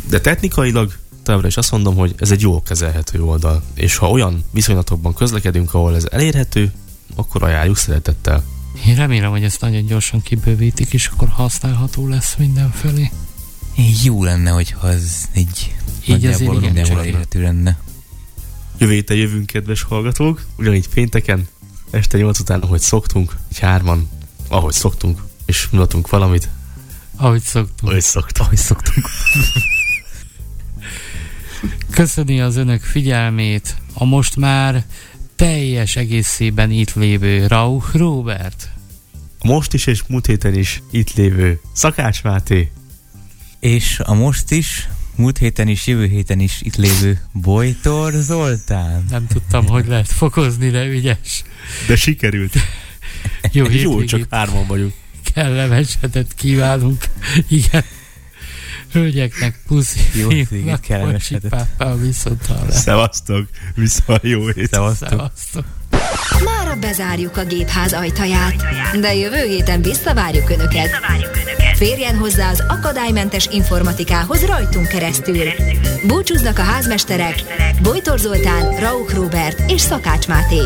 De 0.08 0.20
technikailag 0.20 0.92
továbbra 1.22 1.46
is 1.46 1.56
azt 1.56 1.70
mondom, 1.70 1.94
hogy 1.96 2.14
ez 2.18 2.30
egy 2.30 2.40
jól 2.40 2.62
kezelhető 2.62 3.22
oldal, 3.22 3.62
és 3.74 3.96
ha 3.96 4.10
olyan 4.10 4.44
viszonylatokban 4.50 5.14
közlekedünk, 5.14 5.74
ahol 5.74 5.94
ez 5.94 6.06
elérhető, 6.10 6.72
akkor 7.14 7.42
ajánljuk 7.42 7.76
szeretettel. 7.76 8.44
Én 8.86 8.94
remélem, 8.94 9.30
hogy 9.30 9.44
ezt 9.44 9.60
nagyon 9.60 9.86
gyorsan 9.86 10.22
kibővítik, 10.22 10.92
és 10.92 11.06
akkor 11.06 11.28
használható 11.28 12.08
lesz 12.08 12.34
mindenfelé. 12.38 13.10
Jó 14.02 14.24
lenne, 14.24 14.50
hogyha 14.50 14.88
ez 14.88 15.28
egy 15.32 15.74
Így 16.04 16.14
azért 16.14 16.38
nagyjából 16.38 16.60
mindenhol 16.60 16.98
elérhető 16.98 17.42
lenne. 17.42 17.78
Jövő 18.78 18.92
héten 18.92 19.16
jövünk, 19.16 19.46
kedves 19.46 19.82
hallgatók, 19.82 20.44
ugyanígy 20.56 20.88
pénteken, 20.88 21.48
este 21.90 22.18
8 22.18 22.38
után, 22.38 22.60
ahogy 22.60 22.80
szoktunk, 22.80 23.36
így 23.52 23.58
hárman, 23.58 24.08
ahogy 24.48 24.72
szoktunk, 24.72 25.22
és 25.46 25.68
mutatunk 25.70 26.08
valamit, 26.08 26.48
Ahogy 27.16 27.42
szoktunk. 27.42 27.90
ahogy 27.90 28.02
szoktunk. 28.02 28.46
Ahogy 28.46 28.58
szoktunk. 28.58 29.06
Köszöni 31.90 32.40
az 32.40 32.56
önök 32.56 32.82
figyelmét 32.82 33.76
a 33.94 34.04
most 34.04 34.36
már 34.36 34.84
teljes 35.36 35.96
egészében 35.96 36.70
itt 36.70 36.94
lévő 36.94 37.46
Rauch 37.46 37.94
Robert. 37.96 38.68
Most 39.44 39.74
is 39.74 39.86
és 39.86 40.02
múlt 40.08 40.26
héten 40.26 40.54
is 40.54 40.82
itt 40.90 41.14
lévő 41.14 41.60
Szakács 41.72 42.22
Máté, 42.22 42.70
És 43.60 44.00
a 44.04 44.14
most 44.14 44.50
is, 44.50 44.88
múlt 45.16 45.38
héten 45.38 45.68
is, 45.68 45.86
jövő 45.86 46.06
héten 46.06 46.40
is 46.40 46.60
itt 46.62 46.76
lévő 46.76 47.20
Bojtor 47.32 48.12
Zoltán. 48.12 49.04
Nem 49.10 49.26
tudtam, 49.26 49.66
hogy 49.66 49.86
lehet 49.86 50.08
fokozni, 50.12 50.70
de 50.70 50.86
ügyes. 50.86 51.42
de 51.86 51.96
sikerült. 51.96 52.54
Jó 53.52 53.70
Jó, 53.70 54.04
csak 54.04 54.26
hárman 54.30 54.66
vagyunk. 54.66 54.92
kellemes 55.34 55.98
hetet 56.00 56.34
kívánunk. 56.34 57.04
Igen. 57.48 57.84
Hölgyeknek 58.96 59.58
puszi, 59.66 60.00
Jó 60.14 60.28
fiúknak 60.28 60.80
kellemes 60.80 61.32
viszont 62.00 62.46
hallás. 62.46 62.74
Szevasztok, 62.74 63.48
viszont 63.74 64.22
jó 64.22 64.46
hét. 64.46 64.68
Szevasztok. 64.68 65.08
Szevasztok. 65.08 65.64
Mára 66.44 66.74
bezárjuk 66.80 67.36
a 67.36 67.44
gépház 67.44 67.92
ajtaját, 67.92 68.54
de 69.00 69.14
jövő 69.14 69.46
héten 69.46 69.82
visszavárjuk 69.82 70.50
Önöket. 70.50 71.00
Férjen 71.74 72.16
hozzá 72.16 72.50
az 72.50 72.64
akadálymentes 72.68 73.48
informatikához 73.52 74.44
rajtunk 74.44 74.88
keresztül. 74.88 75.44
Búcsúznak 76.06 76.58
a 76.58 76.62
házmesterek 76.62 77.42
Bojtor 77.82 78.18
Zoltán, 78.18 78.80
Rauch 78.80 79.14
Robert 79.14 79.70
és 79.70 79.80
Szakács 79.80 80.28
Máté. 80.28 80.60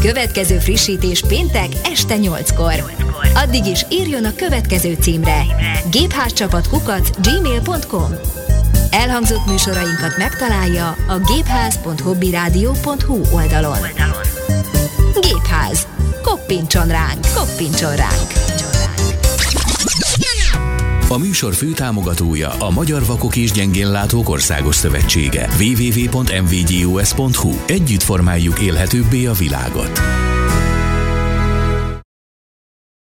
Következő 0.00 0.58
frissítés 0.58 1.22
péntek 1.28 1.68
este 1.84 2.14
8-kor. 2.18 2.92
Addig 3.34 3.66
is 3.66 3.86
írjon 3.90 4.24
a 4.24 4.34
következő 4.34 4.96
címre 5.00 5.42
gépházcsapat 5.90 6.68
kukac 6.68 7.10
gmail.com 7.20 8.10
Elhangzott 8.90 9.46
műsorainkat 9.46 10.16
megtalálja 10.16 10.96
a 11.08 11.18
gépház.hobbyradio.hu 11.18 13.20
oldalon. 13.34 13.78
Gépház. 15.20 15.86
Koppintson 16.22 16.88
ránk, 16.88 17.26
koppintson 17.34 17.96
ránk. 17.96 18.32
A 21.08 21.18
műsor 21.18 21.54
főtámogatója 21.54 22.50
a 22.50 22.70
Magyar 22.70 23.04
Vakok 23.04 23.36
és 23.36 23.50
Gyengénlátók 23.50 24.28
Országos 24.28 24.76
Szövetsége. 24.76 25.48
www.mvgus.hu 25.58 27.50
Együtt 27.66 28.02
formáljuk 28.02 28.60
élhetőbbé 28.60 29.26
a 29.26 29.32
világot. 29.32 30.00